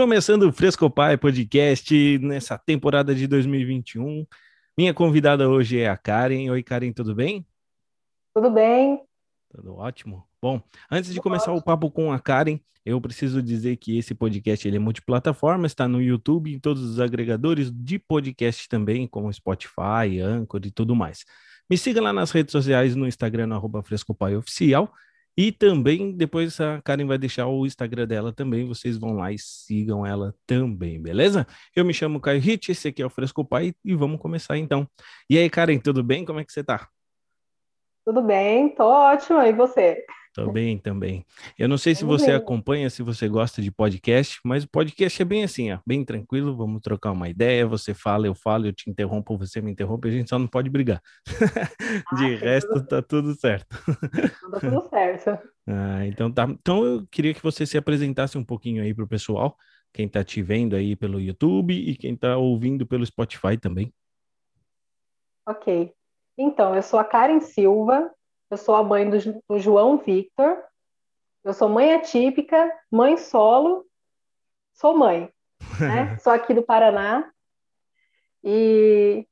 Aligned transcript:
Começando 0.00 0.44
o 0.44 0.52
Fresco 0.52 0.88
Pai 0.88 1.18
Podcast 1.18 2.18
nessa 2.20 2.56
temporada 2.56 3.14
de 3.14 3.26
2021. 3.26 4.26
Minha 4.74 4.94
convidada 4.94 5.46
hoje 5.46 5.78
é 5.78 5.90
a 5.90 5.96
Karen. 5.96 6.48
Oi, 6.48 6.62
Karen, 6.62 6.90
tudo 6.90 7.14
bem? 7.14 7.46
Tudo 8.34 8.50
bem. 8.50 9.02
Tudo 9.50 9.74
ótimo. 9.74 10.26
Bom, 10.40 10.58
antes 10.90 11.12
de 11.12 11.20
começar 11.20 11.52
o 11.52 11.62
papo 11.62 11.90
com 11.90 12.10
a 12.10 12.18
Karen, 12.18 12.58
eu 12.82 12.98
preciso 12.98 13.42
dizer 13.42 13.76
que 13.76 13.98
esse 13.98 14.14
podcast 14.14 14.66
ele 14.66 14.78
é 14.78 14.80
multiplataforma, 14.80 15.66
está 15.66 15.86
no 15.86 16.00
YouTube, 16.00 16.50
em 16.50 16.58
todos 16.58 16.82
os 16.82 16.98
agregadores 16.98 17.70
de 17.70 17.98
podcast 17.98 18.70
também, 18.70 19.06
como 19.06 19.30
Spotify, 19.30 20.18
Anchor 20.18 20.62
e 20.64 20.70
tudo 20.70 20.96
mais. 20.96 21.26
Me 21.68 21.76
siga 21.76 22.00
lá 22.00 22.10
nas 22.10 22.30
redes 22.30 22.52
sociais, 22.52 22.96
no 22.96 23.06
Instagram, 23.06 23.48
no 23.48 23.54
arroba 23.54 23.82
Frescopai 23.82 24.34
Oficial, 24.34 24.90
e 25.36 25.52
também 25.52 26.12
depois 26.12 26.60
a 26.60 26.80
Karen 26.82 27.06
vai 27.06 27.18
deixar 27.18 27.46
o 27.46 27.64
Instagram 27.66 28.06
dela 28.06 28.32
também. 28.32 28.66
Vocês 28.66 28.98
vão 28.98 29.12
lá 29.12 29.32
e 29.32 29.38
sigam 29.38 30.04
ela 30.04 30.34
também, 30.46 31.00
beleza? 31.00 31.46
Eu 31.74 31.84
me 31.84 31.94
chamo 31.94 32.20
Caio 32.20 32.40
Hit, 32.40 32.70
esse 32.70 32.88
aqui 32.88 33.02
é 33.02 33.06
o 33.06 33.10
Fresco 33.10 33.44
Pai 33.44 33.72
e 33.84 33.94
vamos 33.94 34.20
começar 34.20 34.58
então. 34.58 34.86
E 35.28 35.38
aí, 35.38 35.48
Karen, 35.48 35.78
tudo 35.78 36.02
bem? 36.02 36.24
Como 36.24 36.40
é 36.40 36.44
que 36.44 36.52
você 36.52 36.62
tá? 36.64 36.88
Tudo 38.04 38.22
bem, 38.22 38.74
tô 38.74 38.84
ótima. 38.84 39.46
E 39.46 39.52
você? 39.52 40.04
Tô 40.32 40.52
bem 40.52 40.78
também. 40.78 41.24
Eu 41.58 41.68
não 41.68 41.76
sei 41.76 41.92
se 41.92 42.04
você 42.04 42.30
acompanha, 42.30 42.88
se 42.88 43.02
você 43.02 43.28
gosta 43.28 43.60
de 43.60 43.70
podcast, 43.70 44.38
mas 44.44 44.62
o 44.62 44.68
podcast 44.68 45.20
é 45.20 45.24
bem 45.24 45.42
assim, 45.42 45.72
ó, 45.72 45.78
bem 45.84 46.04
tranquilo. 46.04 46.56
Vamos 46.56 46.80
trocar 46.82 47.10
uma 47.10 47.28
ideia. 47.28 47.66
Você 47.66 47.92
fala, 47.92 48.28
eu 48.28 48.34
falo, 48.34 48.66
eu 48.66 48.72
te 48.72 48.88
interrompo, 48.88 49.36
você 49.36 49.60
me 49.60 49.72
interrompe. 49.72 50.08
A 50.08 50.12
gente 50.12 50.30
só 50.30 50.38
não 50.38 50.46
pode 50.46 50.70
brigar. 50.70 51.02
de 52.16 52.34
ah, 52.34 52.38
resto, 52.38 52.74
tudo... 52.74 52.86
tá 52.86 53.02
tudo 53.02 53.34
certo. 53.34 53.66
Tá 53.68 54.60
tudo 54.60 54.86
certo. 54.90 55.38
ah, 55.66 56.06
então 56.06 56.30
tá. 56.30 56.44
Então 56.44 56.84
eu 56.84 57.06
queria 57.10 57.34
que 57.34 57.42
você 57.42 57.66
se 57.66 57.76
apresentasse 57.76 58.38
um 58.38 58.44
pouquinho 58.44 58.84
aí 58.84 58.94
pro 58.94 59.08
pessoal, 59.08 59.56
quem 59.92 60.08
tá 60.08 60.22
te 60.22 60.42
vendo 60.42 60.76
aí 60.76 60.94
pelo 60.94 61.20
YouTube 61.20 61.74
e 61.74 61.96
quem 61.96 62.14
tá 62.14 62.36
ouvindo 62.36 62.86
pelo 62.86 63.04
Spotify 63.04 63.56
também. 63.60 63.92
Ok. 65.44 65.92
Então, 66.38 66.74
eu 66.74 66.82
sou 66.82 67.00
a 67.00 67.04
Karen 67.04 67.40
Silva, 67.40 68.10
eu 68.50 68.56
sou 68.56 68.74
a 68.74 68.82
mãe 68.82 69.08
do, 69.08 69.18
do 69.48 69.58
João 69.58 69.98
Victor. 69.98 70.58
Eu 71.44 71.54
sou 71.54 71.68
mãe 71.68 71.94
atípica, 71.94 72.70
mãe 72.90 73.16
solo. 73.16 73.86
Sou 74.74 74.96
mãe, 74.96 75.30
né? 75.78 76.18
sou 76.20 76.32
aqui 76.32 76.52
do 76.52 76.62
Paraná. 76.62 77.30
E 78.42 79.26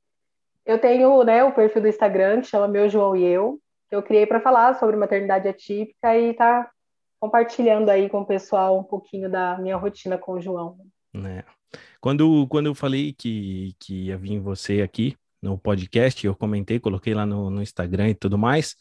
eu 0.65 0.79
tenho 0.79 1.23
né, 1.25 1.43
o 1.43 1.53
perfil 1.53 1.83
do 1.83 1.89
Instagram 1.89 2.43
que 2.43 2.47
chama 2.47 2.69
Meu 2.69 2.89
João 2.89 3.17
e 3.17 3.25
Eu, 3.25 3.61
que 3.89 3.97
eu 3.97 4.03
criei 4.03 4.27
para 4.27 4.41
falar 4.41 4.75
sobre 4.79 4.97
maternidade 4.97 5.49
atípica 5.49 6.17
e 6.17 6.35
tá 6.35 6.71
compartilhando 7.19 7.89
aí 7.89 8.09
com 8.09 8.21
o 8.21 8.27
pessoal 8.27 8.79
um 8.79 8.85
pouquinho 8.85 9.31
da 9.31 9.59
minha 9.59 9.77
rotina 9.77 10.17
com 10.17 10.33
o 10.33 10.41
João. 10.41 10.79
É. 11.15 11.45
Quando, 12.01 12.47
quando 12.49 12.67
eu 12.67 12.75
falei 12.75 13.13
que, 13.13 13.75
que 13.81 14.07
ia 14.07 14.17
vir 14.17 14.39
você 14.39 14.83
aqui 14.83 15.17
no 15.43 15.59
podcast, 15.59 16.25
eu 16.25 16.35
comentei, 16.35 16.79
coloquei 16.79 17.15
lá 17.15 17.27
no, 17.27 17.51
no 17.51 17.63
Instagram 17.63 18.11
e 18.11 18.15
tudo 18.15 18.39
mais, 18.39 18.77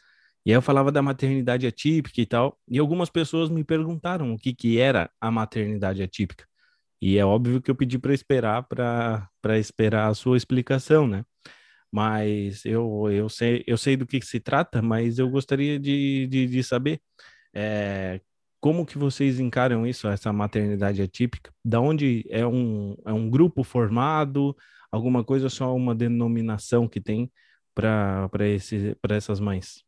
e 0.48 0.52
aí 0.52 0.56
eu 0.56 0.62
falava 0.62 0.94
da 0.94 1.02
maternidade 1.02 1.68
atípica 1.68 2.22
e 2.22 2.26
tal, 2.26 2.58
e 2.70 2.80
algumas 2.80 3.10
pessoas 3.10 3.50
me 3.50 3.66
perguntaram 3.66 4.34
o 4.34 4.38
que, 4.38 4.54
que 4.56 4.80
era 4.80 5.12
a 5.20 5.30
maternidade 5.30 6.02
atípica. 6.02 6.46
E 7.02 7.18
é 7.18 7.26
óbvio 7.26 7.62
que 7.62 7.70
eu 7.70 7.76
pedi 7.76 8.00
para 8.00 8.14
esperar 8.14 8.64
para 8.64 9.60
esperar 9.60 10.08
a 10.10 10.14
sua 10.16 10.38
explicação, 10.38 11.06
né? 11.06 11.26
Mas 11.92 12.66
eu, 12.66 13.12
eu, 13.12 13.28
sei, 13.30 13.64
eu 13.68 13.78
sei 13.78 13.98
do 13.98 14.08
que, 14.08 14.22
que 14.22 14.26
se 14.26 14.40
trata, 14.40 14.82
mas 14.82 15.20
eu 15.20 15.30
gostaria 15.30 15.78
de, 15.78 16.28
de, 16.28 16.48
de 16.48 16.64
saber 16.64 17.02
é, 17.54 18.22
como 18.62 18.86
que 18.86 18.98
vocês 18.98 19.42
encaram 19.42 19.86
isso, 19.86 20.08
essa 20.08 20.32
maternidade 20.32 21.02
atípica? 21.02 21.52
Da 21.64 21.82
onde 21.82 22.26
é 22.30 22.48
um, 22.48 22.96
é 23.06 23.12
um 23.14 23.30
grupo 23.30 23.64
formado, 23.66 24.56
alguma 24.92 25.26
coisa, 25.26 25.50
só 25.50 25.76
uma 25.76 25.94
denominação 25.94 26.88
que 26.88 27.02
tem 27.02 27.30
para 27.76 28.30
essas 29.10 29.42
mães? 29.42 29.87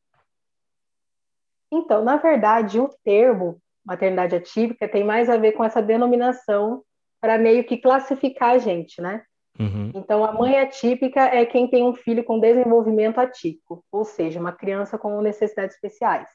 Então, 1.72 2.03
na 2.03 2.18
verdade, 2.18 2.80
o 2.80 2.90
termo 3.03 3.62
maternidade 3.85 4.35
atípica 4.35 4.88
tem 4.88 5.03
mais 5.03 5.30
a 5.30 5.38
ver 5.38 5.53
com 5.53 5.63
essa 5.63 5.81
denominação 5.81 6.84
para 7.19 7.38
meio 7.38 7.63
que 7.63 7.78
classificar 7.78 8.52
a 8.52 8.57
gente, 8.57 9.02
né? 9.02 9.24
Uhum. 9.59 9.91
Então, 9.94 10.24
a 10.24 10.31
mãe 10.31 10.59
atípica 10.59 11.22
é 11.22 11.46
quem 11.46 11.68
tem 11.68 11.84
um 11.84 11.94
filho 11.94 12.24
com 12.24 12.40
desenvolvimento 12.40 13.19
atípico, 13.19 13.84
ou 13.91 14.06
seja, 14.06 14.40
uma 14.40 14.53
criança 14.53 14.97
com 14.97 15.22
necessidades 15.22 15.75
especiais. 15.75 16.29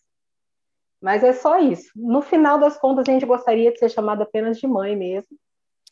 Mas 1.00 1.22
é 1.22 1.32
só 1.32 1.58
isso. 1.58 1.90
No 1.94 2.20
final 2.20 2.58
das 2.58 2.76
contas, 2.76 3.08
a 3.08 3.12
gente 3.12 3.24
gostaria 3.24 3.72
de 3.72 3.78
ser 3.78 3.88
chamada 3.88 4.24
apenas 4.24 4.58
de 4.58 4.66
mãe 4.66 4.96
mesmo. 4.96 5.36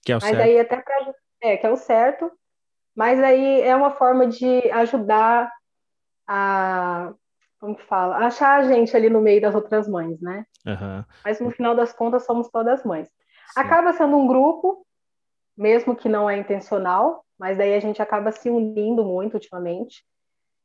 Que 0.05 0.13
é 0.13 0.17
o 0.17 0.21
mas 0.21 0.31
certo. 0.31 0.43
aí 0.43 0.59
até 0.59 0.81
pra, 0.81 1.15
é, 1.43 1.57
que 1.57 1.67
é 1.67 1.71
o 1.71 1.77
certo. 1.77 2.31
Mas 2.95 3.23
aí 3.23 3.61
é 3.63 3.75
uma 3.75 3.93
forma 3.93 4.27
de 4.27 4.71
ajudar 4.71 5.51
a 6.27 7.15
como 7.63 7.77
que 7.77 7.85
fala? 7.85 8.17
Achar 8.17 8.59
a 8.59 8.65
gente 8.65 8.97
ali 8.97 9.09
no 9.09 9.21
meio 9.21 9.41
das 9.41 9.55
outras 9.55 9.87
mães, 9.87 10.21
né? 10.21 10.45
Uhum. 10.67 11.05
Mas 11.25 11.39
no 11.39 11.49
final 11.53 11.77
das 11.77 11.93
contas 11.93 12.27
somos 12.27 12.49
todas 12.49 12.83
mães. 12.83 13.07
Sim. 13.07 13.61
Acaba 13.61 13.93
sendo 13.93 14.17
um 14.17 14.27
grupo, 14.27 14.85
mesmo 15.57 15.95
que 15.95 16.09
não 16.09 16.29
é 16.29 16.37
intencional, 16.37 17.25
mas 17.39 17.57
daí 17.57 17.73
a 17.73 17.79
gente 17.79 18.03
acaba 18.03 18.33
se 18.33 18.51
unindo 18.51 19.05
muito 19.05 19.35
ultimamente. 19.35 20.05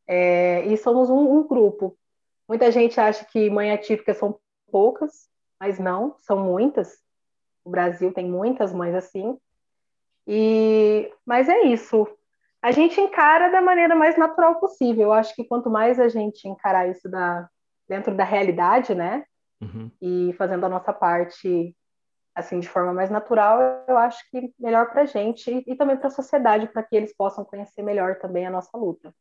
É, 0.08 0.66
e 0.66 0.76
somos 0.76 1.08
um, 1.08 1.38
um, 1.38 1.48
grupo. 1.48 1.96
Muita 2.50 2.72
gente 2.72 3.00
acha 3.00 3.24
que 3.26 3.48
mãe 3.48 3.72
atípica 3.72 4.16
são 4.16 4.40
poucas, 4.72 5.30
mas 5.60 5.78
não, 5.78 6.16
são 6.22 6.40
muitas. 6.40 6.98
O 7.64 7.70
Brasil 7.70 8.12
tem 8.12 8.26
muitas 8.28 8.74
mães 8.74 8.96
assim. 8.96 9.38
E, 10.26 11.14
mas 11.24 11.48
é 11.48 11.62
isso 11.62 12.08
a 12.62 12.72
gente 12.72 13.00
encara 13.00 13.50
da 13.52 13.62
maneira 13.62 13.96
mais 13.96 14.18
natural 14.18 14.60
possível. 14.60 15.04
Eu 15.04 15.14
acho 15.14 15.36
que 15.36 15.44
quanto 15.44 15.70
mais 15.70 16.00
a 16.00 16.08
gente 16.08 16.48
encarar 16.48 16.90
isso 16.90 17.10
da, 17.10 17.48
dentro 17.88 18.16
da 18.16 18.24
realidade, 18.24 18.94
né? 18.96 19.24
Uhum. 19.62 19.92
E 20.02 20.34
fazendo 20.38 20.66
a 20.66 20.70
nossa 20.70 20.94
parte 20.94 21.76
assim 22.36 22.60
de 22.60 22.70
forma 22.70 22.94
mais 22.94 23.10
natural, 23.10 23.84
eu 23.88 23.98
acho 23.98 24.20
que 24.30 24.54
melhor 24.60 24.92
para 24.92 25.02
a 25.02 25.06
gente 25.06 25.50
e, 25.50 25.64
e 25.72 25.76
também 25.76 25.98
para 25.98 26.08
a 26.08 26.12
sociedade, 26.12 26.68
para 26.68 26.84
que 26.84 26.96
eles 26.96 27.16
possam 27.16 27.44
conhecer 27.44 27.82
melhor 27.82 28.20
também 28.20 28.46
a 28.46 28.52
nossa 28.52 28.78
luta. 28.78 29.12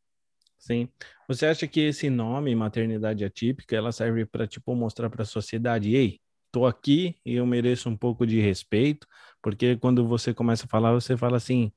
Sim. 0.59 0.87
Você 1.27 1.47
acha 1.47 1.67
que 1.67 1.79
esse 1.79 2.11
nome, 2.11 2.55
maternidade 2.55 3.25
atípica, 3.25 3.75
ela 3.75 3.91
serve 3.91 4.25
para 4.25 4.45
tipo 4.45 4.75
mostrar 4.75 5.09
para 5.09 5.23
a 5.23 5.25
sociedade, 5.25 5.95
ei, 5.95 6.19
tô 6.51 6.65
aqui 6.65 7.15
e 7.25 7.35
eu 7.35 7.45
mereço 7.45 7.89
um 7.89 7.97
pouco 7.97 8.25
de 8.25 8.39
respeito, 8.39 9.07
porque 9.41 9.75
quando 9.77 10.07
você 10.07 10.31
começa 10.31 10.65
a 10.65 10.69
falar, 10.69 10.93
você 10.93 11.17
fala 11.17 11.37
assim, 11.37 11.71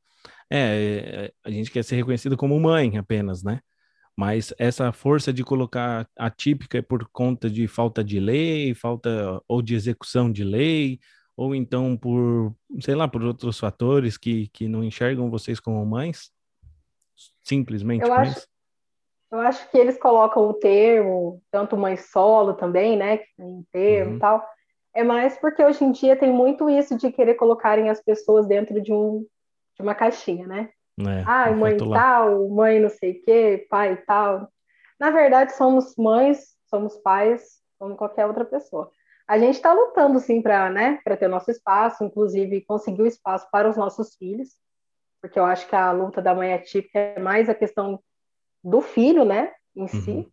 é, 0.51 1.27
é, 1.27 1.33
a 1.45 1.51
gente 1.51 1.71
quer 1.71 1.85
ser 1.85 1.97
reconhecido 1.97 2.37
como 2.37 2.59
mãe 2.59 2.99
apenas, 2.99 3.43
né? 3.43 3.61
Mas 4.17 4.53
essa 4.59 4.93
força 4.93 5.33
de 5.33 5.45
colocar 5.45 6.07
atípica 6.19 6.79
é 6.79 6.83
por 6.83 7.09
conta 7.11 7.49
de 7.49 7.67
falta 7.67 8.05
de 8.05 8.19
lei, 8.21 8.75
falta 8.75 9.41
ou 9.49 9.63
de 9.63 9.75
execução 9.75 10.31
de 10.31 10.45
lei, 10.45 10.99
ou 11.37 11.55
então 11.55 11.97
por, 11.97 12.55
sei 12.81 12.95
lá, 12.95 13.09
por 13.09 13.23
outros 13.23 13.59
fatores 13.59 14.19
que, 14.19 14.49
que 14.49 14.69
não 14.69 14.85
enxergam 14.85 15.31
vocês 15.31 15.59
como 15.59 15.85
mães? 15.87 16.31
Simplesmente 17.43 18.05
eu 18.05 18.13
acho, 18.13 18.47
eu 19.33 19.39
acho 19.39 19.71
que 19.71 19.79
eles 19.79 19.99
colocam 19.99 20.49
o 20.49 20.55
termo, 20.55 21.41
tanto 21.51 21.77
mãe 21.77 21.97
solo 21.97 22.55
também, 22.55 22.97
né? 22.97 23.21
Em 23.39 23.65
termo 23.73 24.11
e 24.11 24.15
uhum. 24.15 24.19
tal. 24.19 24.45
É 24.93 25.05
mais 25.05 25.39
porque 25.39 25.65
hoje 25.65 25.85
em 25.85 25.93
dia 25.93 26.17
tem 26.17 26.33
muito 26.33 26.69
isso 26.69 26.97
de 26.97 27.13
querer 27.13 27.35
colocarem 27.35 27.89
as 27.89 28.03
pessoas 28.03 28.47
dentro 28.47 28.83
de 28.83 28.93
um 28.93 29.25
de 29.81 29.87
uma 29.87 29.95
caixinha, 29.95 30.47
né? 30.47 30.71
É, 31.01 31.25
ah, 31.27 31.51
mãe 31.53 31.77
tal, 31.77 32.49
mãe 32.49 32.79
não 32.79 32.91
sei 32.91 33.13
o 33.13 33.23
quê, 33.23 33.67
pai 33.71 33.97
tal. 34.07 34.49
Na 34.99 35.11
verdade, 35.11 35.55
somos 35.55 35.95
mães, 35.97 36.57
somos 36.69 36.97
pais, 36.99 37.61
como 37.79 37.97
qualquer 37.97 38.27
outra 38.27 38.45
pessoa. 38.45 38.91
A 39.27 39.39
gente 39.39 39.55
está 39.55 39.73
lutando, 39.73 40.19
sim, 40.19 40.43
para 40.43 40.69
né, 40.69 41.01
ter 41.19 41.29
nosso 41.29 41.51
espaço, 41.51 42.05
inclusive 42.05 42.63
conseguir 42.63 43.03
o 43.03 43.07
espaço 43.07 43.49
para 43.51 43.69
os 43.69 43.77
nossos 43.77 44.15
filhos, 44.17 44.49
porque 45.21 45.39
eu 45.39 45.45
acho 45.45 45.69
que 45.69 45.77
a 45.77 45.93
luta 45.93 46.21
da 46.21 46.35
mãe 46.35 46.53
atípica 46.53 46.99
é 46.99 47.21
mais 47.21 47.49
a 47.49 47.55
questão 47.55 48.01
do 48.63 48.81
filho, 48.81 49.25
né, 49.25 49.53
em 49.75 49.83
uhum. 49.83 49.89
si. 49.89 50.29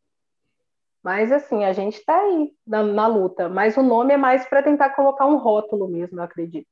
Mas, 1.04 1.31
assim, 1.31 1.63
a 1.63 1.72
gente 1.72 2.00
está 2.00 2.19
aí 2.19 2.51
na, 2.66 2.83
na, 2.83 3.07
luta. 3.07 3.48
Mas 3.48 3.77
o 3.77 3.83
nome 3.83 4.13
é 4.13 4.18
mais 4.18 4.45
para 4.50 4.63
tentar 4.63 4.89
colocar 4.89 5.25
um 5.25 5.38
rótulo 5.38 5.88
mesmo, 5.88 6.19
eu 6.19 6.24
acredito. 6.24 6.68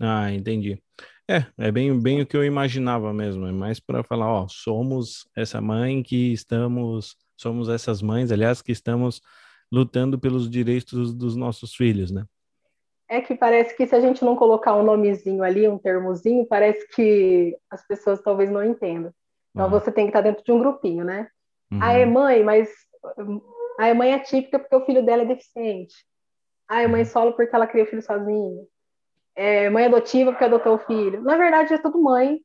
Ah, 0.00 0.32
entendi. 0.32 0.82
É, 1.28 1.44
é 1.58 1.72
bem, 1.72 1.98
bem 2.00 2.22
o 2.22 2.26
que 2.26 2.36
eu 2.36 2.44
imaginava 2.44 3.12
mesmo. 3.12 3.46
É 3.46 3.52
mais 3.52 3.80
para 3.80 4.04
falar, 4.04 4.32
ó, 4.32 4.46
somos 4.48 5.28
essa 5.36 5.60
mãe 5.60 6.02
que 6.02 6.32
estamos, 6.32 7.16
somos 7.36 7.68
essas 7.68 8.00
mães, 8.00 8.30
aliás, 8.30 8.62
que 8.62 8.70
estamos 8.70 9.20
lutando 9.70 10.18
pelos 10.18 10.48
direitos 10.48 11.12
dos 11.12 11.34
nossos 11.34 11.74
filhos, 11.74 12.12
né? 12.12 12.24
É 13.08 13.20
que 13.20 13.34
parece 13.34 13.76
que 13.76 13.86
se 13.86 13.94
a 13.94 14.00
gente 14.00 14.24
não 14.24 14.36
colocar 14.36 14.74
um 14.74 14.82
nomezinho 14.82 15.42
ali, 15.42 15.68
um 15.68 15.78
termozinho, 15.78 16.46
parece 16.46 16.86
que 16.88 17.56
as 17.70 17.86
pessoas 17.86 18.20
talvez 18.20 18.50
não 18.50 18.64
entendam. 18.64 19.12
Então 19.54 19.70
você 19.70 19.90
tem 19.90 20.04
que 20.04 20.10
estar 20.10 20.20
dentro 20.20 20.44
de 20.44 20.52
um 20.52 20.58
grupinho, 20.58 21.04
né? 21.04 21.28
Uhum. 21.72 21.78
Ah, 21.80 21.92
é 21.92 22.04
mãe, 22.04 22.44
mas 22.44 22.68
a 23.78 23.94
mãe 23.94 24.12
é 24.12 24.18
típica 24.18 24.58
porque 24.58 24.76
o 24.76 24.84
filho 24.84 25.04
dela 25.04 25.22
é 25.22 25.26
deficiente. 25.26 25.94
Ah, 26.68 26.82
é 26.82 26.86
mãe 26.86 27.02
uhum. 27.02 27.06
solo 27.06 27.32
porque 27.32 27.54
ela 27.54 27.66
cria 27.66 27.84
o 27.84 27.86
filho 27.86 28.02
sozinha. 28.02 28.64
É, 29.36 29.68
mãe 29.68 29.84
adotiva 29.84 30.32
porque 30.32 30.44
adotou 30.44 30.74
o 30.74 30.78
filho. 30.78 31.22
Na 31.22 31.36
verdade, 31.36 31.74
é 31.74 31.78
tudo 31.78 32.02
mãe, 32.02 32.40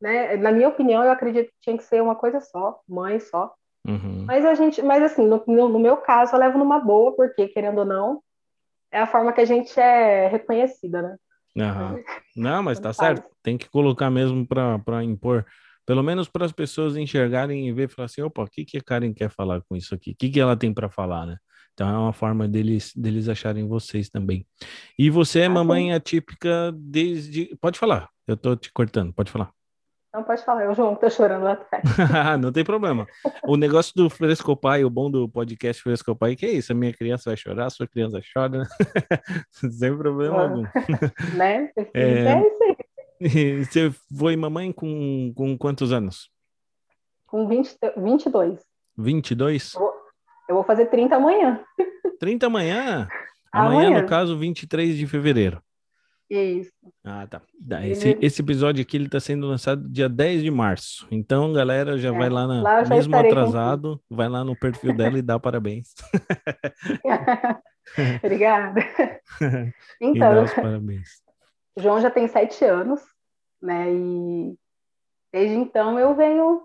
né? 0.00 0.36
Na 0.36 0.52
minha 0.52 0.68
opinião, 0.68 1.02
eu 1.02 1.10
acredito 1.10 1.48
que 1.48 1.60
tinha 1.62 1.76
que 1.76 1.84
ser 1.84 2.02
uma 2.02 2.14
coisa 2.14 2.40
só, 2.40 2.78
mãe 2.86 3.18
só. 3.18 3.52
Uhum. 3.86 4.24
Mas 4.26 4.44
a 4.44 4.54
gente, 4.54 4.82
mas 4.82 5.02
assim, 5.02 5.26
no, 5.26 5.42
no, 5.46 5.78
meu 5.78 5.96
caso, 5.96 6.34
eu 6.34 6.38
levo 6.38 6.58
numa 6.58 6.78
boa, 6.78 7.14
porque 7.16 7.48
querendo 7.48 7.78
ou 7.78 7.84
não, 7.84 8.22
é 8.92 9.00
a 9.00 9.06
forma 9.06 9.32
que 9.32 9.40
a 9.40 9.44
gente 9.44 9.78
é 9.80 10.28
reconhecida, 10.28 11.02
né? 11.02 11.16
Uhum. 11.56 12.04
Não, 12.36 12.62
mas 12.62 12.78
tá 12.80 12.92
certo. 12.92 13.24
Tem 13.42 13.56
que 13.56 13.68
colocar 13.68 14.10
mesmo 14.10 14.46
para 14.46 15.02
impor, 15.02 15.46
pelo 15.86 16.02
menos 16.02 16.28
para 16.28 16.44
as 16.44 16.52
pessoas 16.52 16.96
enxergarem 16.96 17.68
e 17.68 17.72
ver 17.72 17.88
e 17.88 17.92
falar 17.92 18.06
assim, 18.06 18.22
opa, 18.22 18.42
o 18.42 18.46
que 18.46 18.64
que 18.64 18.78
a 18.78 18.82
Karen 18.82 19.12
quer 19.12 19.30
falar 19.30 19.62
com 19.62 19.76
isso 19.76 19.94
aqui? 19.94 20.12
O 20.12 20.16
que 20.16 20.30
que 20.30 20.40
ela 20.40 20.56
tem 20.56 20.72
para 20.72 20.88
falar, 20.88 21.26
né? 21.26 21.36
Então 21.74 21.88
é 21.88 21.98
uma 21.98 22.12
forma 22.12 22.46
deles 22.46 22.92
deles 22.94 23.28
acharem 23.28 23.66
vocês 23.66 24.08
também. 24.08 24.46
E 24.98 25.10
você 25.10 25.40
é 25.40 25.46
ah, 25.46 25.50
mamãe 25.50 25.92
atípica 25.92 26.72
desde, 26.72 27.54
pode 27.60 27.78
falar. 27.78 28.08
Eu 28.26 28.36
tô 28.36 28.56
te 28.56 28.72
cortando, 28.72 29.12
pode 29.12 29.30
falar. 29.30 29.52
Não 30.14 30.22
pode 30.22 30.44
falar, 30.44 30.70
o 30.70 30.74
João 30.74 30.94
que 30.94 31.10
chorando 31.10 31.42
lá 31.42 31.54
atrás. 31.54 31.82
não 32.40 32.52
tem 32.52 32.62
problema. 32.62 33.04
O 33.48 33.56
negócio 33.56 33.92
do 33.96 34.08
Frescopai, 34.08 34.84
o 34.84 34.90
bom 34.90 35.10
do 35.10 35.28
podcast 35.28 35.82
Frescopai, 35.82 36.36
que 36.36 36.46
é 36.46 36.50
isso? 36.52 36.70
A 36.70 36.74
minha 36.76 36.92
criança 36.92 37.30
vai 37.30 37.36
chorar, 37.36 37.66
a 37.66 37.70
sua 37.70 37.88
criança 37.88 38.20
chora, 38.32 38.58
né? 38.60 38.64
sem 39.50 39.96
problema 39.98 40.42
algum. 40.42 40.62
né? 41.36 41.68
É, 41.92 42.02
é 42.02 42.46
isso 42.46 42.62
aí. 42.62 43.64
Você 43.64 43.90
foi 44.16 44.36
mamãe 44.36 44.70
com, 44.70 45.32
com 45.34 45.58
quantos 45.58 45.92
anos? 45.92 46.30
Com 47.26 47.48
20, 47.48 47.76
22. 47.96 48.60
22? 48.96 49.74
Eu 49.74 49.80
vou, 49.80 49.92
eu 50.48 50.54
vou 50.54 50.64
fazer 50.64 50.86
30 50.86 51.16
amanhã. 51.16 51.60
30 52.18 52.46
amanhã? 52.46 53.08
Amanhã, 53.52 53.86
amanhã, 53.86 54.02
no 54.02 54.08
caso, 54.08 54.36
23 54.36 54.96
de 54.96 55.06
fevereiro. 55.06 55.62
Isso. 56.28 56.72
Ah, 57.04 57.26
tá. 57.26 57.42
Esse, 57.84 58.18
esse 58.20 58.40
episódio 58.42 58.82
aqui 58.82 58.96
ele 58.96 59.06
está 59.06 59.20
sendo 59.20 59.46
lançado 59.46 59.88
dia 59.88 60.08
10 60.08 60.42
de 60.42 60.50
março. 60.50 61.06
Então, 61.10 61.52
galera, 61.52 61.98
já 61.98 62.08
é, 62.08 62.18
vai 62.18 62.28
lá, 62.28 62.46
na, 62.46 62.62
lá 62.62 62.84
mesmo 62.84 63.14
atrasado, 63.14 64.00
vai 64.10 64.28
lá 64.28 64.42
no 64.42 64.56
perfil 64.56 64.94
dela 64.96 65.18
e 65.18 65.22
dá 65.22 65.38
parabéns. 65.38 65.94
Obrigada. 68.22 68.80
Então, 70.00 70.44
parabéns. 70.56 71.22
João 71.76 72.00
já 72.00 72.10
tem 72.10 72.26
sete 72.28 72.64
anos, 72.64 73.00
né? 73.60 73.92
E 73.92 74.54
desde 75.32 75.56
então 75.56 75.98
eu 75.98 76.14
venho 76.14 76.62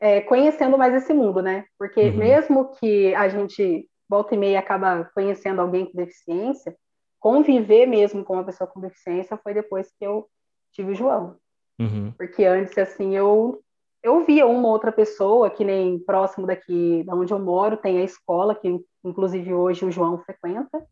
é, 0.00 0.20
conhecendo 0.20 0.78
mais 0.78 0.94
esse 0.94 1.12
mundo, 1.12 1.42
né? 1.42 1.64
Porque 1.78 2.08
uhum. 2.08 2.16
mesmo 2.16 2.72
que 2.76 3.14
a 3.14 3.28
gente 3.28 3.88
volta 4.08 4.34
e 4.34 4.38
meia 4.38 4.58
acaba 4.58 5.10
conhecendo 5.14 5.60
alguém 5.60 5.86
com 5.86 5.96
deficiência, 5.96 6.76
conviver 7.18 7.86
mesmo 7.86 8.24
com 8.24 8.34
uma 8.34 8.44
pessoa 8.44 8.68
com 8.68 8.80
deficiência 8.80 9.38
foi 9.42 9.54
depois 9.54 9.90
que 9.98 10.04
eu 10.04 10.28
tive 10.72 10.92
o 10.92 10.94
João. 10.94 11.36
Uhum. 11.80 12.12
Porque 12.12 12.44
antes, 12.44 12.76
assim, 12.76 13.16
eu, 13.16 13.62
eu 14.02 14.24
via 14.24 14.46
uma 14.46 14.68
outra 14.68 14.92
pessoa, 14.92 15.50
que 15.50 15.64
nem 15.64 15.98
próximo 15.98 16.46
daqui, 16.46 17.02
da 17.04 17.14
onde 17.14 17.32
eu 17.32 17.38
moro, 17.38 17.76
tem 17.76 17.98
a 17.98 18.04
escola, 18.04 18.54
que 18.54 18.78
inclusive 19.02 19.52
hoje 19.52 19.84
o 19.84 19.90
João 19.90 20.18
frequenta. 20.18 20.86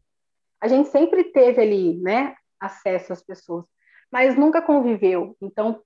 A 0.60 0.69
gente 0.69 0.88
sempre 0.88 1.25
teve 1.25 1.60
ali, 1.60 2.00
né, 2.00 2.34
acesso 2.60 3.12
às 3.12 3.22
pessoas, 3.22 3.66
mas 4.10 4.37
nunca 4.37 4.62
conviveu. 4.62 5.37
Então, 5.40 5.81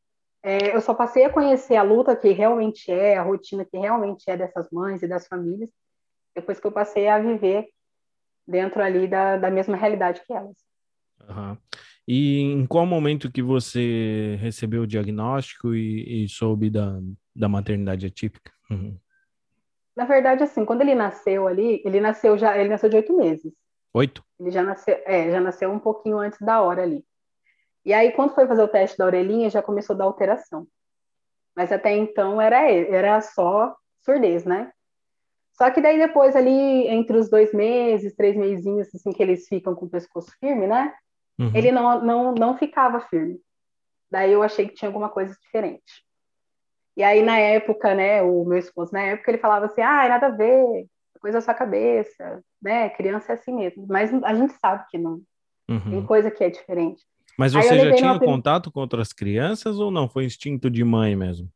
é, 0.47 0.77
eu 0.77 0.81
só 0.81 0.95
passei 0.95 1.25
a 1.25 1.33
conhecer 1.33 1.75
a 1.75 1.83
luta 1.83 2.15
que 2.15 2.31
realmente 2.31 2.89
é, 2.89 3.17
a 3.17 3.23
rotina 3.25 3.65
que 3.65 3.77
realmente 3.77 4.31
é 4.31 4.37
dessas 4.37 4.71
mães 4.71 5.03
e 5.03 5.09
das 5.09 5.27
famílias, 5.27 5.73
depois 6.37 6.61
que 6.61 6.67
eu 6.69 6.71
passei 6.71 7.09
a 7.09 7.19
viver 7.19 7.67
dentro 8.47 8.81
ali 8.81 9.09
da, 9.09 9.37
da 9.37 9.51
mesma 9.51 9.77
realidade 9.77 10.23
que 10.25 10.33
elas. 10.33 10.55
Uhum. 11.29 11.57
E 12.07 12.43
em 12.43 12.65
qual 12.65 12.87
momento 12.87 13.33
que 13.33 13.43
você 13.43 14.39
recebeu 14.41 14.83
o 14.83 14.87
diagnóstico 14.87 15.75
e, 15.75 16.25
e 16.25 16.29
soube 16.29 16.71
da, 16.71 16.97
da 17.35 17.49
maternidade 17.49 18.07
atípica? 18.07 18.53
Uhum. 18.71 18.97
Na 19.97 20.05
verdade, 20.05 20.45
assim, 20.45 20.65
quando 20.65 20.83
ele 20.83 20.95
nasceu 20.95 21.49
ali, 21.49 21.83
ele 21.85 21.99
nasceu 21.99 22.39
já, 22.39 22.57
ele 22.57 22.69
nasceu 22.69 22.89
de 22.89 22.95
oito 22.95 23.17
meses. 23.17 23.53
Oito? 23.93 24.23
Ele 24.39 24.53
já 24.53 24.63
nasceu, 24.63 24.95
é, 25.07 25.29
já 25.29 25.41
nasceu 25.41 25.73
um 25.73 25.81
pouquinho 25.81 26.19
antes 26.19 26.39
da 26.39 26.63
hora 26.63 26.85
ali. 26.85 27.05
E 27.87 27.95
aí, 27.95 28.11
quando 28.11 28.35
foi 28.35 28.49
fazer 28.49 28.63
o 28.65 28.69
teste 28.69 28.99
da 28.99 29.07
orelhinha, 29.07 29.49
já 29.49 29.63
começou 29.63 29.95
a 29.95 29.99
dar 29.99 30.05
alteração. 30.07 30.67
Mas 31.55 31.71
até 31.71 31.97
então 31.97 32.41
era, 32.41 32.69
era 32.69 33.21
só 33.21 33.77
surdez, 34.05 34.45
né? 34.45 34.73
Só 35.53 35.71
que 35.71 35.81
daí 35.81 35.97
depois 35.97 36.35
ali, 36.35 36.89
entre 36.89 37.17
os 37.17 37.31
dois 37.31 37.55
meses, 37.55 38.17
três 38.17 38.37
mesinhos, 38.37 38.93
assim, 38.93 39.13
que 39.13 39.23
eles 39.23 39.47
ficam 39.47 39.73
com 39.75 39.87
o 39.87 39.89
pescoço 39.89 40.33
firme, 40.41 40.67
né? 40.67 40.93
Uhum. 41.39 41.53
Ele 41.55 41.71
não, 41.71 42.03
não, 42.03 42.35
não 42.35 42.59
ficava 42.59 43.01
firme. 43.01 43.41
Daí 44.11 44.33
eu 44.33 44.43
achei 44.43 44.67
que 44.67 44.75
tinha 44.75 44.89
alguma 44.89 45.09
coisa 45.09 45.33
diferente. 45.41 46.05
E 46.97 47.05
aí, 47.05 47.23
na 47.23 47.39
época, 47.39 47.95
né, 47.95 48.21
o 48.21 48.45
meu 48.45 48.59
esposo, 48.59 48.93
na 48.93 49.03
época, 49.03 49.31
ele 49.31 49.39
falava 49.39 49.67
assim, 49.67 49.83
ah, 49.83 50.09
nada 50.09 50.27
a 50.27 50.31
ver, 50.31 50.87
coisa 51.21 51.39
da 51.39 51.43
sua 51.43 51.55
cabeça, 51.55 52.43
né, 52.61 52.91
criança 52.91 53.33
é 53.33 53.35
assim 53.37 53.55
mesmo. 53.55 53.87
Mas 53.89 54.13
a 54.25 54.35
gente 54.35 54.55
sabe 54.55 54.85
que 54.91 54.99
não. 54.99 55.23
Uhum. 55.69 55.91
Tem 55.91 56.07
coisa 56.07 56.33
que 56.33 56.43
é 56.43 56.51
diferente. 56.51 57.05
Mas 57.39 57.53
você 57.53 57.79
já 57.79 57.95
tinha 57.95 58.19
contato 58.19 58.71
com 58.71 58.81
outras 58.81 59.13
crianças 59.13 59.79
ou 59.79 59.91
não? 59.91 60.09
Foi 60.09 60.25
instinto 60.25 60.71
de 60.71 60.83
mãe 60.83 61.15
mesmo? 61.15 61.49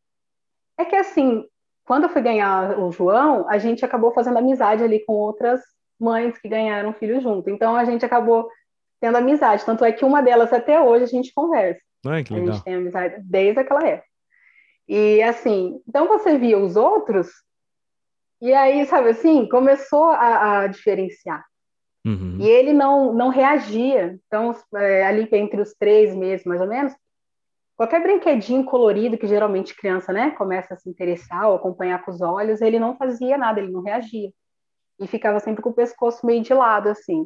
É 0.78 0.84
que 0.84 0.96
assim, 0.96 1.44
quando 1.84 2.04
eu 2.04 2.08
fui 2.08 2.22
ganhar 2.22 2.78
o 2.78 2.92
João, 2.92 3.48
a 3.48 3.58
gente 3.58 3.84
acabou 3.84 4.12
fazendo 4.12 4.38
amizade 4.38 4.82
ali 4.82 5.04
com 5.04 5.14
outras 5.14 5.60
mães 5.98 6.38
que 6.38 6.48
ganharam 6.48 6.92
filho 6.92 7.20
junto. 7.20 7.50
Então 7.50 7.74
a 7.76 7.84
gente 7.84 8.04
acabou 8.04 8.48
tendo 9.00 9.16
amizade. 9.16 9.64
Tanto 9.64 9.84
é 9.84 9.92
que 9.92 10.04
uma 10.04 10.22
delas 10.22 10.52
até 10.52 10.80
hoje 10.80 11.04
a 11.04 11.08
gente 11.08 11.32
conversa. 11.32 11.80
Ai. 12.06 12.24
A 12.30 12.34
gente 12.34 12.64
tem 12.64 12.74
amizade 12.74 13.16
desde 13.22 13.60
aquela 13.60 13.86
época. 13.86 14.08
E 14.88 15.22
assim, 15.22 15.80
então 15.86 16.08
você 16.08 16.36
via 16.36 16.58
os 16.58 16.76
outros, 16.76 17.28
e 18.40 18.54
aí, 18.54 18.86
sabe 18.86 19.10
assim, 19.10 19.46
começou 19.48 20.04
a, 20.04 20.60
a 20.60 20.66
diferenciar. 20.66 21.44
Uhum. 22.04 22.38
E 22.40 22.48
ele 22.48 22.72
não, 22.72 23.12
não 23.12 23.28
reagia. 23.28 24.18
Então, 24.26 24.54
é, 24.74 25.04
ali 25.04 25.28
entre 25.32 25.60
os 25.60 25.74
três 25.74 26.14
meses, 26.14 26.46
mais 26.46 26.60
ou 26.60 26.66
menos, 26.66 26.94
Qualquer 27.80 28.02
brinquedinho 28.02 28.62
colorido 28.62 29.16
que 29.16 29.26
geralmente 29.26 29.74
criança, 29.74 30.12
né, 30.12 30.32
começa 30.32 30.74
a 30.74 30.76
se 30.76 30.86
interessar 30.86 31.48
ou 31.48 31.56
acompanhar 31.56 32.04
com 32.04 32.10
os 32.10 32.20
olhos, 32.20 32.60
ele 32.60 32.78
não 32.78 32.94
fazia 32.94 33.38
nada, 33.38 33.58
ele 33.58 33.72
não 33.72 33.80
reagia. 33.80 34.30
E 35.00 35.06
ficava 35.06 35.40
sempre 35.40 35.62
com 35.62 35.70
o 35.70 35.72
pescoço 35.72 36.26
meio 36.26 36.42
de 36.42 36.52
lado, 36.52 36.90
assim. 36.90 37.24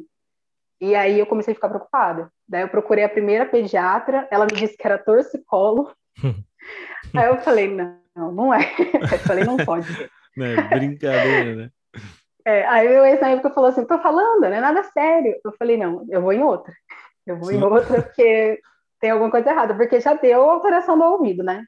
E 0.79 0.95
aí 0.95 1.19
eu 1.19 1.25
comecei 1.25 1.51
a 1.51 1.55
ficar 1.55 1.67
preocupada. 1.67 2.31
Daí 2.47 2.61
eu 2.61 2.69
procurei 2.69 3.03
a 3.03 3.09
primeira 3.09 3.45
pediatra, 3.45 4.29
ela 4.31 4.45
me 4.45 4.53
disse 4.53 4.77
que 4.77 4.87
era 4.87 4.97
torcicolo. 4.97 5.93
aí 7.13 7.27
eu 7.27 7.37
falei, 7.41 7.75
não, 7.75 8.31
não 8.31 8.53
é. 8.53 8.61
eu 9.11 9.19
falei, 9.27 9.43
não 9.43 9.57
pode 9.57 9.85
ser. 9.87 10.09
É, 10.39 10.61
brincadeira, 10.69 11.53
né? 11.53 11.69
É, 12.45 12.65
aí 12.67 12.87
meu 12.87 13.03
ex 13.03 13.19
na 13.19 13.29
época 13.29 13.49
falou 13.49 13.69
assim, 13.69 13.85
tô 13.85 13.97
falando, 13.97 14.41
não 14.41 14.53
é 14.53 14.61
nada 14.61 14.83
sério. 14.83 15.35
Eu 15.43 15.51
falei, 15.57 15.77
não, 15.77 16.05
eu 16.09 16.21
vou 16.21 16.31
em 16.31 16.43
outra. 16.43 16.73
Eu 17.25 17.37
vou 17.37 17.49
Sim. 17.49 17.57
em 17.57 17.63
outra, 17.63 18.03
porque 18.03 18.61
tem 18.99 19.09
alguma 19.09 19.31
coisa 19.31 19.49
errada, 19.49 19.73
porque 19.73 19.99
já 19.99 20.13
deu 20.13 20.41
alteração 20.49 20.97
do 20.97 21.03
ouvido, 21.03 21.43
né? 21.43 21.65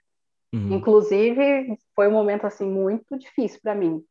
Uhum. 0.54 0.74
Inclusive, 0.74 1.78
foi 1.96 2.08
um 2.08 2.12
momento, 2.12 2.46
assim, 2.46 2.66
muito 2.66 3.18
difícil 3.18 3.60
para 3.62 3.76
mim. 3.76 4.04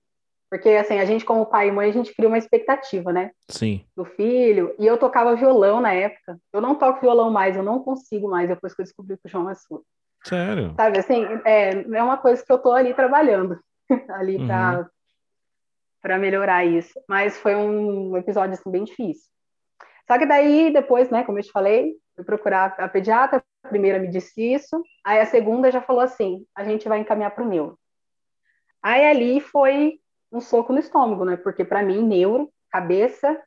Porque, 0.51 0.71
assim, 0.71 0.99
a 0.99 1.05
gente, 1.05 1.25
como 1.25 1.47
pai 1.47 1.69
e 1.69 1.73
mãe, 1.73 1.89
a 1.89 1.93
gente 1.93 2.15
cria 2.15 2.29
uma 2.29 2.39
expectativa, 2.39 3.13
né? 3.13 3.31
Sim. 3.49 3.85
Do 3.97 4.05
filho. 4.05 4.75
E 4.79 4.87
eu 4.87 4.97
tocava 4.97 5.35
violão 5.35 5.81
na 5.81 5.93
época. 5.93 6.39
Eu 6.53 6.61
não 6.61 6.75
toco 6.75 7.01
violão 7.01 7.31
mais, 7.31 7.57
eu 7.57 7.63
não 7.63 7.81
consigo 7.81 8.29
mais, 8.29 8.49
depois 8.49 8.75
que 8.75 8.83
eu 8.83 8.85
descobri 8.85 9.17
que 9.17 9.27
o 9.27 9.29
João 9.29 9.51
é 9.51 9.55
surdo. 9.55 9.85
Sério? 10.25 10.75
Sabe, 10.77 10.99
assim, 10.99 11.25
é, 11.45 11.71
é 11.83 12.03
uma 12.03 12.17
coisa 12.17 12.45
que 12.45 12.53
eu 12.53 12.59
tô 12.59 12.73
ali 12.73 12.95
trabalhando, 12.95 13.59
ali 14.11 14.37
uhum. 14.37 14.47
pra, 14.47 14.91
pra 16.01 16.19
melhorar 16.19 16.65
isso. 16.65 16.99
Mas 17.09 17.37
foi 17.39 17.55
um 17.55 18.17
episódio, 18.17 18.55
assim, 18.55 18.71
bem 18.71 18.85
difícil. 18.85 19.31
Só 20.07 20.19
que 20.19 20.27
daí, 20.27 20.73
depois, 20.73 21.11
né, 21.11 21.25
como 21.25 21.39
eu 21.39 21.43
te 21.43 21.51
falei, 21.51 21.95
fui 22.15 22.25
procurar 22.25 22.75
a 22.79 22.89
pediatra, 22.89 23.43
a 23.65 23.69
primeira 23.69 23.99
me 23.99 24.09
disse 24.09 24.55
isso, 24.55 24.83
aí 25.05 25.19
a 25.19 25.27
segunda 25.27 25.71
já 25.71 25.83
falou 25.83 26.01
assim, 26.01 26.47
a 26.55 26.63
gente 26.63 26.89
vai 26.89 27.01
encaminhar 27.01 27.33
para 27.33 27.45
o 27.45 27.49
neuro. 27.49 27.79
Aí 28.83 29.05
ali 29.05 29.41
foi 29.41 29.99
um 30.31 30.41
soco 30.41 30.73
no 30.73 30.79
estômago, 30.79 31.25
né? 31.25 31.37
Porque 31.37 31.65
para 31.65 31.83
mim, 31.83 32.03
neuro, 32.03 32.49
cabeça, 32.71 33.43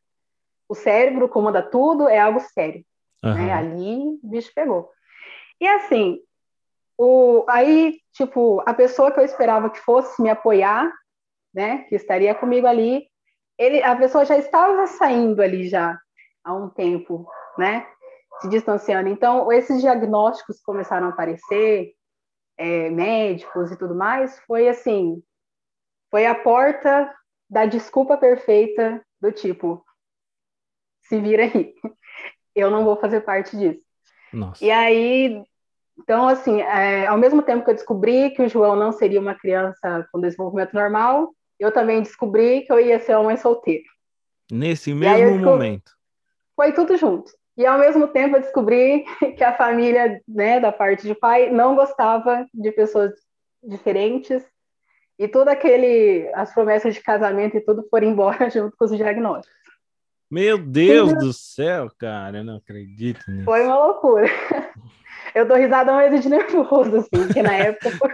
o 0.67 0.75
cérebro 0.75 1.29
comanda 1.29 1.61
tudo, 1.61 2.09
é 2.09 2.19
algo 2.19 2.39
sério. 2.39 2.83
Uhum. 3.23 3.33
Né? 3.33 3.53
Ali 3.53 3.97
o 3.97 4.19
bicho 4.23 4.51
pegou. 4.53 4.91
E 5.61 5.67
assim, 5.67 6.19
o, 6.97 7.45
aí, 7.47 7.99
tipo, 8.13 8.61
a 8.65 8.73
pessoa 8.73 9.11
que 9.11 9.19
eu 9.19 9.25
esperava 9.25 9.69
que 9.69 9.79
fosse 9.79 10.21
me 10.21 10.29
apoiar, 10.29 10.91
né, 11.53 11.79
que 11.89 11.95
estaria 11.95 12.33
comigo 12.35 12.67
ali, 12.67 13.07
ele, 13.57 13.83
a 13.83 13.95
pessoa 13.95 14.25
já 14.25 14.37
estava 14.37 14.87
saindo 14.87 15.41
ali 15.41 15.67
já 15.67 15.99
há 16.43 16.53
um 16.53 16.69
tempo, 16.69 17.27
né? 17.57 17.85
se 18.39 18.47
distanciando. 18.47 19.09
Então, 19.09 19.51
esses 19.51 19.81
diagnósticos 19.81 20.61
começaram 20.61 21.07
a 21.07 21.09
aparecer, 21.09 21.93
é, 22.57 22.89
médicos 22.89 23.71
e 23.71 23.77
tudo 23.77 23.95
mais, 23.95 24.39
foi 24.45 24.67
assim, 24.67 25.21
foi 26.09 26.25
a 26.25 26.35
porta 26.35 27.13
da 27.49 27.65
desculpa 27.65 28.17
perfeita 28.17 29.03
do 29.19 29.31
tipo, 29.31 29.83
se 31.03 31.19
vira 31.19 31.43
aí, 31.43 31.73
eu 32.55 32.69
não 32.69 32.83
vou 32.83 32.97
fazer 32.97 33.21
parte 33.21 33.57
disso. 33.57 33.85
Nossa. 34.31 34.63
E 34.63 34.69
aí, 34.71 35.43
então, 35.97 36.27
assim, 36.27 36.61
é, 36.61 37.07
ao 37.07 37.17
mesmo 37.17 37.41
tempo 37.41 37.63
que 37.63 37.71
eu 37.71 37.75
descobri 37.75 38.29
que 38.31 38.41
o 38.41 38.49
João 38.49 38.75
não 38.75 38.91
seria 38.91 39.19
uma 39.19 39.35
criança 39.35 40.07
com 40.11 40.21
desenvolvimento 40.21 40.73
normal, 40.73 41.33
eu 41.59 41.71
também 41.71 42.01
descobri 42.01 42.61
que 42.61 42.71
eu 42.71 42.79
ia 42.79 42.99
ser 42.99 43.15
uma 43.15 43.25
mãe 43.25 43.37
solteira. 43.37 43.83
Nesse 44.51 44.93
mesmo 44.93 45.39
momento. 45.39 45.91
Foi 46.55 46.73
tudo 46.73 46.97
junto. 46.97 47.31
E 47.57 47.65
ao 47.65 47.77
mesmo 47.77 48.07
tempo 48.07 48.37
eu 48.37 48.41
descobri 48.41 49.03
que 49.37 49.43
a 49.43 49.55
família, 49.55 50.21
né, 50.27 50.59
da 50.59 50.71
parte 50.71 51.05
de 51.05 51.13
pai, 51.13 51.49
não 51.49 51.75
gostava 51.75 52.47
de 52.53 52.71
pessoas 52.71 53.11
diferentes. 53.61 54.43
E 55.17 55.27
tudo 55.27 55.49
aquele, 55.49 56.31
as 56.33 56.53
promessas 56.53 56.93
de 56.93 57.01
casamento 57.01 57.57
e 57.57 57.61
tudo 57.61 57.85
foram 57.89 58.07
embora 58.07 58.49
junto 58.49 58.75
com 58.77 58.85
os 58.85 58.95
diagnósticos. 58.95 59.59
Meu 60.31 60.57
Deus 60.57 61.11
do 61.15 61.33
céu, 61.33 61.89
cara, 61.97 62.37
eu 62.37 62.43
não 62.43 62.57
acredito 62.57 63.29
nisso. 63.29 63.45
Foi 63.45 63.63
uma 63.65 63.77
loucura. 63.77 64.27
Eu 65.35 65.45
dou 65.45 65.57
risada 65.57 65.91
mais 65.91 66.21
de 66.21 66.29
nervoso, 66.29 66.97
assim, 66.97 67.09
porque 67.11 67.41
na 67.41 67.53
época 67.53 67.91
foi, 67.91 68.09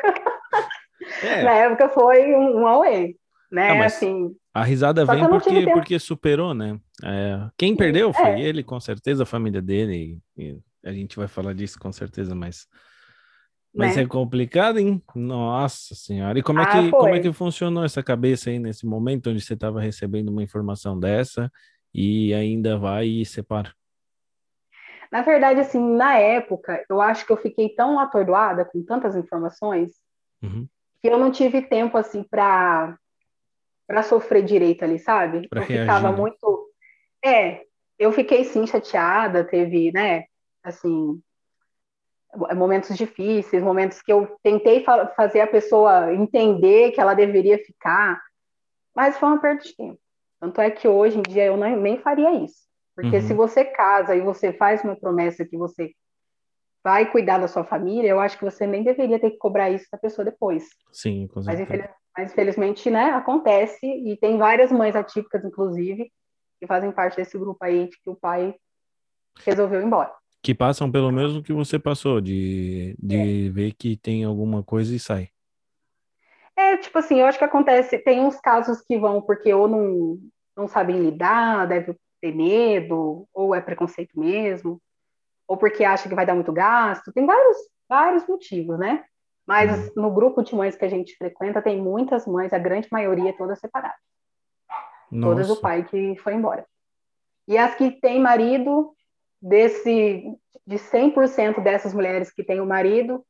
é. 1.23 1.43
na 1.43 1.51
época 1.51 1.89
foi 1.89 2.33
um, 2.35 2.61
um 2.61 2.67
away, 2.67 3.15
né? 3.51 3.69
Ah, 3.69 3.85
assim, 3.85 4.35
a 4.53 4.63
risada 4.63 5.05
vem 5.05 5.27
porque, 5.27 5.63
porque 5.73 5.99
superou, 5.99 6.53
né? 6.53 6.79
É, 7.03 7.49
quem 7.57 7.75
perdeu 7.75 8.13
foi 8.13 8.29
é. 8.29 8.41
ele, 8.41 8.63
com 8.63 8.79
certeza, 8.79 9.23
a 9.23 9.25
família 9.25 9.61
dele. 9.61 10.19
E, 10.37 10.57
a 10.83 10.93
gente 10.93 11.17
vai 11.17 11.27
falar 11.27 11.53
disso 11.53 11.77
com 11.79 11.91
certeza, 11.91 12.33
mas. 12.33 12.67
Mas 13.73 13.97
né? 13.97 14.03
é 14.03 14.07
complicado, 14.07 14.79
hein? 14.79 15.03
Nossa 15.13 15.93
senhora. 15.93 16.39
E 16.39 16.41
como 16.41 16.61
é, 16.61 16.63
ah, 16.63 16.67
que, 16.67 16.91
como 16.91 17.13
é 17.13 17.19
que 17.19 17.33
funcionou 17.33 17.83
essa 17.83 18.01
cabeça 18.01 18.49
aí 18.49 18.57
nesse 18.57 18.85
momento 18.85 19.29
onde 19.29 19.41
você 19.41 19.55
estava 19.55 19.81
recebendo 19.81 20.29
uma 20.29 20.41
informação 20.41 20.97
dessa 20.97 21.51
e 21.93 22.33
ainda 22.33 22.77
vai 22.77 23.07
e 23.07 23.25
separa? 23.25 23.73
Na 25.11 25.21
verdade, 25.21 25.59
assim, 25.59 25.79
na 25.79 26.17
época, 26.17 26.85
eu 26.89 27.01
acho 27.01 27.25
que 27.25 27.33
eu 27.33 27.37
fiquei 27.37 27.67
tão 27.67 27.99
atordoada 27.99 28.63
com 28.63 28.81
tantas 28.81 29.17
informações 29.17 29.91
uhum. 30.41 30.65
que 31.01 31.09
eu 31.09 31.17
não 31.17 31.29
tive 31.29 31.61
tempo, 31.61 31.97
assim, 31.97 32.23
para 32.23 32.97
para 33.87 34.03
sofrer 34.03 34.43
direito 34.43 34.83
ali, 34.83 34.99
sabe? 34.99 35.47
Pra 35.47 35.61
eu 35.61 35.67
reagir, 35.67 35.81
ficava 35.81 36.11
né? 36.11 36.17
muito. 36.17 36.69
É, 37.23 37.61
eu 37.97 38.11
fiquei 38.11 38.43
sim 38.43 38.65
chateada, 38.67 39.43
teve, 39.43 39.91
né, 39.91 40.25
assim, 40.63 41.21
momentos 42.55 42.95
difíceis, 42.97 43.63
momentos 43.63 44.01
que 44.01 44.11
eu 44.11 44.35
tentei 44.43 44.83
fa 44.83 45.07
fazer 45.15 45.41
a 45.41 45.47
pessoa 45.47 46.13
entender 46.13 46.91
que 46.91 46.99
ela 46.99 47.13
deveria 47.13 47.57
ficar, 47.57 48.21
mas 48.95 49.17
foi 49.17 49.29
uma 49.29 49.41
perda 49.41 49.61
de 49.61 49.75
tempo. 49.75 49.99
Tanto 50.39 50.61
é 50.61 50.69
que 50.69 50.87
hoje 50.87 51.17
em 51.17 51.21
dia 51.21 51.45
eu 51.45 51.57
não, 51.57 51.75
nem 51.77 51.97
faria 51.99 52.31
isso. 52.43 52.65
Porque 52.95 53.17
uhum. 53.17 53.21
se 53.21 53.33
você 53.33 53.65
casa 53.65 54.15
e 54.15 54.21
você 54.21 54.53
faz 54.53 54.83
uma 54.83 54.95
promessa 54.95 55.45
que 55.45 55.57
você 55.57 55.91
vai 56.83 57.09
cuidar 57.09 57.39
da 57.39 57.47
sua 57.47 57.63
família, 57.63 58.09
eu 58.09 58.19
acho 58.19 58.37
que 58.37 58.45
você 58.45 58.67
nem 58.67 58.83
deveria 58.83 59.19
ter 59.19 59.31
que 59.31 59.37
cobrar 59.37 59.69
isso 59.69 59.87
da 59.91 59.97
pessoa 59.97 60.23
depois. 60.23 60.65
Sim, 60.91 61.27
com 61.27 61.41
certeza. 61.41 61.67
Mas, 61.69 61.89
mas 62.17 62.31
infelizmente, 62.31 62.89
né, 62.89 63.11
acontece 63.11 63.85
e 63.85 64.15
tem 64.17 64.37
várias 64.37 64.71
mães 64.71 64.95
atípicas, 64.95 65.43
inclusive, 65.43 66.11
que 66.59 66.67
fazem 66.67 66.91
parte 66.91 67.17
desse 67.17 67.37
grupo 67.37 67.63
aí 67.63 67.89
de 67.89 67.97
que 68.01 68.09
o 68.09 68.15
pai 68.15 68.55
resolveu 69.45 69.81
ir 69.81 69.85
embora. 69.85 70.13
Que 70.41 70.53
passam 70.53 70.91
pelo 70.91 71.11
mesmo 71.11 71.43
que 71.43 71.51
você 71.51 71.77
passou, 71.77 72.21
de, 72.21 72.95
de 72.99 73.47
é. 73.47 73.49
ver 73.49 73.73
que 73.73 73.97
tem 73.97 74.23
alguma 74.23 74.63
coisa 74.63 74.95
e 74.95 74.99
sai. 74.99 75.29
É, 76.55 76.77
tipo 76.77 76.97
assim, 76.97 77.19
eu 77.19 77.25
acho 77.25 77.37
que 77.37 77.43
acontece, 77.43 77.97
tem 77.99 78.21
uns 78.21 78.39
casos 78.39 78.81
que 78.81 78.97
vão 78.97 79.21
porque 79.21 79.53
ou 79.53 79.67
não, 79.67 80.17
não 80.55 80.67
sabem 80.67 80.99
lidar, 80.99 81.67
deve 81.67 81.97
ter 82.21 82.33
medo, 82.33 83.27
ou 83.33 83.53
é 83.53 83.59
preconceito 83.59 84.17
mesmo, 84.17 84.81
ou 85.47 85.57
porque 85.57 85.83
acha 85.83 86.07
que 86.07 86.15
vai 86.15 86.25
dar 86.25 86.33
muito 86.33 86.53
gasto, 86.53 87.11
tem 87.11 87.25
vários, 87.25 87.57
vários 87.89 88.25
motivos, 88.25 88.79
né? 88.79 89.03
Mas 89.45 89.89
uhum. 89.89 90.03
no 90.03 90.11
grupo 90.11 90.41
de 90.41 90.55
mães 90.55 90.75
que 90.75 90.85
a 90.85 90.89
gente 90.89 91.15
frequenta, 91.17 91.61
tem 91.61 91.81
muitas 91.81 92.25
mães, 92.25 92.51
a 92.51 92.57
grande 92.57 92.87
maioria 92.91 93.35
todas 93.37 93.59
separadas. 93.59 93.97
Nossa. 95.11 95.35
Todas 95.35 95.49
o 95.49 95.61
pai 95.61 95.83
que 95.83 96.15
foi 96.17 96.33
embora. 96.33 96.65
E 97.47 97.57
as 97.57 97.75
que 97.75 97.91
têm 97.91 98.19
marido, 98.19 98.91
desse 99.41 100.23
de 100.65 100.77
100% 100.77 101.61
dessas 101.61 101.93
mulheres 101.93 102.31
que 102.31 102.43
têm 102.43 102.59
o 102.59 102.65
marido, 102.65 103.23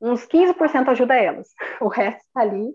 uns 0.00 0.26
15% 0.26 0.88
ajuda 0.88 1.14
elas. 1.14 1.48
O 1.80 1.88
resto 1.88 2.20
está 2.20 2.40
ali. 2.40 2.74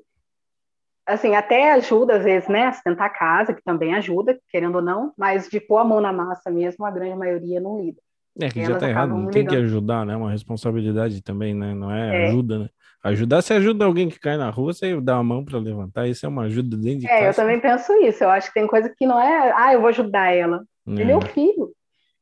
Assim, 1.05 1.35
até 1.35 1.71
ajuda, 1.71 2.17
às 2.17 2.23
vezes, 2.23 2.49
né, 2.49 2.65
a 2.65 2.73
sustentar 2.73 3.05
a 3.05 3.09
casa, 3.09 3.53
que 3.53 3.63
também 3.63 3.95
ajuda, 3.95 4.39
querendo 4.49 4.75
ou 4.75 4.81
não, 4.81 5.13
mas 5.17 5.47
de 5.47 5.59
pôr 5.59 5.77
a 5.77 5.83
mão 5.83 6.01
na 6.01 6.11
massa 6.11 6.51
mesmo, 6.51 6.85
a 6.85 6.91
grande 6.91 7.15
maioria 7.15 7.61
não 7.61 7.79
lida. 7.79 8.01
É 8.39 8.49
que 8.49 8.63
já 8.63 8.77
tá 8.77 8.87
errado, 8.87 9.09
não 9.09 9.29
tem 9.29 9.45
que 9.45 9.55
ajudar, 9.55 10.05
né? 10.05 10.15
Uma 10.15 10.31
responsabilidade 10.31 11.21
também, 11.21 11.53
né? 11.53 11.73
Não 11.73 11.91
é, 11.91 12.25
é, 12.25 12.27
ajuda, 12.27 12.59
né? 12.59 12.69
Ajudar, 13.03 13.41
se 13.41 13.53
ajuda 13.53 13.85
alguém 13.85 14.09
que 14.09 14.19
cai 14.19 14.37
na 14.37 14.49
rua, 14.49 14.73
você 14.73 14.99
dá 14.99 15.15
a 15.15 15.23
mão 15.23 15.43
para 15.43 15.57
levantar, 15.57 16.07
isso 16.07 16.25
é 16.25 16.29
uma 16.29 16.43
ajuda 16.43 16.75
dentro 16.75 16.99
de 16.99 17.05
é, 17.07 17.09
casa. 17.09 17.23
É, 17.23 17.29
eu 17.29 17.33
também 17.33 17.59
penso 17.59 17.93
isso. 17.93 18.23
Eu 18.23 18.29
acho 18.29 18.47
que 18.47 18.53
tem 18.53 18.67
coisa 18.67 18.93
que 18.95 19.05
não 19.05 19.19
é, 19.19 19.53
ah, 19.55 19.73
eu 19.73 19.79
vou 19.79 19.89
ajudar 19.89 20.33
ela. 20.33 20.63
É. 20.87 20.91
Ele 20.91 21.03
é 21.03 21.05
meu 21.05 21.21
filho. 21.21 21.71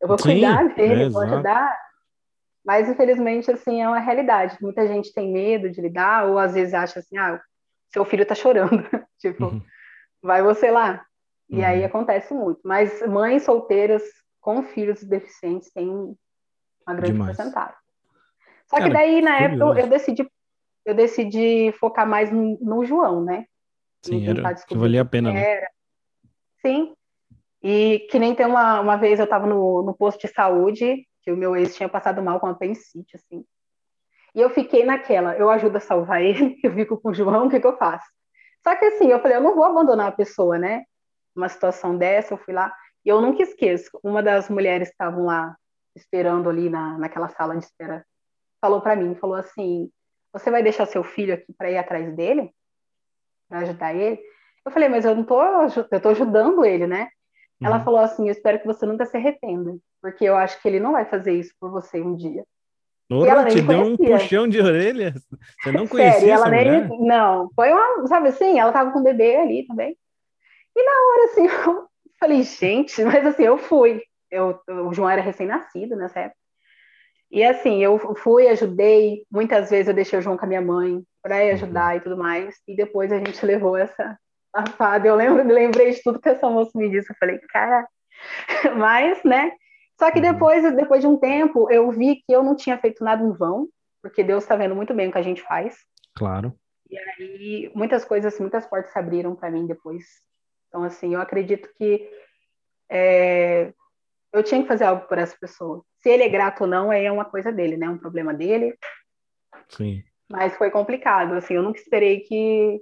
Eu 0.02 0.08
vou 0.08 0.18
Sim, 0.18 0.24
cuidar 0.24 0.76
dele, 0.76 1.04
é, 1.04 1.10
vou 1.10 1.22
ajudar. 1.22 1.76
Mas, 2.66 2.90
infelizmente, 2.90 3.52
assim, 3.52 3.82
é 3.82 3.88
uma 3.88 4.00
realidade. 4.00 4.58
Muita 4.62 4.88
gente 4.88 5.14
tem 5.14 5.32
medo 5.32 5.70
de 5.70 5.82
lidar, 5.82 6.28
ou 6.28 6.38
às 6.38 6.54
vezes 6.54 6.74
acha 6.74 7.00
assim, 7.00 7.18
ah, 7.18 7.40
seu 7.92 8.04
filho 8.06 8.26
tá 8.26 8.36
chorando. 8.36 8.84
tipo, 9.20 9.46
uhum. 9.46 9.62
vai 10.22 10.42
você 10.42 10.72
lá. 10.72 11.04
E 11.50 11.58
uhum. 11.58 11.66
aí 11.66 11.84
acontece 11.84 12.34
muito. 12.34 12.60
Mas 12.64 13.02
mães 13.08 13.44
solteiras 13.44 14.04
com 14.46 14.62
filhos 14.62 15.04
deficientes 15.04 15.72
têm 15.72 15.90
uma 15.90 16.96
grande 16.96 17.14
Demais. 17.14 17.36
porcentagem. 17.36 17.76
Só 18.68 18.78
Cara, 18.78 18.88
que 18.88 18.94
daí, 18.94 19.20
na 19.20 19.40
curioso. 19.40 19.64
época, 19.64 19.80
eu 19.80 19.88
decidi, 19.90 20.32
eu 20.86 20.94
decidi 20.94 21.72
focar 21.80 22.08
mais 22.08 22.32
no, 22.32 22.56
no 22.62 22.86
João, 22.86 23.24
né? 23.24 23.48
Sim, 24.04 24.30
era, 24.30 24.54
que 24.54 24.78
valia 24.78 25.02
a 25.02 25.06
pena, 25.06 25.34
né? 25.34 25.66
Sim. 26.62 26.94
E 27.64 28.06
que 28.12 28.20
nem 28.20 28.36
tem 28.36 28.46
uma, 28.46 28.82
uma 28.82 28.98
vez 28.98 29.18
eu 29.18 29.24
estava 29.24 29.48
no, 29.48 29.82
no 29.82 29.96
posto 29.96 30.28
de 30.28 30.32
saúde, 30.32 31.08
que 31.24 31.32
o 31.32 31.38
meu 31.38 31.56
ex 31.56 31.76
tinha 31.76 31.90
passado 31.90 32.22
mal 32.22 32.40
com 32.40 32.46
apendicite, 32.46 33.16
assim. 33.16 33.44
E 34.36 34.42
eu 34.42 34.52
fiquei 34.52 34.86
naquela, 34.86 35.36
eu 35.36 35.50
ajudo 35.50 35.78
a 35.78 35.80
salvar 35.80 36.22
ele, 36.22 36.56
eu 36.64 36.72
fico 36.72 37.02
com 37.02 37.10
o 37.10 37.14
João, 37.16 37.48
o 37.48 37.50
que, 37.50 37.60
que 37.60 37.66
eu 37.66 37.78
faço? 37.78 38.06
Só 38.62 38.76
que 38.76 38.86
assim, 38.86 39.08
eu 39.08 39.20
falei, 39.20 39.38
eu 39.38 39.42
não 39.42 39.56
vou 39.56 39.64
abandonar 39.64 40.10
a 40.10 40.16
pessoa, 40.16 40.60
né? 40.60 40.84
Uma 41.36 41.50
situação 41.50 41.98
dessa, 41.98 42.36
eu 42.36 42.38
fui 42.38 42.54
lá. 42.54 42.72
E 43.06 43.10
eu 43.10 43.22
nunca 43.22 43.44
esqueço, 43.44 43.98
uma 44.04 44.24
das 44.24 44.50
mulheres 44.50 44.88
que 44.88 44.94
estavam 44.94 45.26
lá 45.26 45.56
esperando 45.96 46.50
ali 46.50 46.70
na, 46.70 46.98
naquela 46.98 47.30
sala 47.30 47.56
de 47.56 47.64
espera 47.64 48.06
falou 48.60 48.82
para 48.82 48.96
mim, 48.96 49.16
falou 49.16 49.36
assim: 49.36 49.90
"Você 50.34 50.50
vai 50.50 50.64
deixar 50.64 50.86
seu 50.88 51.04
filho 51.04 51.34
aqui 51.34 51.54
para 51.54 51.70
ir 51.70 51.78
atrás 51.78 52.14
dele? 52.16 52.52
Para 53.48 53.60
ajudar 53.60 53.94
ele?" 53.94 54.20
Eu 54.66 54.72
falei: 54.72 54.90
"Mas 54.90 55.06
eu 55.06 55.16
não 55.16 55.24
tô, 55.24 55.40
eu 55.92 56.02
tô 56.02 56.10
ajudando 56.10 56.66
ele, 56.66 56.88
né?" 56.88 57.10
Uhum. 57.62 57.68
Ela 57.68 57.84
falou 57.84 58.00
assim: 58.00 58.26
"Eu 58.26 58.32
espero 58.32 58.60
que 58.60 58.66
você 58.66 58.86
nunca 58.86 59.06
se 59.06 59.16
arrependa, 59.16 59.78
porque 60.02 60.26
eu 60.26 60.36
acho 60.36 60.60
que 60.62 60.68
ele 60.68 60.80
não 60.80 60.94
vai 60.94 61.06
fazer 61.06 61.34
isso 61.34 61.54
por 61.60 61.70
você 61.70 62.02
um 62.02 62.16
dia." 62.16 62.44
Ela 63.10 63.46
te 63.46 63.62
deu 63.62 63.82
um 63.82 63.96
puxão 63.96 64.48
de 64.48 64.60
orelha. 64.60 65.14
Você 65.62 65.72
não 65.72 65.88
conhecia 65.88 66.20
Sério, 66.20 66.34
ela 66.34 66.50
nem, 66.50 67.06
Não, 67.06 67.52
foi 67.56 67.72
uma, 67.72 68.08
sabe 68.08 68.30
assim, 68.30 68.60
ela 68.60 68.72
tava 68.72 68.92
com 68.92 69.00
o 69.00 69.04
bebê 69.04 69.36
ali 69.36 69.68
também. 69.68 69.96
E 70.76 70.84
na 70.84 70.92
hora, 70.92 71.26
assim, 71.26 71.48
Falei, 72.20 72.44
gente, 72.44 73.04
mas 73.04 73.26
assim, 73.26 73.44
eu 73.44 73.58
fui. 73.58 74.02
Eu, 74.32 74.60
o 74.68 74.94
João 74.94 75.10
era 75.10 75.22
recém-nascido 75.22 75.96
nessa 75.96 76.22
época. 76.22 76.40
E 77.32 77.44
assim, 77.44 77.84
eu 77.84 77.98
fui, 78.16 78.48
ajudei. 78.48 79.26
Muitas 79.32 79.70
vezes 79.70 79.88
eu 79.88 79.94
deixei 79.94 80.20
o 80.20 80.22
João 80.22 80.38
com 80.38 80.46
a 80.46 80.48
minha 80.48 80.62
mãe 80.62 81.04
para 81.22 81.38
ajudar 81.38 81.92
uhum. 81.92 81.98
e 81.98 82.02
tudo 82.02 82.18
mais. 82.18 82.56
E 82.68 82.76
depois 82.76 83.12
a 83.12 83.18
gente 83.18 83.46
levou 83.46 83.76
essa 83.76 84.18
safada. 84.56 85.08
Eu 85.08 85.16
lembro, 85.16 85.44
lembrei 85.44 85.92
de 85.92 86.02
tudo 86.02 86.20
que 86.20 86.30
essa 86.30 86.50
moça 86.50 86.72
me 86.76 86.90
disse. 86.90 87.12
Eu 87.12 87.16
falei, 87.20 87.40
cara, 87.50 87.88
mas, 88.78 89.24
né? 89.24 89.52
Só 90.00 90.12
que 90.12 90.20
uhum. 90.20 90.32
depois, 90.32 90.76
depois 90.76 91.02
de 91.02 91.08
um 91.08 91.18
tempo, 91.18 91.70
eu 91.72 91.90
vi 91.92 92.18
que 92.26 92.34
eu 92.34 92.44
não 92.44 92.56
tinha 92.56 92.78
feito 92.78 93.04
nada 93.04 93.24
em 93.24 93.32
vão, 93.32 93.68
porque 94.02 94.24
Deus 94.24 94.44
está 94.44 94.56
vendo 94.56 94.76
muito 94.76 94.94
bem 94.94 95.10
o 95.10 95.12
que 95.12 95.18
a 95.18 95.24
gente 95.24 95.42
faz. 95.42 95.78
Claro. 96.16 96.54
E 96.90 96.98
aí, 96.98 97.72
muitas 97.74 98.06
coisas, 98.06 98.40
muitas 98.40 98.66
portas 98.66 98.92
se 98.92 99.00
abriram 99.00 99.36
para 99.36 99.50
mim 99.50 99.66
depois 99.66 100.06
então, 100.76 100.84
assim, 100.84 101.14
eu 101.14 101.22
acredito 101.22 101.70
que 101.78 102.06
é, 102.92 103.74
eu 104.34 104.44
tinha 104.44 104.62
que 104.62 104.68
fazer 104.68 104.84
algo 104.84 105.08
por 105.08 105.18
essa 105.18 105.34
pessoa. 105.40 105.82
Se 106.00 106.10
ele 106.10 106.24
é 106.24 106.28
grato 106.28 106.62
ou 106.62 106.68
não, 106.68 106.92
aí 106.92 107.06
é 107.06 107.12
uma 107.12 107.24
coisa 107.24 107.50
dele, 107.50 107.78
né? 107.78 107.88
Um 107.88 107.98
problema 107.98 108.34
dele. 108.34 108.78
Sim. 109.70 110.04
Mas 110.30 110.58
foi 110.58 110.70
complicado, 110.70 111.34
assim, 111.34 111.54
eu 111.54 111.64
nunca 111.64 111.80
esperei 111.80 112.20
que, 112.20 112.82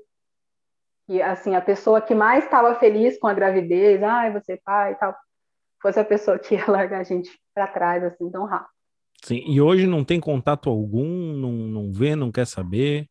que 1.06 1.22
assim, 1.22 1.56
a 1.56 1.62
pessoa 1.62 2.02
que 2.02 2.16
mais 2.16 2.46
estava 2.46 2.74
feliz 2.80 3.20
com 3.20 3.28
a 3.28 3.34
gravidez, 3.34 4.02
ai, 4.02 4.30
ah, 4.30 4.40
você 4.40 4.60
pai 4.66 4.94
e 4.94 4.96
tal, 4.96 5.16
fosse 5.80 6.00
a 6.00 6.06
pessoa 6.06 6.40
que 6.40 6.56
ia 6.56 6.66
largar 6.66 7.02
a 7.02 7.04
gente 7.04 7.30
para 7.54 7.68
trás, 7.68 8.04
assim, 8.04 8.32
tão 8.32 8.46
rápido. 8.46 8.72
Sim, 9.24 9.44
e 9.46 9.62
hoje 9.62 9.86
não 9.86 10.04
tem 10.04 10.20
contato 10.20 10.68
algum, 10.68 11.34
não, 11.34 11.52
não 11.52 11.94
vê, 11.94 12.16
não 12.16 12.32
quer 12.32 12.48
saber? 12.48 13.08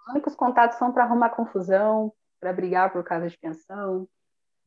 Os 0.00 0.12
únicos 0.12 0.34
contatos 0.34 0.76
são 0.76 0.90
para 0.90 1.04
arrumar 1.04 1.30
confusão, 1.30 2.12
para 2.40 2.52
brigar 2.52 2.92
por 2.92 3.02
causa 3.04 3.28
de 3.28 3.36
pensão, 3.38 4.08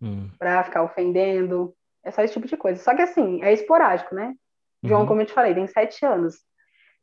hum. 0.02 0.30
para 0.38 0.64
ficar 0.64 0.84
ofendendo. 0.84 1.74
É 2.04 2.12
só 2.12 2.22
esse 2.22 2.34
tipo 2.34 2.48
de 2.48 2.58
coisa. 2.58 2.82
Só 2.82 2.96
que 2.96 3.02
assim, 3.02 3.44
é 3.44 3.54
esporádico, 3.54 4.16
né? 4.16 4.36
João, 4.84 5.02
uhum. 5.02 5.08
como 5.08 5.22
eu 5.22 5.26
te 5.26 5.34
falei, 5.34 5.54
tem 5.54 5.68
sete 5.68 6.04
anos. 6.04 6.38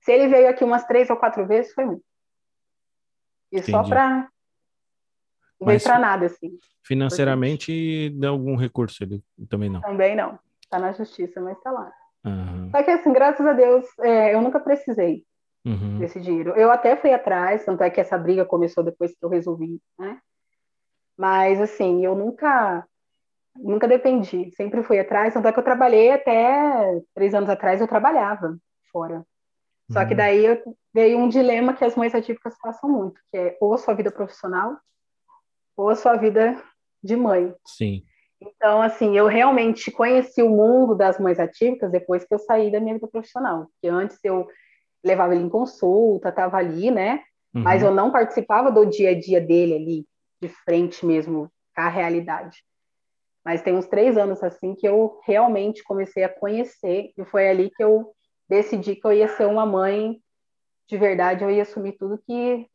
Se 0.01 0.13
ele 0.13 0.27
veio 0.27 0.49
aqui 0.49 0.65
umas 0.65 0.85
três 0.85 1.09
ou 1.11 1.17
quatro 1.17 1.47
vezes, 1.47 1.73
foi 1.73 1.85
muito. 1.85 2.03
E 3.53 3.59
Entendi. 3.59 3.71
só 3.71 3.83
para 3.85 4.29
não 5.61 5.67
veio 5.67 5.83
para 5.83 5.99
nada, 5.99 6.27
assim. 6.27 6.57
Financeiramente, 6.85 8.11
deu 8.11 8.31
algum 8.33 8.57
recurso 8.57 9.03
ele 9.03 9.23
também 9.49 9.69
não? 9.69 9.81
Também 9.81 10.15
não. 10.15 10.39
Tá 10.71 10.79
na 10.79 10.93
justiça, 10.93 11.41
mas 11.41 11.61
tá 11.61 11.71
lá. 11.71 11.93
Uhum. 12.25 12.71
Só 12.71 12.83
que, 12.83 12.91
assim, 12.91 13.13
graças 13.13 13.45
a 13.45 13.53
Deus, 13.53 13.87
é, 14.01 14.35
eu 14.35 14.41
nunca 14.41 14.61
precisei 14.61 15.25
uhum. 15.65 15.99
desse 15.99 16.21
dinheiro. 16.21 16.51
Eu 16.51 16.71
até 16.71 16.97
fui 16.97 17.13
atrás, 17.13 17.65
tanto 17.65 17.83
é 17.83 17.91
que 17.91 18.01
essa 18.01 18.17
briga 18.17 18.45
começou 18.45 18.85
depois 18.85 19.13
que 19.13 19.25
eu 19.25 19.29
resolvi, 19.29 19.81
né? 19.99 20.19
Mas, 21.19 21.61
assim, 21.61 22.05
eu 22.05 22.15
nunca 22.15 22.87
nunca 23.57 23.89
dependi, 23.89 24.53
sempre 24.53 24.85
fui 24.85 25.01
atrás, 25.01 25.35
tanto 25.35 25.49
é 25.49 25.53
que 25.53 25.59
eu 25.59 25.65
trabalhei 25.65 26.13
até 26.13 27.01
três 27.13 27.35
anos 27.35 27.51
atrás, 27.51 27.81
eu 27.81 27.89
trabalhava 27.89 28.57
fora. 28.93 29.27
Só 29.91 30.05
que 30.05 30.13
uhum. 30.13 30.17
daí 30.17 30.45
eu, 30.45 30.63
veio 30.95 31.19
um 31.19 31.29
dilema 31.29 31.73
que 31.73 31.85
as 31.85 31.97
mães 31.97 32.15
atípicas 32.15 32.57
passam 32.61 32.89
muito, 32.89 33.21
que 33.31 33.39
é 33.39 33.59
ou 33.61 33.75
a 33.75 33.79
sua 33.79 33.95
vida 33.95 34.11
profissional 34.11 34.77
ou 35.77 35.89
a 35.89 35.97
sua 35.97 36.17
vida 36.17 36.63
de 37.03 37.17
mãe. 37.17 37.55
Sim. 37.67 38.03
Então, 38.41 38.83
assim, 38.83 39.17
eu 39.17 39.27
realmente 39.27 39.91
conheci 39.91 40.43
o 40.43 40.51
mundo 40.51 40.95
das 40.95 41.19
mães 41.19 41.41
atípicas 41.41 41.91
depois 41.91 42.25
que 42.25 42.35
eu 42.35 42.39
saí 42.39 42.71
da 42.71 42.81
minha 42.81 42.95
vida 42.95 43.09
profissional. 43.09 43.67
Porque 43.67 43.89
antes 43.89 44.19
eu 44.23 44.47
levava 45.03 45.35
ele 45.35 45.45
em 45.45 45.49
consulta, 45.49 46.29
estava 46.29 46.59
ali, 46.59 46.91
né? 46.91 47.23
Uhum. 47.55 47.63
Mas 47.63 47.83
eu 47.83 47.93
não 47.93 48.13
participava 48.13 48.71
do 48.71 48.85
dia 48.85 49.11
a 49.11 49.19
dia 49.19 49.41
dele 49.41 49.75
ali, 49.75 50.07
de 50.41 50.49
frente 50.49 51.05
mesmo 51.05 51.51
com 51.75 51.81
a 51.81 51.89
realidade. 51.89 52.63
Mas 53.45 53.63
tem 53.63 53.75
uns 53.75 53.87
três 53.87 54.17
anos, 54.17 54.43
assim, 54.43 54.75
que 54.75 54.87
eu 54.87 55.21
realmente 55.25 55.83
comecei 55.83 56.23
a 56.25 56.29
conhecer, 56.29 57.13
e 57.17 57.25
foi 57.25 57.49
ali 57.49 57.71
que 57.71 57.83
eu 57.83 58.13
decidi 58.49 58.97
que 58.97 59.07
eu 59.07 59.13
ia 59.13 59.29
ser 59.29 59.47
uma 59.47 59.65
mãe 59.65 60.21
de 60.89 60.97
verdade, 60.97 61.45
eu 61.45 61.51
ia 61.51 61.63
assumir 61.63 61.93
tudo 61.99 62.19
que. 62.27 62.67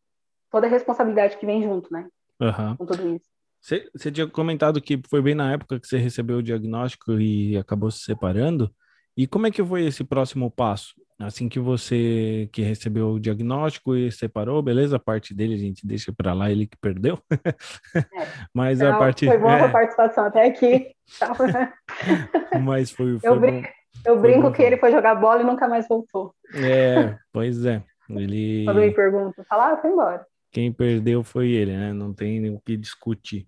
toda 0.52 0.68
a 0.68 0.70
responsabilidade 0.70 1.38
que 1.38 1.46
vem 1.46 1.64
junto, 1.64 1.92
né? 1.92 2.08
Uhum. 2.40 2.78
Com 2.78 2.86
tudo 2.86 3.16
isso. 3.16 3.26
Você 3.62 4.12
tinha 4.12 4.28
comentado 4.28 4.82
que 4.82 5.02
foi 5.10 5.22
bem 5.22 5.34
na 5.34 5.54
época 5.54 5.80
que 5.80 5.88
você 5.88 5.98
recebeu 5.98 6.38
o 6.38 6.44
diagnóstico 6.44 7.14
e 7.14 7.58
acabou 7.58 7.90
se 7.90 8.00
separando. 8.00 8.74
E 9.16 9.28
como 9.28 9.48
é 9.48 9.52
que 9.52 9.64
foi 9.64 9.86
esse 9.86 10.04
próximo 10.04 10.50
passo? 10.50 10.94
Assim 11.20 11.48
que 11.48 11.60
você 11.60 12.50
que 12.52 12.62
recebeu 12.62 13.12
o 13.12 13.20
diagnóstico 13.20 13.96
e 13.96 14.12
separou, 14.12 14.62
beleza? 14.62 14.96
A 14.96 15.00
parte 15.00 15.34
dele 15.34 15.54
a 15.54 15.58
gente 15.58 15.86
deixa 15.86 16.12
para 16.12 16.34
lá, 16.34 16.52
ele 16.52 16.66
que 16.66 16.78
perdeu. 16.78 17.20
É. 17.32 17.54
Mas 18.54 18.82
então, 18.82 18.96
a 18.96 19.00
parte 19.00 19.26
foi 19.28 19.38
boa 19.38 19.58
é... 19.58 19.62
a 19.62 19.70
participação 19.70 20.26
até 20.26 20.46
aqui. 20.46 20.92
Mas 22.62 22.92
foi, 22.92 23.20
foi 23.20 23.30
eu 23.30 23.40
brinco, 23.40 23.70
eu 24.06 24.20
brinco 24.20 24.52
que 24.52 24.64
ele 24.64 24.78
foi 24.78 24.92
jogar 24.92 25.16
bola 25.16 25.42
e 25.42 25.46
nunca 25.46 25.68
mais 25.68 25.88
voltou. 25.88 26.34
É, 26.56 27.16
pois 27.32 27.64
é. 27.66 27.84
Ele 28.10 28.66
Quando 28.66 28.82
me 28.82 28.92
perguntam, 28.92 29.46
fala, 29.46 29.74
ah, 29.74 29.78
foi 29.78 29.92
embora. 29.92 30.26
Quem 30.52 30.72
perdeu 30.72 31.24
foi 31.24 31.50
ele, 31.52 31.76
né? 31.76 31.94
Não 31.94 32.14
tem 32.14 32.50
o 32.50 32.60
que 32.60 32.76
discutir. 32.76 33.48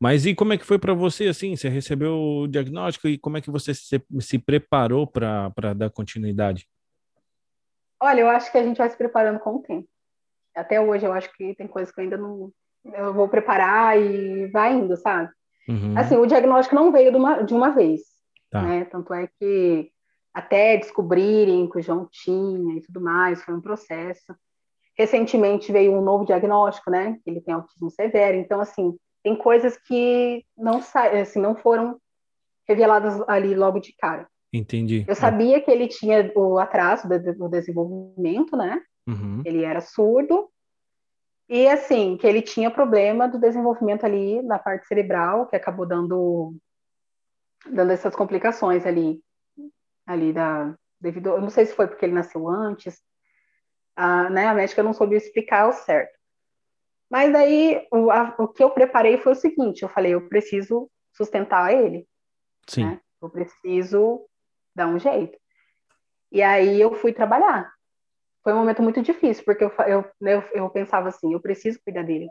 Mas 0.00 0.26
e 0.26 0.34
como 0.34 0.52
é 0.52 0.58
que 0.58 0.66
foi 0.66 0.78
para 0.78 0.92
você, 0.92 1.28
assim? 1.28 1.56
Você 1.56 1.68
recebeu 1.68 2.14
o 2.14 2.46
diagnóstico 2.46 3.08
e 3.08 3.18
como 3.18 3.38
é 3.38 3.40
que 3.40 3.50
você 3.50 3.74
se, 3.74 4.02
se 4.20 4.38
preparou 4.38 5.06
para 5.06 5.72
dar 5.74 5.90
continuidade? 5.90 6.68
Olha, 8.00 8.20
eu 8.20 8.28
acho 8.28 8.52
que 8.52 8.58
a 8.58 8.62
gente 8.62 8.76
vai 8.76 8.90
se 8.90 8.96
preparando 8.96 9.40
com 9.40 9.56
o 9.56 9.62
tempo. 9.62 9.88
Até 10.54 10.80
hoje 10.80 11.06
eu 11.06 11.12
acho 11.12 11.32
que 11.34 11.54
tem 11.54 11.66
coisas 11.66 11.92
que 11.92 12.00
eu 12.00 12.04
ainda 12.04 12.16
não. 12.16 12.52
Eu 12.84 13.12
vou 13.12 13.28
preparar 13.28 13.98
e 14.00 14.46
vai 14.48 14.74
indo, 14.74 14.96
sabe? 14.96 15.30
Uhum. 15.68 15.98
Assim, 15.98 16.16
o 16.16 16.26
diagnóstico 16.26 16.74
não 16.74 16.92
veio 16.92 17.10
de 17.10 17.16
uma, 17.16 17.42
de 17.42 17.54
uma 17.54 17.70
vez. 17.70 18.02
Tá. 18.50 18.62
Né? 18.62 18.84
Tanto 18.84 19.12
é 19.12 19.28
que 19.38 19.90
até 20.32 20.76
descobrirem 20.76 21.68
que 21.68 21.78
o 21.78 21.82
João 21.82 22.06
tinha 22.10 22.76
e 22.76 22.82
tudo 22.82 23.00
mais, 23.00 23.42
foi 23.42 23.54
um 23.54 23.60
processo. 23.60 24.36
Recentemente 24.96 25.72
veio 25.72 25.92
um 25.92 26.02
novo 26.02 26.24
diagnóstico, 26.24 26.90
né? 26.90 27.18
Ele 27.26 27.40
tem 27.40 27.54
autismo 27.54 27.90
severo. 27.90 28.36
Então, 28.36 28.60
assim, 28.60 28.96
tem 29.26 29.34
coisas 29.34 29.76
que 29.76 30.46
não, 30.56 30.80
assim, 31.20 31.40
não 31.40 31.56
foram 31.56 32.00
reveladas 32.68 33.20
ali 33.26 33.56
logo 33.56 33.80
de 33.80 33.92
cara. 33.96 34.28
Entendi. 34.52 35.04
Eu 35.08 35.16
sabia 35.16 35.60
que 35.60 35.68
ele 35.68 35.88
tinha 35.88 36.30
o 36.36 36.60
atraso 36.60 37.08
do 37.08 37.48
desenvolvimento, 37.48 38.56
né? 38.56 38.80
Uhum. 39.04 39.42
Ele 39.44 39.64
era 39.64 39.80
surdo. 39.80 40.48
E, 41.48 41.66
assim, 41.66 42.16
que 42.16 42.24
ele 42.24 42.40
tinha 42.40 42.70
problema 42.70 43.26
do 43.26 43.40
desenvolvimento 43.40 44.06
ali 44.06 44.40
na 44.42 44.60
parte 44.60 44.86
cerebral, 44.86 45.48
que 45.48 45.56
acabou 45.56 45.84
dando, 45.84 46.54
dando 47.68 47.90
essas 47.90 48.14
complicações 48.14 48.86
ali, 48.86 49.20
ali 50.06 50.32
da, 50.32 50.72
devido, 51.00 51.30
eu 51.30 51.40
não 51.40 51.50
sei 51.50 51.66
se 51.66 51.74
foi 51.74 51.88
porque 51.88 52.04
ele 52.04 52.14
nasceu 52.14 52.48
antes, 52.48 53.02
a, 53.96 54.30
né, 54.30 54.46
a 54.46 54.54
médica 54.54 54.84
não 54.84 54.92
soube 54.92 55.16
explicar 55.16 55.68
o 55.68 55.72
certo. 55.72 56.15
Mas 57.10 57.34
aí 57.34 57.86
o, 57.92 58.10
a, 58.10 58.34
o 58.38 58.48
que 58.48 58.62
eu 58.62 58.70
preparei 58.70 59.18
foi 59.18 59.32
o 59.32 59.36
seguinte: 59.36 59.82
eu 59.82 59.88
falei, 59.88 60.14
eu 60.14 60.28
preciso 60.28 60.90
sustentar 61.12 61.72
ele. 61.72 62.06
Sim. 62.68 62.84
Né? 62.84 63.00
Eu 63.22 63.30
preciso 63.30 64.26
dar 64.74 64.88
um 64.88 64.98
jeito. 64.98 65.38
E 66.30 66.42
aí 66.42 66.80
eu 66.80 66.94
fui 66.94 67.12
trabalhar. 67.12 67.72
Foi 68.42 68.52
um 68.52 68.58
momento 68.58 68.82
muito 68.82 69.02
difícil, 69.02 69.44
porque 69.44 69.64
eu, 69.64 69.72
eu, 69.86 70.04
eu, 70.20 70.44
eu 70.52 70.70
pensava 70.70 71.08
assim: 71.08 71.32
eu 71.32 71.40
preciso 71.40 71.80
cuidar 71.84 72.02
dele. 72.02 72.28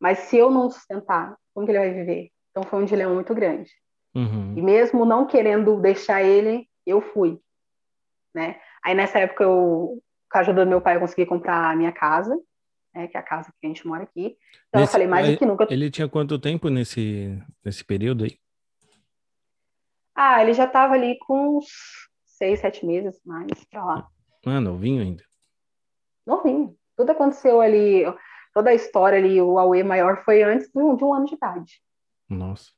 Mas 0.00 0.18
se 0.20 0.36
eu 0.36 0.50
não 0.50 0.70
sustentar, 0.70 1.36
como 1.54 1.66
que 1.66 1.72
ele 1.72 1.78
vai 1.78 1.92
viver? 1.92 2.30
Então 2.50 2.62
foi 2.62 2.82
um 2.82 2.84
dilema 2.84 3.14
muito 3.14 3.34
grande. 3.34 3.70
Uhum. 4.14 4.54
E 4.56 4.62
mesmo 4.62 5.04
não 5.04 5.26
querendo 5.26 5.80
deixar 5.80 6.22
ele, 6.22 6.68
eu 6.86 7.00
fui. 7.00 7.38
Né? 8.34 8.60
Aí 8.84 8.94
nessa 8.94 9.18
época 9.18 9.44
eu 9.44 10.02
com 10.30 10.38
a 10.38 10.40
ajuda 10.40 10.64
do 10.64 10.68
meu 10.68 10.80
pai, 10.80 10.96
eu 10.96 11.00
consegui 11.00 11.24
comprar 11.24 11.70
a 11.70 11.76
minha 11.76 11.92
casa, 11.92 12.36
né, 12.96 13.06
que 13.06 13.16
é 13.16 13.20
a 13.20 13.22
casa 13.22 13.52
que 13.60 13.66
a 13.66 13.68
gente 13.68 13.86
mora 13.86 14.04
aqui. 14.04 14.36
Então 14.68 14.80
nesse, 14.80 14.90
eu 14.90 14.92
falei, 14.92 15.06
mais 15.06 15.30
do 15.30 15.38
que 15.38 15.46
nunca. 15.46 15.66
Ele 15.70 15.90
tinha 15.90 16.08
quanto 16.08 16.38
tempo 16.38 16.70
nesse, 16.70 17.40
nesse 17.64 17.84
período 17.84 18.24
aí? 18.24 18.38
Ah, 20.14 20.42
ele 20.42 20.54
já 20.54 20.64
estava 20.64 20.94
ali 20.94 21.18
com 21.18 21.58
uns 21.58 21.66
seis, 22.24 22.60
sete 22.60 22.86
meses 22.86 23.20
mais 23.24 23.64
pra 23.70 23.84
lá. 23.84 24.08
Ah, 24.46 24.60
novinho 24.60 25.02
ainda? 25.02 25.22
Novinho. 26.26 26.74
Tudo 26.96 27.10
aconteceu 27.10 27.60
ali, 27.60 28.04
toda 28.54 28.70
a 28.70 28.74
história 28.74 29.18
ali, 29.18 29.40
o 29.40 29.58
Aue 29.58 29.82
maior 29.82 30.24
foi 30.24 30.42
antes 30.42 30.70
de 30.72 30.78
um, 30.78 30.96
de 30.96 31.04
um 31.04 31.12
ano 31.12 31.26
de 31.26 31.34
idade. 31.34 31.82
Nossa. 32.28 32.70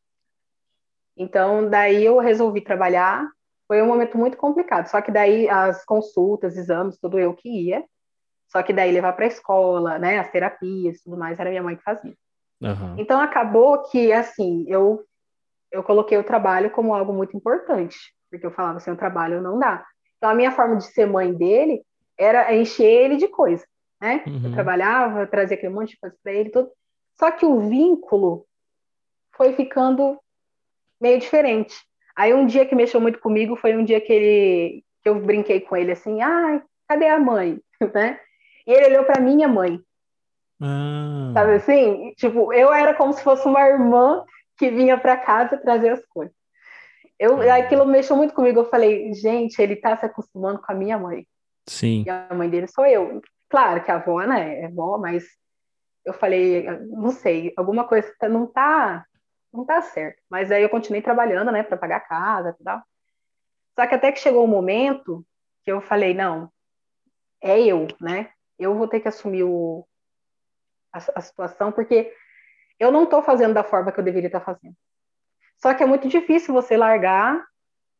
Então, 1.16 1.68
daí 1.68 2.04
eu 2.04 2.18
resolvi 2.18 2.60
trabalhar, 2.60 3.28
foi 3.66 3.80
um 3.82 3.86
momento 3.86 4.18
muito 4.18 4.36
complicado. 4.36 4.86
Só 4.86 5.00
que 5.00 5.12
daí 5.12 5.48
as 5.48 5.84
consultas, 5.84 6.56
exames, 6.56 6.98
tudo 6.98 7.18
eu 7.18 7.34
que 7.34 7.48
ia. 7.48 7.84
Só 8.48 8.62
que 8.62 8.72
daí 8.72 8.90
levar 8.90 9.12
para 9.12 9.24
a 9.24 9.28
escola, 9.28 9.98
né, 9.98 10.18
as 10.18 10.30
terapias, 10.30 11.00
tudo 11.02 11.16
mais, 11.16 11.38
era 11.38 11.50
minha 11.50 11.62
mãe 11.62 11.76
que 11.76 11.82
fazia. 11.82 12.14
Uhum. 12.60 12.96
Então 12.98 13.20
acabou 13.20 13.82
que 13.84 14.12
assim 14.12 14.64
eu 14.68 15.04
eu 15.70 15.82
coloquei 15.82 16.16
o 16.16 16.24
trabalho 16.24 16.70
como 16.70 16.94
algo 16.94 17.12
muito 17.12 17.36
importante, 17.36 17.96
porque 18.30 18.46
eu 18.46 18.50
falava 18.50 18.78
assim, 18.78 18.90
o 18.90 18.96
trabalho 18.96 19.42
não 19.42 19.58
dá. 19.58 19.84
Então 20.16 20.30
a 20.30 20.34
minha 20.34 20.50
forma 20.50 20.76
de 20.76 20.84
ser 20.84 21.06
mãe 21.06 21.32
dele 21.32 21.82
era 22.16 22.54
encher 22.54 22.86
ele 22.86 23.16
de 23.16 23.28
coisa, 23.28 23.64
né? 24.00 24.24
Uhum. 24.26 24.46
Eu 24.46 24.52
trabalhava, 24.52 25.20
eu 25.20 25.26
trazia 25.28 25.56
aquele 25.56 25.72
monte 25.72 25.90
de 25.90 26.00
coisa 26.00 26.16
para 26.22 26.32
ele, 26.32 26.50
tudo. 26.50 26.70
Só 27.18 27.30
que 27.30 27.44
o 27.44 27.60
vínculo 27.68 28.46
foi 29.36 29.52
ficando 29.52 30.18
meio 31.00 31.20
diferente. 31.20 31.76
Aí 32.16 32.34
um 32.34 32.46
dia 32.46 32.66
que 32.66 32.74
mexeu 32.74 33.00
muito 33.00 33.20
comigo 33.20 33.54
foi 33.54 33.76
um 33.76 33.84
dia 33.84 34.00
que 34.00 34.12
ele 34.12 34.84
que 35.02 35.08
eu 35.08 35.20
brinquei 35.20 35.60
com 35.60 35.76
ele 35.76 35.92
assim, 35.92 36.20
ai, 36.20 36.60
cadê 36.88 37.06
a 37.06 37.18
mãe, 37.18 37.60
né? 37.94 38.18
E 38.68 38.70
ele 38.70 38.86
olhou 38.88 39.04
para 39.04 39.18
minha 39.18 39.48
mãe. 39.48 39.80
Ah. 40.60 41.30
Sabe 41.32 41.54
assim? 41.54 42.12
Tipo, 42.16 42.52
eu 42.52 42.70
era 42.70 42.92
como 42.92 43.14
se 43.14 43.22
fosse 43.22 43.48
uma 43.48 43.66
irmã 43.66 44.22
que 44.58 44.70
vinha 44.70 44.98
para 44.98 45.16
casa 45.16 45.56
trazer 45.56 45.88
as 45.88 46.04
coisas. 46.04 46.34
Eu. 47.18 47.40
Aquilo 47.50 47.86
mexeu 47.86 48.14
muito 48.14 48.34
comigo. 48.34 48.60
Eu 48.60 48.68
falei, 48.68 49.14
gente, 49.14 49.58
ele 49.62 49.74
tá 49.74 49.96
se 49.96 50.04
acostumando 50.04 50.60
com 50.60 50.70
a 50.70 50.74
minha 50.74 50.98
mãe. 50.98 51.26
Sim. 51.66 52.04
E 52.06 52.10
a 52.10 52.28
mãe 52.34 52.50
dele 52.50 52.66
sou 52.66 52.84
eu. 52.84 53.22
Claro 53.48 53.82
que 53.82 53.90
a 53.90 53.94
avó, 53.94 54.20
né, 54.24 54.60
é 54.60 54.66
avó, 54.66 54.98
mas 54.98 55.24
eu 56.04 56.12
falei, 56.12 56.66
não 56.90 57.10
sei, 57.10 57.52
alguma 57.56 57.84
coisa 57.84 58.12
não 58.28 58.46
tá 58.46 59.06
não 59.50 59.64
tá 59.64 59.80
certo. 59.80 60.22
Mas 60.28 60.52
aí 60.52 60.62
eu 60.62 60.68
continuei 60.68 61.00
trabalhando, 61.00 61.50
né, 61.50 61.62
para 61.62 61.78
pagar 61.78 61.96
a 61.96 62.00
casa 62.00 62.54
e 62.60 62.64
tal. 62.64 62.82
Só 63.74 63.86
que 63.86 63.94
até 63.94 64.12
que 64.12 64.20
chegou 64.20 64.44
um 64.44 64.48
momento 64.48 65.24
que 65.64 65.72
eu 65.72 65.80
falei, 65.80 66.12
não, 66.12 66.50
é 67.42 67.58
eu, 67.60 67.88
né? 67.98 68.30
Eu 68.58 68.76
vou 68.76 68.88
ter 68.88 69.00
que 69.00 69.08
assumir 69.08 69.44
o, 69.44 69.86
a, 70.92 70.98
a 71.16 71.20
situação, 71.20 71.72
porque 71.72 72.12
eu 72.78 72.92
não 72.92 73.04
estou 73.04 73.22
fazendo 73.22 73.54
da 73.54 73.64
forma 73.64 73.92
que 73.92 74.00
eu 74.00 74.04
deveria 74.04 74.28
estar 74.28 74.40
tá 74.40 74.46
fazendo. 74.46 74.74
Só 75.56 75.74
que 75.74 75.82
é 75.82 75.86
muito 75.86 76.08
difícil 76.08 76.54
você 76.54 76.76
largar, 76.76 77.44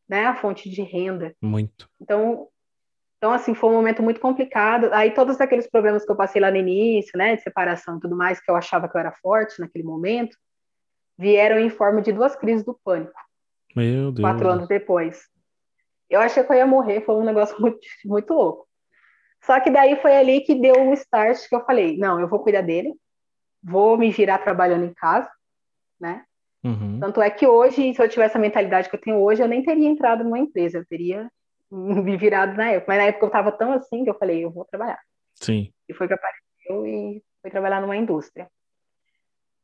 né, 0.07 0.25
a 0.25 0.35
fonte 0.35 0.69
de 0.69 0.81
renda. 0.81 1.35
Muito. 1.41 1.89
Então, 1.99 2.47
então 3.17 3.33
assim, 3.33 3.53
foi 3.53 3.69
um 3.69 3.73
momento 3.73 4.01
muito 4.01 4.21
complicado. 4.21 4.89
Aí 4.93 5.11
todos 5.11 5.39
aqueles 5.41 5.69
problemas 5.69 6.05
que 6.05 6.11
eu 6.11 6.15
passei 6.15 6.41
lá 6.41 6.49
no 6.49 6.57
início, 6.57 7.17
né, 7.17 7.35
de 7.35 7.41
separação 7.41 7.97
e 7.97 7.99
tudo 7.99 8.15
mais, 8.15 8.39
que 8.39 8.49
eu 8.49 8.55
achava 8.55 8.87
que 8.87 8.95
eu 8.95 8.99
era 8.99 9.11
forte 9.11 9.59
naquele 9.59 9.83
momento, 9.83 10.37
vieram 11.17 11.59
em 11.59 11.69
forma 11.69 12.01
de 12.01 12.13
duas 12.13 12.35
crises 12.35 12.63
do 12.63 12.79
pânico. 12.83 13.19
Meu 13.75 14.11
Deus. 14.11 14.21
Quatro 14.21 14.49
anos 14.49 14.67
depois. 14.67 15.27
Eu 16.09 16.21
achei 16.21 16.43
que 16.43 16.51
eu 16.51 16.55
ia 16.55 16.65
morrer, 16.65 17.01
foi 17.01 17.15
um 17.15 17.25
negócio 17.25 17.55
muito, 17.59 17.79
muito 18.05 18.33
louco. 18.33 18.68
Só 19.43 19.59
que 19.59 19.69
daí 19.69 19.95
foi 20.01 20.15
ali 20.15 20.41
que 20.41 20.55
deu 20.55 20.75
um 20.79 20.93
start 20.93 21.47
que 21.47 21.55
eu 21.55 21.65
falei, 21.65 21.97
não, 21.97 22.19
eu 22.19 22.27
vou 22.27 22.39
cuidar 22.39 22.61
dele, 22.61 22.93
vou 23.63 23.97
me 23.97 24.11
virar 24.11 24.39
trabalhando 24.39 24.85
em 24.85 24.93
casa, 24.93 25.29
né? 25.99 26.25
Uhum. 26.63 26.99
Tanto 26.99 27.21
é 27.21 27.29
que 27.29 27.47
hoje, 27.47 27.93
se 27.93 28.01
eu 28.01 28.09
tivesse 28.09 28.35
a 28.35 28.39
mentalidade 28.39 28.89
que 28.89 28.95
eu 28.95 29.01
tenho 29.01 29.17
hoje, 29.17 29.41
eu 29.41 29.47
nem 29.47 29.63
teria 29.63 29.87
entrado 29.87 30.23
numa 30.23 30.39
empresa, 30.39 30.77
eu 30.77 30.85
teria 30.85 31.29
me 31.71 32.17
virado 32.17 32.55
na 32.55 32.71
época. 32.71 32.85
Mas 32.89 32.97
na 32.97 33.05
época 33.05 33.25
eu 33.25 33.27
estava 33.27 33.51
tão 33.51 33.71
assim 33.71 34.03
que 34.03 34.09
eu 34.09 34.17
falei, 34.17 34.43
eu 34.43 34.51
vou 34.51 34.65
trabalhar. 34.65 34.99
Sim. 35.35 35.71
E 35.87 35.93
foi 35.93 36.07
que 36.07 36.13
apareceu 36.13 36.85
e 36.85 37.23
fui 37.41 37.49
trabalhar 37.49 37.81
numa 37.81 37.95
indústria. 37.95 38.49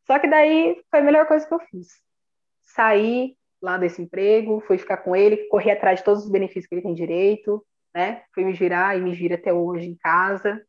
Só 0.08 0.20
que 0.20 0.28
daí 0.28 0.82
foi 0.90 1.00
a 1.00 1.04
melhor 1.04 1.28
coisa 1.28 1.46
que 1.46 1.54
eu 1.54 1.60
fiz. 1.60 1.88
Saí 2.62 3.36
lá 3.62 3.78
desse 3.78 4.02
emprego, 4.02 4.62
fui 4.62 4.78
ficar 4.78 4.98
com 4.98 5.16
ele, 5.16 5.48
corri 5.48 5.72
atrás 5.72 6.00
de 6.00 6.06
todos 6.06 6.24
os 6.24 6.32
benefícios 6.32 6.68
que 6.68 6.76
ele 6.76 6.82
tem 6.84 6.94
direito, 6.94 7.66
né? 7.96 8.24
Fui 8.34 8.44
me 8.44 8.52
virar 8.52 8.98
e 8.98 9.02
me 9.02 9.16
vira 9.16 9.36
até 9.36 9.54
hoje 9.54 9.88
em 9.88 9.96
casa. 9.96 10.62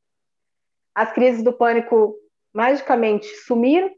As 0.94 1.12
crises 1.12 1.42
do 1.42 1.52
pânico 1.52 2.14
magicamente 2.54 3.26
sumiram, 3.44 3.92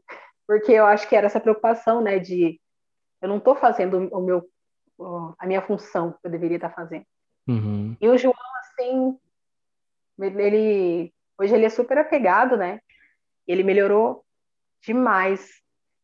porque 0.47 0.71
eu 0.71 0.85
acho 0.85 1.07
que 1.07 1.15
era 1.15 1.27
essa 1.27 1.39
preocupação, 1.39 2.01
né, 2.01 2.17
de 2.17 2.59
eu 3.21 3.29
não 3.29 3.37
estou 3.37 3.55
fazendo 3.55 4.09
o 4.11 4.19
meu 4.19 4.49
a 5.37 5.47
minha 5.47 5.61
função 5.61 6.11
que 6.11 6.19
eu 6.25 6.31
deveria 6.31 6.57
estar 6.57 6.71
fazendo. 6.71 7.05
Uhum. 7.47 7.95
E 8.01 8.09
o 8.09 8.17
João, 8.17 8.35
assim, 8.59 9.17
ele 10.19 11.13
hoje 11.39 11.53
ele 11.53 11.65
é 11.65 11.69
super 11.69 11.97
apegado, 11.97 12.57
né? 12.57 12.81
Ele 13.47 13.63
melhorou 13.63 14.25
demais. 14.81 15.49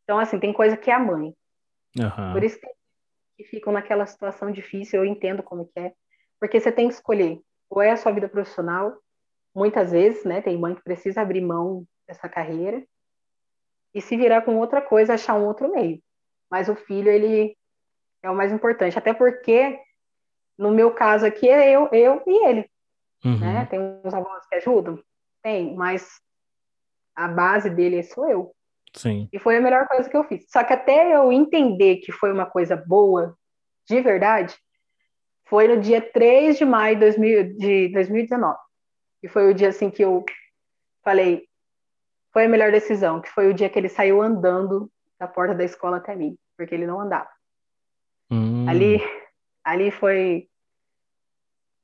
Então, 0.03 0.17
assim, 0.17 0.39
tem 0.39 0.53
coisa 0.53 0.77
que 0.77 0.89
é 0.89 0.93
a 0.93 0.99
mãe. 0.99 1.35
Uhum. 1.99 2.33
Por 2.33 2.43
isso 2.43 2.57
que 3.37 3.43
ficam 3.43 3.73
naquela 3.73 4.05
situação 4.05 4.49
difícil, 4.49 5.03
eu 5.03 5.05
entendo 5.05 5.43
como 5.43 5.65
que 5.65 5.77
é. 5.77 5.93
Porque 6.45 6.59
você 6.59 6.71
tem 6.71 6.87
que 6.87 6.93
escolher, 6.93 7.41
ou 7.67 7.81
é 7.81 7.89
a 7.89 7.97
sua 7.97 8.11
vida 8.11 8.29
profissional, 8.29 8.95
muitas 9.53 9.91
vezes, 9.91 10.23
né? 10.23 10.43
Tem 10.43 10.55
mãe 10.55 10.75
que 10.75 10.83
precisa 10.83 11.21
abrir 11.21 11.41
mão 11.41 11.87
dessa 12.07 12.29
carreira 12.29 12.85
e 13.95 13.99
se 13.99 14.15
virar 14.15 14.43
com 14.43 14.55
outra 14.57 14.79
coisa, 14.79 15.15
achar 15.15 15.33
um 15.33 15.45
outro 15.45 15.71
meio. 15.71 15.99
Mas 16.47 16.69
o 16.69 16.75
filho, 16.75 17.09
ele 17.09 17.57
é 18.21 18.29
o 18.29 18.35
mais 18.35 18.51
importante, 18.51 18.95
até 18.95 19.11
porque 19.11 19.79
no 20.55 20.69
meu 20.69 20.93
caso 20.93 21.25
aqui 21.25 21.49
é 21.49 21.71
eu, 21.71 21.89
eu 21.91 22.21
e 22.27 22.47
ele. 22.47 22.69
Uhum. 23.23 23.39
Né? 23.39 23.65
Tem 23.65 23.79
uns 23.79 24.13
avós 24.13 24.45
que 24.45 24.53
ajudam? 24.53 25.03
Tem, 25.41 25.73
mas 25.73 26.21
a 27.15 27.27
base 27.27 27.71
dele 27.71 28.03
sou 28.03 28.29
eu. 28.29 28.55
Sim. 28.93 29.27
E 29.33 29.39
foi 29.39 29.57
a 29.57 29.61
melhor 29.61 29.87
coisa 29.87 30.07
que 30.07 30.15
eu 30.15 30.23
fiz. 30.25 30.45
Só 30.47 30.63
que 30.63 30.73
até 30.73 31.15
eu 31.15 31.31
entender 31.31 31.97
que 31.97 32.11
foi 32.11 32.31
uma 32.31 32.45
coisa 32.45 32.75
boa, 32.75 33.35
de 33.89 33.99
verdade, 33.99 34.55
foi 35.45 35.67
no 35.67 35.79
dia 35.79 36.01
3 36.01 36.57
de 36.57 36.65
maio 36.65 36.95
de, 36.95 37.01
2000, 37.01 37.57
de 37.57 37.89
2019. 37.89 38.57
E 39.23 39.27
foi 39.27 39.49
o 39.49 39.53
dia 39.53 39.69
assim 39.69 39.89
que 39.89 40.03
eu 40.03 40.23
falei, 41.03 41.47
foi 42.31 42.45
a 42.45 42.49
melhor 42.49 42.71
decisão, 42.71 43.21
que 43.21 43.29
foi 43.29 43.49
o 43.49 43.53
dia 43.53 43.69
que 43.69 43.79
ele 43.79 43.89
saiu 43.89 44.21
andando 44.21 44.91
da 45.19 45.27
porta 45.27 45.55
da 45.55 45.63
escola 45.63 45.97
até 45.97 46.15
mim, 46.15 46.37
porque 46.57 46.75
ele 46.75 46.87
não 46.87 46.99
andava. 46.99 47.29
Hum. 48.29 48.67
Ali, 48.67 48.99
ali 49.63 49.91
foi 49.91 50.47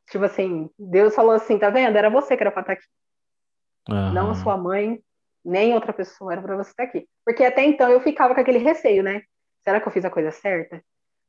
tipo 0.10 0.26
assim, 0.26 0.70
Deus 0.78 1.16
falou 1.16 1.32
assim, 1.32 1.58
tá 1.58 1.70
vendo? 1.70 1.96
Era 1.96 2.10
você 2.10 2.36
que 2.36 2.44
era 2.44 2.52
para 2.52 2.62
estar 2.62 2.74
aqui. 2.74 2.86
Uhum. 3.90 4.14
Não 4.14 4.32
a 4.32 4.36
sua 4.36 4.58
mãe, 4.58 5.02
nem 5.44 5.74
outra 5.74 5.94
pessoa, 5.94 6.34
era 6.34 6.42
para 6.42 6.58
você 6.58 6.72
estar 6.72 6.84
aqui. 6.84 7.08
Porque 7.26 7.44
até 7.46 7.64
então 7.64 7.90
eu 7.90 8.02
ficava 8.02 8.36
com 8.36 8.42
aquele 8.42 8.60
receio, 8.60 9.02
né? 9.02 9.24
Será 9.64 9.80
que 9.80 9.88
eu 9.88 9.92
fiz 9.92 10.04
a 10.04 10.10
coisa 10.10 10.32
certa? 10.32 10.84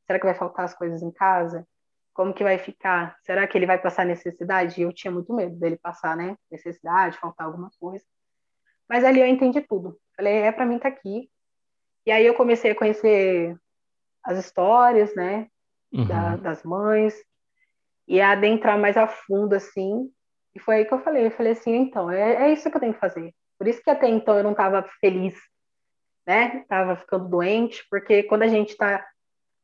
Será 0.05 0.19
que 0.19 0.25
vai 0.25 0.35
faltar 0.35 0.65
as 0.65 0.73
coisas 0.73 1.01
em 1.01 1.11
casa? 1.11 1.65
Como 2.13 2.33
que 2.33 2.43
vai 2.43 2.57
ficar? 2.57 3.17
Será 3.23 3.47
que 3.47 3.57
ele 3.57 3.65
vai 3.65 3.79
passar 3.79 4.05
necessidade? 4.05 4.79
E 4.79 4.83
eu 4.83 4.93
tinha 4.93 5.11
muito 5.11 5.33
medo 5.33 5.55
dele 5.55 5.77
passar, 5.77 6.15
né? 6.15 6.37
Necessidade, 6.51 7.17
faltar 7.17 7.47
alguma 7.47 7.71
coisa. 7.79 8.05
Mas 8.87 9.03
ali 9.03 9.19
eu 9.19 9.27
entendi 9.27 9.61
tudo. 9.61 9.99
Falei, 10.15 10.33
é 10.33 10.51
para 10.51 10.65
mim 10.65 10.75
estar 10.75 10.91
tá 10.91 10.95
aqui. 10.95 11.29
E 12.05 12.11
aí 12.11 12.25
eu 12.25 12.35
comecei 12.35 12.71
a 12.71 12.75
conhecer 12.75 13.57
as 14.23 14.37
histórias, 14.37 15.15
né? 15.15 15.47
Uhum. 15.91 16.05
Da, 16.05 16.35
das 16.37 16.63
mães, 16.63 17.15
e 18.07 18.21
adentrar 18.21 18.79
mais 18.79 18.97
a 18.97 19.07
fundo, 19.07 19.53
assim. 19.53 20.11
E 20.55 20.59
foi 20.59 20.77
aí 20.77 20.85
que 20.85 20.93
eu 20.93 20.99
falei, 20.99 21.25
eu 21.25 21.31
falei 21.31 21.53
assim, 21.53 21.75
então, 21.75 22.11
é, 22.11 22.45
é 22.45 22.53
isso 22.53 22.69
que 22.69 22.75
eu 22.75 22.81
tenho 22.81 22.93
que 22.93 22.99
fazer. 22.99 23.33
Por 23.57 23.67
isso 23.67 23.81
que 23.81 23.89
até 23.89 24.07
então 24.07 24.37
eu 24.37 24.43
não 24.43 24.51
estava 24.51 24.83
feliz, 24.99 25.35
né? 26.27 26.63
Tava 26.67 26.95
ficando 26.95 27.27
doente, 27.27 27.85
porque 27.89 28.23
quando 28.23 28.43
a 28.43 28.47
gente 28.47 28.69
está 28.69 29.05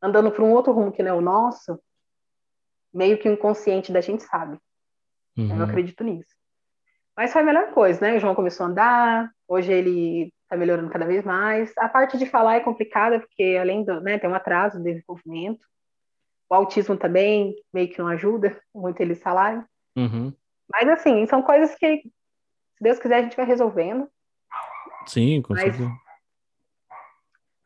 andando 0.01 0.31
para 0.31 0.43
um 0.43 0.51
outro 0.51 0.71
rumo 0.71 0.91
que 0.91 1.03
não 1.03 1.11
é 1.11 1.13
o 1.13 1.21
nosso, 1.21 1.79
meio 2.93 3.17
que 3.17 3.29
o 3.29 3.33
inconsciente 3.33 3.91
da 3.91 4.01
gente 4.01 4.23
sabe. 4.23 4.57
Uhum. 5.37 5.57
Eu 5.57 5.63
acredito 5.63 6.03
nisso. 6.03 6.35
Mas 7.15 7.33
foi 7.33 7.41
a 7.41 7.45
melhor 7.45 7.71
coisa, 7.71 7.99
né? 8.01 8.15
O 8.15 8.19
João 8.19 8.35
começou 8.35 8.65
a 8.65 8.69
andar, 8.69 9.31
hoje 9.47 9.71
ele 9.71 10.33
está 10.43 10.55
melhorando 10.57 10.89
cada 10.89 11.05
vez 11.05 11.23
mais. 11.23 11.71
A 11.77 11.87
parte 11.87 12.17
de 12.17 12.25
falar 12.25 12.55
é 12.55 12.59
complicada, 12.61 13.19
porque 13.19 13.57
além 13.59 13.83
do, 13.83 14.01
né, 14.01 14.17
tem 14.17 14.29
um 14.29 14.35
atraso 14.35 14.77
de 14.77 14.85
desenvolvimento. 14.85 15.59
O 16.49 16.55
autismo 16.55 16.97
também 16.97 17.55
meio 17.71 17.89
que 17.89 17.99
não 17.99 18.07
ajuda 18.07 18.59
muito 18.73 18.99
eles 19.01 19.21
falarem. 19.21 19.63
Uhum. 19.95 20.33
Mas, 20.71 20.87
assim, 20.89 21.25
são 21.27 21.41
coisas 21.41 21.75
que, 21.75 21.97
se 21.97 22.81
Deus 22.81 22.97
quiser, 22.99 23.17
a 23.17 23.21
gente 23.21 23.37
vai 23.37 23.45
resolvendo. 23.45 24.09
Sim, 25.05 25.41
com 25.41 25.53
mas, 25.53 25.63
certeza. 25.63 25.91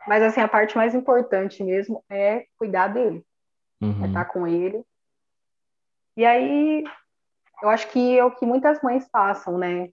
Mas, 0.07 0.23
assim, 0.23 0.41
a 0.41 0.47
parte 0.47 0.75
mais 0.75 0.93
importante 0.93 1.63
mesmo 1.63 2.03
é 2.09 2.45
cuidar 2.57 2.87
dele. 2.89 3.23
Uhum. 3.81 4.03
É 4.03 4.07
estar 4.07 4.25
com 4.25 4.47
ele. 4.47 4.83
E 6.15 6.25
aí, 6.25 6.83
eu 7.61 7.69
acho 7.69 7.89
que 7.89 8.17
é 8.17 8.23
o 8.23 8.31
que 8.31 8.45
muitas 8.45 8.81
mães 8.81 9.07
passam, 9.09 9.57
né? 9.57 9.89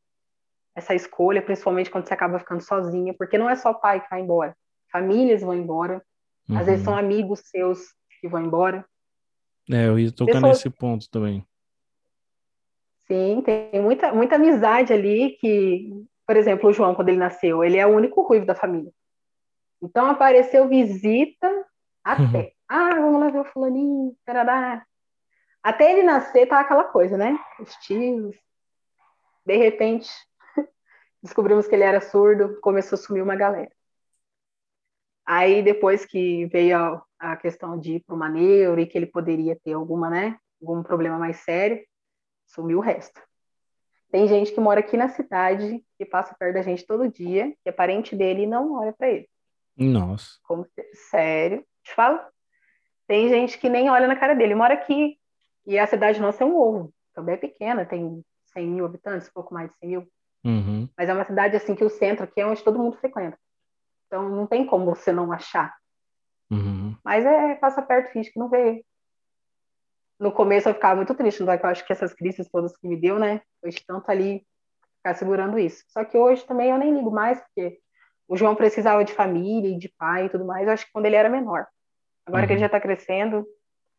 Essa 0.74 0.94
escolha, 0.94 1.42
principalmente 1.42 1.90
quando 1.90 2.06
você 2.06 2.14
acaba 2.14 2.38
ficando 2.38 2.62
sozinha, 2.62 3.14
porque 3.14 3.38
não 3.38 3.48
é 3.48 3.56
só 3.56 3.72
pai 3.72 4.00
que 4.00 4.10
vai 4.10 4.20
embora. 4.20 4.56
Famílias 4.90 5.42
vão 5.42 5.54
embora. 5.54 6.02
Uhum. 6.48 6.58
Às 6.58 6.66
vezes 6.66 6.84
são 6.84 6.92
uhum. 6.92 6.98
amigos 6.98 7.40
seus 7.44 7.94
que 8.20 8.28
vão 8.28 8.42
embora. 8.42 8.84
É, 9.70 9.86
eu 9.86 9.98
ia 9.98 10.12
tocar 10.12 10.32
Pessoas... 10.32 10.58
nesse 10.58 10.70
ponto 10.70 11.08
também. 11.10 11.46
Sim, 13.06 13.42
tem 13.44 13.82
muita, 13.82 14.12
muita 14.12 14.36
amizade 14.36 14.92
ali 14.92 15.36
que, 15.40 16.06
por 16.26 16.36
exemplo, 16.36 16.70
o 16.70 16.72
João, 16.72 16.94
quando 16.94 17.08
ele 17.08 17.18
nasceu, 17.18 17.64
ele 17.64 17.76
é 17.76 17.86
o 17.86 17.94
único 17.94 18.22
ruivo 18.22 18.46
da 18.46 18.54
família. 18.54 18.92
Então 19.82 20.06
apareceu 20.06 20.68
visita 20.68 21.66
até. 22.04 22.38
Uhum. 22.38 22.50
Ah, 22.68 22.94
vamos 22.94 23.20
lá 23.20 23.30
ver 23.30 23.40
o 23.40 23.44
fulaninho, 23.44 24.14
tarará. 24.24 24.86
Até 25.62 25.92
ele 25.92 26.02
nascer 26.02 26.46
tá 26.46 26.60
aquela 26.60 26.84
coisa, 26.84 27.16
né? 27.16 27.38
Os 27.58 27.74
tios. 27.76 28.36
De 29.44 29.56
repente, 29.56 30.10
descobrimos 31.22 31.66
que 31.66 31.74
ele 31.74 31.84
era 31.84 32.00
surdo, 32.00 32.60
começou 32.60 32.96
a 32.96 33.00
sumir 33.00 33.22
uma 33.22 33.36
galera. 33.36 33.70
Aí 35.24 35.62
depois 35.62 36.04
que 36.04 36.46
veio 36.46 37.00
a, 37.18 37.36
questão 37.36 37.78
de 37.78 37.96
ir 37.96 38.00
para 38.00 38.16
uma 38.16 38.28
neuro 38.28 38.80
e 38.80 38.86
que 38.86 38.98
ele 38.98 39.06
poderia 39.06 39.56
ter 39.62 39.74
alguma, 39.74 40.10
né, 40.10 40.36
algum 40.60 40.82
problema 40.82 41.18
mais 41.18 41.36
sério, 41.38 41.84
sumiu 42.46 42.78
o 42.78 42.82
resto. 42.82 43.22
Tem 44.10 44.26
gente 44.26 44.52
que 44.52 44.58
mora 44.58 44.80
aqui 44.80 44.96
na 44.96 45.08
cidade, 45.08 45.84
que 45.96 46.04
passa 46.04 46.34
perto 46.34 46.54
da 46.54 46.62
gente 46.62 46.84
todo 46.84 47.08
dia, 47.08 47.54
que 47.62 47.68
é 47.68 47.72
parente 47.72 48.16
dele 48.16 48.42
e 48.42 48.46
não 48.46 48.72
olha 48.72 48.92
para 48.92 49.08
ele. 49.08 49.28
Nossa. 49.76 50.38
Como, 50.42 50.66
sério, 51.10 51.64
te 51.84 51.94
falo. 51.94 52.20
Tem 53.06 53.28
gente 53.28 53.56
que 53.56 53.68
nem 53.68 53.88
olha 53.88 54.08
na 54.08 54.16
cara 54.16 54.34
dele, 54.34 54.54
mora 54.54 54.74
aqui. 54.74 55.19
E 55.66 55.78
a 55.78 55.86
cidade 55.86 56.20
nossa 56.20 56.42
é 56.42 56.46
um 56.46 56.56
ovo, 56.56 56.92
também 57.14 57.34
é 57.34 57.38
pequena, 57.38 57.84
tem 57.84 58.24
100 58.52 58.66
mil 58.66 58.84
habitantes, 58.84 59.28
pouco 59.28 59.54
mais 59.54 59.70
de 59.70 59.76
100 59.78 59.88
mil. 59.88 60.08
Uhum. 60.44 60.88
Mas 60.96 61.08
é 61.08 61.14
uma 61.14 61.24
cidade 61.24 61.56
assim 61.56 61.74
que 61.74 61.84
o 61.84 61.90
centro 61.90 62.24
aqui 62.24 62.40
é 62.40 62.46
onde 62.46 62.64
todo 62.64 62.78
mundo 62.78 62.96
frequenta. 62.96 63.38
Então 64.06 64.28
não 64.28 64.46
tem 64.46 64.66
como 64.66 64.86
você 64.86 65.12
não 65.12 65.32
achar. 65.32 65.74
Uhum. 66.50 66.96
Mas 67.04 67.24
é, 67.24 67.54
passa 67.56 67.80
perto, 67.80 68.12
finge 68.12 68.30
que 68.32 68.38
não 68.38 68.48
vê. 68.48 68.84
No 70.18 70.32
começo 70.32 70.68
eu 70.68 70.74
ficava 70.74 70.96
muito 70.96 71.14
triste, 71.14 71.42
não 71.42 71.52
é 71.52 71.58
que 71.58 71.64
eu 71.64 71.70
acho 71.70 71.86
que 71.86 71.92
essas 71.92 72.12
crises 72.12 72.48
todas 72.50 72.76
que 72.76 72.88
me 72.88 72.96
deu, 72.96 73.18
né? 73.18 73.40
De 73.64 73.84
tanto 73.86 74.10
ali 74.10 74.44
ficar 74.96 75.14
segurando 75.14 75.58
isso. 75.58 75.84
Só 75.88 76.04
que 76.04 76.18
hoje 76.18 76.44
também 76.44 76.70
eu 76.70 76.78
nem 76.78 76.94
ligo 76.94 77.10
mais, 77.10 77.40
porque 77.40 77.78
o 78.28 78.36
João 78.36 78.54
precisava 78.54 79.04
de 79.04 79.14
família 79.14 79.70
e 79.70 79.78
de 79.78 79.88
pai 79.88 80.26
e 80.26 80.28
tudo 80.28 80.44
mais, 80.44 80.66
eu 80.66 80.72
acho 80.72 80.86
que 80.86 80.92
quando 80.92 81.06
ele 81.06 81.16
era 81.16 81.28
menor. 81.28 81.66
Agora 82.26 82.42
uhum. 82.42 82.46
que 82.46 82.52
ele 82.52 82.58
uhum. 82.58 82.60
já 82.60 82.66
está 82.66 82.80
crescendo, 82.80 83.46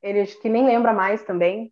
ele 0.02 0.22
acho 0.22 0.40
que 0.42 0.50
nem 0.50 0.66
lembra 0.66 0.94
mais 0.94 1.24
também. 1.24 1.72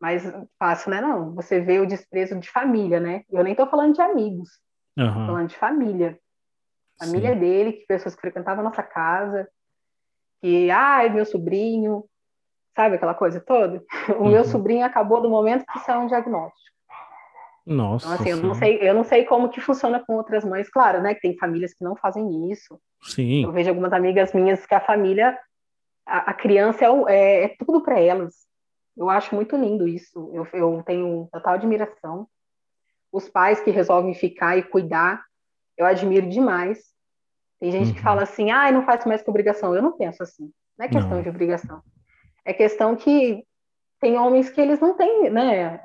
Mas 0.00 0.22
fácil, 0.58 0.90
né? 0.90 1.00
Não. 1.00 1.34
Você 1.34 1.60
vê 1.60 1.80
o 1.80 1.86
desprezo 1.86 2.38
de 2.38 2.50
família, 2.50 3.00
né? 3.00 3.24
Eu 3.30 3.42
nem 3.42 3.52
estou 3.52 3.66
falando 3.66 3.94
de 3.94 4.00
amigos. 4.00 4.48
Uhum. 4.96 5.06
Tô 5.06 5.26
falando 5.26 5.48
de 5.48 5.56
família 5.56 6.18
família 6.98 7.32
Sim. 7.32 7.40
dele, 7.40 7.72
que 7.72 7.86
pessoas 7.86 8.14
que 8.14 8.20
frequentavam 8.20 8.60
a 8.60 8.68
nossa 8.68 8.82
casa, 8.82 9.48
que, 10.42 10.70
ai, 10.70 11.08
meu 11.08 11.24
sobrinho, 11.24 12.04
sabe 12.74 12.96
aquela 12.96 13.14
coisa 13.14 13.40
toda? 13.40 13.82
O 14.18 14.24
uhum. 14.24 14.30
meu 14.30 14.44
sobrinho 14.44 14.84
acabou 14.84 15.20
do 15.20 15.30
momento 15.30 15.64
que 15.64 15.78
saiu 15.80 16.00
um 16.00 16.06
diagnóstico. 16.06 16.68
Nossa. 17.64 18.06
Então, 18.06 18.20
assim, 18.20 18.30
eu 18.30 18.36
não, 18.38 18.54
sei, 18.54 18.78
eu 18.80 18.94
não 18.94 19.04
sei 19.04 19.24
como 19.24 19.50
que 19.50 19.60
funciona 19.60 20.02
com 20.04 20.14
outras 20.14 20.42
mães, 20.42 20.70
claro, 20.70 21.02
né? 21.02 21.14
Que 21.14 21.20
tem 21.20 21.36
famílias 21.36 21.74
que 21.74 21.84
não 21.84 21.94
fazem 21.94 22.50
isso. 22.50 22.80
Sim. 23.02 23.44
Eu 23.44 23.52
vejo 23.52 23.68
algumas 23.68 23.92
amigas 23.92 24.32
minhas 24.32 24.64
que 24.64 24.74
a 24.74 24.80
família 24.80 25.38
a, 26.08 26.30
a 26.30 26.34
criança 26.34 26.84
é, 26.84 26.88
é, 27.08 27.44
é 27.44 27.48
tudo 27.58 27.82
para 27.82 28.00
elas. 28.00 28.34
Eu 28.96 29.10
acho 29.10 29.34
muito 29.34 29.56
lindo 29.56 29.86
isso. 29.86 30.30
Eu, 30.34 30.46
eu 30.52 30.82
tenho 30.82 31.28
total 31.30 31.54
admiração. 31.54 32.26
Os 33.12 33.28
pais 33.28 33.60
que 33.60 33.70
resolvem 33.70 34.14
ficar 34.14 34.56
e 34.56 34.62
cuidar, 34.62 35.22
eu 35.76 35.86
admiro 35.86 36.28
demais. 36.28 36.78
Tem 37.60 37.70
gente 37.70 37.88
uhum. 37.88 37.94
que 37.94 38.02
fala 38.02 38.22
assim, 38.22 38.50
ah, 38.50 38.70
não 38.72 38.84
faz 38.84 39.04
mais 39.04 39.22
que 39.22 39.30
obrigação. 39.30 39.74
Eu 39.74 39.82
não 39.82 39.96
penso 39.96 40.22
assim. 40.22 40.50
Não 40.78 40.86
é 40.86 40.88
questão 40.88 41.16
não. 41.16 41.22
de 41.22 41.28
obrigação. 41.28 41.82
É 42.44 42.52
questão 42.52 42.96
que 42.96 43.44
tem 44.00 44.16
homens 44.16 44.50
que 44.50 44.60
eles 44.60 44.80
não 44.80 44.96
têm, 44.96 45.30
né? 45.30 45.80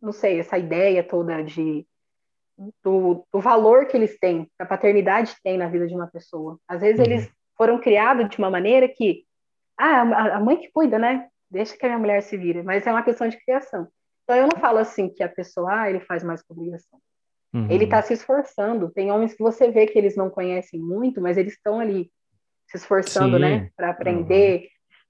Não 0.00 0.12
sei, 0.12 0.38
essa 0.38 0.56
ideia 0.56 1.02
toda 1.02 1.42
de 1.42 1.86
do, 2.82 3.24
do 3.32 3.40
valor 3.40 3.86
que 3.86 3.96
eles 3.96 4.18
têm, 4.18 4.44
que 4.44 4.62
a 4.62 4.66
paternidade 4.66 5.36
tem 5.42 5.56
na 5.56 5.68
vida 5.68 5.86
de 5.86 5.94
uma 5.94 6.08
pessoa. 6.08 6.58
Às 6.66 6.80
vezes 6.80 6.98
uhum. 6.98 7.04
eles 7.04 7.37
foram 7.58 7.78
criados 7.80 8.30
de 8.30 8.38
uma 8.38 8.50
maneira 8.50 8.88
que, 8.88 9.24
ah, 9.76 10.36
a 10.36 10.40
mãe 10.40 10.56
que 10.56 10.70
cuida, 10.72 10.98
né? 10.98 11.28
Deixa 11.50 11.76
que 11.76 11.84
a 11.84 11.88
minha 11.88 11.98
mulher 11.98 12.22
se 12.22 12.36
vire, 12.36 12.62
mas 12.62 12.86
é 12.86 12.92
uma 12.92 13.02
questão 13.02 13.28
de 13.28 13.36
criação. 13.44 13.88
Então 14.24 14.36
eu 14.36 14.46
não 14.46 14.60
falo 14.60 14.78
assim 14.78 15.08
que 15.08 15.22
a 15.22 15.28
pessoa, 15.28 15.82
ah, 15.82 15.90
ele 15.90 16.00
faz 16.00 16.22
mais 16.22 16.42
que 16.42 16.52
obrigação. 16.52 17.00
Uhum. 17.52 17.66
Ele 17.70 17.84
está 17.84 18.02
se 18.02 18.12
esforçando. 18.12 18.90
Tem 18.90 19.10
homens 19.10 19.34
que 19.34 19.42
você 19.42 19.70
vê 19.70 19.86
que 19.86 19.98
eles 19.98 20.16
não 20.16 20.30
conhecem 20.30 20.78
muito, 20.78 21.20
mas 21.20 21.36
eles 21.36 21.54
estão 21.54 21.80
ali 21.80 22.10
se 22.66 22.76
esforçando, 22.76 23.38
né, 23.38 23.48
Sim. 23.48 23.60
né, 23.62 23.70
para 23.74 23.90
aprender, 23.90 24.60
uhum. 24.60 24.68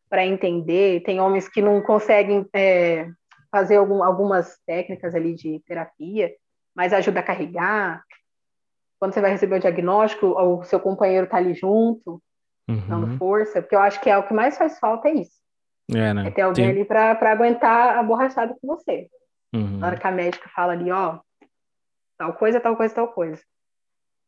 para 0.08 0.24
entender. 0.24 1.02
Tem 1.02 1.20
homens 1.20 1.48
que 1.48 1.60
não 1.60 1.82
conseguem 1.82 2.46
é, 2.54 3.08
fazer 3.50 3.76
algum, 3.76 4.02
algumas 4.02 4.56
técnicas 4.64 5.14
ali 5.14 5.34
de 5.34 5.60
terapia, 5.66 6.32
mas 6.74 6.92
ajuda 6.92 7.20
a 7.20 7.24
carregar. 7.24 8.02
Quando 9.00 9.14
você 9.14 9.20
vai 9.20 9.32
receber 9.32 9.56
o 9.56 9.60
diagnóstico, 9.60 10.26
o 10.26 10.62
seu 10.64 10.78
companheiro 10.78 11.24
está 11.24 11.36
ali 11.36 11.54
junto, 11.54 12.22
uhum. 12.68 12.88
dando 12.88 13.18
força, 13.18 13.62
porque 13.62 13.74
eu 13.74 13.80
acho 13.80 14.00
que 14.00 14.10
é 14.10 14.16
o 14.16 14.26
que 14.26 14.34
mais 14.34 14.56
faz 14.56 14.78
falta 14.78 15.08
é 15.08 15.14
isso. 15.14 15.38
É, 15.90 16.12
né? 16.12 16.28
é 16.28 16.30
ter 16.30 16.42
alguém 16.42 16.66
Tem... 16.66 16.74
ali 16.74 16.84
para 16.84 17.32
aguentar 17.32 17.96
a 17.96 18.02
borrachada 18.02 18.54
com 18.60 18.66
você. 18.66 19.08
Uhum. 19.54 19.78
Na 19.78 19.86
hora 19.86 19.98
que 19.98 20.06
a 20.06 20.10
médica 20.10 20.48
fala 20.54 20.72
ali, 20.72 20.90
ó, 20.90 21.18
tal 22.18 22.34
coisa, 22.34 22.60
tal 22.60 22.76
coisa, 22.76 22.94
tal 22.94 23.08
coisa. 23.08 23.42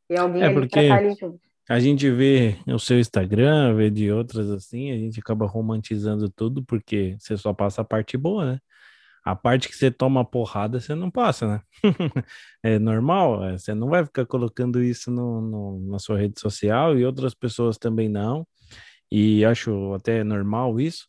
E 0.09 0.17
alguém 0.19 0.43
é 0.43 0.47
ali 0.47 0.55
porque... 0.55 0.69
pra 0.71 0.83
estar 0.83 0.97
ali 0.97 1.15
junto 1.15 1.51
a 1.71 1.79
gente 1.79 2.11
vê 2.11 2.59
o 2.67 2.81
seu 2.81 2.99
Instagram, 2.99 3.77
vê 3.77 3.89
de 3.89 4.11
outras 4.11 4.51
assim, 4.51 4.91
a 4.91 4.97
gente 4.97 5.21
acaba 5.21 5.47
romantizando 5.47 6.29
tudo 6.29 6.65
porque 6.65 7.17
você 7.17 7.37
só 7.37 7.55
passa 7.55 7.83
a 7.83 7.85
parte 7.85 8.17
boa, 8.17 8.45
né? 8.45 8.61
A 9.25 9.37
parte 9.37 9.69
que 9.69 9.77
você 9.77 9.91
toma 9.91 10.25
porrada, 10.25 10.81
você 10.81 10.95
não 10.95 11.11
passa, 11.11 11.47
né? 11.47 11.61
é 12.63 12.79
normal, 12.79 13.45
é, 13.45 13.59
você 13.59 13.75
não 13.75 13.89
vai 13.89 14.05
ficar 14.05 14.27
colocando 14.27 14.83
isso 14.83 15.11
no, 15.11 15.41
no, 15.41 15.91
na 15.91 15.99
sua 15.99 16.19
rede 16.19 16.41
social 16.41 16.99
e 16.99 17.05
outras 17.05 17.35
pessoas 17.35 17.79
também 17.79 18.09
não. 18.09 18.47
E 19.13 19.45
acho 19.45 19.95
até 19.95 20.25
normal 20.25 20.81
isso, 20.81 21.07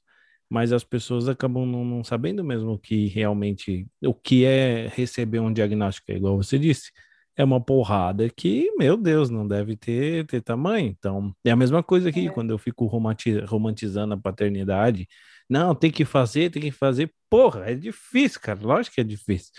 mas 0.50 0.74
as 0.74 0.84
pessoas 0.84 1.30
acabam 1.30 1.66
não, 1.66 1.86
não 1.86 2.04
sabendo 2.04 2.44
mesmo 2.44 2.74
o 2.74 2.80
que 2.80 3.08
realmente, 3.08 3.88
o 4.04 4.14
que 4.14 4.46
é 4.46 4.88
receber 4.90 5.40
um 5.40 5.54
diagnóstico, 5.54 6.12
é 6.12 6.16
igual 6.16 6.38
você 6.38 6.60
disse 6.60 6.92
é 7.38 7.44
uma 7.44 7.62
porrada 7.62 8.30
que, 8.30 8.72
meu 8.78 8.98
Deus, 8.98 9.30
não 9.30 9.48
deve 9.48 9.76
ter, 9.76 10.26
ter 10.26 10.42
tamanho. 10.42 10.88
Então, 10.88 11.34
é 11.46 11.52
a 11.52 11.56
mesma 11.56 11.82
coisa 11.82 12.10
aqui, 12.10 12.28
é. 12.28 12.30
quando 12.30 12.52
eu 12.52 12.58
fico 12.58 12.86
romantizando 12.86 14.14
a 14.14 14.18
paternidade. 14.18 15.08
Não, 15.52 15.76
tem 15.76 15.92
que 15.92 16.06
fazer, 16.06 16.50
tem 16.50 16.62
que 16.62 16.72
fazer. 16.72 17.14
Porra, 17.30 17.70
é 17.70 17.76
difícil, 17.76 18.40
cara. 18.42 18.60
Lógico 18.62 18.96
que 18.96 19.02
é 19.02 19.04
difícil 19.04 19.52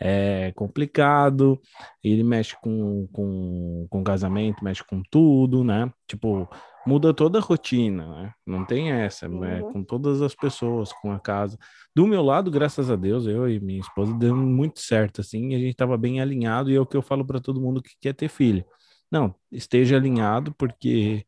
é 0.00 0.52
complicado, 0.52 1.60
ele 2.02 2.22
mexe 2.22 2.56
com, 2.60 3.08
com, 3.12 3.86
com 3.90 4.04
casamento, 4.04 4.62
mexe 4.62 4.84
com 4.84 5.02
tudo, 5.10 5.64
né? 5.64 5.92
Tipo, 6.06 6.48
muda 6.86 7.12
toda 7.12 7.38
a 7.38 7.42
rotina, 7.42 8.06
né? 8.22 8.32
Não 8.46 8.64
tem 8.64 8.92
essa, 8.92 9.28
né? 9.28 9.60
Com 9.60 9.82
todas 9.82 10.22
as 10.22 10.34
pessoas, 10.34 10.92
com 10.92 11.10
a 11.10 11.18
casa. 11.18 11.58
Do 11.94 12.06
meu 12.06 12.22
lado, 12.22 12.50
graças 12.50 12.90
a 12.90 12.96
Deus, 12.96 13.26
eu 13.26 13.48
e 13.48 13.58
minha 13.58 13.80
esposa 13.80 14.14
deu 14.14 14.36
muito 14.36 14.80
certo, 14.80 15.20
assim, 15.20 15.54
a 15.54 15.58
gente 15.58 15.74
tava 15.74 15.96
bem 15.96 16.20
alinhado 16.20 16.70
e 16.70 16.76
é 16.76 16.80
o 16.80 16.86
que 16.86 16.96
eu 16.96 17.02
falo 17.02 17.26
para 17.26 17.40
todo 17.40 17.60
mundo 17.60 17.82
que 17.82 17.94
quer 18.00 18.14
ter 18.14 18.28
filho. 18.28 18.64
Não, 19.10 19.34
esteja 19.50 19.96
alinhado 19.96 20.54
porque 20.56 21.24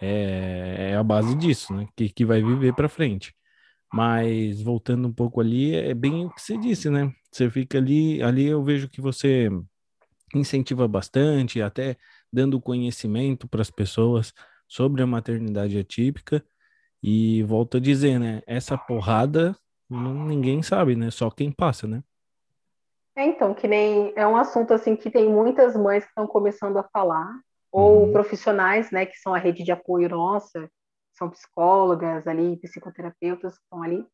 é, 0.00 0.90
é 0.92 0.96
a 0.96 1.02
base 1.02 1.34
disso, 1.36 1.72
né? 1.74 1.86
Que, 1.96 2.10
que 2.10 2.24
vai 2.24 2.42
viver 2.42 2.74
para 2.74 2.88
frente. 2.88 3.34
Mas 3.94 4.60
voltando 4.60 5.06
um 5.06 5.12
pouco 5.12 5.40
ali, 5.40 5.74
é 5.74 5.94
bem 5.94 6.26
o 6.26 6.30
que 6.30 6.42
você 6.42 6.56
disse, 6.56 6.90
né? 6.90 7.12
Você 7.30 7.48
fica 7.48 7.78
ali, 7.78 8.20
ali 8.22 8.46
eu 8.46 8.62
vejo 8.62 8.88
que 8.88 9.00
você 9.00 9.48
incentiva 10.34 10.88
bastante, 10.88 11.62
até 11.62 11.96
dando 12.32 12.60
conhecimento 12.60 13.46
para 13.46 13.62
as 13.62 13.70
pessoas 13.70 14.32
sobre 14.66 15.00
a 15.00 15.06
maternidade 15.06 15.78
atípica. 15.78 16.44
E 17.00 17.44
volto 17.44 17.76
a 17.76 17.80
dizer, 17.80 18.18
né? 18.18 18.42
Essa 18.46 18.76
porrada 18.76 19.56
ninguém 19.88 20.60
sabe, 20.62 20.96
né? 20.96 21.10
Só 21.10 21.30
quem 21.30 21.52
passa, 21.52 21.86
né? 21.86 22.02
É, 23.16 23.24
então, 23.24 23.54
que 23.54 23.68
nem 23.68 24.12
é 24.16 24.26
um 24.26 24.36
assunto 24.36 24.74
assim 24.74 24.96
que 24.96 25.08
tem 25.08 25.30
muitas 25.30 25.76
mães 25.76 26.02
que 26.02 26.10
estão 26.10 26.26
começando 26.26 26.78
a 26.78 26.82
falar, 26.82 27.32
ou 27.70 28.06
uhum. 28.06 28.12
profissionais, 28.12 28.90
né, 28.90 29.06
que 29.06 29.16
são 29.18 29.34
a 29.34 29.38
rede 29.38 29.62
de 29.62 29.70
apoio 29.72 30.08
nossa, 30.08 30.68
são 31.14 31.30
psicólogas 31.30 32.26
ali, 32.26 32.56
psicoterapeutas 32.58 33.56
que 33.56 33.64
estão 33.64 33.82
ali, 33.82 34.06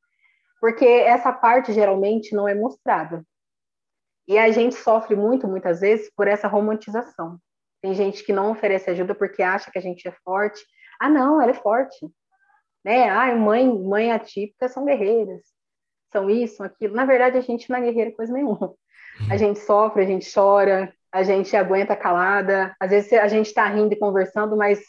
porque 0.61 0.85
essa 0.85 1.33
parte 1.33 1.73
geralmente 1.73 2.35
não 2.35 2.47
é 2.47 2.55
mostrada. 2.55 3.25
E 4.29 4.39
a 4.39 4.51
gente 4.53 4.75
sofre 4.75 5.17
muito, 5.17 5.49
muitas 5.49 5.81
vezes, 5.81 6.11
por 6.15 6.29
essa 6.29 6.47
romantização. 6.47 7.39
Tem 7.83 7.95
gente 7.95 8.23
que 8.23 8.33
não 8.33 8.53
oferece 8.53 8.91
ajuda 8.91 9.15
porque 9.15 9.43
acha 9.43 9.71
que 9.71 9.79
a 9.79 9.83
gente 9.83 10.07
é 10.07 10.13
forte. 10.23 10.61
Ah, 11.01 11.09
não, 11.09 11.41
ela 11.41 11.51
é 11.51 11.55
forte. 11.55 12.07
Né? 12.85 13.09
Ah, 13.09 13.35
mãe, 13.35 13.67
mãe 13.67 14.13
atípica 14.13 14.69
são 14.69 14.85
guerreiras. 14.85 15.43
São 16.13 16.29
isso, 16.29 16.57
são 16.57 16.67
aquilo. 16.67 16.95
Na 16.95 17.05
verdade, 17.05 17.39
a 17.39 17.41
gente 17.41 17.71
não 17.71 17.79
é 17.79 17.81
guerreira 17.81 18.13
coisa 18.13 18.33
nenhuma. 18.33 18.75
A 19.31 19.37
gente 19.37 19.59
sofre, 19.59 20.03
a 20.03 20.07
gente 20.07 20.33
chora, 20.33 20.95
a 21.11 21.23
gente 21.23 21.57
aguenta 21.57 21.97
calada. 21.97 22.75
Às 22.79 22.91
vezes 22.91 23.13
a 23.15 23.29
gente 23.29 23.47
está 23.47 23.67
rindo 23.67 23.93
e 23.93 23.99
conversando, 23.99 24.57
mas 24.57 24.81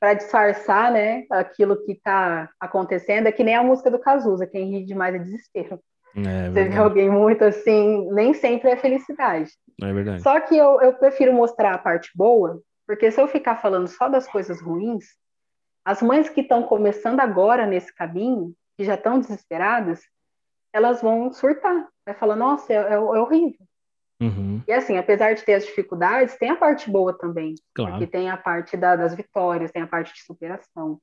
para 0.00 0.14
disfarçar, 0.14 0.90
né, 0.90 1.26
aquilo 1.30 1.84
que 1.84 1.92
está 1.92 2.48
acontecendo, 2.58 3.26
é 3.26 3.32
que 3.32 3.44
nem 3.44 3.54
a 3.54 3.62
música 3.62 3.90
do 3.90 3.98
Cazuza, 3.98 4.46
quem 4.46 4.70
ri 4.70 4.84
demais 4.84 5.14
é 5.14 5.18
desespero. 5.18 5.78
É, 6.16 6.48
Você 6.50 6.64
vê 6.64 6.76
alguém 6.78 7.10
muito 7.10 7.44
assim, 7.44 8.10
nem 8.10 8.32
sempre 8.32 8.70
é 8.70 8.76
felicidade. 8.76 9.52
É 9.80 9.92
verdade. 9.92 10.22
Só 10.22 10.40
que 10.40 10.56
eu, 10.56 10.80
eu 10.80 10.94
prefiro 10.94 11.32
mostrar 11.34 11.74
a 11.74 11.78
parte 11.78 12.10
boa, 12.14 12.60
porque 12.86 13.10
se 13.10 13.20
eu 13.20 13.28
ficar 13.28 13.56
falando 13.56 13.86
só 13.86 14.08
das 14.08 14.26
coisas 14.26 14.60
ruins, 14.60 15.04
as 15.84 16.02
mães 16.02 16.28
que 16.28 16.40
estão 16.40 16.62
começando 16.62 17.20
agora 17.20 17.66
nesse 17.66 17.94
caminho, 17.94 18.54
que 18.76 18.84
já 18.84 18.94
estão 18.94 19.20
desesperadas, 19.20 20.00
elas 20.72 21.02
vão 21.02 21.30
surtar. 21.30 21.86
Vai 22.06 22.14
falar, 22.14 22.36
nossa, 22.36 22.72
é, 22.72 22.76
é, 22.76 22.94
é 22.94 22.98
horrível. 22.98 23.60
Uhum. 24.20 24.62
E 24.68 24.72
assim, 24.72 24.98
apesar 24.98 25.34
de 25.34 25.42
ter 25.44 25.54
as 25.54 25.64
dificuldades, 25.64 26.36
tem 26.36 26.50
a 26.50 26.56
parte 26.56 26.90
boa 26.90 27.16
também. 27.16 27.54
Claro. 27.74 27.92
Porque 27.92 28.06
tem 28.06 28.28
a 28.28 28.36
parte 28.36 28.76
da, 28.76 28.94
das 28.94 29.14
vitórias, 29.14 29.72
tem 29.72 29.82
a 29.82 29.86
parte 29.86 30.12
de 30.12 30.22
superação, 30.22 31.00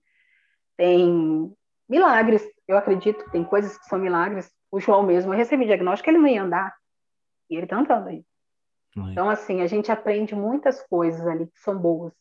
tem 0.78 1.52
milagres. 1.90 2.48
Eu 2.68 2.78
acredito 2.78 3.24
que 3.26 3.32
tem 3.32 3.44
coisas 3.44 3.78
que 3.78 3.86
são 3.86 3.98
milagres. 3.98 4.52
O 4.72 4.80
João 4.80 5.04
mesmo, 5.04 5.34
eu 5.34 5.38
recebi 5.38 5.66
diagnóstico, 5.66 6.10
ele 6.10 6.20
não 6.20 6.28
ia 6.28 6.44
andar. 6.44 6.76
E 7.50 7.56
ele 7.56 7.66
tá 7.66 7.78
andando 7.78 8.10
aí. 8.10 8.24
Então, 8.96 9.30
assim, 9.30 9.62
a 9.62 9.68
gente 9.68 9.92
aprende 9.92 10.34
muitas 10.34 10.82
coisas 10.88 11.26
ali 11.28 11.46
que 11.46 11.60
são 11.60 11.78
boas. 11.78 12.14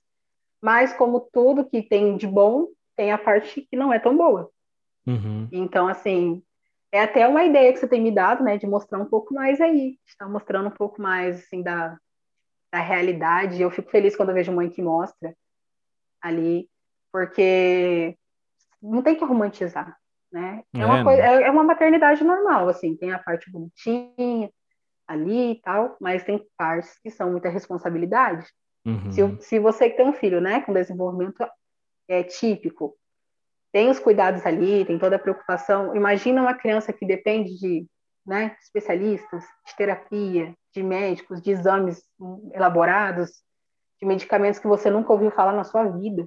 Mas, 0.60 0.92
como 0.92 1.20
tudo 1.32 1.64
que 1.64 1.82
tem 1.82 2.16
de 2.16 2.26
bom, 2.26 2.68
tem 2.94 3.12
a 3.12 3.18
parte 3.18 3.62
que 3.62 3.76
não 3.76 3.92
é 3.92 3.98
tão 3.98 4.16
boa. 4.16 4.50
Uhum. 5.06 5.48
Então, 5.52 5.88
assim, 5.88 6.42
é 6.92 7.02
até 7.02 7.26
uma 7.26 7.44
ideia 7.44 7.72
que 7.72 7.78
você 7.78 7.88
tem 7.88 8.00
me 8.00 8.12
dado, 8.12 8.42
né, 8.42 8.56
de 8.56 8.66
mostrar 8.66 8.98
um 8.98 9.06
pouco 9.06 9.34
mais 9.34 9.60
aí, 9.60 9.98
está 10.06 10.28
mostrando 10.28 10.68
um 10.68 10.72
pouco 10.72 11.00
mais 11.00 11.38
assim 11.38 11.62
da, 11.62 11.96
da 12.72 12.80
realidade. 12.80 13.60
Eu 13.60 13.70
fico 13.70 13.90
feliz 13.90 14.16
quando 14.16 14.30
eu 14.30 14.34
vejo 14.34 14.52
mãe 14.52 14.70
que 14.70 14.82
mostra 14.82 15.34
ali, 16.20 16.68
porque 17.12 18.16
não 18.82 19.02
tem 19.02 19.16
que 19.16 19.24
romantizar, 19.24 19.96
né? 20.32 20.62
É, 20.74 20.80
é 20.80 20.86
uma, 20.86 21.04
coisa, 21.04 21.22
é, 21.22 21.42
é 21.42 21.50
uma 21.50 21.64
maternidade 21.64 22.22
normal, 22.24 22.68
assim, 22.68 22.96
tem 22.96 23.12
a 23.12 23.18
parte 23.18 23.50
bonitinha 23.50 24.50
ali 25.06 25.52
e 25.52 25.60
tal, 25.60 25.96
mas 26.00 26.24
tem 26.24 26.44
partes 26.56 26.98
que 26.98 27.10
são 27.10 27.30
muita 27.30 27.48
responsabilidade. 27.48 28.46
Uhum. 28.84 29.10
Se, 29.10 29.36
se 29.40 29.58
você 29.58 29.90
tem 29.90 30.06
um 30.06 30.12
filho, 30.12 30.40
né, 30.40 30.60
com 30.60 30.72
desenvolvimento 30.72 31.46
é 32.08 32.22
típico, 32.22 32.96
tem 33.72 33.90
os 33.90 33.98
cuidados 33.98 34.44
ali, 34.46 34.84
tem 34.84 34.98
toda 34.98 35.16
a 35.16 35.18
preocupação. 35.18 35.94
Imagina 35.94 36.42
uma 36.42 36.54
criança 36.54 36.92
que 36.92 37.06
depende 37.06 37.58
de 37.58 37.86
né, 38.26 38.56
especialistas, 38.60 39.44
de 39.66 39.76
terapia, 39.76 40.54
de 40.74 40.82
médicos, 40.82 41.40
de 41.40 41.50
exames 41.50 42.02
elaborados, 42.52 43.30
de 44.00 44.06
medicamentos 44.06 44.58
que 44.58 44.66
você 44.66 44.90
nunca 44.90 45.12
ouviu 45.12 45.30
falar 45.30 45.52
na 45.52 45.64
sua 45.64 45.84
vida. 45.88 46.26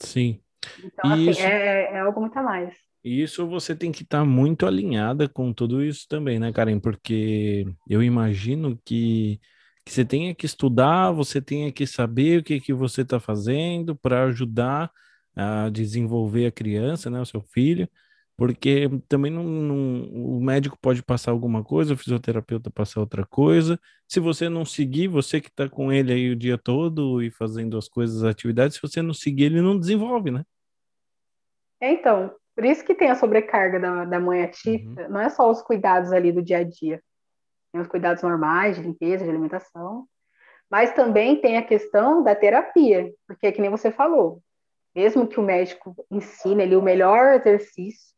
Sim. 0.00 0.40
Então, 0.82 1.12
assim, 1.12 1.30
isso... 1.30 1.40
é, 1.40 1.94
é 1.94 2.00
algo 2.00 2.20
muito 2.20 2.36
a 2.38 2.42
mais. 2.42 2.74
Isso 3.02 3.46
você 3.46 3.74
tem 3.74 3.92
que 3.92 4.02
estar 4.02 4.20
tá 4.20 4.24
muito 4.24 4.66
alinhada 4.66 5.28
com 5.28 5.52
tudo 5.52 5.82
isso 5.82 6.06
também, 6.08 6.38
né, 6.38 6.52
Karen? 6.52 6.80
Porque 6.80 7.66
eu 7.88 8.02
imagino 8.02 8.78
que, 8.84 9.40
que 9.84 9.92
você 9.92 10.04
tenha 10.04 10.34
que 10.34 10.44
estudar, 10.44 11.12
você 11.12 11.40
tenha 11.40 11.72
que 11.72 11.86
saber 11.86 12.40
o 12.40 12.44
que, 12.44 12.60
que 12.60 12.72
você 12.72 13.02
está 13.02 13.20
fazendo 13.20 13.94
para 13.94 14.24
ajudar 14.24 14.90
a 15.38 15.68
desenvolver 15.70 16.46
a 16.46 16.52
criança, 16.52 17.08
né, 17.08 17.20
o 17.20 17.24
seu 17.24 17.40
filho, 17.40 17.88
porque 18.36 18.88
também 19.08 19.30
não, 19.30 19.44
não, 19.44 20.02
o 20.36 20.40
médico 20.40 20.76
pode 20.80 21.00
passar 21.00 21.30
alguma 21.30 21.62
coisa, 21.62 21.94
o 21.94 21.96
fisioterapeuta 21.96 22.70
passar 22.70 23.00
outra 23.00 23.24
coisa. 23.24 23.78
Se 24.08 24.18
você 24.18 24.48
não 24.48 24.64
seguir, 24.64 25.06
você 25.06 25.40
que 25.40 25.48
está 25.48 25.68
com 25.68 25.92
ele 25.92 26.12
aí 26.12 26.30
o 26.30 26.36
dia 26.36 26.58
todo 26.58 27.22
e 27.22 27.30
fazendo 27.30 27.78
as 27.78 27.88
coisas, 27.88 28.22
as 28.22 28.30
atividades, 28.30 28.76
se 28.76 28.82
você 28.82 29.00
não 29.00 29.14
seguir, 29.14 29.44
ele 29.44 29.62
não 29.62 29.78
desenvolve, 29.78 30.32
né? 30.32 30.44
É, 31.80 31.92
então, 31.92 32.34
por 32.56 32.64
isso 32.64 32.84
que 32.84 32.94
tem 32.94 33.08
a 33.08 33.14
sobrecarga 33.14 33.78
da, 33.78 34.04
da 34.04 34.18
mãe 34.20 34.42
atípica, 34.42 35.04
uhum. 35.04 35.10
não 35.10 35.20
é 35.20 35.28
só 35.28 35.48
os 35.48 35.62
cuidados 35.62 36.12
ali 36.12 36.32
do 36.32 36.42
dia 36.42 36.58
a 36.58 36.64
dia, 36.64 37.00
tem 37.72 37.80
os 37.80 37.86
cuidados 37.86 38.24
normais 38.24 38.76
de 38.76 38.82
limpeza, 38.82 39.22
de 39.22 39.30
alimentação, 39.30 40.04
mas 40.68 40.92
também 40.92 41.40
tem 41.40 41.56
a 41.56 41.62
questão 41.62 42.24
da 42.24 42.34
terapia, 42.34 43.12
porque 43.26 43.46
é 43.46 43.52
que 43.52 43.60
nem 43.60 43.70
você 43.70 43.92
falou, 43.92 44.42
mesmo 44.98 45.28
que 45.28 45.38
o 45.38 45.42
médico 45.44 45.94
ensine 46.10 46.64
ali 46.64 46.74
o 46.74 46.82
melhor 46.82 47.34
exercício, 47.34 48.12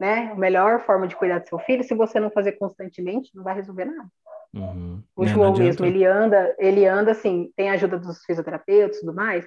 né, 0.00 0.30
a 0.32 0.34
melhor 0.34 0.80
forma 0.80 1.06
de 1.06 1.14
cuidar 1.14 1.38
do 1.38 1.46
seu 1.46 1.58
filho, 1.58 1.84
se 1.84 1.94
você 1.94 2.18
não 2.18 2.30
fazer 2.30 2.52
constantemente, 2.52 3.30
não 3.34 3.44
vai 3.44 3.54
resolver 3.54 3.84
nada. 3.84 4.08
Uhum. 4.54 5.02
O 5.14 5.26
João 5.26 5.54
mesmo, 5.54 5.84
ele 5.84 6.02
anda, 6.06 6.54
ele 6.58 6.86
anda 6.86 7.10
assim, 7.10 7.52
tem 7.54 7.68
a 7.68 7.74
ajuda 7.74 7.98
dos 7.98 8.24
fisioterapeutas 8.24 8.96
e 8.96 9.00
tudo 9.00 9.14
mais, 9.14 9.46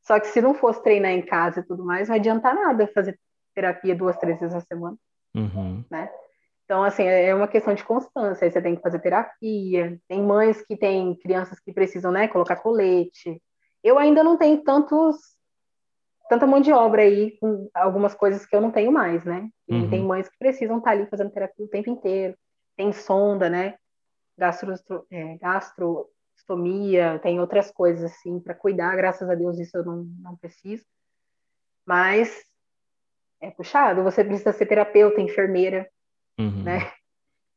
só 0.00 0.18
que 0.18 0.28
se 0.28 0.40
não 0.40 0.54
fosse 0.54 0.82
treinar 0.82 1.12
em 1.12 1.20
casa 1.20 1.60
e 1.60 1.62
tudo 1.62 1.84
mais, 1.84 2.08
não 2.08 2.16
adianta 2.16 2.54
nada 2.54 2.86
fazer 2.94 3.20
terapia 3.54 3.94
duas, 3.94 4.16
três 4.16 4.40
vezes 4.40 4.54
a 4.54 4.60
semana, 4.60 4.96
uhum. 5.34 5.84
né? 5.90 6.10
Então, 6.64 6.82
assim, 6.82 7.04
é 7.04 7.34
uma 7.34 7.46
questão 7.46 7.74
de 7.74 7.84
constância, 7.84 8.46
aí 8.46 8.50
você 8.50 8.62
tem 8.62 8.74
que 8.74 8.80
fazer 8.80 8.98
terapia, 8.98 10.00
tem 10.08 10.22
mães 10.22 10.62
que 10.62 10.74
têm 10.74 11.14
crianças 11.16 11.60
que 11.60 11.70
precisam, 11.70 12.10
né, 12.10 12.28
colocar 12.28 12.56
colete. 12.56 13.42
Eu 13.82 13.98
ainda 13.98 14.24
não 14.24 14.38
tenho 14.38 14.64
tantos 14.64 15.33
tanta 16.28 16.46
mão 16.46 16.60
de 16.60 16.72
obra 16.72 17.02
aí 17.02 17.36
com 17.38 17.68
algumas 17.74 18.14
coisas 18.14 18.46
que 18.46 18.54
eu 18.54 18.60
não 18.60 18.70
tenho 18.70 18.90
mais, 18.90 19.24
né? 19.24 19.48
E 19.68 19.74
uhum. 19.74 19.90
tem 19.90 20.02
mães 20.02 20.28
que 20.28 20.38
precisam 20.38 20.78
estar 20.78 20.92
ali 20.92 21.06
fazendo 21.06 21.30
terapia 21.30 21.64
o 21.64 21.68
tempo 21.68 21.90
inteiro. 21.90 22.36
Tem 22.76 22.92
sonda, 22.92 23.48
né? 23.48 23.74
Gastro, 24.36 24.74
é, 25.10 25.36
gastrostomia, 25.38 27.20
tem 27.22 27.38
outras 27.40 27.70
coisas 27.70 28.10
assim 28.10 28.40
para 28.40 28.54
cuidar. 28.54 28.96
Graças 28.96 29.28
a 29.28 29.34
Deus 29.34 29.58
isso 29.58 29.76
eu 29.76 29.84
não, 29.84 30.04
não 30.20 30.36
preciso. 30.36 30.84
Mas 31.86 32.44
é 33.40 33.50
puxado. 33.50 34.02
Você 34.02 34.24
precisa 34.24 34.52
ser 34.52 34.66
terapeuta, 34.66 35.20
enfermeira, 35.20 35.88
uhum. 36.38 36.62
né? 36.62 36.90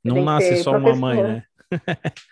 não 0.03 0.23
nasce 0.23 0.57
só 0.57 0.77
uma 0.77 0.95
mãe, 0.95 1.23
né? 1.23 1.43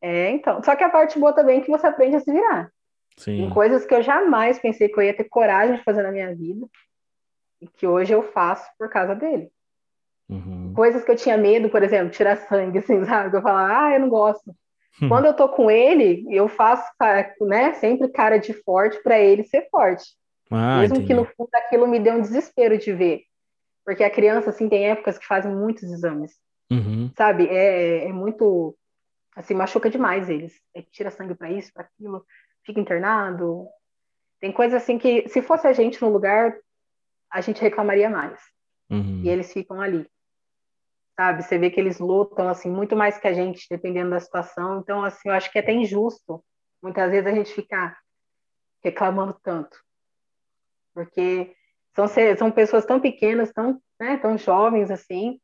é, 0.00 0.30
então. 0.30 0.62
Só 0.62 0.76
que 0.76 0.84
a 0.84 0.90
parte 0.90 1.18
boa 1.18 1.32
também 1.32 1.60
é 1.60 1.62
que 1.62 1.70
você 1.70 1.86
aprende 1.86 2.16
a 2.16 2.20
se 2.20 2.32
virar. 2.32 2.70
Sim. 3.16 3.44
Em 3.44 3.50
coisas 3.50 3.86
que 3.86 3.94
eu 3.94 4.02
jamais 4.02 4.58
pensei 4.58 4.88
que 4.88 4.98
eu 4.98 5.04
ia 5.04 5.14
ter 5.14 5.24
coragem 5.24 5.76
de 5.76 5.84
fazer 5.84 6.02
na 6.02 6.10
minha 6.10 6.34
vida 6.34 6.66
e 7.60 7.68
que 7.68 7.86
hoje 7.86 8.12
eu 8.12 8.22
faço 8.22 8.68
por 8.78 8.88
causa 8.88 9.14
dele. 9.14 9.50
Uhum. 10.28 10.72
Coisas 10.74 11.04
que 11.04 11.10
eu 11.10 11.16
tinha 11.16 11.36
medo, 11.36 11.68
por 11.68 11.82
exemplo, 11.82 12.10
tirar 12.10 12.36
sangue, 12.36 12.78
assim, 12.80 13.04
sabe? 13.04 13.36
Eu 13.36 13.42
falava, 13.42 13.86
ah, 13.86 13.94
eu 13.94 14.00
não 14.00 14.08
gosto. 14.08 14.54
Uhum. 15.00 15.08
Quando 15.08 15.26
eu 15.26 15.34
tô 15.34 15.48
com 15.48 15.70
ele, 15.70 16.24
eu 16.30 16.48
faço, 16.48 16.84
né, 17.42 17.74
sempre 17.74 18.08
cara 18.08 18.38
de 18.38 18.52
forte 18.52 19.02
para 19.02 19.18
ele 19.18 19.44
ser 19.44 19.68
forte. 19.70 20.04
Ah, 20.50 20.80
Mesmo 20.80 20.96
entendi. 20.96 21.08
que 21.08 21.14
no 21.14 21.24
fundo 21.24 21.50
aquilo 21.54 21.86
me 21.86 21.98
dê 21.98 22.10
um 22.10 22.20
desespero 22.20 22.78
de 22.78 22.92
ver. 22.92 23.22
Porque 23.84 24.04
a 24.04 24.10
criança, 24.10 24.50
assim, 24.50 24.68
tem 24.68 24.88
épocas 24.88 25.18
que 25.18 25.26
fazem 25.26 25.54
muitos 25.54 25.82
exames. 25.84 26.32
Uhum. 26.70 27.10
Sabe? 27.16 27.46
É, 27.48 28.06
é 28.08 28.12
muito. 28.12 28.74
Assim, 29.36 29.52
machuca 29.52 29.90
demais 29.90 30.30
eles. 30.30 30.54
É, 30.74 30.82
tira 30.82 31.10
sangue 31.10 31.34
para 31.34 31.50
isso, 31.50 31.72
para 31.72 31.82
aquilo 31.82 32.24
fica 32.64 32.80
internado. 32.80 33.68
Tem 34.40 34.52
coisas 34.52 34.82
assim 34.82 34.98
que, 34.98 35.28
se 35.28 35.40
fosse 35.42 35.66
a 35.66 35.72
gente 35.72 36.00
no 36.02 36.10
lugar, 36.10 36.56
a 37.30 37.40
gente 37.40 37.60
reclamaria 37.60 38.10
mais. 38.10 38.40
Uhum. 38.90 39.22
E 39.24 39.28
eles 39.28 39.52
ficam 39.52 39.80
ali. 39.80 40.08
Sabe? 41.16 41.42
Você 41.42 41.58
vê 41.58 41.70
que 41.70 41.80
eles 41.80 41.98
lutam, 41.98 42.48
assim, 42.48 42.70
muito 42.70 42.96
mais 42.96 43.18
que 43.18 43.28
a 43.28 43.32
gente, 43.32 43.66
dependendo 43.70 44.10
da 44.10 44.20
situação. 44.20 44.80
Então, 44.80 45.04
assim, 45.04 45.28
eu 45.28 45.34
acho 45.34 45.50
que 45.50 45.58
é 45.58 45.62
até 45.62 45.72
injusto, 45.72 46.44
muitas 46.82 47.10
vezes, 47.10 47.26
a 47.26 47.34
gente 47.34 47.52
ficar 47.52 47.96
reclamando 48.82 49.38
tanto. 49.42 49.78
Porque 50.92 51.54
são, 51.94 52.06
são 52.36 52.50
pessoas 52.50 52.84
tão 52.84 53.00
pequenas, 53.00 53.52
tão, 53.52 53.80
né, 53.98 54.16
tão 54.18 54.36
jovens, 54.36 54.90
assim, 54.90 55.40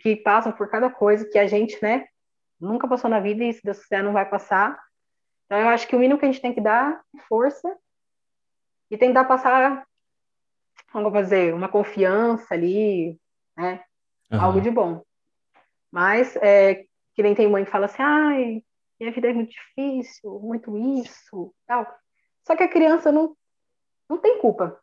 que 0.00 0.16
passam 0.16 0.52
por 0.52 0.70
cada 0.70 0.90
coisa 0.90 1.28
que 1.28 1.38
a 1.38 1.46
gente, 1.46 1.82
né, 1.82 2.06
nunca 2.60 2.86
passou 2.86 3.10
na 3.10 3.20
vida 3.20 3.42
e, 3.44 3.52
se 3.52 3.62
Deus 3.62 3.80
quiser, 3.80 4.02
não 4.02 4.12
vai 4.12 4.28
passar. 4.28 4.78
Então, 5.52 5.60
eu 5.60 5.68
acho 5.68 5.86
que 5.86 5.94
o 5.94 5.98
mínimo 5.98 6.18
que 6.18 6.24
a 6.24 6.32
gente 6.32 6.40
tem 6.40 6.54
que 6.54 6.62
dar 6.62 7.04
é 7.14 7.20
força 7.28 7.76
e 8.90 8.96
tentar 8.96 9.26
passar, 9.26 9.86
vamos 10.94 11.12
fazer, 11.12 11.52
uma 11.52 11.68
confiança 11.68 12.54
ali, 12.54 13.20
né? 13.54 13.84
Uhum. 14.32 14.40
Algo 14.40 14.60
de 14.62 14.70
bom. 14.70 15.02
Mas, 15.90 16.34
é, 16.36 16.86
que 17.14 17.22
nem 17.22 17.34
tem 17.34 17.50
mãe 17.50 17.66
que 17.66 17.70
fala 17.70 17.84
assim, 17.84 18.00
ai, 18.00 18.62
minha 18.98 19.12
vida 19.12 19.28
é 19.28 19.34
muito 19.34 19.50
difícil, 19.50 20.40
muito 20.40 20.74
isso, 21.02 21.54
tal. 21.66 21.86
Só 22.46 22.56
que 22.56 22.62
a 22.62 22.68
criança 22.68 23.12
não, 23.12 23.36
não 24.08 24.16
tem 24.16 24.38
culpa. 24.38 24.80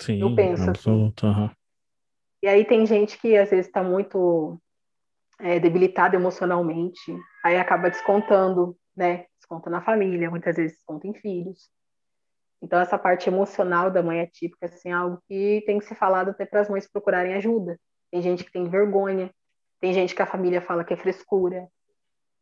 Sim, 0.00 0.22
eu 0.22 0.34
penso. 0.34 0.70
Assim. 0.70 1.12
Uhum. 1.22 1.50
E 2.42 2.48
aí 2.48 2.64
tem 2.64 2.86
gente 2.86 3.18
que 3.18 3.36
às 3.36 3.50
vezes 3.50 3.66
está 3.66 3.82
muito 3.82 4.58
é, 5.38 5.60
debilitada 5.60 6.16
emocionalmente, 6.16 7.14
aí 7.44 7.58
acaba 7.58 7.90
descontando 7.90 8.74
né? 8.96 9.26
Desconta 9.38 9.68
na 9.68 9.80
família, 9.80 10.30
muitas 10.30 10.56
vezes 10.56 10.76
desconta 10.76 11.06
em 11.06 11.14
filhos. 11.14 11.68
Então, 12.62 12.80
essa 12.80 12.98
parte 12.98 13.28
emocional 13.28 13.90
da 13.90 14.02
mãe 14.02 14.20
atípica, 14.20 14.66
assim, 14.66 14.88
é 14.88 14.92
algo 14.92 15.22
que 15.28 15.62
tem 15.66 15.78
que 15.78 15.84
ser 15.84 15.94
falado 15.94 16.30
até 16.30 16.46
para 16.46 16.60
as 16.60 16.68
mães 16.68 16.90
procurarem 16.90 17.34
ajuda. 17.34 17.78
Tem 18.10 18.22
gente 18.22 18.44
que 18.44 18.52
tem 18.52 18.68
vergonha, 18.68 19.30
tem 19.80 19.92
gente 19.92 20.14
que 20.14 20.22
a 20.22 20.26
família 20.26 20.62
fala 20.62 20.84
que 20.84 20.94
é 20.94 20.96
frescura, 20.96 21.68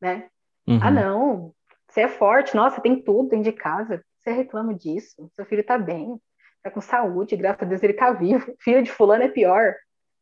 né? 0.00 0.28
Uhum. 0.66 0.78
Ah, 0.80 0.90
não, 0.90 1.54
você 1.88 2.02
é 2.02 2.08
forte, 2.08 2.56
nossa, 2.56 2.80
tem 2.80 3.02
tudo 3.02 3.28
dentro 3.28 3.50
de 3.50 3.52
casa, 3.52 4.02
você 4.18 4.32
reclama 4.32 4.74
disso, 4.74 5.30
seu 5.34 5.44
filho 5.44 5.64
tá 5.64 5.76
bem, 5.76 6.18
tá 6.62 6.70
com 6.70 6.80
saúde, 6.80 7.36
graças 7.36 7.62
a 7.62 7.66
Deus 7.66 7.82
ele 7.82 7.92
tá 7.92 8.12
vivo, 8.12 8.54
filho 8.60 8.82
de 8.82 8.90
fulano 8.90 9.24
é 9.24 9.28
pior, 9.28 9.74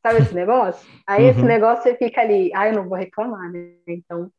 sabe 0.03 0.21
esse 0.21 0.35
negócio? 0.35 0.89
Aí 1.07 1.25
uhum. 1.25 1.31
esse 1.31 1.43
negócio 1.43 1.85
você 1.85 1.97
fica 1.97 2.21
ali, 2.21 2.51
ah, 2.55 2.69
eu 2.69 2.75
não 2.75 2.89
vou 2.89 2.99
reclamar, 2.99 3.51
né? 3.53 3.75
Então, 3.87 4.31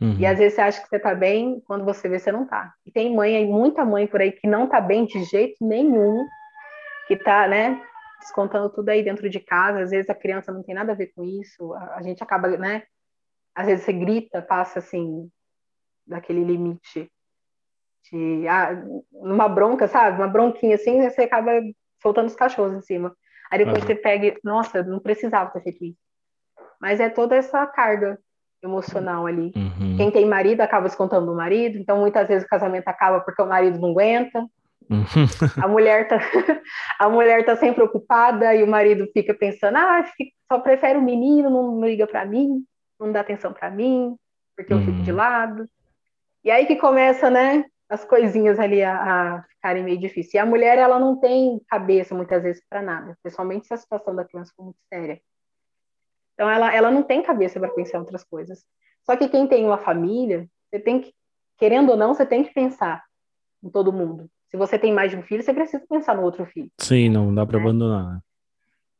Uhum. 0.00 0.16
E 0.18 0.24
às 0.24 0.38
vezes 0.38 0.54
você 0.54 0.60
acha 0.62 0.80
que 0.80 0.88
você 0.88 0.98
tá 0.98 1.14
bem, 1.14 1.60
quando 1.66 1.84
você 1.84 2.08
vê, 2.08 2.18
você 2.18 2.32
não 2.32 2.46
tá. 2.46 2.72
E 2.86 2.90
tem 2.90 3.14
mãe, 3.14 3.46
muita 3.46 3.84
mãe 3.84 4.06
por 4.06 4.20
aí 4.20 4.32
que 4.32 4.46
não 4.46 4.66
tá 4.66 4.80
bem 4.80 5.04
de 5.04 5.22
jeito 5.24 5.56
nenhum, 5.60 6.26
que 7.06 7.16
tá, 7.16 7.46
né, 7.46 7.82
descontando 8.18 8.70
tudo 8.70 8.88
aí 8.88 9.02
dentro 9.02 9.28
de 9.28 9.40
casa. 9.40 9.80
Às 9.80 9.90
vezes 9.90 10.08
a 10.08 10.14
criança 10.14 10.50
não 10.50 10.62
tem 10.62 10.74
nada 10.74 10.92
a 10.92 10.94
ver 10.94 11.12
com 11.14 11.22
isso. 11.22 11.74
A, 11.74 11.96
a 11.96 12.02
gente 12.02 12.22
acaba, 12.22 12.48
né, 12.56 12.82
às 13.54 13.66
vezes 13.66 13.84
você 13.84 13.92
grita, 13.92 14.40
passa 14.40 14.78
assim, 14.78 15.28
daquele 16.06 16.44
limite 16.44 17.10
de, 18.10 18.48
ah, 18.48 18.72
numa 19.12 19.48
bronca, 19.48 19.86
sabe? 19.86 20.16
Uma 20.16 20.28
bronquinha 20.28 20.76
assim, 20.76 21.02
você 21.02 21.22
acaba 21.22 21.52
soltando 22.00 22.26
os 22.26 22.34
cachorros 22.34 22.74
em 22.74 22.80
cima. 22.80 23.14
Aí 23.50 23.58
depois 23.58 23.82
uhum. 23.82 23.86
você 23.86 23.94
pega, 23.94 24.38
nossa, 24.42 24.82
não 24.82 24.98
precisava 24.98 25.50
ter 25.50 25.62
feito 25.62 25.84
isso. 25.84 25.98
Mas 26.80 27.00
é 27.00 27.10
toda 27.10 27.36
essa 27.36 27.66
carga 27.66 28.18
emocional 28.62 29.26
ali. 29.26 29.52
Uhum. 29.56 29.96
Quem 29.96 30.10
tem 30.10 30.26
marido 30.26 30.60
acaba 30.60 30.86
descontando 30.86 31.32
o 31.32 31.36
marido, 31.36 31.78
então 31.78 31.98
muitas 31.98 32.28
vezes 32.28 32.44
o 32.44 32.48
casamento 32.48 32.88
acaba 32.88 33.20
porque 33.20 33.40
o 33.42 33.46
marido 33.46 33.78
não 33.78 33.90
aguenta. 33.90 34.40
Uhum. 34.88 35.62
A 35.62 35.68
mulher 35.68 36.08
tá 36.08 36.18
a 36.98 37.08
mulher 37.08 37.44
tá 37.44 37.56
sempre 37.56 37.82
ocupada 37.82 38.54
e 38.54 38.62
o 38.62 38.66
marido 38.66 39.08
fica 39.12 39.32
pensando: 39.32 39.76
"Ah, 39.76 40.04
só 40.50 40.58
prefere 40.58 40.98
o 40.98 41.02
menino, 41.02 41.48
não 41.48 41.84
liga 41.84 42.06
para 42.06 42.24
mim, 42.24 42.64
não 42.98 43.12
dá 43.12 43.20
atenção 43.20 43.52
para 43.52 43.70
mim, 43.70 44.16
porque 44.56 44.72
eu 44.72 44.78
uhum. 44.78 44.84
fico 44.84 45.02
de 45.02 45.10
uhum. 45.10 45.16
lado". 45.16 45.66
E 46.44 46.50
aí 46.50 46.66
que 46.66 46.76
começa, 46.76 47.28
né, 47.28 47.64
as 47.88 48.04
coisinhas 48.04 48.58
ali 48.58 48.82
a, 48.82 48.94
a 48.94 49.42
ficarem 49.42 49.82
meio 49.82 49.98
difíceis. 49.98 50.34
E 50.34 50.38
a 50.38 50.46
mulher, 50.46 50.78
ela 50.78 50.98
não 50.98 51.18
tem 51.18 51.60
cabeça 51.68 52.14
muitas 52.14 52.42
vezes 52.42 52.62
para 52.68 52.80
nada, 52.80 53.16
principalmente 53.22 53.66
se 53.66 53.74
a 53.74 53.76
situação 53.76 54.14
da 54.14 54.24
criança 54.24 54.52
for 54.56 54.64
muito 54.64 54.78
séria. 54.88 55.20
Então, 56.40 56.48
ela, 56.48 56.74
ela 56.74 56.90
não 56.90 57.02
tem 57.02 57.22
cabeça 57.22 57.60
para 57.60 57.68
pensar 57.68 57.98
em 57.98 58.00
outras 58.00 58.24
coisas. 58.24 58.64
Só 59.04 59.14
que 59.14 59.28
quem 59.28 59.46
tem 59.46 59.62
uma 59.62 59.76
família, 59.76 60.48
você 60.70 60.80
tem 60.80 60.98
que, 60.98 61.12
querendo 61.58 61.90
ou 61.90 61.98
não, 61.98 62.14
você 62.14 62.24
tem 62.24 62.42
que 62.42 62.54
pensar 62.54 63.04
em 63.62 63.68
todo 63.68 63.92
mundo. 63.92 64.26
Se 64.48 64.56
você 64.56 64.78
tem 64.78 64.90
mais 64.90 65.10
de 65.10 65.18
um 65.18 65.22
filho, 65.22 65.42
você 65.42 65.52
precisa 65.52 65.84
pensar 65.86 66.16
no 66.16 66.22
outro 66.22 66.46
filho. 66.46 66.70
Sim, 66.78 67.10
não 67.10 67.34
dá 67.34 67.44
para 67.44 67.58
né? 67.58 67.62
abandonar. 67.62 68.14
Né? 68.14 68.20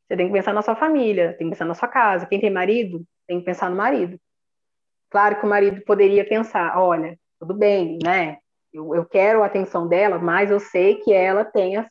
Você 0.07 0.17
tem 0.17 0.27
que 0.27 0.33
pensar 0.33 0.53
na 0.53 0.61
sua 0.61 0.75
família, 0.75 1.35
tem 1.35 1.47
que 1.47 1.55
pensar 1.55 1.65
na 1.65 1.73
sua 1.73 1.87
casa. 1.87 2.27
Quem 2.27 2.39
tem 2.39 2.51
marido, 2.51 3.03
tem 3.25 3.39
que 3.39 3.45
pensar 3.45 3.71
no 3.71 3.75
marido. 3.75 4.19
Claro 5.09 5.39
que 5.39 5.45
o 5.47 5.49
marido 5.49 5.81
poderia 5.81 6.23
pensar, 6.23 6.77
olha, 6.77 7.17
tudo 7.39 7.55
bem, 7.55 7.97
né? 8.03 8.37
Eu, 8.71 8.93
eu 8.93 9.03
quero 9.03 9.41
a 9.41 9.47
atenção 9.47 9.87
dela, 9.87 10.19
mas 10.19 10.51
eu 10.51 10.59
sei 10.59 10.97
que 10.97 11.11
ela 11.11 11.43
tem 11.43 11.77
as, 11.77 11.87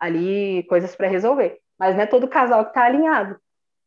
ali 0.00 0.64
coisas 0.64 0.96
para 0.96 1.06
resolver. 1.06 1.60
Mas 1.78 1.94
não 1.94 2.02
é 2.02 2.06
todo 2.06 2.26
casal 2.26 2.64
que 2.64 2.70
está 2.70 2.86
alinhado. 2.86 3.38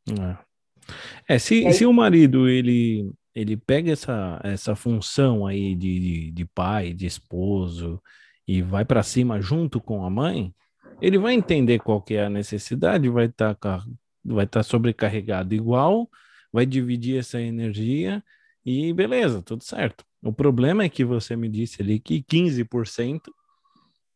É, 0.08 1.36
é 1.36 1.40
se, 1.40 1.66
aí... 1.66 1.74
se 1.74 1.86
o 1.86 1.94
marido 1.94 2.48
ele, 2.48 3.12
ele 3.34 3.58
pega 3.58 3.92
essa, 3.92 4.40
essa 4.44 4.76
função 4.76 5.46
aí 5.46 5.76
de, 5.76 6.00
de, 6.00 6.32
de 6.32 6.46
pai, 6.46 6.94
de 6.94 7.06
esposo, 7.06 8.02
e 8.48 8.62
vai 8.62 8.84
para 8.84 9.04
cima 9.04 9.40
junto 9.40 9.80
com 9.80 10.04
a 10.04 10.10
mãe, 10.10 10.54
ele 11.02 11.18
vai 11.18 11.34
entender 11.34 11.80
qual 11.80 12.02
que 12.02 12.16
é 12.16 12.26
a 12.26 12.30
necessidade, 12.30 13.10
vai 13.10 13.26
estar 13.26 13.56
tá, 13.56 13.84
vai 14.26 14.48
tá 14.48 14.64
sobrecarregado 14.64 15.54
igual, 15.54 16.10
vai 16.52 16.66
dividir 16.66 17.20
essa 17.20 17.40
energia 17.40 18.24
e 18.66 18.92
beleza, 18.94 19.42
tudo 19.42 19.64
certo. 19.64 20.04
O 20.22 20.34
problema 20.34 20.84
é 20.84 20.90
que 20.90 21.06
você 21.06 21.36
me 21.36 21.48
disse 21.48 21.82
ali 21.82 22.00
que 22.00 22.22
15% 22.24 23.22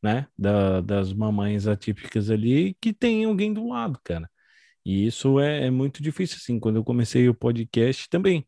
né, 0.01 0.27
da, 0.37 0.81
das 0.81 1.13
mamães 1.13 1.65
atípicas 1.65 2.29
ali 2.29 2.75
que 2.81 2.91
tem 2.91 3.23
alguém 3.23 3.53
do 3.53 3.69
lado, 3.69 3.99
cara. 4.03 4.29
E 4.85 5.07
isso 5.07 5.39
é, 5.39 5.67
é 5.67 5.71
muito 5.71 6.03
difícil, 6.03 6.37
assim. 6.37 6.59
Quando 6.59 6.77
eu 6.77 6.83
comecei 6.83 7.29
o 7.29 7.33
podcast 7.33 8.09
também, 8.09 8.45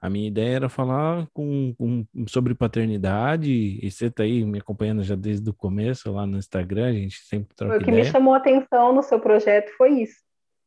a 0.00 0.10
minha 0.10 0.28
ideia 0.28 0.56
era 0.56 0.68
falar 0.68 1.26
com, 1.32 1.74
com, 1.76 2.04
sobre 2.28 2.54
paternidade, 2.54 3.50
e 3.50 3.90
você 3.90 4.10
tá 4.10 4.22
aí 4.22 4.44
me 4.44 4.58
acompanhando 4.58 5.02
já 5.02 5.14
desde 5.14 5.48
o 5.48 5.54
começo 5.54 6.12
lá 6.12 6.26
no 6.26 6.38
Instagram, 6.38 6.88
a 6.88 6.92
gente 6.92 7.18
sempre 7.20 7.54
troca 7.54 7.76
O 7.76 7.78
que 7.78 7.90
ideia. 7.90 8.04
me 8.04 8.10
chamou 8.10 8.34
a 8.34 8.38
atenção 8.38 8.92
no 8.92 9.02
seu 9.02 9.18
projeto 9.20 9.70
foi 9.76 10.02
isso. 10.02 10.26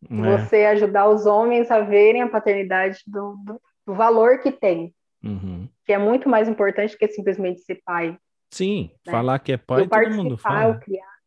É. 0.10 0.38
Você 0.38 0.66
ajudar 0.66 1.10
os 1.10 1.26
homens 1.26 1.70
a 1.70 1.82
verem 1.82 2.22
a 2.22 2.30
paternidade 2.30 3.00
do, 3.06 3.36
do, 3.46 3.62
do 3.86 3.94
valor 3.94 4.40
que 4.40 4.52
tem. 4.52 4.94
Uhum. 5.24 5.68
Que 5.86 5.94
é 5.94 5.98
muito 5.98 6.30
mais 6.30 6.48
importante 6.48 6.98
que 6.98 7.08
simplesmente 7.10 7.62
ser 7.62 7.82
pai. 7.86 8.18
Sim, 8.52 8.90
né? 9.06 9.12
falar 9.12 9.40
que 9.40 9.52
é 9.52 9.58
pai, 9.58 9.82
eu 9.82 9.90
todo 9.90 10.16
mundo 10.16 10.38
fala. 10.38 10.74
Eu 10.74 10.80
criar. 10.80 11.20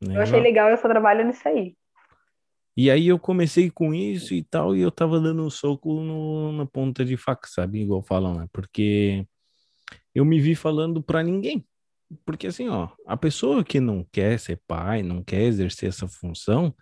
Eu 0.00 0.20
achei 0.20 0.40
legal 0.40 0.70
esse 0.70 0.82
trabalho 0.82 1.24
nisso 1.24 1.46
aí. 1.46 1.76
E 2.78 2.92
aí 2.92 3.08
eu 3.08 3.18
comecei 3.18 3.68
com 3.72 3.92
isso 3.92 4.32
e 4.34 4.44
tal, 4.44 4.76
e 4.76 4.80
eu 4.80 4.92
tava 4.92 5.20
dando 5.20 5.44
um 5.44 5.50
soco 5.50 6.00
no, 6.00 6.52
na 6.52 6.64
ponta 6.64 7.04
de 7.04 7.16
faca, 7.16 7.48
sabe? 7.48 7.80
Igual 7.82 8.04
falam, 8.04 8.34
né? 8.38 8.46
Porque 8.52 9.26
eu 10.14 10.24
me 10.24 10.40
vi 10.40 10.54
falando 10.54 11.02
para 11.02 11.22
ninguém. 11.24 11.66
Porque 12.24 12.46
assim, 12.46 12.68
ó, 12.68 12.88
a 13.06 13.16
pessoa 13.16 13.64
que 13.64 13.80
não 13.80 14.06
quer 14.12 14.38
ser 14.38 14.62
pai, 14.68 15.02
não 15.02 15.24
quer 15.24 15.42
exercer 15.42 15.88
essa 15.88 16.06
função, 16.08 16.72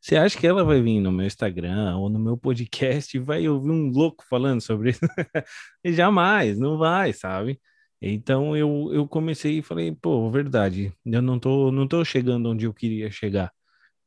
você 0.00 0.16
acha 0.16 0.38
que 0.38 0.46
ela 0.46 0.64
vai 0.64 0.82
vir 0.82 1.00
no 1.00 1.12
meu 1.12 1.26
Instagram 1.26 1.96
ou 1.98 2.10
no 2.10 2.18
meu 2.18 2.36
podcast 2.36 3.16
e 3.16 3.20
vai 3.20 3.48
ouvir 3.48 3.70
um 3.70 3.90
louco 3.90 4.24
falando 4.28 4.60
sobre 4.60 4.90
isso? 4.90 5.00
Jamais, 5.86 6.58
não 6.58 6.78
vai, 6.78 7.12
sabe? 7.12 7.60
Então 8.02 8.56
eu, 8.56 8.90
eu 8.92 9.08
comecei 9.08 9.58
e 9.58 9.62
falei, 9.62 9.94
pô, 9.94 10.30
verdade, 10.32 10.92
eu 11.06 11.22
não 11.22 11.38
tô, 11.38 11.70
não 11.72 11.86
tô 11.88 12.04
chegando 12.04 12.50
onde 12.50 12.66
eu 12.66 12.74
queria 12.74 13.10
chegar. 13.10 13.52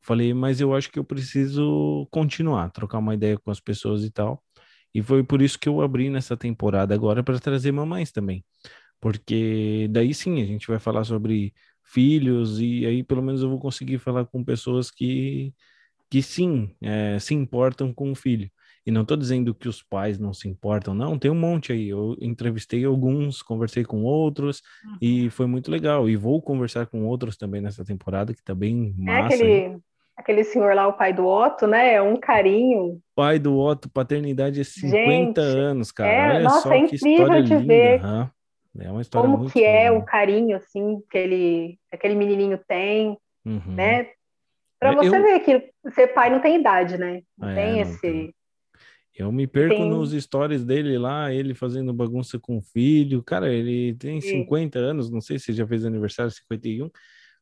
Falei, 0.02 0.34
mas 0.34 0.60
eu 0.60 0.74
acho 0.74 0.92
que 0.92 0.98
eu 0.98 1.04
preciso 1.04 2.08
continuar, 2.12 2.72
trocar 2.72 2.98
uma 2.98 3.14
ideia 3.14 3.38
com 3.38 3.52
as 3.52 3.60
pessoas 3.60 4.04
e 4.04 4.12
tal. 4.12 4.44
E 4.94 5.02
foi 5.02 5.24
por 5.24 5.42
isso 5.42 5.60
que 5.60 5.70
eu 5.70 5.82
abri 5.82 6.10
nessa 6.10 6.36
temporada 6.36 6.94
agora 6.94 7.24
para 7.24 7.40
trazer 7.40 7.72
mamães 7.72 8.12
também. 8.12 8.44
Porque 9.00 9.88
daí 9.92 10.14
sim 10.14 10.42
a 10.42 10.46
gente 10.46 10.68
vai 10.68 10.80
falar 10.80 11.04
sobre 11.04 11.54
filhos 11.84 12.60
e 12.60 12.86
aí 12.86 13.04
pelo 13.04 13.22
menos 13.22 13.42
eu 13.42 13.50
vou 13.50 13.60
conseguir 13.60 13.98
falar 14.00 14.26
com 14.26 14.44
pessoas 14.44 14.92
que, 14.92 15.54
que 16.10 16.22
sim, 16.22 16.76
é, 16.82 17.18
se 17.20 17.34
importam 17.34 17.94
com 17.94 18.12
o 18.12 18.16
filho. 18.16 18.50
E 18.86 18.90
não 18.90 19.04
estou 19.04 19.16
dizendo 19.16 19.54
que 19.54 19.70
os 19.70 19.84
pais 19.84 20.18
não 20.18 20.34
se 20.34 20.48
importam, 20.48 20.96
não, 20.96 21.18
tem 21.18 21.30
um 21.30 21.36
monte 21.36 21.72
aí. 21.72 21.90
Eu 21.90 22.18
entrevistei 22.20 22.84
alguns, 22.84 23.42
conversei 23.44 23.84
com 23.84 24.04
outros 24.04 24.62
uhum. 24.84 24.98
e 25.00 25.30
foi 25.30 25.46
muito 25.46 25.70
legal. 25.70 26.10
E 26.10 26.16
vou 26.16 26.42
conversar 26.42 26.88
com 26.88 27.06
outros 27.06 27.38
também 27.38 27.62
nessa 27.62 27.86
temporada, 27.86 28.34
que 28.34 28.40
está 28.40 28.56
bem 28.56 28.96
é 28.98 29.04
massa. 29.04 29.36
É 29.36 29.38
aquele, 29.38 29.82
aquele 30.16 30.44
senhor 30.44 30.74
lá, 30.76 30.88
o 30.88 30.94
pai 30.94 31.14
do 31.14 31.26
Otto, 31.26 31.66
né? 31.68 31.94
É 31.96 32.02
um 32.02 32.18
carinho. 32.18 33.00
Pai 33.16 33.40
do 33.40 33.58
Otto, 33.58 33.90
paternidade 33.90 34.60
é 34.62 34.64
50 34.64 35.42
Gente, 35.42 35.58
anos, 35.58 35.92
cara. 35.92 36.12
É, 36.12 36.30
Olha 36.36 36.44
nossa, 36.44 36.62
só 36.70 36.74
é 36.74 36.86
história 36.86 37.44
de 37.44 37.56
ver. 37.58 38.04
Uhum. 38.04 38.30
É 38.80 38.90
uma 38.92 39.02
história 39.02 39.30
como 39.30 39.50
que 39.50 39.64
é 39.64 39.92
o 39.92 40.02
carinho, 40.04 40.56
assim, 40.56 41.02
que 41.10 41.18
ele, 41.18 41.80
aquele 41.92 42.16
menininho 42.16 42.58
tem, 42.68 43.18
Uhum. 43.46 43.76
né? 43.76 44.08
Pra 44.80 44.92
É, 44.94 44.96
você 44.96 45.08
eu- 45.10 45.22
ver 45.24 45.40
que 45.42 45.72
ser 45.92 46.08
pai 46.08 46.30
não 46.30 46.40
tem 46.40 46.60
idade, 46.60 46.98
né? 46.98 47.22
Não 47.38 47.50
É, 47.50 47.56
tem 47.56 47.72
não 47.74 47.82
esse... 47.82 48.02
tem. 48.02 48.34
Eu 49.14 49.30
me 49.32 49.46
perco 49.46 49.76
Tem- 49.76 49.90
nos 49.90 50.12
stories 50.14 50.64
dele 50.64 50.98
lá, 50.98 51.34
ele 51.34 51.54
fazendo 51.54 51.94
bagunça 51.94 52.40
com 52.40 52.58
o 52.58 52.62
filho. 52.62 53.22
Cara, 53.22 53.52
ele 53.54 53.94
tem 53.96 54.22
Sim. 54.22 54.40
50 54.44 54.80
anos, 54.80 55.12
não 55.12 55.20
sei 55.20 55.38
se 55.38 55.52
já 55.52 55.68
fez 55.68 55.84
aniversário 55.86 56.32
51, 56.32 56.90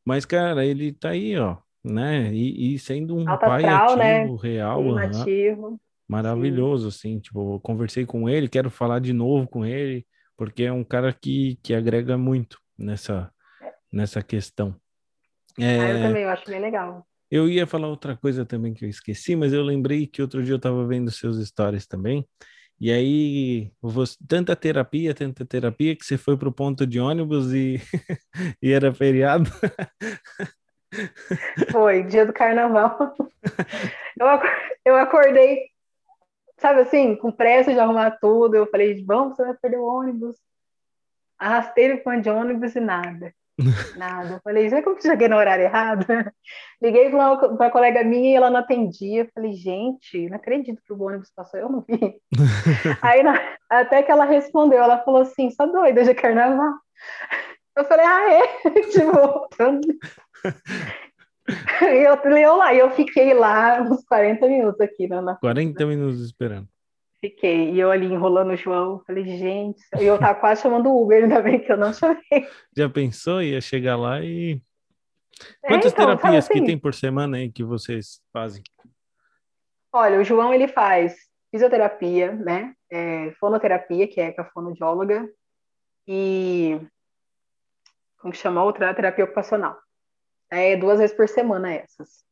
mas, 0.04 0.26
cara, 0.26 0.66
ele 0.66 0.92
tá 0.92 1.10
aí, 1.10 1.38
ó, 1.38 1.58
né? 1.84 2.34
E, 2.34 2.76
e 2.76 2.80
sendo 2.80 3.16
um 3.16 3.28
Alto 3.28 3.46
pai 3.46 3.64
astral, 3.64 3.98
né? 3.98 4.20
ativo, 4.20 4.36
real, 4.36 4.82
Sim, 4.82 4.90
aham, 4.90 5.22
ativo. 5.22 5.82
maravilhoso, 6.08 6.88
assim. 6.90 7.20
Tipo, 7.20 7.56
eu 7.56 7.60
conversei 7.60 8.06
com 8.06 8.30
ele, 8.30 8.48
quero 8.50 8.70
falar 8.70 9.00
de 9.00 9.14
novo 9.14 9.48
com 9.48 9.66
ele, 9.66 10.06
porque 10.38 10.64
é 10.64 10.72
um 10.72 10.84
cara 10.84 11.14
que, 11.14 11.58
que 11.64 11.74
agrega 11.74 12.18
muito 12.18 12.58
nessa, 12.78 13.32
nessa 13.92 14.22
questão. 14.22 14.76
Ah, 15.58 15.64
eu 15.64 15.66
É, 15.66 16.02
também, 16.02 16.24
eu 16.24 16.30
acho 16.30 16.46
bem 16.50 16.60
legal. 16.62 17.06
eu 17.30 17.50
ia 17.50 17.68
falar 17.68 17.88
outra 17.90 18.16
coisa 18.16 18.46
também 18.46 18.74
que 18.74 18.86
eu 18.86 18.90
esqueci, 18.90 19.36
mas 19.36 19.54
eu 19.54 19.62
lembrei 19.64 20.08
que 20.08 20.22
outro 20.22 20.44
dia 20.44 20.54
eu 20.54 20.58
estava 20.58 20.86
vendo 20.88 21.12
seus 21.12 21.38
stories 21.48 21.86
também. 21.86 22.26
E 22.82 22.92
aí, 22.92 23.72
você, 23.82 24.16
tanta 24.26 24.56
terapia, 24.56 25.14
tanta 25.14 25.46
terapia, 25.46 25.94
que 25.98 26.06
você 26.06 26.18
foi 26.18 26.38
pro 26.38 26.50
ponto 26.52 26.88
de 26.88 26.98
ônibus 26.98 27.52
e, 27.54 27.76
e 28.64 28.72
era 28.72 28.94
feriado. 28.94 29.50
Foi, 31.72 32.04
dia 32.04 32.26
do 32.26 32.34
carnaval. 32.34 33.16
Eu, 34.20 34.28
eu 34.86 34.96
acordei, 34.98 35.70
sabe 36.58 36.82
assim, 36.82 37.16
com 37.16 37.32
pressa 37.32 37.74
de 37.74 37.80
arrumar 37.80 38.12
tudo. 38.20 38.56
Eu 38.56 38.68
falei, 38.68 39.04
vamos, 39.06 39.36
você 39.36 39.46
vai 39.46 39.54
perder 39.56 39.78
o 39.78 39.86
ônibus. 39.86 40.36
Arrastei 41.38 41.94
o 41.94 42.04
fã 42.04 42.20
de 42.20 42.30
ônibus 42.30 42.76
e 42.76 42.80
nada. 42.80 43.34
Nada. 43.98 44.36
Eu 44.36 44.40
falei, 44.42 44.70
será 44.70 44.82
que 44.82 44.90
eu 44.90 45.02
cheguei 45.02 45.28
no 45.28 45.36
horário 45.36 45.66
errado? 45.66 46.06
Liguei 46.82 47.10
para 47.10 47.48
uma, 47.48 47.70
colega 47.70 48.04
minha 48.04 48.32
e 48.32 48.36
ela 48.36 48.50
não 48.50 48.60
atendia. 48.60 49.24
Eu 49.24 49.30
falei, 49.34 49.54
gente, 49.54 50.30
não 50.30 50.38
acredito 50.38 50.82
que 50.86 50.94
o 50.94 51.02
ônibus 51.02 51.32
passou, 51.36 51.60
eu 51.60 51.70
não 51.70 51.82
vi. 51.82 52.22
Aí, 53.02 53.22
até 53.70 54.02
que 54.02 54.12
ela 54.12 54.26
respondeu, 54.26 54.82
ela 54.82 55.04
falou 55.04 55.22
assim, 55.22 55.50
só 55.52 55.66
doida 55.66 56.04
de 56.04 56.14
carnaval. 56.14 56.74
Eu 57.76 57.86
falei, 57.86 58.06
ah, 58.06 58.34
é? 58.34 58.72
tipo, 58.92 59.48
eu... 61.82 62.38
Eu, 62.38 62.56
lá, 62.56 62.74
eu 62.74 62.92
fiquei 62.92 63.34
lá 63.34 63.82
uns 63.82 64.04
40 64.06 64.48
minutos 64.48 64.82
aqui 64.82 65.08
né, 65.08 65.22
na 65.22 65.36
40 65.36 65.86
minutos 65.86 66.22
esperando. 66.22 66.68
Fiquei, 67.20 67.72
e 67.72 67.80
eu 67.80 67.92
ali 67.92 68.06
enrolando 68.06 68.52
o 68.52 68.56
João, 68.56 69.04
falei, 69.06 69.26
gente, 69.26 69.82
e 70.00 70.06
eu 70.06 70.18
tava 70.18 70.40
quase 70.40 70.62
chamando 70.62 70.90
o 70.90 71.04
Uber, 71.04 71.24
ainda 71.24 71.42
bem 71.42 71.60
que 71.60 71.70
eu 71.70 71.76
não 71.76 71.92
chamei. 71.92 72.48
Já 72.76 72.90
pensou? 72.90 73.42
Ia 73.42 73.60
chegar 73.60 73.98
lá 73.98 74.22
e. 74.22 74.62
É, 75.64 75.68
Quantas 75.68 75.92
então, 75.92 76.06
sabe 76.06 76.18
terapias 76.18 76.48
que 76.48 76.54
assim? 76.54 76.66
tem 76.66 76.78
por 76.78 76.94
semana 76.94 77.38
aí 77.38 77.52
que 77.52 77.64
vocês 77.64 78.22
fazem? 78.32 78.64
Olha, 79.92 80.20
o 80.20 80.24
João 80.24 80.54
ele 80.54 80.68
faz 80.68 81.16
fisioterapia, 81.52 82.32
né? 82.32 82.74
É, 82.90 83.32
fonoterapia, 83.40 84.08
que 84.08 84.22
é 84.22 84.32
com 84.32 84.42
a 84.42 84.46
fonoaudióloga, 84.46 85.30
e 86.08 86.80
como 88.18 88.32
que 88.32 88.40
chama 88.40 88.64
outra? 88.64 88.94
Terapia 88.94 89.26
ocupacional. 89.26 89.78
É 90.52 90.76
duas 90.76 91.00
vezes 91.00 91.16
por 91.16 91.28
semana 91.28 91.74
essas. 91.74 92.24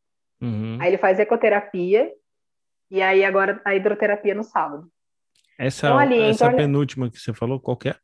Uhum. 0.41 0.77
Aí 0.81 0.89
ele 0.89 0.97
faz 0.97 1.19
ecoterapia 1.19 2.11
e 2.89 3.01
aí 3.01 3.23
agora 3.23 3.61
a 3.65 3.75
hidroterapia 3.75 4.33
no 4.33 4.43
sábado. 4.43 4.89
Essa, 5.57 5.87
então 5.87 5.99
ali, 5.99 6.21
essa 6.21 6.45
então- 6.45 6.57
penúltima 6.57 7.09
que 7.09 7.19
você 7.19 7.33
falou, 7.33 7.59
qual 7.59 7.77
que 7.77 7.89
é? 7.89 7.95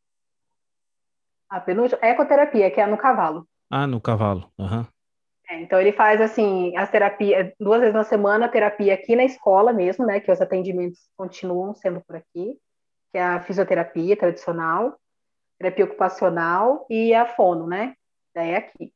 A 1.49 1.59
penúltima 1.59 1.99
ecoterapia, 2.03 2.71
que 2.71 2.81
é 2.81 2.87
no 2.87 2.97
cavalo. 2.97 3.47
Ah, 3.69 3.85
no 3.85 4.01
cavalo. 4.01 4.51
Aham. 4.59 4.87
É, 5.49 5.61
então 5.61 5.79
ele 5.79 5.91
faz 5.91 6.19
assim 6.19 6.75
as 6.75 6.89
terapias 6.89 7.53
duas 7.59 7.79
vezes 7.79 7.93
na 7.93 8.03
semana, 8.03 8.49
terapia 8.49 8.93
aqui 8.93 9.15
na 9.15 9.23
escola 9.23 9.71
mesmo, 9.71 10.05
né? 10.05 10.19
Que 10.19 10.31
os 10.31 10.41
atendimentos 10.41 10.99
continuam 11.15 11.75
sendo 11.75 12.01
por 12.01 12.15
aqui, 12.15 12.57
que 13.11 13.17
é 13.17 13.23
a 13.23 13.41
fisioterapia 13.41 14.17
tradicional, 14.17 14.97
terapia 15.59 15.85
ocupacional 15.85 16.87
e 16.89 17.13
a 17.13 17.25
fono, 17.25 17.67
né? 17.67 17.93
Daí 18.33 18.51
é 18.51 18.57
aqui. 18.57 18.91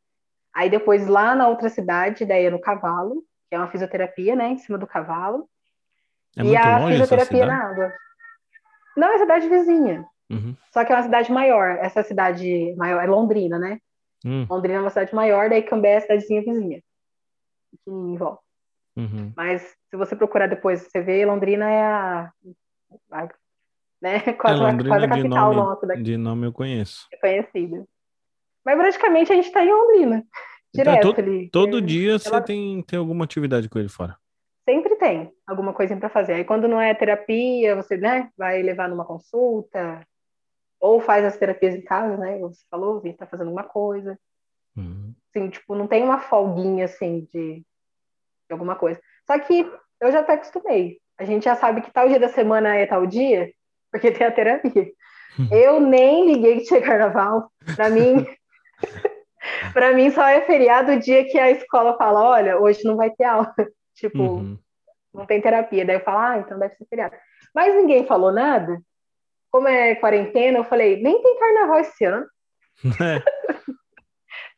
Aí 0.57 0.71
depois 0.71 1.05
lá 1.07 1.35
na 1.35 1.47
outra 1.47 1.69
cidade, 1.69 2.25
daí 2.25 2.45
é 2.45 2.49
no 2.49 2.59
cavalo, 2.59 3.23
que 3.47 3.55
é 3.55 3.59
uma 3.59 3.69
fisioterapia, 3.69 4.35
né? 4.35 4.47
Em 4.49 4.57
cima 4.57 4.75
do 4.75 4.87
cavalo. 4.87 5.47
É 6.35 6.41
e 6.43 6.55
a 6.57 6.79
fisioterapia 6.87 7.45
na 7.45 7.63
água. 7.63 7.93
Não, 8.97 9.13
é 9.13 9.19
cidade 9.19 9.47
vizinha. 9.47 10.03
Uhum. 10.31 10.55
Só 10.73 10.83
que 10.83 10.91
é 10.91 10.95
uma 10.95 11.03
cidade 11.03 11.31
maior. 11.31 11.77
Essa 11.77 12.01
cidade 12.01 12.73
maior 12.75 13.03
é 13.03 13.05
Londrina, 13.05 13.59
né? 13.59 13.79
Hum, 14.25 14.47
Londrina 14.49 14.79
é 14.79 14.81
uma 14.81 14.89
cidade 14.89 15.13
maior, 15.13 15.47
daí 15.47 15.61
Cambé 15.61 15.91
é 15.91 15.97
a 15.97 16.01
cidadezinha 16.01 16.41
vizinha. 16.41 16.81
Em 17.87 18.17
volta. 18.17 18.41
uhum. 18.97 19.31
Mas 19.37 19.61
se 19.91 19.95
você 19.95 20.15
procurar 20.15 20.47
depois, 20.47 20.81
você 20.81 20.99
vê, 21.01 21.23
Londrina 21.23 21.69
é 21.69 21.83
a. 21.85 22.31
a- 23.11 23.29
né? 24.01 24.19
Quase, 24.41 24.59
É, 24.59 24.65
a- 24.65 24.71
Londrina 24.71 24.89
quase 24.95 25.05
a 25.05 25.09
capital 25.09 25.53
nome, 25.53 25.55
nossa 25.55 25.85
daqui, 25.85 26.01
de 26.01 26.17
nome 26.17 26.47
eu 26.47 26.51
conheço. 26.51 27.07
conhecida. 27.21 27.85
Mas 28.67 28.77
praticamente 28.77 29.31
a 29.31 29.35
gente 29.35 29.45
está 29.45 29.63
em 29.63 29.71
Londrina. 29.71 30.25
Então, 30.75 30.93
Direto 30.93 31.01
todo, 31.01 31.19
ali. 31.19 31.49
todo 31.49 31.77
É, 31.77 31.81
dia 31.81 32.19
você 32.19 32.41
tem, 32.41 32.81
tem 32.81 32.99
alguma 32.99 33.23
atividade 33.23 33.69
com 33.69 33.79
ele 33.79 33.87
fora. 33.87 34.17
Sempre 34.67 34.97
tem 34.97 35.31
alguma 35.47 35.71
coisinha 35.71 35.97
para 35.97 36.09
fazer. 36.09 36.33
Aí 36.33 36.43
quando 36.43 36.67
não 36.67 36.81
é 36.81 36.93
terapia, 36.93 37.77
você 37.77 37.95
né, 37.95 38.29
vai 38.37 38.61
levar 38.61 38.89
numa 38.89 39.05
consulta, 39.05 40.05
ou 40.81 40.99
faz 40.99 41.23
as 41.23 41.37
terapias 41.37 41.75
em 41.75 41.81
casa, 41.81 42.17
né? 42.17 42.39
Você 42.39 42.61
falou, 42.69 42.99
vi, 42.99 43.13
tá 43.13 43.25
fazendo 43.25 43.47
alguma 43.47 43.63
coisa. 43.63 44.19
Uhum. 44.75 45.15
Assim, 45.29 45.49
tipo, 45.49 45.73
não 45.73 45.87
tem 45.87 46.03
uma 46.03 46.19
folguinha, 46.19 46.83
assim, 46.83 47.25
de, 47.33 47.59
de 47.59 48.51
alguma 48.51 48.75
coisa. 48.75 48.99
Só 49.25 49.39
que 49.39 49.65
eu 50.01 50.11
já 50.11 50.19
até 50.19 50.33
acostumei. 50.33 50.99
A 51.17 51.23
gente 51.23 51.45
já 51.45 51.55
sabe 51.55 51.81
que 51.81 51.89
tal 51.89 52.09
dia 52.09 52.19
da 52.19 52.27
semana 52.27 52.75
é 52.75 52.85
tal 52.85 53.07
dia, 53.07 53.49
porque 53.89 54.11
tem 54.11 54.27
a 54.27 54.31
terapia. 54.31 54.91
Eu 55.51 55.79
nem 55.79 56.25
liguei 56.25 56.57
que 56.57 56.65
tinha 56.65 56.81
carnaval. 56.81 57.49
Para 57.75 57.89
mim, 57.89 58.27
para 59.73 59.93
mim 59.93 60.09
só 60.11 60.25
é 60.27 60.41
feriado 60.41 60.93
o 60.93 60.99
dia 60.99 61.25
que 61.25 61.37
a 61.37 61.51
escola 61.51 61.97
fala, 61.97 62.23
olha, 62.23 62.59
hoje 62.59 62.83
não 62.83 62.95
vai 62.95 63.09
ter 63.11 63.25
aula. 63.25 63.53
tipo, 63.95 64.21
uhum. 64.21 64.57
não 65.13 65.25
tem 65.25 65.41
terapia. 65.41 65.85
Daí 65.85 65.97
eu 65.97 66.03
falo, 66.03 66.19
ah, 66.19 66.37
então 66.39 66.59
deve 66.59 66.75
ser 66.75 66.85
feriado. 66.85 67.15
Mas 67.53 67.75
ninguém 67.75 68.05
falou 68.05 68.31
nada. 68.31 68.79
Como 69.51 69.67
é 69.67 69.95
quarentena, 69.95 70.57
eu 70.59 70.63
falei, 70.63 71.01
nem 71.01 71.21
tem 71.21 71.39
carnaval 71.39 71.79
esse 71.79 72.05
ano. 72.05 72.25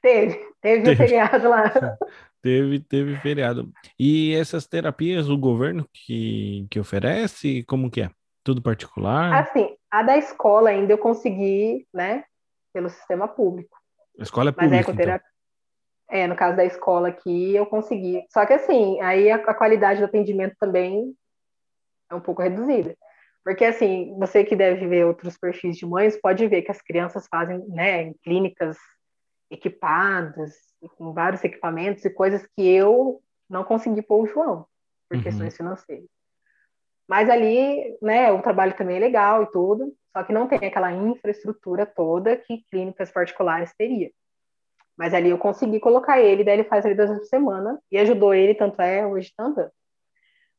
Teve, 0.02 0.34
teve, 0.62 0.84
teve. 0.84 0.96
feriado 0.96 1.50
lá. 1.50 1.98
Teve, 2.42 2.80
teve 2.80 3.18
feriado. 3.18 3.72
E 4.00 4.34
essas 4.34 4.66
terapias, 4.66 5.30
o 5.30 5.38
governo 5.38 5.88
que, 5.92 6.66
que 6.70 6.80
oferece, 6.80 7.64
como 7.64 7.92
que 7.92 8.02
é? 8.02 8.10
Tudo 8.44 8.62
particular? 8.62 9.34
Assim, 9.34 9.76
a 9.92 10.02
da 10.02 10.18
escola 10.18 10.70
ainda 10.70 10.94
eu 10.94 10.98
consegui, 10.98 11.86
né, 11.94 12.24
pelo 12.74 12.90
sistema 12.90 13.28
público. 13.28 13.78
A 14.20 14.24
escola 14.24 14.50
é 14.50 14.52
pública, 14.52 14.76
Mas 14.76 14.88
ecoterapia... 14.88 15.28
Então. 15.28 15.40
É, 16.12 16.28
no 16.28 16.36
caso 16.36 16.58
da 16.58 16.66
escola 16.66 17.10
aqui, 17.10 17.56
eu 17.56 17.66
consegui. 17.66 18.26
Só 18.32 18.46
que 18.46 18.54
assim, 18.54 19.00
aí 19.02 19.30
a, 19.30 19.36
a 19.36 19.54
qualidade 19.54 20.00
do 20.00 20.06
atendimento 20.06 20.56
também 20.60 21.16
é 22.10 22.16
um 22.16 22.22
pouco 22.22 22.42
reduzida. 22.42 22.96
Porque, 23.44 23.64
assim, 23.64 24.16
você 24.18 24.44
que 24.44 24.56
deve 24.56 24.88
ver 24.88 25.06
outros 25.06 25.38
perfis 25.38 25.78
de 25.78 25.86
mães, 25.86 26.20
pode 26.20 26.46
ver 26.48 26.62
que 26.62 26.72
as 26.72 26.82
crianças 26.82 27.28
fazem, 27.28 27.60
né, 27.70 28.04
em 28.04 28.14
clínicas 28.24 28.78
equipadas, 29.50 30.54
com 30.98 31.14
vários 31.14 31.44
equipamentos 31.44 32.04
e 32.06 32.10
coisas 32.10 32.46
que 32.56 32.68
eu 32.68 33.22
não 33.50 33.64
consegui 33.64 34.02
pôr 34.02 34.24
o 34.24 34.28
João, 34.28 34.66
por 35.08 35.18
uhum. 35.18 35.24
questões 35.24 35.56
financeiras. 35.56 36.08
Mas 37.10 37.28
ali, 37.28 37.98
né, 38.04 38.32
o 38.32 38.40
trabalho 38.40 38.78
também 38.78 38.98
é 38.98 39.00
legal 39.00 39.42
e 39.42 39.52
tudo, 39.52 39.92
só 40.16 40.24
que 40.24 40.32
não 40.32 40.48
tem 40.48 40.60
aquela 40.60 40.92
infraestrutura 40.94 41.84
toda 41.84 42.38
que 42.38 42.64
clínicas 42.70 43.12
particulares 43.12 43.74
teria. 43.76 44.12
Mas 44.96 45.12
ali 45.12 45.32
eu 45.32 45.38
consegui 45.40 45.80
colocar 45.80 46.22
ele, 46.22 46.44
daí 46.44 46.54
ele 46.60 46.70
faz 46.70 46.86
ali 46.86 46.94
duas 46.94 47.10
vezes 47.10 47.24
por 47.24 47.30
semana, 47.30 47.80
e 47.92 47.98
ajudou 47.98 48.32
ele, 48.32 48.54
tanto 48.54 48.80
é, 48.80 49.08
hoje 49.08 49.34
tá 49.36 49.46
andando. 49.46 49.72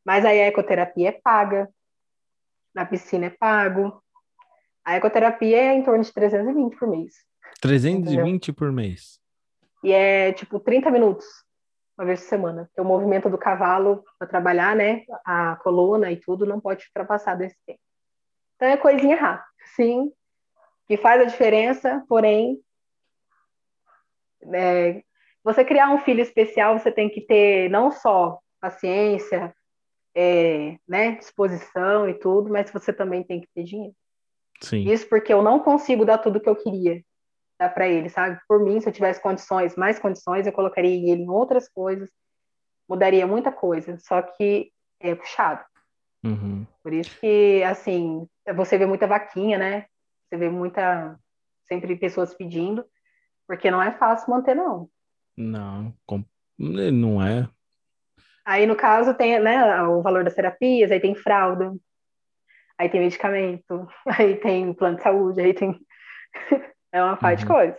Mas 0.05 0.25
aí 0.25 0.41
a 0.41 0.49
ecoterapia 0.49 1.11
é 1.11 1.13
paga, 1.13 1.69
na 2.75 2.85
piscina 2.85 3.27
é 3.27 3.31
pago. 3.31 4.03
A 4.85 4.97
ecoterapia 4.97 5.57
é 5.57 5.75
em 5.75 5.85
torno 5.85 6.03
de 6.03 6.13
320 6.13 6.77
por 6.77 6.89
mês. 6.89 7.15
320 7.61 8.27
entendeu? 8.27 8.55
por 8.55 8.73
mês. 8.73 9.21
E 9.85 9.93
é 9.93 10.33
tipo 10.33 10.59
30 10.59 10.91
minutos 10.91 11.27
uma 12.01 12.07
vez 12.07 12.23
por 12.23 12.29
semana. 12.29 12.65
Porque 12.65 12.81
o 12.81 12.85
movimento 12.85 13.29
do 13.29 13.37
cavalo 13.37 14.03
para 14.19 14.27
trabalhar, 14.27 14.75
né, 14.75 15.05
a 15.25 15.57
coluna 15.57 16.11
e 16.11 16.17
tudo, 16.17 16.47
não 16.47 16.59
pode 16.59 16.87
ultrapassar 16.87 17.35
desse 17.35 17.57
tempo. 17.67 17.81
Então 18.57 18.69
é 18.69 18.77
coisinha 18.77 19.17
rápida, 19.17 19.47
sim, 19.77 20.11
que 20.87 20.97
faz 20.97 21.21
a 21.21 21.25
diferença, 21.25 22.03
porém, 22.09 22.59
é, 24.53 25.03
você 25.45 25.65
criar 25.65 25.91
um 25.91 25.99
filho 25.99 26.21
especial, 26.21 26.79
você 26.79 26.91
tem 26.91 27.09
que 27.09 27.21
ter 27.21 27.71
não 27.71 27.91
só 27.91 28.39
paciência, 28.61 29.55
é, 30.15 30.77
né, 30.89 31.13
disposição 31.13 32.09
e 32.09 32.15
tudo, 32.15 32.51
mas 32.51 32.71
você 32.71 32.93
também 32.93 33.23
tem 33.23 33.41
que 33.41 33.49
ter 33.55 33.63
dinheiro. 33.63 33.95
Sim. 34.63 34.91
Isso 34.91 35.09
porque 35.09 35.33
eu 35.33 35.43
não 35.43 35.61
consigo 35.61 36.05
dar 36.05 36.19
tudo 36.19 36.41
que 36.41 36.49
eu 36.49 36.57
queria 36.57 37.03
dar 37.61 37.69
para 37.69 37.87
ele, 37.87 38.09
sabe? 38.09 38.41
Por 38.49 38.59
mim, 38.65 38.81
se 38.81 38.89
eu 38.89 38.93
tivesse 38.93 39.21
condições, 39.21 39.77
mais 39.77 39.99
condições, 39.99 40.47
eu 40.47 40.53
colocaria 40.53 41.13
ele 41.13 41.23
em 41.23 41.29
outras 41.29 41.69
coisas, 41.69 42.09
mudaria 42.89 43.27
muita 43.27 43.53
coisa, 43.53 43.99
só 44.01 44.23
que 44.23 44.73
é 44.99 45.15
puxado. 45.15 45.63
Uhum. 46.25 46.67
Por 46.83 46.95
isso 46.95 47.21
que, 47.21 47.63
assim, 47.65 48.27
você 48.57 48.79
vê 48.79 48.87
muita 48.87 49.07
vaquinha, 49.07 49.59
né? 49.59 49.85
Você 50.25 50.39
vê 50.39 50.49
muita, 50.49 51.19
sempre 51.69 51.95
pessoas 51.97 52.35
pedindo, 52.35 52.85
porque 53.47 53.71
não 53.71 53.83
é 53.83 53.93
fácil 53.93 54.31
manter, 54.31 54.55
não. 54.55 54.89
Não, 55.37 55.95
não 56.59 57.23
é. 57.23 57.47
Aí, 58.43 58.67
no 58.67 58.75
caso, 58.75 59.15
tem 59.15 59.39
né, 59.39 59.83
o 59.83 60.01
valor 60.01 60.25
das 60.25 60.35
terapias, 60.35 60.91
aí 60.91 60.99
tem 60.99 61.15
fralda, 61.15 61.75
aí 62.79 62.89
tem 62.89 63.03
medicamento, 63.03 63.87
aí 64.19 64.37
tem 64.37 64.73
plano 64.73 64.97
de 64.97 65.03
saúde, 65.03 65.41
aí 65.43 65.53
tem 65.53 65.79
É 66.93 67.03
uma 67.03 67.17
parte 67.17 67.45
uhum. 67.45 67.49
de 67.49 67.55
coisa. 67.55 67.79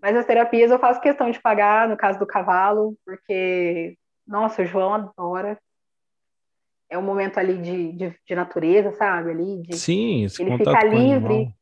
Mas 0.00 0.16
as 0.16 0.26
terapias 0.26 0.70
eu 0.70 0.78
faço 0.78 1.00
questão 1.00 1.30
de 1.30 1.40
pagar, 1.40 1.88
no 1.88 1.96
caso 1.96 2.18
do 2.18 2.26
cavalo, 2.26 2.96
porque, 3.04 3.96
nossa, 4.26 4.62
o 4.62 4.66
João 4.66 4.94
adora. 4.94 5.58
É 6.88 6.96
um 6.96 7.02
momento 7.02 7.38
ali 7.38 7.58
de, 7.58 7.92
de, 7.92 8.20
de 8.24 8.34
natureza, 8.36 8.92
sabe? 8.92 9.30
Ali 9.30 9.62
de, 9.62 9.76
Sim, 9.76 10.24
esse 10.24 10.40
ele 10.42 10.56
fica 10.56 10.84
livre. 10.84 11.52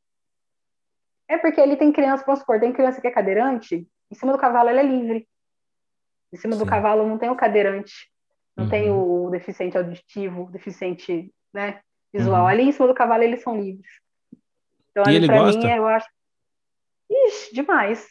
É 1.27 1.39
porque 1.39 1.59
ele 1.59 1.77
tem 1.77 1.91
criança, 1.91 2.25
vamos 2.27 2.41
supor, 2.41 2.61
tem 2.61 2.73
criança 2.73 3.01
que 3.01 3.07
é 3.07 3.11
cadeirante, 3.11 3.89
em 4.11 4.15
cima 4.15 4.33
do 4.33 4.39
cavalo 4.39 4.69
ela 4.69 4.81
é 4.81 4.85
livre. 4.85 5.27
Em 6.33 6.37
cima 6.37 6.55
Sim. 6.55 6.59
do 6.59 6.67
cavalo 6.67 7.07
não 7.07 7.17
tem 7.17 7.31
o 7.31 7.37
cadeirante, 7.37 8.11
não 8.55 8.65
uhum. 8.65 8.71
tem 8.71 8.91
o 8.91 9.31
deficiente 9.31 9.79
auditivo, 9.79 10.45
o 10.45 10.51
deficiente 10.51 11.33
né, 11.53 11.81
visual. 12.13 12.43
Uhum. 12.43 12.49
Ali 12.49 12.65
em 12.65 12.73
cima 12.73 12.87
do 12.87 12.95
cavalo 12.95 13.23
eles 13.23 13.43
são 13.43 13.59
livres. 13.59 13.89
Então, 14.91 15.11
e 15.11 15.17
ele 15.17 15.27
gosta? 15.27 15.59
Mim, 15.59 15.73
eu 15.73 15.87
acho 15.87 16.07
Ixi, 17.11 17.55
demais. 17.55 18.07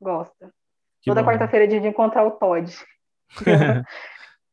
Gosta. 0.00 0.52
Que 1.00 1.10
Toda 1.10 1.24
quarta-feira 1.24 1.64
é 1.64 1.68
dia 1.68 1.80
de 1.80 1.88
encontrar 1.88 2.24
o 2.24 2.32
Todd. 2.32 2.72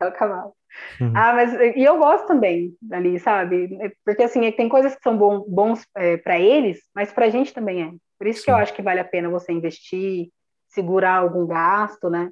é 0.02 0.06
o 0.06 0.12
cavalo. 0.12 0.54
Uhum. 1.02 1.14
Ah, 1.16 1.34
mas 1.34 1.54
e 1.76 1.84
eu 1.84 1.98
gosto 1.98 2.28
também 2.28 2.76
ali, 2.92 3.20
sabe? 3.20 3.94
Porque 4.06 4.24
assim, 4.24 4.46
é 4.46 4.52
tem 4.52 4.70
coisas 4.70 4.96
que 4.96 5.02
são 5.02 5.18
bom, 5.18 5.44
bons 5.48 5.86
é, 5.96 6.18
para 6.18 6.40
eles, 6.40 6.80
mas 6.96 7.12
para 7.12 7.26
a 7.26 7.30
gente 7.30 7.54
também 7.54 7.84
é. 7.84 7.92
Por 8.18 8.28
isso 8.28 8.40
Sim. 8.40 8.46
que 8.46 8.52
eu 8.52 8.56
acho 8.56 8.74
que 8.74 8.82
vale 8.82 9.00
a 9.00 9.06
pena 9.06 9.30
você 9.30 9.52
investir, 9.52 10.30
segurar 10.70 11.18
algum 11.18 11.46
gasto, 11.46 12.10
né? 12.10 12.32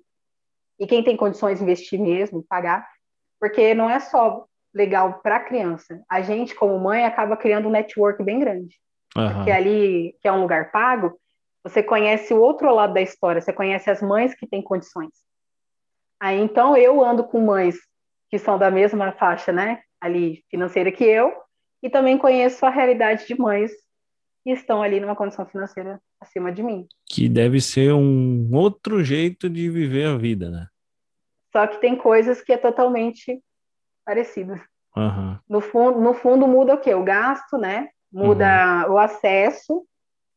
E 0.79 0.85
quem 0.85 1.03
tem 1.03 1.17
condições 1.17 1.57
de 1.57 1.63
investir 1.63 1.99
mesmo, 1.99 2.45
pagar, 2.47 2.87
porque 3.39 3.73
não 3.73 3.89
é 3.89 3.99
só 3.99 4.45
legal 4.73 5.19
para 5.21 5.37
a 5.37 5.43
criança. 5.43 6.03
A 6.09 6.21
gente, 6.21 6.53
como 6.53 6.79
mãe, 6.79 7.05
acaba 7.05 7.35
criando 7.35 7.67
um 7.67 7.71
network 7.71 8.23
bem 8.23 8.39
grande. 8.39 8.75
Uhum. 9.15 9.33
Porque 9.33 9.51
ali, 9.51 10.15
que 10.21 10.27
é 10.27 10.31
um 10.31 10.41
lugar 10.41 10.71
pago, 10.71 11.19
você 11.63 11.83
conhece 11.83 12.33
o 12.33 12.39
outro 12.39 12.73
lado 12.73 12.93
da 12.93 13.01
história, 13.01 13.41
você 13.41 13.53
conhece 13.53 13.89
as 13.89 14.01
mães 14.01 14.33
que 14.33 14.47
têm 14.47 14.61
condições. 14.61 15.11
Aí 16.19 16.39
então 16.39 16.75
eu 16.75 17.03
ando 17.03 17.23
com 17.23 17.41
mães 17.41 17.75
que 18.29 18.37
são 18.37 18.57
da 18.57 18.71
mesma 18.71 19.11
faixa, 19.13 19.51
né, 19.51 19.81
ali 20.01 20.43
financeira 20.49 20.91
que 20.91 21.03
eu, 21.03 21.33
e 21.81 21.89
também 21.89 22.17
conheço 22.17 22.65
a 22.65 22.69
realidade 22.69 23.25
de 23.27 23.39
mães 23.39 23.71
que 24.43 24.51
estão 24.51 24.81
ali 24.81 24.99
numa 24.99 25.15
condição 25.15 25.45
financeira 25.45 26.01
acima 26.19 26.51
de 26.51 26.63
mim. 26.63 26.87
Que 27.05 27.29
deve 27.29 27.61
ser 27.61 27.93
um 27.93 28.49
outro 28.53 29.03
jeito 29.03 29.49
de 29.49 29.69
viver 29.69 30.07
a 30.07 30.17
vida, 30.17 30.49
né? 30.49 30.67
Só 31.51 31.67
que 31.67 31.79
tem 31.79 31.95
coisas 31.95 32.41
que 32.41 32.53
é 32.53 32.57
totalmente 32.57 33.41
parecidas. 34.05 34.59
Uhum. 34.95 35.37
No, 35.47 35.61
fundo, 35.61 35.99
no 35.99 36.13
fundo 36.13 36.47
muda 36.47 36.73
o 36.73 36.79
quê? 36.79 36.93
O 36.93 37.03
gasto, 37.03 37.57
né? 37.57 37.89
Muda 38.11 38.85
uhum. 38.87 38.93
o 38.93 38.97
acesso 38.97 39.85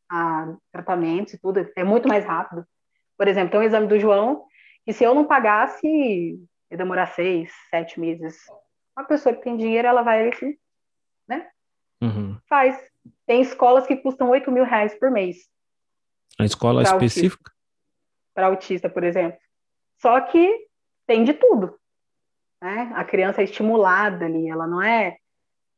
a 0.09 0.53
tratamentos 0.71 1.33
e 1.33 1.37
tudo, 1.39 1.69
é 1.75 1.83
muito 1.83 2.07
mais 2.07 2.25
rápido. 2.25 2.65
Por 3.17 3.27
exemplo, 3.27 3.51
tem 3.51 3.59
um 3.59 3.63
exame 3.63 3.87
do 3.87 3.99
João, 3.99 4.45
que 4.85 4.91
se 4.91 5.03
eu 5.03 5.15
não 5.15 5.25
pagasse, 5.25 5.87
ia 5.87 6.77
demorar 6.77 7.07
seis, 7.07 7.51
sete 7.69 7.99
meses. 7.99 8.37
Uma 8.97 9.05
pessoa 9.05 9.33
que 9.33 9.41
tem 9.41 9.55
dinheiro, 9.55 9.87
ela 9.87 10.01
vai 10.01 10.27
aqui, 10.27 10.59
né? 11.27 11.49
Uhum. 12.01 12.37
Faz. 12.49 12.77
Tem 13.25 13.41
escolas 13.41 13.87
que 13.87 13.95
custam 13.95 14.29
8 14.29 14.51
mil 14.51 14.63
reais 14.63 14.97
por 14.99 15.09
mês. 15.09 15.47
A 16.39 16.45
escola 16.45 16.83
específica? 16.83 17.51
Para 18.33 18.47
autista, 18.47 18.89
por 18.89 19.03
exemplo. 19.03 19.39
Só 20.01 20.19
que 20.21 20.67
tem 21.05 21.23
de 21.23 21.33
tudo. 21.33 21.79
Né? 22.61 22.91
A 22.95 23.03
criança 23.03 23.41
é 23.41 23.43
estimulada 23.43 24.25
ali, 24.25 24.47
ela 24.47 24.67
não 24.67 24.81
é 24.81 25.17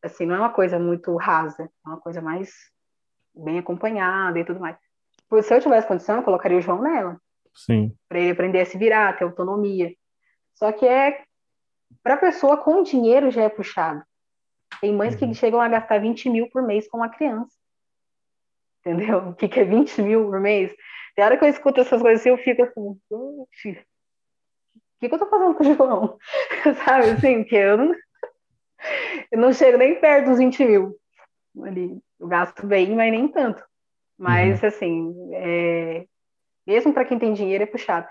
assim, 0.03 0.25
não 0.25 0.35
é 0.35 0.39
uma 0.39 0.53
coisa 0.53 0.77
muito 0.77 1.15
rasa, 1.15 1.63
é 1.63 1.89
uma 1.89 1.99
coisa 1.99 2.21
mais 2.21 2.51
bem 3.33 3.57
acompanhada 3.57 4.39
e 4.39 4.45
tudo 4.45 4.59
mais. 4.59 4.77
Se 5.41 5.53
eu 5.53 5.61
tivesse 5.61 5.87
condição, 5.87 6.17
eu 6.17 6.23
colocaria 6.23 6.57
o 6.57 6.61
João 6.61 6.81
nela. 6.81 7.19
Sim. 7.55 7.95
Para 8.07 8.19
ele 8.19 8.31
aprender 8.31 8.61
a 8.61 8.65
se 8.65 8.77
virar, 8.77 9.17
ter 9.17 9.23
autonomia. 9.23 9.93
Só 10.55 10.71
que 10.71 10.85
é 10.85 11.23
para 12.03 12.15
a 12.15 12.17
pessoa 12.17 12.57
com 12.57 12.83
dinheiro 12.83 13.31
já 13.31 13.43
é 13.43 13.49
puxado. 13.49 14.03
Tem 14.81 14.93
mães 14.93 15.15
que 15.15 15.25
uhum. 15.25 15.33
chegam 15.33 15.61
a 15.61 15.67
gastar 15.67 15.99
20 15.99 16.29
mil 16.29 16.49
por 16.49 16.61
mês 16.61 16.87
com 16.87 16.97
uma 16.97 17.09
criança. 17.09 17.55
Entendeu? 18.79 19.29
O 19.29 19.35
que, 19.35 19.47
que 19.47 19.59
é 19.59 19.63
20 19.63 20.01
mil 20.01 20.25
por 20.25 20.39
mês? 20.39 20.75
Tem 21.15 21.23
hora 21.23 21.37
que 21.37 21.45
eu 21.45 21.49
escuto 21.49 21.79
essas 21.79 22.01
coisas 22.01 22.19
assim, 22.19 22.29
eu 22.29 22.37
fico 22.37 22.63
assim, 22.63 22.79
o 22.81 23.47
que, 24.99 25.09
que 25.09 25.15
eu 25.15 25.19
tô 25.19 25.27
fazendo 25.27 25.55
com 25.55 25.63
o 25.63 25.75
João? 25.75 26.17
Sabe 26.85 27.11
assim, 27.11 27.43
que 27.43 27.55
eu 27.55 27.77
não, 27.77 27.95
eu 29.31 29.39
não 29.39 29.53
chego 29.53 29.77
nem 29.77 29.99
perto 29.99 30.29
dos 30.29 30.37
20 30.37 30.65
mil. 30.65 30.97
Ali, 31.63 31.99
eu 32.19 32.27
gasto 32.27 32.65
bem, 32.65 32.95
mas 32.95 33.11
nem 33.11 33.27
tanto. 33.27 33.63
Mas, 34.17 34.61
uhum. 34.61 34.67
assim, 34.67 35.29
é... 35.33 36.05
Mesmo 36.65 36.93
para 36.93 37.05
quem 37.05 37.19
tem 37.19 37.33
dinheiro 37.33 37.63
é 37.63 37.67
puxado. 37.67 38.07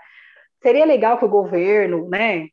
Seria 0.61 0.85
legal 0.85 1.17
que 1.17 1.25
o 1.25 1.29
governo, 1.29 2.07
né, 2.07 2.47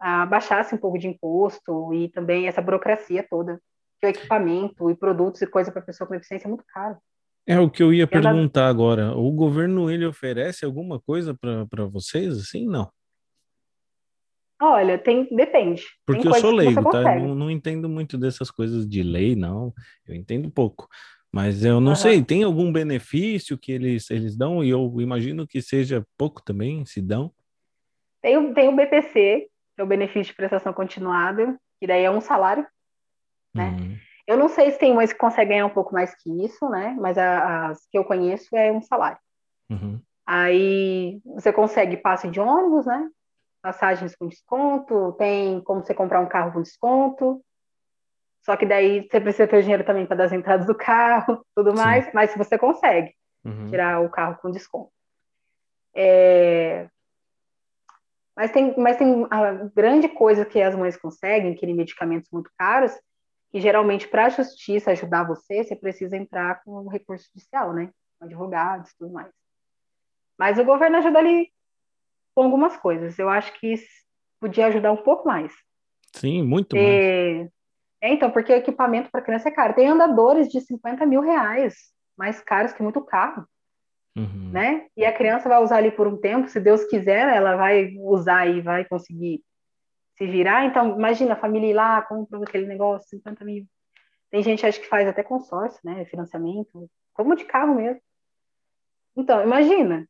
abaixasse 0.00 0.74
um 0.74 0.78
pouco 0.78 0.98
de 0.98 1.08
imposto 1.08 1.92
e 1.92 2.08
também 2.08 2.46
essa 2.46 2.62
burocracia 2.62 3.26
toda, 3.28 3.60
que 4.00 4.06
o 4.06 4.10
equipamento 4.10 4.90
e 4.90 4.96
produtos 4.96 5.42
e 5.42 5.46
coisa 5.46 5.70
para 5.70 5.82
pessoa 5.82 6.08
com 6.08 6.14
deficiência 6.14 6.46
é 6.46 6.48
muito 6.48 6.64
caro. 6.72 6.96
É 7.46 7.58
o 7.58 7.68
que 7.68 7.82
eu 7.82 7.92
ia 7.92 8.06
perguntar 8.06 8.68
agora. 8.68 9.16
O 9.16 9.30
governo 9.32 9.90
ele 9.90 10.06
oferece 10.06 10.64
alguma 10.64 11.00
coisa 11.00 11.34
para 11.34 11.84
vocês 11.86 12.38
assim? 12.38 12.66
Não. 12.66 12.88
Olha, 14.64 14.96
tem, 14.96 15.26
depende. 15.34 15.84
Porque 16.06 16.22
tem 16.22 16.30
eu 16.30 16.38
sou 16.38 16.52
leigo, 16.52 16.88
tá? 16.88 17.16
Eu 17.16 17.26
não, 17.26 17.34
não, 17.34 17.50
entendo 17.50 17.88
muito 17.88 18.16
dessas 18.16 18.48
coisas 18.48 18.88
de 18.88 19.02
lei, 19.02 19.34
não. 19.34 19.74
Eu 20.06 20.14
entendo 20.14 20.48
pouco. 20.52 20.88
Mas 21.32 21.64
eu 21.64 21.80
não 21.80 21.90
uhum. 21.90 21.96
sei, 21.96 22.22
tem 22.22 22.44
algum 22.44 22.72
benefício 22.72 23.58
que 23.58 23.72
eles, 23.72 24.08
eles 24.08 24.36
dão? 24.36 24.62
E 24.62 24.70
eu 24.70 25.00
imagino 25.00 25.48
que 25.48 25.60
seja 25.60 26.06
pouco 26.16 26.40
também, 26.40 26.86
se 26.86 27.02
dão. 27.02 27.32
Tem, 28.20 28.54
tem 28.54 28.68
o 28.68 28.76
BPC, 28.76 29.48
que 29.74 29.80
é 29.80 29.82
o 29.82 29.86
benefício 29.86 30.30
de 30.30 30.36
prestação 30.36 30.72
continuada, 30.72 31.58
que 31.80 31.86
daí 31.88 32.04
é 32.04 32.10
um 32.10 32.20
salário, 32.20 32.64
né? 33.52 33.76
Uhum. 33.80 33.96
Eu 34.28 34.36
não 34.36 34.48
sei 34.48 34.70
se 34.70 34.78
tem 34.78 34.94
mães 34.94 35.12
que 35.12 35.18
conseguem 35.18 35.48
ganhar 35.48 35.66
um 35.66 35.70
pouco 35.70 35.92
mais 35.92 36.14
que 36.14 36.30
isso, 36.44 36.68
né? 36.68 36.96
Mas 37.00 37.18
as 37.18 37.84
que 37.90 37.98
eu 37.98 38.04
conheço 38.04 38.54
é 38.54 38.70
um 38.70 38.80
salário. 38.80 39.18
Uhum. 39.68 40.00
Aí 40.24 41.20
você 41.24 41.52
consegue 41.52 41.96
passe 41.96 42.30
de 42.30 42.38
ônibus, 42.38 42.86
né? 42.86 43.10
Passagens 43.62 44.14
com 44.16 44.28
desconto, 44.28 45.12
tem 45.12 45.60
como 45.62 45.82
você 45.82 45.94
comprar 45.94 46.20
um 46.20 46.28
carro 46.28 46.52
com 46.52 46.62
desconto. 46.62 47.42
Só 48.44 48.56
que 48.56 48.66
daí 48.66 49.08
você 49.08 49.20
precisa 49.20 49.46
ter 49.46 49.62
dinheiro 49.62 49.84
também 49.84 50.04
para 50.04 50.16
dar 50.16 50.24
as 50.24 50.32
entradas 50.32 50.66
do 50.66 50.74
carro, 50.74 51.46
tudo 51.54 51.72
mais, 51.72 52.06
Sim. 52.06 52.10
mas 52.12 52.34
você 52.34 52.58
consegue 52.58 53.14
uhum. 53.44 53.68
tirar 53.68 54.02
o 54.02 54.10
carro 54.10 54.36
com 54.42 54.50
desconto. 54.50 54.90
É... 55.94 56.88
Mas 58.34 58.50
tem, 58.50 58.76
mas 58.78 58.96
tem 58.96 59.26
a 59.30 59.52
grande 59.74 60.08
coisa 60.08 60.44
que 60.44 60.60
as 60.60 60.74
mães 60.74 60.96
conseguem, 60.96 61.54
que 61.54 61.66
medicamentos 61.66 62.30
muito 62.32 62.50
caros, 62.58 62.92
que 63.50 63.60
geralmente 63.60 64.08
para 64.08 64.26
a 64.26 64.30
justiça 64.30 64.90
ajudar 64.90 65.24
você, 65.24 65.62
você 65.62 65.76
precisa 65.76 66.16
entrar 66.16 66.62
com 66.64 66.88
recurso 66.88 67.26
judicial, 67.26 67.72
né? 67.72 67.90
Advogados 68.20 68.94
tudo 68.98 69.12
mais. 69.12 69.30
Mas 70.38 70.58
o 70.58 70.64
governo 70.64 70.96
ajuda 70.96 71.18
ali 71.18 71.52
com 72.34 72.42
algumas 72.44 72.76
coisas. 72.76 73.18
Eu 73.18 73.28
acho 73.28 73.52
que 73.58 73.74
podia 74.40 74.66
ajudar 74.66 74.92
um 74.92 75.02
pouco 75.02 75.26
mais. 75.26 75.52
Sim, 76.14 76.42
muito 76.42 76.76
mais. 76.76 76.88
É, 76.88 77.48
então, 78.02 78.30
porque 78.30 78.52
o 78.52 78.56
equipamento 78.56 79.10
para 79.10 79.22
criança 79.22 79.48
é 79.48 79.52
caro. 79.52 79.74
Tem 79.74 79.86
andadores 79.86 80.48
de 80.48 80.60
50 80.60 81.06
mil 81.06 81.20
reais, 81.20 81.74
mais 82.16 82.40
caros 82.40 82.72
que 82.72 82.82
muito 82.82 83.00
carro. 83.00 83.46
Uhum. 84.16 84.50
Né? 84.50 84.86
E 84.96 85.06
a 85.06 85.12
criança 85.12 85.48
vai 85.48 85.62
usar 85.62 85.76
ali 85.76 85.90
por 85.90 86.06
um 86.06 86.18
tempo, 86.18 86.48
se 86.48 86.60
Deus 86.60 86.84
quiser, 86.84 87.34
ela 87.34 87.56
vai 87.56 87.94
usar 87.98 88.46
e 88.46 88.60
vai 88.60 88.84
conseguir 88.84 89.42
se 90.18 90.26
virar. 90.26 90.66
Então, 90.66 90.98
imagina 90.98 91.32
a 91.32 91.40
família 91.40 91.70
ir 91.70 91.74
lá, 91.74 92.02
compra 92.02 92.38
aquele 92.42 92.66
negócio, 92.66 93.08
50 93.08 93.44
mil. 93.44 93.64
Tem 94.30 94.42
gente 94.42 94.66
acho 94.66 94.80
que 94.80 94.88
faz 94.88 95.06
até 95.06 95.22
consórcio, 95.22 95.80
né? 95.84 96.04
Financiamento, 96.06 96.90
como 97.14 97.36
de 97.36 97.44
carro 97.44 97.74
mesmo. 97.74 98.00
Então, 99.16 99.42
imagina, 99.42 100.06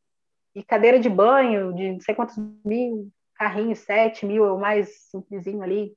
e 0.55 0.63
cadeira 0.63 0.99
de 0.99 1.09
banho 1.09 1.73
de 1.73 1.93
não 1.93 2.01
sei 2.01 2.15
quantos 2.15 2.37
mil, 2.65 3.11
carrinho, 3.35 3.75
sete 3.75 4.27
mil, 4.27 4.45
é 4.45 4.53
o 4.53 4.59
mais 4.59 5.09
simplesinho 5.11 5.63
ali. 5.63 5.95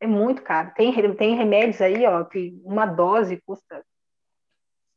É 0.00 0.06
muito 0.06 0.42
caro. 0.42 0.72
Tem, 0.74 0.92
tem 1.16 1.34
remédios 1.34 1.80
aí, 1.80 2.04
ó, 2.06 2.24
que 2.24 2.58
uma 2.64 2.86
dose 2.86 3.40
custa 3.46 3.84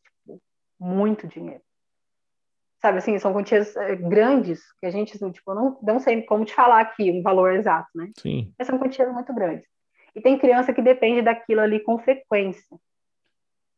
tipo, 0.03 0.41
muito 0.79 1.27
dinheiro. 1.27 1.61
Sabe 2.79 2.99
assim, 2.99 3.17
são 3.17 3.33
quantias 3.33 3.75
é, 3.75 3.95
grandes 3.95 4.61
que 4.79 4.85
a 4.85 4.91
gente, 4.91 5.17
tipo, 5.31 5.53
não, 5.53 5.79
não 5.81 5.99
sei 5.99 6.21
como 6.21 6.45
te 6.45 6.53
falar 6.53 6.81
aqui 6.81 7.11
um 7.11 7.23
valor 7.23 7.53
exato, 7.53 7.89
né? 7.95 8.11
Sim. 8.17 8.53
Mas 8.57 8.67
são 8.67 8.77
quantias 8.77 9.11
muito 9.11 9.33
grandes. 9.33 9.67
E 10.15 10.21
tem 10.21 10.37
criança 10.37 10.73
que 10.73 10.81
depende 10.81 11.21
daquilo 11.21 11.61
ali 11.61 11.79
com 11.79 11.97
frequência. 11.97 12.77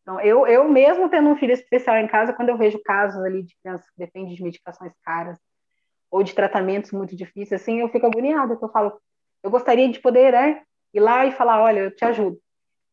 Então, 0.01 0.19
eu, 0.21 0.47
eu 0.47 0.67
mesmo 0.67 1.09
tendo 1.09 1.29
um 1.29 1.35
filho 1.35 1.53
especial 1.53 1.97
em 1.97 2.07
casa, 2.07 2.33
quando 2.33 2.49
eu 2.49 2.57
vejo 2.57 2.81
casos 2.83 3.23
ali 3.23 3.43
de 3.43 3.55
crianças 3.61 3.87
que 3.89 3.97
dependem 3.97 4.33
de 4.33 4.43
medicações 4.43 4.93
caras 5.03 5.37
ou 6.09 6.23
de 6.23 6.33
tratamentos 6.33 6.91
muito 6.91 7.15
difíceis, 7.15 7.61
assim, 7.61 7.79
eu 7.79 7.89
fico 7.89 8.07
agoniada, 8.07 8.57
eu 8.59 8.69
falo, 8.69 8.99
eu 9.43 9.51
gostaria 9.51 9.87
de 9.89 9.99
poder 9.99 10.33
né, 10.33 10.63
ir 10.93 10.99
lá 10.99 11.25
e 11.25 11.31
falar, 11.31 11.61
olha, 11.61 11.81
eu 11.81 11.95
te 11.95 12.03
ajudo. 12.03 12.39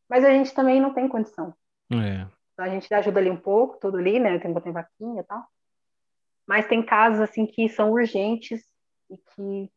Mas 0.09 0.25
a 0.25 0.31
gente 0.31 0.53
também 0.53 0.81
não 0.81 0.93
tem 0.93 1.09
condição. 1.09 1.55
É. 1.91 2.27
Então, 2.53 2.65
a 2.65 2.69
gente 2.69 2.93
ajuda 2.93 3.21
ali 3.21 3.31
um 3.31 3.37
pouco, 3.37 3.79
tudo 3.81 3.97
ali, 3.97 4.19
né, 4.19 4.39
tem, 4.39 4.53
tem 4.55 4.73
vaquinha 4.73 5.21
e 5.21 5.25
tal. 5.25 5.43
Mas 6.47 6.67
tem 6.67 6.83
casos, 6.83 7.21
assim, 7.21 7.47
que 7.47 7.69
são 7.69 7.91
urgentes 7.93 8.63
e 9.11 9.17
que 9.17 9.71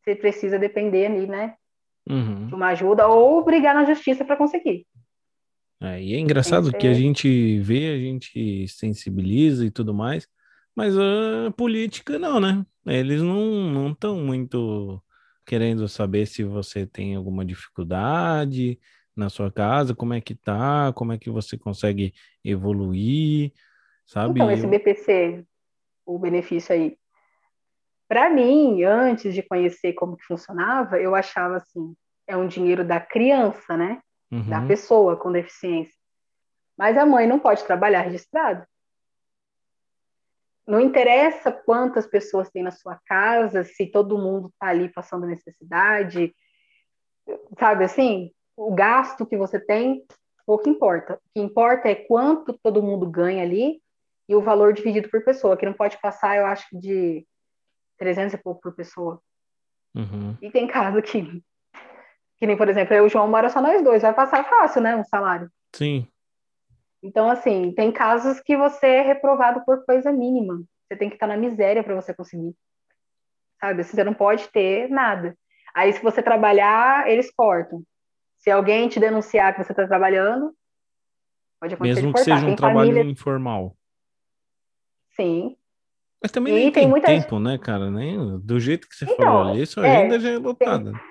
você 0.00 0.14
precisa 0.14 0.58
depender 0.58 1.06
ali, 1.06 1.26
né, 1.26 1.56
uhum. 2.08 2.46
de 2.46 2.54
uma 2.54 2.68
ajuda 2.68 3.06
ou 3.08 3.44
brigar 3.44 3.74
na 3.74 3.84
justiça 3.84 4.24
para 4.24 4.36
conseguir. 4.36 4.86
É, 5.80 6.02
e 6.02 6.14
é 6.14 6.18
engraçado 6.18 6.72
que 6.72 6.86
a 6.86 6.92
gente 6.92 7.58
vê, 7.60 7.94
a 7.94 7.98
gente 7.98 8.68
sensibiliza 8.68 9.64
e 9.64 9.70
tudo 9.70 9.94
mais, 9.94 10.28
mas 10.76 10.94
a 10.96 11.50
política 11.56 12.18
não, 12.18 12.38
né? 12.38 12.64
Eles 12.86 13.22
não 13.22 13.90
estão 13.90 14.16
muito 14.16 15.02
querendo 15.46 15.88
saber 15.88 16.26
se 16.26 16.44
você 16.44 16.86
tem 16.86 17.16
alguma 17.16 17.44
dificuldade 17.44 18.78
na 19.16 19.28
sua 19.28 19.50
casa, 19.50 19.94
como 19.94 20.14
é 20.14 20.20
que 20.20 20.34
tá, 20.34 20.92
como 20.94 21.12
é 21.12 21.18
que 21.18 21.30
você 21.30 21.56
consegue 21.56 22.12
evoluir, 22.44 23.52
sabe? 24.06 24.40
Então, 24.40 24.50
esse 24.50 24.66
BPC, 24.66 25.44
o 26.06 26.18
benefício 26.18 26.74
aí, 26.74 26.96
para 28.06 28.28
mim, 28.28 28.82
antes 28.84 29.34
de 29.34 29.42
conhecer 29.42 29.94
como 29.94 30.16
que 30.16 30.24
funcionava, 30.24 31.00
eu 31.00 31.14
achava 31.14 31.56
assim, 31.56 31.94
é 32.26 32.36
um 32.36 32.46
dinheiro 32.46 32.84
da 32.84 33.00
criança, 33.00 33.76
né? 33.76 34.00
Uhum. 34.30 34.48
da 34.48 34.66
pessoa 34.66 35.16
com 35.16 35.32
deficiência. 35.32 35.94
Mas 36.76 36.96
a 36.96 37.04
mãe 37.04 37.26
não 37.26 37.38
pode 37.38 37.64
trabalhar 37.64 38.02
registrado. 38.02 38.66
Não 40.66 40.80
interessa 40.80 41.50
quantas 41.50 42.06
pessoas 42.06 42.50
tem 42.50 42.62
na 42.62 42.70
sua 42.70 42.98
casa, 43.06 43.64
se 43.64 43.86
todo 43.86 44.18
mundo 44.18 44.48
está 44.48 44.68
ali 44.68 44.88
passando 44.88 45.26
necessidade, 45.26 46.34
sabe 47.58 47.84
assim? 47.84 48.30
O 48.56 48.72
gasto 48.74 49.26
que 49.26 49.36
você 49.36 49.58
tem, 49.58 50.06
pouco 50.46 50.68
importa. 50.68 51.14
O 51.14 51.30
que 51.34 51.40
importa 51.40 51.88
é 51.88 51.94
quanto 51.94 52.58
todo 52.62 52.82
mundo 52.82 53.08
ganha 53.08 53.42
ali 53.42 53.82
e 54.28 54.34
o 54.34 54.40
valor 54.40 54.72
dividido 54.72 55.08
por 55.08 55.24
pessoa, 55.24 55.56
que 55.56 55.66
não 55.66 55.72
pode 55.72 56.00
passar, 56.00 56.36
eu 56.36 56.46
acho, 56.46 56.66
de 56.72 57.26
300 57.98 58.34
e 58.34 58.38
pouco 58.38 58.60
por 58.60 58.74
pessoa. 58.74 59.20
Uhum. 59.94 60.36
E 60.40 60.50
tem 60.50 60.68
caso 60.68 61.02
que 61.02 61.42
que 62.40 62.46
nem, 62.46 62.56
por 62.56 62.68
exemplo, 62.70 62.94
eu 62.94 63.04
e 63.04 63.06
o 63.06 63.10
João 63.10 63.28
mora 63.28 63.50
só 63.50 63.60
nós 63.60 63.84
dois, 63.84 64.00
vai 64.00 64.14
passar 64.14 64.48
fácil, 64.48 64.80
né? 64.80 64.96
Um 64.96 65.04
salário. 65.04 65.50
Sim. 65.74 66.08
Então, 67.02 67.30
assim, 67.30 67.72
tem 67.72 67.92
casos 67.92 68.40
que 68.40 68.56
você 68.56 68.86
é 68.86 69.02
reprovado 69.02 69.62
por 69.64 69.84
coisa 69.84 70.10
mínima. 70.10 70.62
Você 70.88 70.96
tem 70.96 71.10
que 71.10 71.16
estar 71.16 71.26
na 71.26 71.36
miséria 71.36 71.84
para 71.84 71.94
você 71.94 72.14
conseguir. 72.14 72.54
Sabe? 73.60 73.84
Você 73.84 74.02
não 74.02 74.14
pode 74.14 74.48
ter 74.48 74.88
nada. 74.88 75.36
Aí, 75.74 75.92
se 75.92 76.02
você 76.02 76.22
trabalhar, 76.22 77.08
eles 77.08 77.30
cortam. 77.30 77.82
Se 78.38 78.50
alguém 78.50 78.88
te 78.88 78.98
denunciar 78.98 79.54
que 79.54 79.62
você 79.62 79.72
está 79.72 79.86
trabalhando, 79.86 80.54
pode 81.60 81.74
acontecer 81.74 82.00
Mesmo 82.00 82.14
que 82.14 82.20
seja 82.20 82.38
um 82.38 82.46
tem 82.46 82.56
trabalho 82.56 82.88
família... 82.88 83.10
informal. 83.12 83.76
Sim. 85.14 85.56
Mas 86.22 86.32
também 86.32 86.54
e 86.54 86.56
nem 86.56 86.72
tem, 86.72 86.82
tem 86.84 86.90
muita... 86.90 87.06
tempo, 87.06 87.38
né, 87.38 87.58
cara? 87.58 87.90
Nem, 87.90 88.38
do 88.40 88.58
jeito 88.58 88.88
que 88.88 88.94
você 88.94 89.04
então, 89.04 89.16
falou 89.16 89.52
ali, 89.52 89.66
sua 89.66 89.86
é, 89.86 89.96
agenda 89.96 90.20
já 90.20 90.30
é 90.30 90.38
lotada. 90.38 90.92
Tem... 90.92 91.09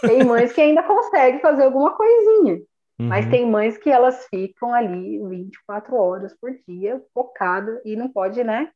Tem 0.00 0.24
mães 0.24 0.52
que 0.52 0.60
ainda 0.60 0.82
conseguem 0.82 1.40
fazer 1.40 1.64
alguma 1.64 1.94
coisinha, 1.96 2.54
uhum. 2.98 3.08
mas 3.08 3.26
tem 3.26 3.48
mães 3.48 3.76
que 3.78 3.90
elas 3.90 4.26
ficam 4.26 4.72
ali 4.74 5.18
24 5.28 5.96
horas 5.96 6.34
por 6.38 6.50
dia, 6.66 7.02
focada, 7.12 7.80
e 7.84 7.96
não 7.96 8.08
pode, 8.08 8.42
né, 8.42 8.70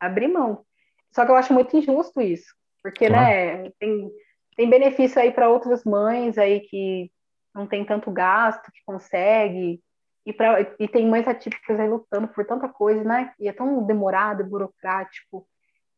abrir 0.00 0.28
mão. 0.28 0.64
Só 1.10 1.24
que 1.24 1.30
eu 1.30 1.36
acho 1.36 1.52
muito 1.52 1.76
injusto 1.76 2.20
isso, 2.20 2.54
porque, 2.82 3.08
claro. 3.08 3.24
né, 3.24 3.70
tem, 3.78 4.10
tem 4.56 4.70
benefício 4.70 5.20
aí 5.20 5.30
para 5.30 5.48
outras 5.48 5.84
mães 5.84 6.38
aí 6.38 6.60
que 6.60 7.10
não 7.54 7.66
tem 7.66 7.84
tanto 7.84 8.10
gasto, 8.10 8.70
que 8.70 8.80
consegue, 8.84 9.80
e, 10.24 10.32
pra, 10.32 10.60
e 10.78 10.86
tem 10.88 11.08
mães 11.08 11.26
atípicas 11.26 11.80
aí 11.80 11.88
lutando 11.88 12.28
por 12.28 12.44
tanta 12.46 12.68
coisa, 12.68 13.02
né, 13.02 13.32
e 13.38 13.48
é 13.48 13.52
tão 13.52 13.84
demorado, 13.86 14.44
burocrático, 14.44 15.46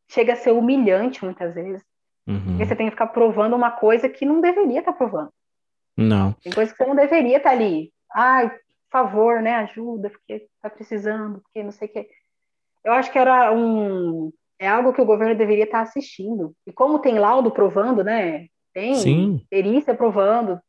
chega 0.09 0.33
a 0.33 0.35
ser 0.35 0.51
humilhante 0.51 1.23
muitas 1.23 1.53
vezes. 1.53 1.90
Uhum. 2.31 2.57
Porque 2.57 2.65
você 2.65 2.75
tem 2.75 2.85
que 2.87 2.91
ficar 2.91 3.07
provando 3.07 3.55
uma 3.55 3.71
coisa 3.71 4.07
que 4.07 4.25
não 4.25 4.39
deveria 4.39 4.79
estar 4.79 4.93
tá 4.93 4.97
provando. 4.97 5.29
Não. 5.97 6.33
Tem 6.41 6.51
coisa 6.51 6.71
que 6.71 6.77
você 6.77 6.85
não 6.85 6.95
deveria 6.95 7.37
estar 7.37 7.49
tá 7.49 7.55
ali. 7.55 7.91
Ai, 8.13 8.49
por 8.49 8.59
favor, 8.91 9.41
né? 9.41 9.55
Ajuda, 9.55 10.09
porque 10.09 10.47
tá 10.61 10.69
precisando, 10.69 11.41
porque 11.41 11.63
não 11.63 11.71
sei 11.71 11.87
o 11.87 11.91
quê. 11.91 12.09
Eu 12.83 12.93
acho 12.93 13.11
que 13.11 13.19
era 13.19 13.51
um. 13.53 14.31
É 14.59 14.67
algo 14.67 14.93
que 14.93 15.01
o 15.01 15.05
governo 15.05 15.35
deveria 15.35 15.65
estar 15.65 15.79
tá 15.79 15.83
assistindo. 15.83 16.53
E 16.65 16.71
como 16.71 16.99
tem 16.99 17.19
laudo 17.19 17.51
provando, 17.51 18.03
né? 18.03 18.47
Tem 18.73 18.95
Sim. 18.95 19.45
perícia 19.49 19.93
provando. 19.93 20.59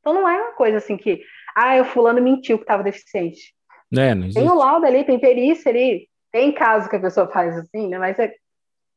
Então 0.00 0.14
não 0.14 0.28
é 0.28 0.40
uma 0.40 0.52
coisa 0.52 0.78
assim 0.78 0.96
que, 0.96 1.22
ah, 1.54 1.80
o 1.80 1.84
fulano 1.84 2.22
mentiu 2.22 2.56
que 2.56 2.64
estava 2.64 2.82
deficiente. 2.82 3.54
É, 3.92 4.14
não 4.14 4.30
tem 4.30 4.48
o 4.48 4.54
laudo 4.54 4.86
ali, 4.86 5.04
tem 5.04 5.18
perícia 5.18 5.70
ali. 5.70 6.08
Tem 6.32 6.52
casos 6.52 6.88
que 6.88 6.96
a 6.96 7.00
pessoa 7.00 7.28
faz 7.28 7.56
assim, 7.58 7.88
né? 7.88 7.98
Mas 7.98 8.18
é 8.18 8.32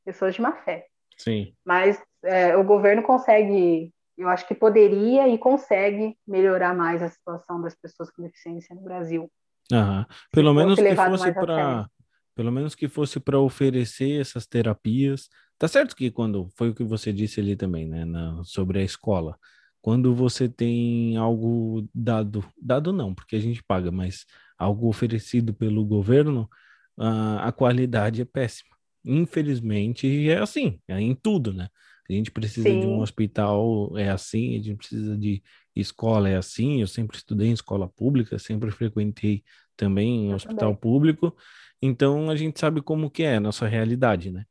pessoas 0.05 0.35
de 0.35 0.41
má 0.41 0.53
fé. 0.63 0.85
Sim. 1.17 1.53
Mas 1.65 2.01
é, 2.23 2.55
o 2.55 2.63
governo 2.63 3.03
consegue, 3.03 3.93
eu 4.17 4.29
acho 4.29 4.47
que 4.47 4.55
poderia 4.55 5.27
e 5.27 5.37
consegue 5.37 6.17
melhorar 6.27 6.73
mais 6.75 7.01
a 7.01 7.09
situação 7.09 7.61
das 7.61 7.75
pessoas 7.75 8.09
com 8.11 8.23
deficiência 8.23 8.75
no 8.75 8.81
Brasil. 8.81 9.31
Aham. 9.71 10.05
Pelo 10.31 10.53
menos 10.53 10.79
que 10.79 10.95
fosse 10.95 11.31
para 11.31 11.87
pelo 12.35 12.51
menos 12.51 12.73
que 12.73 12.87
fosse 12.87 13.19
para 13.19 13.39
oferecer 13.39 14.19
essas 14.19 14.47
terapias. 14.47 15.29
Tá 15.57 15.67
certo 15.67 15.95
que 15.95 16.09
quando 16.09 16.49
foi 16.57 16.69
o 16.69 16.73
que 16.73 16.83
você 16.83 17.13
disse 17.13 17.39
ali 17.39 17.55
também, 17.55 17.87
né, 17.87 18.05
na, 18.05 18.43
sobre 18.43 18.79
a 18.79 18.83
escola. 18.83 19.37
Quando 19.81 20.15
você 20.15 20.49
tem 20.49 21.15
algo 21.17 21.87
dado, 21.93 22.43
dado 22.59 22.91
não, 22.91 23.13
porque 23.13 23.35
a 23.35 23.39
gente 23.39 23.61
paga, 23.63 23.91
mas 23.91 24.25
algo 24.57 24.87
oferecido 24.87 25.53
pelo 25.53 25.85
governo, 25.85 26.49
a, 26.97 27.49
a 27.49 27.51
qualidade 27.51 28.21
é 28.21 28.25
péssima. 28.25 28.75
Infelizmente 29.05 30.29
é 30.29 30.39
assim, 30.39 30.79
é 30.87 30.99
em 30.99 31.13
tudo, 31.13 31.53
né? 31.53 31.67
A 32.09 32.13
gente 32.13 32.31
precisa 32.31 32.69
Sim. 32.69 32.79
de 32.81 32.87
um 32.87 32.99
hospital, 32.99 33.97
é 33.97 34.09
assim, 34.09 34.55
a 34.55 34.61
gente 34.61 34.75
precisa 34.75 35.17
de 35.17 35.41
escola, 35.75 36.29
é 36.29 36.35
assim. 36.35 36.81
Eu 36.81 36.87
sempre 36.87 37.17
estudei 37.17 37.47
em 37.47 37.53
escola 37.53 37.87
pública, 37.87 38.37
sempre 38.37 38.71
frequentei 38.71 39.43
também 39.75 40.27
em 40.27 40.33
hospital 40.33 40.57
também. 40.69 40.75
público, 40.75 41.35
então 41.81 42.29
a 42.29 42.35
gente 42.35 42.59
sabe 42.59 42.81
como 42.81 43.09
que 43.09 43.23
é 43.23 43.37
a 43.37 43.39
nossa 43.39 43.67
realidade, 43.67 44.31
né? 44.31 44.45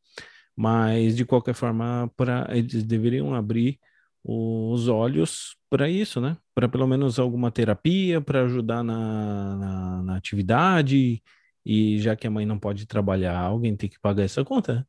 Mas 0.56 1.16
de 1.16 1.24
qualquer 1.24 1.54
forma, 1.54 2.10
para 2.16 2.46
eles 2.50 2.84
deveriam 2.84 3.34
abrir 3.34 3.78
os 4.24 4.88
olhos 4.88 5.56
para 5.70 5.88
isso, 5.88 6.20
né? 6.20 6.36
Para 6.54 6.68
pelo 6.68 6.86
menos 6.86 7.18
alguma 7.18 7.50
terapia, 7.50 8.20
para 8.20 8.44
ajudar 8.44 8.82
na, 8.84 9.56
na, 9.56 10.02
na, 10.02 10.16
atividade. 10.16 11.22
E 11.64 11.98
já 12.00 12.14
que 12.16 12.26
a 12.26 12.30
mãe 12.30 12.44
não 12.46 12.58
pode 12.58 12.86
trabalhar, 12.86 13.38
alguém 13.38 13.76
tem 13.76 13.88
que 13.88 14.00
pagar 14.00 14.24
essa 14.24 14.44
conta. 14.44 14.86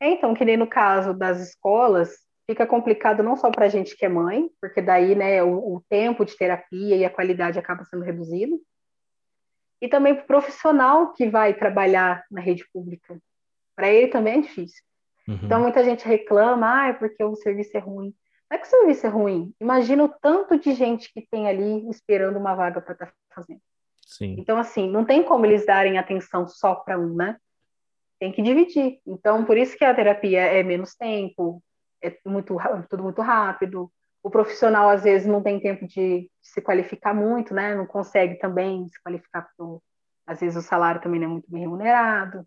É, 0.00 0.10
então, 0.10 0.34
que 0.34 0.44
nem 0.44 0.56
no 0.56 0.66
caso 0.66 1.14
das 1.14 1.40
escolas, 1.40 2.16
fica 2.46 2.66
complicado 2.66 3.22
não 3.22 3.36
só 3.36 3.50
para 3.50 3.66
a 3.66 3.68
gente 3.68 3.96
que 3.96 4.04
é 4.04 4.08
mãe, 4.08 4.48
porque 4.60 4.80
daí 4.80 5.14
né, 5.14 5.42
o, 5.42 5.76
o 5.76 5.82
tempo 5.88 6.24
de 6.24 6.36
terapia 6.36 6.96
e 6.96 7.04
a 7.04 7.10
qualidade 7.10 7.58
acaba 7.58 7.84
sendo 7.84 8.04
reduzido, 8.04 8.60
e 9.80 9.88
também 9.88 10.14
para 10.14 10.24
o 10.24 10.26
profissional 10.26 11.12
que 11.12 11.28
vai 11.28 11.52
trabalhar 11.54 12.24
na 12.30 12.40
rede 12.40 12.64
pública. 12.72 13.18
Para 13.74 13.88
ele 13.88 14.08
também 14.08 14.38
é 14.38 14.40
difícil. 14.40 14.82
Uhum. 15.28 15.40
Então, 15.42 15.60
muita 15.60 15.84
gente 15.84 16.06
reclama, 16.06 16.82
ah, 16.82 16.88
é 16.88 16.92
porque 16.92 17.22
o 17.22 17.34
serviço 17.36 17.76
é 17.76 17.80
ruim. 17.80 18.14
Não 18.50 18.56
é 18.56 18.58
que 18.58 18.66
o 18.66 18.70
serviço 18.70 19.06
é 19.06 19.10
ruim. 19.10 19.52
Imagina 19.60 20.04
o 20.04 20.08
tanto 20.08 20.58
de 20.58 20.72
gente 20.72 21.12
que 21.12 21.26
tem 21.30 21.48
ali 21.48 21.88
esperando 21.90 22.38
uma 22.38 22.54
vaga 22.54 22.80
para 22.80 22.92
estar 22.92 23.06
tá 23.06 23.12
fazendo. 23.34 23.60
Sim. 24.06 24.36
Então, 24.38 24.56
assim, 24.56 24.88
não 24.88 25.04
tem 25.04 25.22
como 25.24 25.44
eles 25.44 25.66
darem 25.66 25.98
atenção 25.98 26.46
só 26.46 26.76
para 26.76 26.98
um, 26.98 27.14
né? 27.14 27.36
Tem 28.18 28.32
que 28.32 28.42
dividir. 28.42 29.00
Então, 29.06 29.44
por 29.44 29.56
isso 29.58 29.76
que 29.76 29.84
a 29.84 29.94
terapia 29.94 30.40
é 30.40 30.62
menos 30.62 30.94
tempo, 30.94 31.62
é 32.02 32.16
muito, 32.24 32.56
tudo 32.88 33.02
muito 33.02 33.20
rápido. 33.20 33.90
O 34.22 34.30
profissional, 34.30 34.88
às 34.88 35.04
vezes, 35.04 35.26
não 35.26 35.42
tem 35.42 35.60
tempo 35.60 35.86
de 35.86 36.30
se 36.40 36.60
qualificar 36.60 37.14
muito, 37.14 37.54
né? 37.54 37.74
Não 37.74 37.86
consegue 37.86 38.36
também 38.36 38.88
se 38.88 39.00
qualificar, 39.02 39.42
porque, 39.42 39.82
às 40.26 40.40
vezes, 40.40 40.56
o 40.56 40.66
salário 40.66 41.00
também 41.00 41.20
não 41.20 41.26
é 41.26 41.30
muito 41.30 41.50
bem 41.50 41.60
remunerado. 41.60 42.46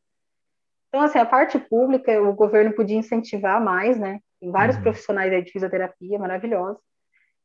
Então, 0.90 1.02
assim, 1.02 1.20
a 1.20 1.26
parte 1.26 1.60
pública, 1.60 2.22
o 2.22 2.34
governo 2.34 2.74
podia 2.74 2.98
incentivar 2.98 3.64
mais, 3.64 3.98
né? 3.98 4.20
Tem 4.40 4.52
vários 4.52 4.78
uhum. 4.78 4.84
profissionais 4.84 5.32
aí 5.32 5.44
de 5.44 5.52
fisioterapia 5.52 6.18
maravilhosos, 6.18 6.82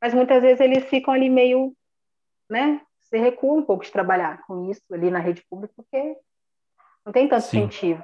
mas 0.01 0.14
muitas 0.14 0.43
vezes 0.43 0.61
eles 0.61 0.85
ficam 0.85 1.12
ali 1.12 1.29
meio, 1.29 1.75
né? 2.49 2.81
Se 3.01 3.18
recuam 3.18 3.59
um 3.59 3.64
pouco 3.64 3.85
de 3.85 3.93
trabalhar 3.93 4.43
com 4.47 4.70
isso 4.70 4.83
ali 4.93 5.11
na 5.11 5.18
rede 5.18 5.45
pública, 5.49 5.75
porque 5.77 6.16
não 7.05 7.12
tem 7.12 7.29
tanto 7.29 7.43
Sim. 7.43 7.59
incentivo. 7.59 8.03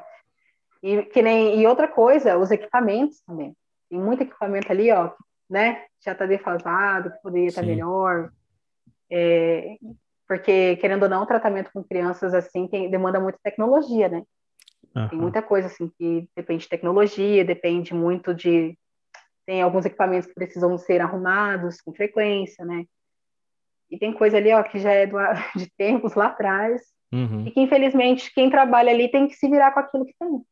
E, 0.82 1.02
que 1.04 1.22
nem, 1.22 1.60
e 1.60 1.66
outra 1.66 1.86
coisa, 1.88 2.38
os 2.38 2.50
equipamentos 2.50 3.20
também. 3.22 3.54
Tem 3.88 3.98
muito 3.98 4.22
equipamento 4.22 4.70
ali, 4.70 4.90
ó, 4.90 5.12
né? 5.48 5.84
Já 6.04 6.12
está 6.12 6.26
defasado, 6.26 7.10
que 7.10 7.22
poderia 7.22 7.48
estar 7.48 7.60
tá 7.60 7.66
melhor. 7.66 8.30
É, 9.10 9.76
porque, 10.26 10.76
querendo 10.76 11.02
ou 11.02 11.08
não, 11.08 11.24
o 11.24 11.26
tratamento 11.26 11.70
com 11.72 11.82
crianças 11.82 12.32
assim 12.32 12.68
tem, 12.68 12.88
demanda 12.88 13.18
muita 13.18 13.38
tecnologia, 13.42 14.08
né? 14.08 14.22
Uhum. 14.94 15.08
Tem 15.08 15.18
muita 15.18 15.42
coisa 15.42 15.66
assim 15.66 15.90
que 15.98 16.28
depende 16.36 16.62
de 16.62 16.68
tecnologia, 16.68 17.44
depende 17.44 17.92
muito 17.92 18.32
de. 18.34 18.78
Tem 19.44 19.60
alguns 19.60 19.84
equipamentos 19.84 20.28
que 20.28 20.34
precisam 20.34 20.78
ser 20.78 21.00
arrumados 21.00 21.80
com 21.80 21.92
frequência, 21.92 22.64
né? 22.64 22.84
E 23.90 23.98
tem 23.98 24.12
coisa 24.12 24.36
ali, 24.36 24.52
ó, 24.52 24.62
que 24.62 24.78
já 24.78 24.92
é 24.92 25.06
do, 25.06 25.16
de 25.56 25.68
tempos 25.76 26.14
lá 26.14 26.26
atrás, 26.26 26.80
uhum. 27.12 27.46
e 27.46 27.50
que 27.50 27.60
infelizmente 27.60 28.32
quem 28.32 28.48
trabalha 28.48 28.92
ali 28.92 29.10
tem 29.10 29.26
que 29.26 29.34
se 29.34 29.48
virar 29.48 29.72
com 29.72 29.80
aquilo 29.80 30.06
que 30.06 30.14
tem. 30.18 30.42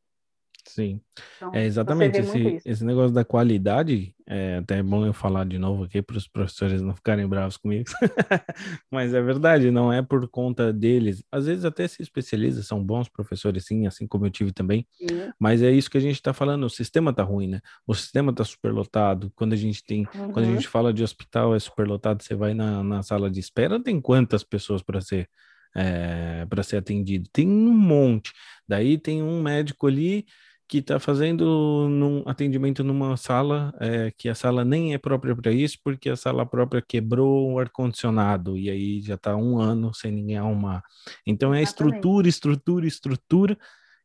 Sim, 0.68 1.00
então, 1.36 1.54
é 1.54 1.64
exatamente 1.64 2.18
esse, 2.18 2.60
esse 2.64 2.84
negócio 2.84 3.12
da 3.12 3.24
qualidade. 3.24 4.14
É 4.30 4.58
até 4.58 4.82
bom 4.82 5.06
eu 5.06 5.14
falar 5.14 5.46
de 5.46 5.58
novo 5.58 5.84
aqui 5.84 6.02
para 6.02 6.18
os 6.18 6.28
professores 6.28 6.82
não 6.82 6.94
ficarem 6.94 7.26
bravos 7.26 7.56
comigo, 7.56 7.88
mas 8.92 9.14
é 9.14 9.22
verdade, 9.22 9.70
não 9.70 9.90
é 9.90 10.02
por 10.02 10.28
conta 10.28 10.70
deles. 10.70 11.24
Às 11.32 11.46
vezes 11.46 11.64
até 11.64 11.88
se 11.88 12.02
especializa, 12.02 12.62
são 12.62 12.84
bons 12.84 13.08
professores, 13.08 13.64
sim, 13.64 13.86
assim 13.86 14.06
como 14.06 14.26
eu 14.26 14.30
tive 14.30 14.52
também. 14.52 14.86
Sim. 14.92 15.32
Mas 15.38 15.62
é 15.62 15.70
isso 15.70 15.90
que 15.90 15.96
a 15.96 16.00
gente 16.00 16.16
está 16.16 16.34
falando. 16.34 16.64
O 16.64 16.70
sistema 16.70 17.10
está 17.10 17.22
ruim, 17.22 17.48
né? 17.48 17.60
O 17.86 17.94
sistema 17.94 18.30
está 18.30 18.44
superlotado. 18.44 19.32
Quando 19.34 19.54
a 19.54 19.56
gente 19.56 19.82
tem, 19.82 20.06
uhum. 20.14 20.30
quando 20.32 20.44
a 20.44 20.48
uhum. 20.48 20.54
gente 20.54 20.68
fala 20.68 20.92
de 20.92 21.02
hospital 21.02 21.54
é 21.54 21.58
superlotado, 21.58 22.22
você 22.22 22.34
vai 22.34 22.52
na, 22.52 22.84
na 22.84 23.02
sala 23.02 23.30
de 23.30 23.40
espera, 23.40 23.82
tem 23.82 24.00
quantas 24.00 24.44
pessoas 24.44 24.82
para 24.82 25.00
ser 25.00 25.28
é, 25.74 26.46
para 26.46 26.62
ser 26.62 26.78
atendido? 26.78 27.28
Tem 27.32 27.48
um 27.48 27.72
monte. 27.72 28.32
Daí 28.66 28.98
tem 28.98 29.22
um 29.22 29.42
médico 29.42 29.86
ali 29.86 30.26
que 30.68 30.78
está 30.78 31.00
fazendo 31.00 31.88
num 31.88 32.22
atendimento 32.26 32.84
numa 32.84 33.16
sala 33.16 33.74
é, 33.80 34.12
que 34.16 34.28
a 34.28 34.34
sala 34.34 34.64
nem 34.64 34.92
é 34.92 34.98
própria 34.98 35.34
para 35.34 35.50
isso, 35.50 35.78
porque 35.82 36.10
a 36.10 36.16
sala 36.16 36.44
própria 36.44 36.82
quebrou 36.86 37.52
o 37.52 37.58
ar-condicionado 37.58 38.56
e 38.56 38.68
aí 38.68 39.00
já 39.00 39.14
está 39.14 39.34
um 39.34 39.58
ano 39.58 39.94
sem 39.94 40.12
ninguém 40.12 40.36
arrumar. 40.36 40.82
Então 41.26 41.54
é 41.54 41.62
estrutura, 41.62 42.28
estrutura, 42.28 42.86
estrutura 42.86 43.56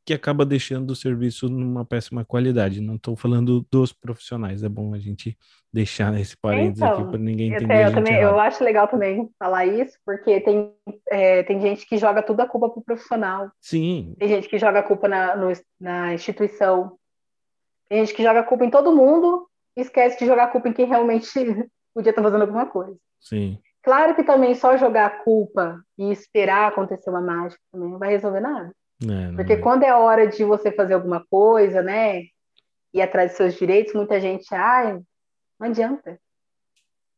que 0.06 0.14
acaba 0.14 0.45
deixando 0.45 0.91
o 0.91 0.95
serviço 0.95 1.47
numa 1.47 1.86
péssima 1.86 2.26
qualidade. 2.26 2.82
Não 2.82 2.95
estou 2.95 3.16
falando 3.16 3.66
dos 3.72 3.93
profissionais, 3.93 4.64
é 4.64 4.70
bom 4.70 4.93
a 4.93 4.99
gente 4.99 5.38
deixar 5.72 6.14
esse 6.20 6.36
parênteses 6.36 6.82
então, 6.82 6.93
aqui 6.93 7.10
para 7.10 7.20
ninguém 7.20 7.54
entender. 7.54 7.88
Eu, 7.88 7.93
também, 7.93 8.16
eu 8.16 8.39
acho 8.39 8.64
legal 8.64 8.88
também 8.88 9.30
falar 9.39 9.66
isso, 9.66 9.97
porque 10.06 10.41
tem, 10.41 10.74
é, 11.10 11.43
tem 11.43 11.62
gente 11.62 11.88
que 11.88 11.97
joga 11.97 12.22
tudo 12.22 12.41
a 12.41 12.47
culpa 12.47 12.70
para 12.70 12.80
o 12.80 12.84
profissional. 12.84 13.51
Sim. 13.62 14.14
Tem 14.20 14.28
gente 14.28 14.49
que 14.49 14.60
joga 14.60 14.80
a 14.80 14.84
culpa 14.84 15.08
na, 15.08 15.36
no, 15.36 15.51
na 15.80 16.14
instituição. 16.14 16.97
Tem 17.88 18.06
gente 18.06 18.16
que 18.16 18.24
joga 18.24 18.41
a 18.41 18.43
culpa 18.43 18.66
em 18.66 18.70
todo 18.70 18.95
mundo 18.95 19.47
e 19.78 19.82
esquece 19.82 20.20
de 20.20 20.26
jogar 20.26 20.45
a 20.45 20.49
culpa 20.49 20.68
em 20.68 20.74
quem 20.74 20.86
realmente 20.86 21.28
podia 21.95 22.10
estar 22.10 22.22
fazendo 22.22 22.41
alguma 22.41 22.66
coisa. 22.66 22.97
Sim. 23.20 23.58
Claro 23.82 24.16
que 24.16 24.24
também 24.24 24.56
só 24.56 24.78
jogar 24.78 25.06
a 25.06 25.24
culpa 25.24 25.82
e 25.97 26.12
esperar 26.12 26.68
acontecer 26.68 27.10
uma 27.10 27.22
mágica 27.22 27.62
também 27.72 27.89
não 27.89 27.99
vai 27.99 28.10
resolver 28.10 28.39
nada. 28.39 28.72
É, 29.10 29.36
Porque 29.36 29.54
é. 29.54 29.58
quando 29.58 29.84
é 29.84 29.93
hora 29.93 30.28
de 30.28 30.43
você 30.43 30.72
fazer 30.72 30.93
alguma 30.93 31.26
coisa, 31.30 31.82
né? 31.82 32.24
Ir 32.93 33.01
atrás 33.01 33.32
dos 33.32 33.38
seus 33.38 33.56
direitos, 33.56 33.93
muita 33.93 34.20
gente, 34.20 34.45
ai, 34.54 34.99
não 35.60 35.68
adianta. 35.68 36.20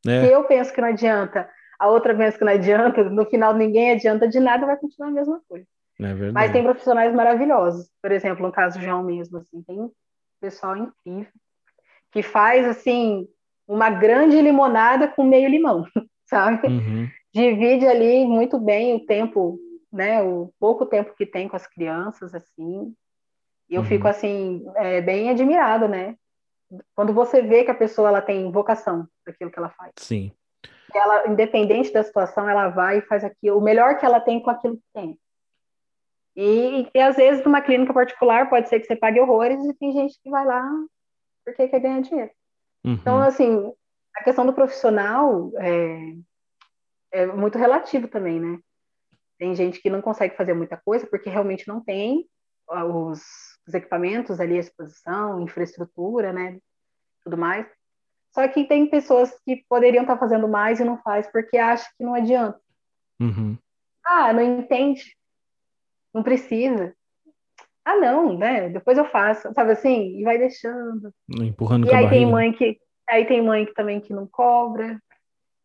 É. 0.07 0.25
Se 0.25 0.31
eu 0.31 0.43
penso 0.45 0.73
que 0.73 0.81
não 0.81 0.88
adianta, 0.88 1.49
a 1.79 1.88
outra 1.88 2.15
pensa 2.15 2.38
que 2.38 2.45
não 2.45 2.53
adianta, 2.53 3.03
no 3.03 3.25
final 3.25 3.53
ninguém 3.53 3.91
adianta 3.91 4.27
de 4.27 4.39
nada, 4.39 4.65
vai 4.65 4.77
continuar 4.77 5.09
a 5.09 5.13
mesma 5.13 5.41
coisa. 5.47 5.65
É 5.99 6.13
Mas 6.31 6.51
tem 6.51 6.63
profissionais 6.63 7.13
maravilhosos. 7.13 7.89
Por 8.01 8.11
exemplo, 8.11 8.45
no 8.45 8.51
caso 8.51 8.77
do 8.77 8.83
João 8.83 9.03
mesmo, 9.03 9.38
assim, 9.38 9.61
tem 9.63 9.89
pessoal 10.41 10.75
incrível 10.77 11.31
que 12.11 12.23
faz 12.23 12.65
assim 12.65 13.27
uma 13.67 13.89
grande 13.89 14.39
limonada 14.39 15.07
com 15.07 15.23
meio 15.23 15.49
limão, 15.49 15.86
sabe? 16.25 16.67
Uhum. 16.67 17.09
Divide 17.33 17.86
ali 17.86 18.25
muito 18.25 18.57
bem 18.57 18.95
o 18.95 19.05
tempo 19.05 19.59
né, 19.95 20.21
o 20.21 20.51
pouco 20.59 20.85
tempo 20.85 21.15
que 21.15 21.25
tem 21.25 21.47
com 21.47 21.55
as 21.55 21.65
crianças, 21.65 22.33
assim, 22.35 22.93
e 23.69 23.75
eu 23.75 23.81
uhum. 23.81 23.87
fico, 23.87 24.07
assim, 24.07 24.63
é, 24.75 25.01
bem 25.01 25.29
admirado, 25.29 25.87
né? 25.87 26.15
Quando 26.95 27.13
você 27.13 27.41
vê 27.41 27.63
que 27.63 27.71
a 27.71 27.75
pessoa 27.75 28.09
ela 28.09 28.21
tem 28.21 28.51
vocação 28.51 29.07
daquilo 29.25 29.49
que 29.49 29.57
ela 29.57 29.69
faz. 29.69 29.91
Sim. 29.97 30.31
Ela, 30.93 31.27
independente 31.27 31.91
da 31.91 32.03
situação, 32.03 32.47
ela 32.47 32.69
vai 32.69 32.99
e 32.99 33.01
faz 33.01 33.23
aquilo, 33.23 33.57
o 33.57 33.61
melhor 33.61 33.97
que 33.97 34.05
ela 34.05 34.19
tem 34.19 34.39
com 34.39 34.49
aquilo 34.49 34.77
que 34.77 34.83
tem. 34.93 35.19
E, 36.35 36.87
e 36.93 36.99
às 36.99 37.15
vezes, 37.15 37.43
numa 37.43 37.61
clínica 37.61 37.93
particular, 37.93 38.49
pode 38.49 38.69
ser 38.69 38.79
que 38.79 38.85
você 38.85 38.95
pague 38.95 39.19
horrores 39.19 39.63
e 39.65 39.73
tem 39.73 39.91
gente 39.91 40.19
que 40.21 40.29
vai 40.29 40.45
lá 40.45 40.69
porque 41.45 41.67
quer 41.67 41.79
ganhar 41.79 42.01
dinheiro. 42.01 42.31
Uhum. 42.83 42.93
Então, 42.93 43.21
assim, 43.21 43.71
a 44.15 44.23
questão 44.23 44.45
do 44.45 44.53
profissional 44.53 45.51
é, 45.57 46.15
é 47.11 47.25
muito 47.27 47.57
relativo 47.57 48.07
também, 48.07 48.39
né? 48.39 48.59
Tem 49.38 49.55
gente 49.55 49.81
que 49.81 49.89
não 49.89 50.01
consegue 50.01 50.36
fazer 50.36 50.53
muita 50.53 50.77
coisa 50.77 51.05
porque 51.07 51.29
realmente 51.29 51.67
não 51.67 51.81
tem 51.81 52.27
os, 52.67 53.21
os 53.67 53.73
equipamentos 53.73 54.39
ali 54.39 54.57
à 54.57 54.61
disposição, 54.61 55.41
infraestrutura, 55.41 56.31
né, 56.31 56.59
tudo 57.23 57.38
mais. 57.38 57.67
Só 58.33 58.47
que 58.47 58.65
tem 58.65 58.89
pessoas 58.89 59.31
que 59.45 59.63
poderiam 59.69 60.03
estar 60.03 60.17
fazendo 60.17 60.47
mais 60.47 60.79
e 60.79 60.83
não 60.83 60.97
faz 61.01 61.27
porque 61.31 61.57
acha 61.57 61.88
que 61.97 62.03
não 62.03 62.13
adianta. 62.13 62.59
Uhum. 63.19 63.57
Ah, 64.05 64.33
não 64.33 64.41
entende. 64.41 65.15
não 66.13 66.21
precisa. 66.21 66.93
Ah, 67.83 67.95
não, 67.97 68.38
né? 68.38 68.69
Depois 68.69 68.97
eu 68.97 69.05
faço, 69.05 69.53
sabe 69.53 69.71
assim? 69.71 70.19
E 70.19 70.23
vai 70.23 70.38
deixando. 70.38 71.13
Empurrando 71.29 71.88
e 71.88 71.93
aí 71.93 72.09
tem 72.09 72.25
mãe 72.25 72.51
que 72.51 72.77
aí 73.07 73.25
tem 73.25 73.41
mãe 73.41 73.65
que 73.65 73.73
também 73.73 74.01
que 74.01 74.11
não 74.11 74.27
cobra. 74.27 74.99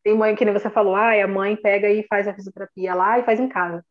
Tem 0.03 0.17
mãe 0.17 0.35
que 0.35 0.45
nem 0.45 0.55
você 0.55 0.71
falou, 0.71 0.95
ah, 0.95 1.13
a 1.13 1.29
mãe 1.29 1.57
pega 1.57 1.89
e 1.89 2.07
faz 2.07 2.27
a 2.27 2.35
fisioterapia 2.35 2.95
lá 2.95 3.19
e 3.19 3.25
faz 3.25 3.39
em 3.39 3.49
casa. 3.49 3.85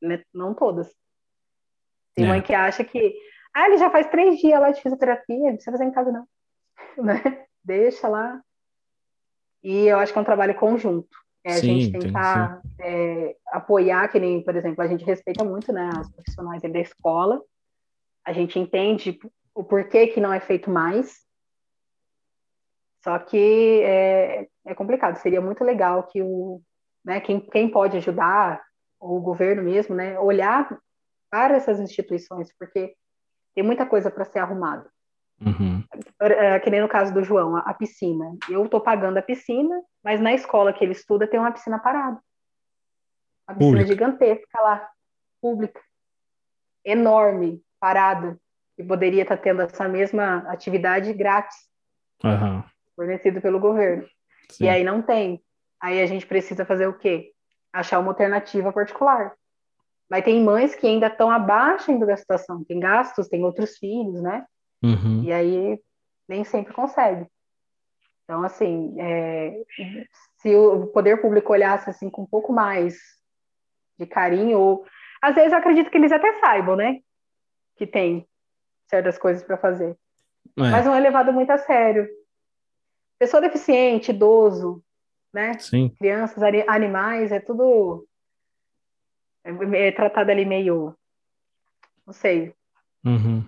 Né? 0.00 0.22
Não 0.34 0.54
todas. 0.54 0.92
Tem 2.14 2.24
é. 2.24 2.28
mãe 2.28 2.42
que 2.42 2.52
acha 2.52 2.84
que, 2.84 3.14
ah, 3.54 3.66
ele 3.66 3.78
já 3.78 3.90
faz 3.90 4.06
três 4.08 4.38
dias 4.38 4.60
lá 4.60 4.70
de 4.70 4.82
fisioterapia, 4.82 5.38
não 5.38 5.54
precisa 5.54 5.72
fazer 5.72 5.84
em 5.84 5.92
casa 5.92 6.12
não. 6.12 6.26
Né? 7.04 7.46
Deixa 7.64 8.08
lá. 8.08 8.42
E 9.62 9.86
eu 9.86 9.98
acho 9.98 10.12
que 10.12 10.18
é 10.18 10.22
um 10.22 10.24
trabalho 10.24 10.54
conjunto. 10.54 11.16
É, 11.44 11.54
sim, 11.54 11.70
a 11.70 11.80
gente 11.80 11.98
tentar 11.98 12.62
é, 12.80 13.36
apoiar, 13.46 14.08
que 14.08 14.18
nem, 14.18 14.42
por 14.42 14.54
exemplo, 14.54 14.82
a 14.82 14.86
gente 14.86 15.04
respeita 15.04 15.44
muito 15.44 15.72
né, 15.72 15.90
as 15.96 16.08
profissionais 16.10 16.62
da 16.62 16.78
escola, 16.78 17.40
a 18.24 18.32
gente 18.32 18.58
entende 18.58 19.18
o 19.54 19.64
porquê 19.64 20.06
que 20.06 20.20
não 20.20 20.32
é 20.32 20.38
feito 20.38 20.70
mais, 20.70 21.20
só 23.04 23.18
que 23.18 23.82
é, 23.82 24.46
é 24.64 24.74
complicado, 24.74 25.16
seria 25.16 25.40
muito 25.40 25.64
legal 25.64 26.04
que 26.04 26.22
o, 26.22 26.60
né, 27.04 27.20
quem, 27.20 27.40
quem 27.40 27.68
pode 27.68 27.96
ajudar, 27.96 28.62
o 29.00 29.20
governo 29.20 29.62
mesmo, 29.62 29.94
né, 29.94 30.18
olhar 30.18 30.78
para 31.28 31.56
essas 31.56 31.80
instituições, 31.80 32.54
porque 32.56 32.94
tem 33.54 33.64
muita 33.64 33.84
coisa 33.84 34.10
para 34.10 34.24
ser 34.24 34.38
arrumada. 34.38 34.88
Uhum. 35.40 35.82
É, 36.20 36.60
que 36.60 36.70
nem 36.70 36.80
no 36.80 36.88
caso 36.88 37.12
do 37.12 37.24
João, 37.24 37.56
a, 37.56 37.60
a 37.60 37.74
piscina. 37.74 38.36
Eu 38.48 38.64
estou 38.64 38.80
pagando 38.80 39.18
a 39.18 39.22
piscina, 39.22 39.82
mas 40.04 40.20
na 40.20 40.32
escola 40.32 40.72
que 40.72 40.84
ele 40.84 40.92
estuda 40.92 41.26
tem 41.26 41.40
uma 41.40 41.50
piscina 41.50 41.80
parada. 41.80 42.20
Uma 43.48 43.56
piscina 43.56 43.78
pública. 43.78 43.86
gigantesca 43.86 44.60
lá, 44.60 44.88
pública, 45.40 45.80
enorme, 46.84 47.60
parada, 47.80 48.38
e 48.78 48.84
poderia 48.84 49.22
estar 49.22 49.36
tá 49.36 49.42
tendo 49.42 49.62
essa 49.62 49.88
mesma 49.88 50.38
atividade 50.48 51.12
grátis, 51.12 51.56
uhum. 52.22 52.62
Fornecido 53.02 53.40
pelo 53.40 53.58
governo. 53.58 54.06
Sim. 54.48 54.64
E 54.64 54.68
aí 54.68 54.84
não 54.84 55.02
tem. 55.02 55.42
Aí 55.80 56.00
a 56.00 56.06
gente 56.06 56.26
precisa 56.26 56.64
fazer 56.64 56.86
o 56.86 56.96
quê? 56.96 57.32
Achar 57.72 57.98
uma 57.98 58.10
alternativa 58.10 58.72
particular. 58.72 59.34
Mas 60.08 60.24
tem 60.24 60.42
mães 60.42 60.74
que 60.74 60.86
ainda 60.86 61.08
estão 61.08 61.30
abaixo 61.30 61.98
da 61.98 62.16
situação, 62.16 62.64
tem 62.64 62.78
gastos, 62.78 63.28
tem 63.28 63.44
outros 63.44 63.78
filhos, 63.78 64.22
né? 64.22 64.44
Uhum. 64.82 65.22
E 65.24 65.32
aí 65.32 65.80
nem 66.28 66.44
sempre 66.44 66.72
consegue. 66.72 67.26
Então, 68.24 68.44
assim, 68.44 68.94
é, 69.00 69.62
se 70.38 70.54
o 70.54 70.86
poder 70.88 71.20
público 71.20 71.52
olhasse 71.52 71.90
assim 71.90 72.08
com 72.08 72.22
um 72.22 72.26
pouco 72.26 72.52
mais 72.52 72.96
de 73.98 74.06
carinho, 74.06 74.58
ou 74.58 74.86
às 75.20 75.34
vezes 75.34 75.52
eu 75.52 75.58
acredito 75.58 75.90
que 75.90 75.96
eles 75.96 76.12
até 76.12 76.38
saibam, 76.40 76.76
né? 76.76 77.00
Que 77.76 77.86
tem 77.86 78.26
certas 78.88 79.18
coisas 79.18 79.42
para 79.42 79.56
fazer. 79.56 79.96
É. 80.56 80.70
Mas 80.70 80.84
não 80.84 80.94
é 80.94 81.00
levado 81.00 81.32
muito 81.32 81.50
a 81.50 81.58
sério. 81.58 82.08
Pessoa 83.22 83.40
deficiente, 83.40 84.10
idoso, 84.10 84.82
né? 85.32 85.56
Sim. 85.58 85.90
Crianças, 85.90 86.42
animais, 86.66 87.30
é 87.30 87.38
tudo 87.38 88.06
é, 89.44 89.88
é 89.88 89.92
tratado 89.92 90.30
ali 90.30 90.44
meio, 90.44 90.94
não 92.06 92.12
sei, 92.12 92.54
uhum 93.04 93.44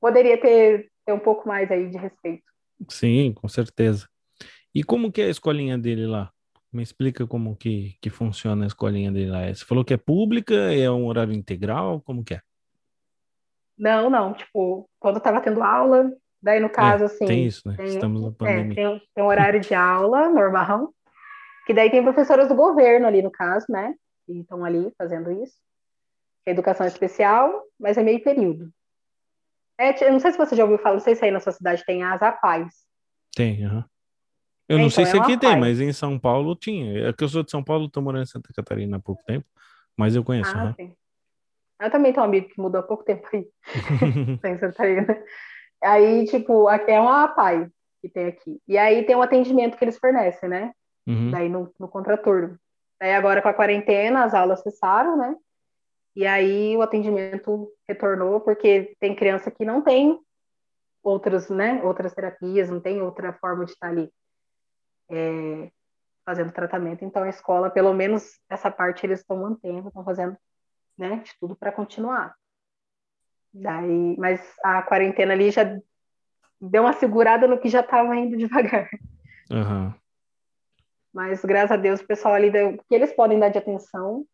poderia 0.00 0.40
ter, 0.40 0.90
ter 1.04 1.12
um 1.12 1.18
pouco 1.18 1.46
mais 1.46 1.70
aí 1.70 1.88
de 1.88 1.98
respeito. 1.98 2.44
Sim, 2.88 3.32
com 3.34 3.48
certeza. 3.48 4.08
E 4.74 4.82
como 4.82 5.10
que 5.10 5.20
é 5.20 5.26
a 5.26 5.30
escolinha 5.30 5.76
dele 5.76 6.06
lá? 6.06 6.30
Me 6.72 6.82
explica 6.82 7.26
como 7.26 7.56
que, 7.56 7.96
que 8.00 8.10
funciona 8.10 8.64
a 8.64 8.66
escolinha 8.66 9.10
dele 9.10 9.30
lá. 9.30 9.52
Você 9.52 9.64
falou 9.64 9.84
que 9.84 9.94
é 9.94 9.96
pública, 9.96 10.54
é 10.54 10.90
um 10.90 11.06
horário 11.06 11.32
integral, 11.32 12.00
como 12.02 12.22
que 12.22 12.34
é? 12.34 12.40
Não, 13.76 14.10
não, 14.10 14.34
tipo, 14.34 14.88
quando 14.98 15.18
estava 15.18 15.40
tendo 15.40 15.62
aula, 15.62 16.12
daí 16.42 16.60
no 16.60 16.70
caso, 16.70 17.04
é, 17.04 17.06
assim... 17.06 17.26
Tem 17.26 17.46
isso, 17.46 17.68
né? 17.68 17.76
Tem, 17.76 17.86
Estamos 17.86 18.22
na 18.22 18.28
é, 18.28 18.32
pandemia. 18.32 18.72
É, 18.72 18.74
tem, 18.74 19.02
tem 19.14 19.24
um 19.24 19.28
horário 19.28 19.60
de 19.60 19.74
aula 19.74 20.28
normal, 20.28 20.92
que 21.66 21.74
daí 21.74 21.90
tem 21.90 22.02
professoras 22.02 22.48
do 22.48 22.54
governo 22.54 23.06
ali 23.06 23.22
no 23.22 23.30
caso, 23.30 23.66
né? 23.68 23.94
Que 24.26 24.40
estão 24.40 24.64
ali 24.64 24.92
fazendo 24.96 25.30
isso. 25.42 25.54
É 26.46 26.50
educação 26.50 26.86
especial, 26.86 27.62
mas 27.78 27.98
é 27.98 28.02
meio 28.02 28.22
período. 28.22 28.72
É, 29.78 30.04
eu 30.04 30.12
não 30.12 30.18
sei 30.18 30.32
se 30.32 30.38
você 30.38 30.56
já 30.56 30.64
ouviu 30.64 30.78
falar, 30.78 30.94
não 30.94 31.00
sei 31.00 31.14
se 31.14 31.24
aí 31.24 31.30
na 31.30 31.40
sua 31.40 31.52
cidade 31.52 31.84
tem 31.84 32.02
as 32.02 32.20
APAES. 32.20 32.74
Tem, 33.34 33.64
aham. 33.64 33.76
Uhum. 33.76 33.84
Eu 34.68 34.76
não 34.76 34.86
então, 34.86 34.96
sei 34.96 35.06
se 35.06 35.16
é 35.16 35.20
aqui 35.20 35.38
tem, 35.38 35.58
mas 35.58 35.80
em 35.80 35.92
São 35.94 36.18
Paulo 36.18 36.54
tinha. 36.54 37.08
É 37.08 37.12
que 37.12 37.24
eu 37.24 37.28
sou 37.28 37.42
de 37.42 37.50
São 37.50 37.64
Paulo, 37.64 37.86
estou 37.86 38.02
morando 38.02 38.24
em 38.24 38.26
Santa 38.26 38.52
Catarina 38.54 38.98
há 38.98 39.00
pouco 39.00 39.22
tempo, 39.24 39.46
mas 39.96 40.14
eu 40.14 40.22
conheço. 40.22 40.54
Ah, 40.54 40.74
uhum. 40.78 40.94
Eu 41.80 41.90
também 41.90 42.12
tenho 42.12 42.24
um 42.24 42.28
amigo 42.28 42.48
que 42.48 42.60
mudou 42.60 42.80
há 42.80 42.82
pouco 42.82 43.02
tempo 43.02 43.26
aí, 43.32 43.48
em 44.44 44.58
Santa 44.58 44.72
Catarina. 44.72 45.24
Aí, 45.82 46.24
tipo, 46.26 46.68
é 46.68 47.00
uma 47.00 47.24
APAI 47.24 47.70
que 48.00 48.08
tem 48.08 48.26
aqui. 48.26 48.60
E 48.66 48.78
aí 48.78 49.04
tem 49.04 49.16
um 49.16 49.22
atendimento 49.22 49.76
que 49.76 49.84
eles 49.84 49.98
fornecem, 49.98 50.48
né? 50.48 50.72
Uhum. 51.06 51.30
Daí 51.30 51.48
no, 51.48 51.72
no 51.78 51.88
contraturno. 51.88 52.58
Aí 53.00 53.14
agora 53.14 53.40
com 53.40 53.48
a 53.48 53.54
quarentena, 53.54 54.24
as 54.24 54.34
aulas 54.34 54.60
cessaram, 54.62 55.16
né? 55.16 55.36
E 56.16 56.26
aí 56.26 56.76
o 56.76 56.82
atendimento 56.82 57.72
retornou, 57.88 58.40
porque 58.40 58.96
tem 58.98 59.14
criança 59.14 59.50
que 59.50 59.64
não 59.64 59.80
tem 59.80 60.18
outras, 61.02 61.48
né, 61.48 61.82
outras 61.84 62.12
terapias, 62.12 62.68
não 62.68 62.80
tem 62.80 63.00
outra 63.00 63.32
forma 63.32 63.64
de 63.64 63.70
estar 63.70 63.88
ali 63.88 64.12
é, 65.10 65.70
fazendo 66.26 66.52
tratamento. 66.52 67.04
Então 67.04 67.22
a 67.22 67.28
escola, 67.28 67.70
pelo 67.70 67.94
menos 67.94 68.38
essa 68.50 68.70
parte 68.70 69.06
eles 69.06 69.20
estão 69.20 69.36
mantendo, 69.36 69.88
estão 69.88 70.04
fazendo 70.04 70.36
né, 70.98 71.16
de 71.18 71.32
tudo 71.38 71.54
para 71.54 71.72
continuar. 71.72 72.34
Daí, 73.52 74.16
mas 74.18 74.40
a 74.62 74.82
quarentena 74.82 75.32
ali 75.32 75.50
já 75.50 75.64
deu 76.60 76.82
uma 76.82 76.92
segurada 76.92 77.46
no 77.46 77.58
que 77.58 77.68
já 77.68 77.80
estava 77.80 78.14
indo 78.16 78.36
devagar. 78.36 78.88
Uhum. 79.50 79.92
Mas 81.12 81.44
graças 81.44 81.72
a 81.72 81.76
Deus 81.76 82.00
o 82.00 82.06
pessoal 82.06 82.34
ali 82.34 82.50
deu, 82.50 82.76
que 82.76 82.94
eles 82.94 83.12
podem 83.12 83.38
dar 83.38 83.48
de 83.48 83.58
atenção, 83.58 84.24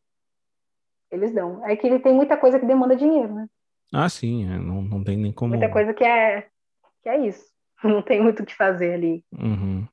eles 1.10 1.32
dão. 1.32 1.64
É 1.66 1.76
que 1.76 1.86
ele 1.86 2.00
tem 2.00 2.12
muita 2.12 2.36
coisa 2.36 2.58
que 2.58 2.66
demanda 2.66 2.96
dinheiro, 2.96 3.34
né? 3.34 3.46
Ah, 3.92 4.08
sim, 4.08 4.50
é, 4.50 4.58
não, 4.58 4.82
não 4.82 5.04
tem 5.04 5.16
nem 5.16 5.32
como. 5.32 5.50
Muita 5.50 5.70
coisa 5.70 5.94
que 5.94 6.02
é, 6.02 6.48
que 7.02 7.08
é 7.08 7.26
isso. 7.26 7.44
Não 7.84 8.00
tem 8.00 8.22
muito 8.22 8.42
o 8.42 8.46
que 8.46 8.54
fazer 8.54 8.94
ali. 8.94 9.22
Uhum. 9.30 9.86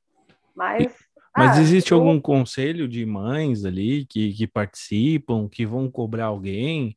Mas. 0.56 0.94
E, 0.94 1.04
mas 1.36 1.58
ah, 1.58 1.60
existe 1.60 1.92
eu... 1.92 1.98
algum 1.98 2.18
conselho 2.18 2.88
de 2.88 3.04
mães 3.04 3.66
ali 3.66 4.06
que, 4.06 4.32
que 4.32 4.46
participam, 4.46 5.46
que 5.46 5.66
vão 5.66 5.90
cobrar 5.90 6.26
alguém? 6.26 6.96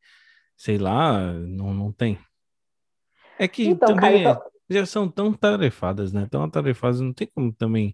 Sei 0.58 0.78
lá, 0.78 1.34
não, 1.34 1.74
não 1.74 1.92
tem. 1.92 2.20
É 3.38 3.48
que 3.48 3.68
então, 3.68 3.90
também 3.90 4.24
cara, 4.24 4.36
então... 4.38 4.52
já 4.70 4.86
são 4.86 5.10
tão 5.10 5.34
tarefadas, 5.34 6.14
né? 6.14 6.28
Tão 6.32 6.44
atarefadas, 6.44 7.02
não 7.02 7.14
tem 7.14 7.28
como 7.28 7.52
também 7.52 7.94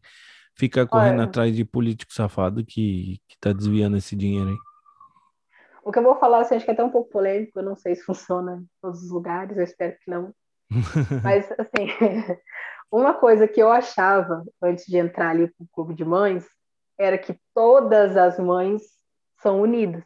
ficar 0.55 0.85
correndo 0.85 1.19
Olha... 1.19 1.23
atrás 1.23 1.55
de 1.55 1.65
político 1.65 2.13
safado 2.13 2.63
que, 2.63 3.19
que 3.27 3.37
tá 3.39 3.51
desviando 3.51 3.97
esse 3.97 4.15
dinheiro 4.15 4.49
aí. 4.49 4.57
O 5.83 5.91
que 5.91 5.97
eu 5.97 6.03
vou 6.03 6.15
falar, 6.15 6.41
assim, 6.41 6.55
acho 6.55 6.65
que 6.65 6.71
é 6.71 6.73
até 6.73 6.83
um 6.83 6.91
pouco 6.91 7.09
polêmico, 7.09 7.57
eu 7.57 7.63
não 7.63 7.75
sei 7.75 7.95
se 7.95 8.03
funciona 8.03 8.57
em 8.61 8.67
todos 8.81 9.01
os 9.01 9.09
lugares, 9.09 9.57
eu 9.57 9.63
espero 9.63 9.97
que 9.99 10.11
não. 10.11 10.33
Mas, 11.23 11.51
assim, 11.53 11.87
uma 12.91 13.15
coisa 13.15 13.47
que 13.47 13.61
eu 13.61 13.71
achava 13.71 14.43
antes 14.61 14.85
de 14.85 14.97
entrar 14.97 15.29
ali 15.29 15.47
para 15.47 15.63
o 15.63 15.67
clube 15.71 15.95
de 15.95 16.05
mães 16.05 16.45
era 16.99 17.17
que 17.17 17.35
todas 17.53 18.15
as 18.15 18.37
mães 18.37 18.83
são 19.41 19.61
unidas. 19.61 20.03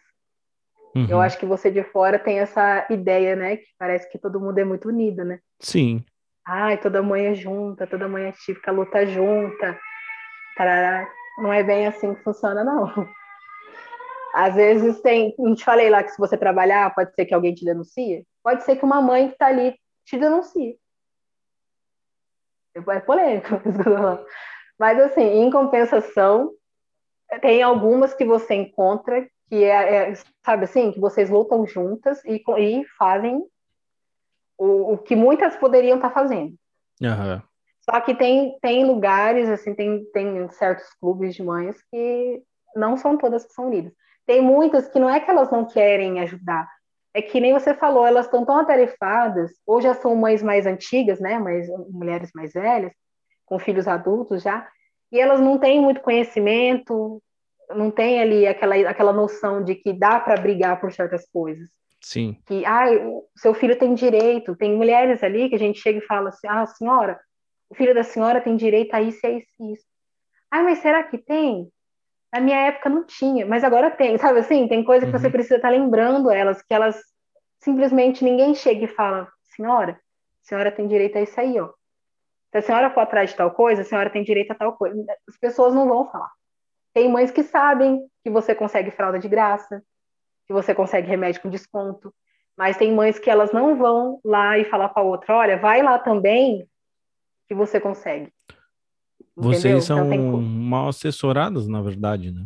Uhum. 0.96 1.08
Eu 1.10 1.20
acho 1.20 1.38
que 1.38 1.46
você 1.46 1.70
de 1.70 1.84
fora 1.84 2.18
tem 2.18 2.40
essa 2.40 2.88
ideia, 2.90 3.36
né? 3.36 3.58
Que 3.58 3.66
parece 3.78 4.10
que 4.10 4.18
todo 4.18 4.40
mundo 4.40 4.58
é 4.58 4.64
muito 4.64 4.88
unido, 4.88 5.26
né? 5.26 5.40
Sim. 5.60 6.06
Ai, 6.48 6.78
toda 6.78 7.04
mãe 7.04 7.26
é 7.26 7.36
junta, 7.36 7.86
toda 7.86 8.08
mãe 8.08 8.26
é 8.26 8.32
típica, 8.32 8.72
luta 8.72 9.06
junta. 9.06 9.78
Tarará. 10.56 11.06
Não 11.40 11.52
é 11.52 11.62
bem 11.64 11.86
assim 11.86 12.16
que 12.16 12.24
funciona, 12.24 12.64
não. 12.64 12.88
Às 14.34 14.56
vezes 14.56 15.02
tem, 15.02 15.36
não 15.38 15.54
te 15.54 15.66
falei 15.66 15.90
lá 15.90 16.02
que 16.02 16.12
se 16.12 16.18
você 16.18 16.38
trabalhar, 16.38 16.94
pode 16.96 17.14
ser 17.14 17.26
que 17.26 17.34
alguém 17.34 17.54
te 17.54 17.66
denuncie. 17.66 18.26
Pode 18.42 18.64
ser 18.64 18.78
que 18.78 18.86
uma 18.86 19.02
mãe 19.02 19.28
que 19.28 19.34
está 19.34 19.48
ali 19.48 19.76
te 20.06 20.18
denuncie. 20.18 20.78
É 22.74 23.00
polêmico, 23.00 23.48
mas 24.78 25.00
assim, 25.00 25.24
em 25.24 25.50
compensação, 25.50 26.52
tem 27.42 27.64
algumas 27.64 28.14
que 28.14 28.26
você 28.26 28.54
encontra 28.54 29.26
que 29.48 29.64
é, 29.64 30.12
é 30.12 30.14
sabe 30.44 30.66
assim, 30.66 30.92
que 30.92 31.00
vocês 31.00 31.30
lutam 31.30 31.66
juntas 31.66 32.24
e, 32.26 32.44
e 32.58 32.86
fazem 32.98 33.44
o, 34.58 34.94
o, 34.94 34.98
que 34.98 35.16
muitas 35.16 35.56
poderiam 35.56 35.98
estar 35.98 36.10
tá 36.10 36.14
fazendo. 36.14 36.56
Uhum. 37.02 37.42
Só 37.82 38.02
que 38.02 38.16
tem, 38.16 38.58
tem 38.62 38.86
lugares, 38.86 39.48
assim, 39.50 39.76
tem, 39.76 40.04
tem 40.06 40.50
certos 40.50 40.88
clubes 41.00 41.36
de 41.36 41.44
mães 41.44 41.76
que 41.92 42.42
não 42.76 42.98
são 42.98 43.18
todas 43.18 43.46
que 43.46 43.54
são 43.54 43.68
unidas. 43.68 43.94
Tem 44.26 44.42
muitas 44.42 44.88
que 44.88 45.00
não 45.00 45.10
é 45.10 45.20
que 45.20 45.30
elas 45.30 45.52
não 45.52 45.66
querem 45.66 46.20
ajudar, 46.22 46.68
é 47.16 47.22
que 47.22 47.40
nem 47.40 47.54
você 47.54 47.74
falou, 47.74 48.06
elas 48.06 48.26
estão 48.26 48.44
tão 48.44 48.58
atarefadas, 48.58 49.52
ou 49.66 49.82
já 49.82 49.94
são 49.94 50.14
mães 50.18 50.44
mais 50.44 50.66
antigas, 50.66 51.18
né, 51.18 51.40
mais, 51.40 51.66
mulheres 51.90 52.30
mais 52.36 52.52
velhas, 52.52 52.92
com 53.46 53.58
filhos 53.58 53.88
adultos 53.88 54.44
já, 54.44 54.68
e 55.10 55.20
elas 55.20 55.40
não 55.40 55.58
têm 55.58 55.80
muito 55.80 56.02
conhecimento, 56.02 57.24
não 57.70 57.90
têm 57.90 58.22
ali 58.22 58.48
aquela, 58.48 58.76
aquela 58.90 59.14
noção 59.14 59.64
de 59.64 59.76
que 59.76 59.94
dá 59.94 60.20
para 60.20 60.42
brigar 60.42 60.80
por 60.80 60.92
certas 60.92 61.28
coisas. 61.30 61.70
Sim. 62.02 62.38
Que, 62.46 62.66
ah, 62.66 62.86
seu 63.36 63.54
filho 63.54 63.78
tem 63.78 63.94
direito. 63.94 64.56
Tem 64.56 64.76
mulheres 64.76 65.24
ali 65.24 65.50
que 65.50 65.56
a 65.56 65.60
gente 65.60 65.80
chega 65.80 66.00
e 66.00 66.06
fala 66.06 66.30
assim, 66.30 66.48
ah, 66.48 66.66
senhora, 66.66 67.20
o 67.70 67.76
filho 67.76 67.96
da 67.96 68.04
senhora 68.04 68.42
tem 68.42 68.56
direito 68.56 68.94
a 68.94 69.02
isso, 69.02 69.26
a 69.26 69.30
isso, 69.30 69.48
a 69.60 69.72
isso. 69.72 69.86
Ah, 70.52 70.64
mas 70.64 70.80
será 70.80 71.04
que 71.04 71.18
tem? 71.18 71.68
Na 72.32 72.40
minha 72.40 72.58
época 72.68 72.90
não 72.90 73.06
tinha, 73.06 73.46
mas 73.46 73.64
agora 73.64 73.90
tem, 73.90 74.18
sabe 74.20 74.40
assim? 74.40 74.68
Tem 74.68 74.84
coisa 74.84 75.06
que 75.06 75.12
uhum. 75.12 75.20
você 75.20 75.30
precisa 75.30 75.56
estar 75.56 75.70
lembrando 75.70 76.30
elas, 76.30 76.62
que 76.62 76.74
elas 76.74 77.02
simplesmente 77.60 78.24
ninguém 78.24 78.54
chega 78.54 78.86
e 78.86 78.88
fala, 78.88 79.28
senhora, 79.56 79.94
a 79.94 80.48
senhora 80.48 80.72
tem 80.72 80.88
direito 80.88 81.18
a 81.18 81.22
isso 81.22 81.40
aí, 81.40 81.60
ó. 81.60 81.70
Se 82.52 82.60
a 82.60 82.62
senhora 82.62 82.92
for 82.92 83.02
atrás 83.02 83.32
de 83.32 83.36
tal 83.36 83.52
coisa, 83.52 83.82
a 83.82 83.86
senhora 83.86 84.10
tem 84.10 84.24
direito 84.24 84.52
a 84.52 84.56
tal 84.56 84.74
coisa. 84.78 84.96
As 85.28 85.38
pessoas 85.38 85.74
não 85.74 85.88
vão 85.88 86.10
falar. 86.10 86.32
Tem 86.96 87.10
mães 87.10 87.30
que 87.30 87.44
sabem 87.44 88.08
que 88.24 88.30
você 88.30 88.56
consegue 88.56 88.90
fralda 88.90 89.20
de 89.20 89.28
graça, 89.28 89.84
que 90.48 90.54
você 90.54 90.74
consegue 90.74 91.10
remédio 91.10 91.42
com 91.42 91.50
desconto, 91.50 92.16
mas 92.58 92.78
tem 92.78 92.94
mães 92.94 93.20
que 93.20 93.30
elas 93.30 93.52
não 93.52 93.76
vão 93.76 94.22
lá 94.24 94.58
e 94.58 94.64
falar 94.64 94.88
para 94.88 95.04
a 95.04 95.06
outra, 95.06 95.36
olha, 95.36 95.58
vai 95.58 95.84
lá 95.84 96.00
também 96.00 96.66
que 97.50 97.54
você 97.54 97.82
consegue. 97.82 98.32
Vocês 99.36 99.84
são 99.84 100.14
então, 100.14 100.40
mal 100.42 100.88
assessoradas, 100.88 101.68
na 101.68 101.82
verdade, 101.82 102.32
né? 102.32 102.46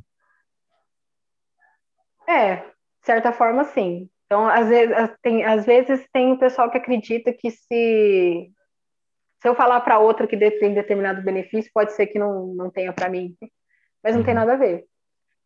É, 2.27 2.55
de 2.55 3.05
certa 3.05 3.31
forma, 3.31 3.63
sim. 3.65 4.09
Então, 4.25 4.47
às 4.47 4.67
vezes 4.67 4.95
tem, 5.21 5.45
às 5.45 5.63
vezes 5.63 6.07
tem 6.11 6.31
o 6.31 6.39
pessoal 6.39 6.71
que 6.71 6.77
acredita 6.77 7.31
que 7.31 7.51
se 7.51 8.51
se 9.41 9.47
eu 9.47 9.55
falar 9.55 9.79
para 9.81 9.99
outra 9.99 10.27
que 10.27 10.35
tem 10.35 10.73
determinado 10.73 11.21
benefício, 11.21 11.71
pode 11.71 11.93
ser 11.93 12.07
que 12.07 12.19
não, 12.19 12.47
não 12.55 12.69
tenha 12.69 12.91
para 12.91 13.07
mim, 13.07 13.37
mas 14.03 14.15
não 14.15 14.23
tem 14.23 14.33
uhum. 14.33 14.39
nada 14.39 14.53
a 14.53 14.57
ver. 14.57 14.85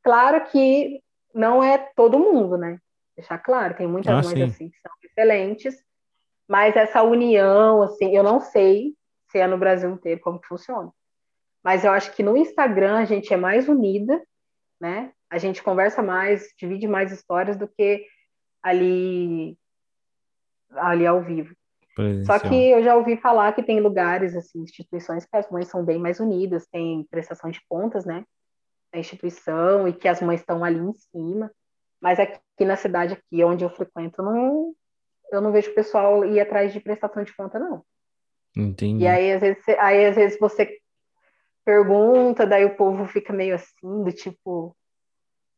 Claro 0.03 0.45
que 0.45 1.01
não 1.33 1.63
é 1.63 1.77
todo 1.95 2.19
mundo, 2.19 2.57
né? 2.57 2.79
Deixar 3.15 3.37
claro, 3.37 3.75
tem 3.75 3.87
muitas 3.87 4.11
ah, 4.11 4.21
mães 4.21 4.37
sim. 4.37 4.43
assim 4.43 4.69
que 4.69 4.79
são 4.79 4.91
excelentes, 5.03 5.75
mas 6.47 6.75
essa 6.75 7.01
união, 7.03 7.81
assim, 7.81 8.15
eu 8.15 8.23
não 8.23 8.39
sei 8.39 8.93
se 9.29 9.39
é 9.39 9.47
no 9.47 9.57
Brasil 9.57 9.89
inteiro 9.89 10.21
como 10.21 10.39
que 10.39 10.47
funciona. 10.47 10.91
Mas 11.63 11.85
eu 11.85 11.91
acho 11.91 12.13
que 12.13 12.21
no 12.21 12.35
Instagram 12.35 12.97
a 12.97 13.05
gente 13.05 13.33
é 13.33 13.37
mais 13.37 13.69
unida, 13.69 14.21
né? 14.79 15.11
A 15.29 15.37
gente 15.37 15.63
conversa 15.63 16.03
mais, 16.03 16.47
divide 16.57 16.87
mais 16.87 17.11
histórias 17.11 17.57
do 17.57 17.67
que 17.67 18.05
ali 18.61 19.57
ali 20.75 21.05
ao 21.05 21.21
vivo. 21.21 21.55
Só 22.25 22.39
que 22.39 22.71
eu 22.71 22.83
já 22.83 22.95
ouvi 22.95 23.15
falar 23.17 23.53
que 23.53 23.61
tem 23.61 23.79
lugares, 23.79 24.35
assim, 24.35 24.61
instituições 24.61 25.25
que 25.25 25.37
as 25.37 25.49
mães 25.51 25.67
são 25.67 25.85
bem 25.85 25.99
mais 25.99 26.19
unidas, 26.19 26.67
tem 26.67 27.03
prestação 27.09 27.51
de 27.51 27.61
contas, 27.69 28.03
né? 28.03 28.25
Da 28.93 28.99
instituição 28.99 29.87
e 29.87 29.93
que 29.93 30.07
as 30.07 30.21
mães 30.21 30.39
estão 30.39 30.63
ali 30.63 30.79
em 30.79 30.93
cima. 30.93 31.51
Mas 31.99 32.19
aqui 32.19 32.65
na 32.65 32.75
cidade, 32.75 33.13
aqui 33.13 33.43
onde 33.43 33.63
eu 33.63 33.69
frequento, 33.69 34.21
não, 34.21 34.73
eu 35.31 35.41
não 35.41 35.51
vejo 35.51 35.71
o 35.71 35.75
pessoal 35.75 36.23
ir 36.23 36.39
atrás 36.39 36.71
de 36.71 36.79
prestação 36.79 37.23
de 37.23 37.35
conta, 37.35 37.57
não. 37.57 37.83
Entendi. 38.55 39.03
E 39.03 39.07
aí, 39.07 39.31
às 39.31 39.41
vezes, 39.41 39.63
aí, 39.79 40.05
às 40.05 40.15
vezes 40.15 40.39
você 40.39 40.77
pergunta, 41.65 42.45
daí 42.45 42.65
o 42.65 42.75
povo 42.75 43.05
fica 43.07 43.33
meio 43.33 43.55
assim, 43.55 44.03
do 44.03 44.11
tipo, 44.11 44.75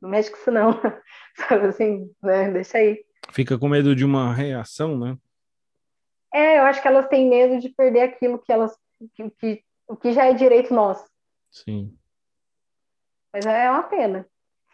não 0.02 0.10
mexe 0.10 0.30
com 0.30 0.38
isso 0.38 0.52
não, 0.52 0.72
sabe 1.36 1.68
assim, 1.68 2.10
né? 2.22 2.52
Deixa 2.52 2.78
aí. 2.78 3.04
Fica 3.32 3.58
com 3.58 3.68
medo 3.68 3.96
de 3.96 4.06
uma 4.06 4.34
reação, 4.34 4.98
né? 4.98 5.18
É, 6.34 6.60
eu 6.60 6.64
acho 6.64 6.82
que 6.82 6.88
elas 6.88 7.08
têm 7.08 7.30
medo 7.30 7.60
de 7.60 7.70
perder 7.70 8.02
aquilo 8.02 8.40
que 8.40 8.52
elas. 8.52 8.78
que, 9.16 9.30
que 9.32 9.64
o 9.88 9.96
que 9.96 10.12
já 10.12 10.26
é 10.26 10.34
direito 10.34 10.74
nosso. 10.74 11.06
Sim. 11.52 11.96
Mas 13.36 13.46
é 13.46 13.70
uma 13.70 13.84
pena. 13.84 14.26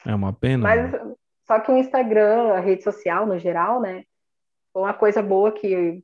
É 0.05 0.13
uma 0.13 0.31
pena. 0.31 0.63
Mas 0.63 0.91
né? 0.91 1.15
só 1.47 1.59
que 1.59 1.71
o 1.71 1.77
Instagram, 1.77 2.53
a 2.53 2.59
rede 2.59 2.83
social 2.83 3.25
no 3.25 3.39
geral, 3.39 3.81
né? 3.81 4.03
Foi 4.71 4.83
uma 4.83 4.93
coisa 4.93 5.21
boa 5.23 5.51
que, 5.51 6.03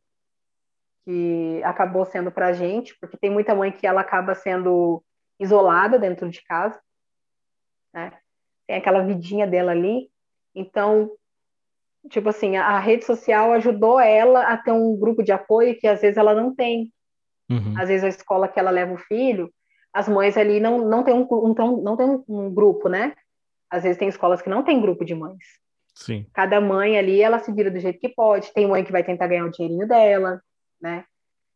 que 1.06 1.62
acabou 1.64 2.04
sendo 2.04 2.32
pra 2.32 2.54
gente, 2.54 2.98
porque 3.00 3.16
tem 3.16 3.30
muita 3.30 3.54
mãe 3.54 3.72
que 3.72 3.86
ela 3.86 4.02
acaba 4.02 4.34
sendo 4.34 5.04
isolada 5.40 6.00
dentro 6.00 6.28
de 6.32 6.44
casa, 6.44 6.82
né? 7.94 8.12
Tem 8.66 8.78
aquela 8.78 9.04
vidinha 9.04 9.46
dela 9.46 9.72
ali. 9.72 10.10
Então, 10.56 11.12
tipo 12.10 12.28
assim, 12.28 12.58
a 12.58 12.80
rede 12.80 13.06
social 13.06 13.54
ajudou 13.54 14.00
ela 14.00 14.52
a 14.52 14.58
ter 14.58 14.72
um 14.72 14.98
grupo 14.98 15.24
de 15.24 15.32
apoio 15.32 15.78
que 15.78 15.86
às 15.86 16.02
vezes 16.02 16.18
ela 16.18 16.34
não 16.34 16.56
tem. 16.56 16.92
Uhum. 17.52 17.76
Às 17.78 17.88
vezes 17.88 18.04
a 18.04 18.08
escola 18.08 18.48
que 18.48 18.60
ela 18.60 18.72
leva 18.72 18.94
o 18.94 18.98
filho, 18.98 19.54
as 19.98 20.08
mães 20.08 20.38
ali 20.38 20.60
não, 20.60 20.78
não 20.88 21.04
tem, 21.04 21.12
um, 21.12 21.28
um, 21.32 21.82
não 21.82 21.98
tem 21.98 22.24
um 22.30 22.54
grupo, 22.54 22.88
né? 22.88 23.16
Às 23.68 23.82
vezes 23.82 23.98
tem 23.98 24.08
escolas 24.08 24.44
que 24.44 24.50
não 24.50 24.64
tem 24.64 24.80
grupo 24.80 25.04
de 25.04 25.16
mães. 25.16 25.44
Sim. 25.96 26.28
Cada 26.36 26.62
mãe 26.62 27.00
ali, 27.00 27.20
ela 27.20 27.40
se 27.40 27.52
vira 27.52 27.72
do 27.72 27.80
jeito 27.80 28.00
que 28.00 28.10
pode. 28.10 28.54
Tem 28.54 28.68
mãe 28.68 28.84
que 28.84 28.92
vai 28.92 29.04
tentar 29.04 29.26
ganhar 29.26 29.46
o 29.46 29.50
dinheirinho 29.50 29.88
dela, 29.88 30.40
né? 30.80 31.04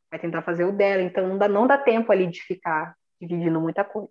Vai 0.10 0.20
tentar 0.20 0.42
fazer 0.42 0.64
o 0.66 0.72
dela. 0.72 1.04
Então 1.04 1.28
não 1.28 1.38
dá, 1.38 1.48
não 1.48 1.68
dá 1.68 1.78
tempo 1.78 2.12
ali 2.12 2.26
de 2.26 2.42
ficar 2.42 2.96
dividindo 3.22 3.62
muita 3.62 3.84
coisa. 3.84 4.10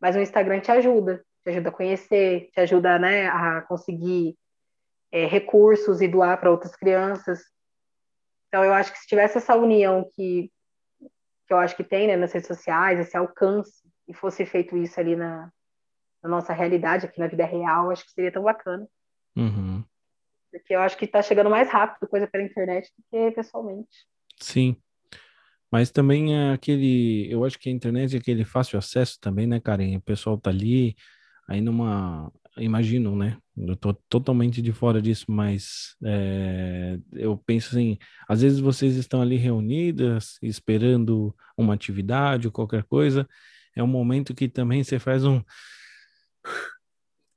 Mas 0.00 0.16
o 0.16 0.20
Instagram 0.20 0.58
te 0.58 0.72
ajuda, 0.72 1.24
te 1.44 1.50
ajuda 1.50 1.68
a 1.68 1.72
conhecer, 1.72 2.50
te 2.52 2.60
ajuda, 2.60 2.98
né, 2.98 3.28
a 3.28 3.62
conseguir 3.62 4.36
é, 5.12 5.26
recursos 5.26 6.00
e 6.00 6.08
doar 6.08 6.40
para 6.40 6.50
outras 6.50 6.74
crianças. 6.74 7.40
Então, 8.48 8.64
eu 8.64 8.74
acho 8.74 8.92
que 8.92 8.98
se 8.98 9.06
tivesse 9.06 9.38
essa 9.38 9.54
união 9.54 10.10
que, 10.12 10.50
que 10.50 10.50
eu 11.54 11.60
acho 11.60 11.76
que 11.76 11.84
tem 11.84 12.06
né, 12.06 12.16
nas 12.16 12.32
redes 12.32 12.48
sociais, 12.48 12.98
esse 12.98 13.16
alcance, 13.16 13.82
e 14.08 14.14
fosse 14.14 14.44
feito 14.44 14.76
isso 14.76 14.98
ali 15.00 15.16
na, 15.16 15.50
na 16.22 16.28
nossa 16.28 16.52
realidade, 16.52 17.06
aqui 17.06 17.18
na 17.18 17.26
vida 17.26 17.44
real, 17.44 17.90
acho 17.90 18.04
que 18.04 18.12
seria 18.12 18.32
tão 18.32 18.42
bacana. 18.42 18.86
Uhum. 19.36 19.84
Porque 20.50 20.74
eu 20.74 20.80
acho 20.80 20.96
que 20.96 21.04
está 21.04 21.20
chegando 21.20 21.50
mais 21.50 21.68
rápido 21.68 22.08
coisa 22.08 22.26
pela 22.26 22.44
internet 22.44 22.90
do 22.96 23.04
que 23.10 23.34
pessoalmente. 23.34 24.06
Sim. 24.40 24.76
Mas 25.70 25.90
também 25.90 26.36
é 26.36 26.52
aquele, 26.52 27.26
eu 27.30 27.44
acho 27.44 27.58
que 27.58 27.68
a 27.68 27.72
internet 27.72 28.14
é 28.14 28.18
aquele 28.18 28.44
fácil 28.44 28.78
acesso 28.78 29.18
também, 29.20 29.46
né, 29.46 29.58
Karen? 29.58 29.96
O 29.96 30.02
pessoal 30.02 30.38
tá 30.38 30.50
ali, 30.50 30.94
aí 31.48 31.60
numa, 31.60 32.32
imagino, 32.58 33.16
né? 33.16 33.36
Eu 33.56 33.76
tô 33.76 33.94
totalmente 34.08 34.60
de 34.62 34.72
fora 34.72 35.00
disso, 35.00 35.26
mas 35.28 35.96
é, 36.04 36.98
eu 37.12 37.36
penso 37.36 37.70
assim, 37.70 37.98
às 38.28 38.42
vezes 38.42 38.58
vocês 38.58 38.96
estão 38.96 39.22
ali 39.22 39.36
reunidas, 39.36 40.38
esperando 40.42 41.34
uma 41.56 41.74
atividade 41.74 42.46
ou 42.46 42.52
qualquer 42.52 42.84
coisa, 42.84 43.28
é 43.76 43.82
um 43.82 43.86
momento 43.86 44.34
que 44.34 44.48
também 44.48 44.82
você 44.82 44.98
faz 44.98 45.24
um 45.24 45.40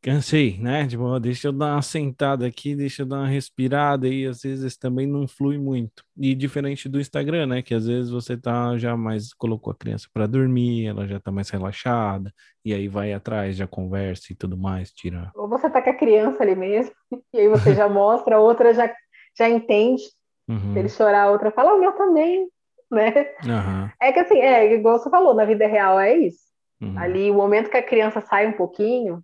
cansei, 0.08 0.58
né? 0.58 0.88
Tipo, 0.88 1.20
deixa 1.20 1.50
eu 1.50 1.52
dar 1.52 1.74
uma 1.74 1.82
sentada 1.82 2.48
aqui, 2.48 2.74
deixa 2.74 3.02
eu 3.02 3.06
dar 3.06 3.18
uma 3.18 3.28
respirada 3.28 4.08
e 4.08 4.26
às 4.26 4.42
vezes 4.42 4.78
também 4.78 5.06
não 5.06 5.28
flui 5.28 5.58
muito. 5.58 6.02
E 6.18 6.34
diferente 6.34 6.88
do 6.88 6.98
Instagram, 6.98 7.48
né? 7.48 7.62
Que 7.62 7.74
às 7.74 7.88
vezes 7.88 8.10
você 8.10 8.38
tá 8.38 8.78
já 8.78 8.96
mais 8.96 9.34
colocou 9.34 9.72
a 9.72 9.76
criança 9.76 10.08
para 10.14 10.26
dormir, 10.26 10.88
ela 10.88 11.06
já 11.06 11.20
tá 11.20 11.30
mais 11.30 11.50
relaxada 11.50 12.34
e 12.64 12.74
aí 12.74 12.88
vai 12.88 13.12
atrás, 13.12 13.58
já 13.58 13.68
conversa 13.68 14.32
e 14.32 14.36
tudo 14.36 14.58
mais, 14.58 14.94
tira. 14.94 15.30
Ou 15.36 15.50
você 15.50 15.70
tá 15.70 15.82
com 15.82 15.90
a 15.90 15.94
criança 15.94 16.42
ali 16.42 16.56
mesmo 16.56 16.94
e 17.34 17.40
aí 17.40 17.50
você 17.50 17.76
já 17.76 17.90
mostra, 17.90 18.38
a 18.38 18.40
outra 18.40 18.74
já 18.74 18.90
já 19.38 19.50
entende. 19.50 20.04
Uhum. 20.48 20.72
Se 20.72 20.80
ele 20.80 20.90
chorar, 20.90 21.24
a 21.24 21.32
outra 21.32 21.52
fala, 21.52 21.74
o 21.74 21.80
meu 21.82 21.92
também, 21.92 22.48
né? 22.90 23.12
Uhum. 23.44 23.90
É 24.02 24.14
que 24.14 24.20
assim, 24.20 24.40
é 24.40 24.74
igual 24.74 24.98
você 24.98 25.10
falou, 25.10 25.34
na 25.34 25.44
vida 25.44 25.68
real 25.68 26.00
é 26.00 26.18
isso. 26.18 26.48
Uhum. 26.82 26.98
Ali, 26.98 27.30
o 27.30 27.34
momento 27.34 27.70
que 27.70 27.76
a 27.76 27.84
criança 27.84 28.22
sai 28.22 28.48
um 28.48 28.54
pouquinho, 28.54 29.22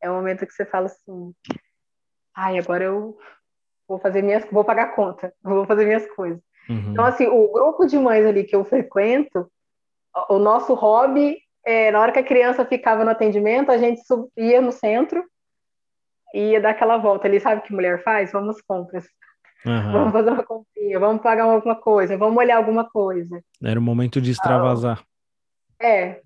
é 0.00 0.10
o 0.10 0.14
momento 0.14 0.46
que 0.46 0.52
você 0.52 0.64
fala 0.64 0.86
assim, 0.86 1.34
ai, 2.34 2.58
agora 2.58 2.84
eu 2.84 3.18
vou 3.86 3.98
fazer 3.98 4.22
minhas, 4.22 4.44
vou 4.50 4.64
pagar 4.64 4.94
conta, 4.94 5.32
vou 5.42 5.66
fazer 5.66 5.84
minhas 5.84 6.06
coisas. 6.14 6.40
Uhum. 6.68 6.92
Então, 6.92 7.04
assim, 7.04 7.26
o 7.26 7.50
grupo 7.50 7.86
de 7.86 7.98
mães 7.98 8.26
ali 8.26 8.44
que 8.44 8.54
eu 8.54 8.64
frequento, 8.64 9.50
o 10.28 10.38
nosso 10.38 10.74
hobby, 10.74 11.38
é, 11.64 11.90
na 11.90 12.00
hora 12.00 12.12
que 12.12 12.18
a 12.18 12.24
criança 12.24 12.64
ficava 12.64 13.04
no 13.04 13.10
atendimento, 13.10 13.70
a 13.70 13.78
gente 13.78 14.02
subia 14.04 14.60
no 14.60 14.72
centro 14.72 15.24
e 16.34 16.50
ia 16.50 16.60
dar 16.60 16.70
aquela 16.70 16.98
volta 16.98 17.26
ali, 17.26 17.40
sabe 17.40 17.60
o 17.60 17.64
que 17.64 17.72
mulher 17.72 18.02
faz? 18.02 18.32
Vamos 18.32 18.56
às 18.56 18.62
compras. 18.62 19.06
Uhum. 19.64 19.92
Vamos 19.92 20.12
fazer 20.12 20.30
uma 20.30 20.44
comprinha, 20.44 21.00
vamos 21.00 21.22
pagar 21.22 21.44
alguma 21.44 21.74
coisa, 21.74 22.16
vamos 22.16 22.36
olhar 22.36 22.58
alguma 22.58 22.88
coisa. 22.88 23.42
Era 23.62 23.80
o 23.80 23.82
momento 23.82 24.20
de 24.20 24.30
extravasar. 24.30 25.02
É, 25.80 26.20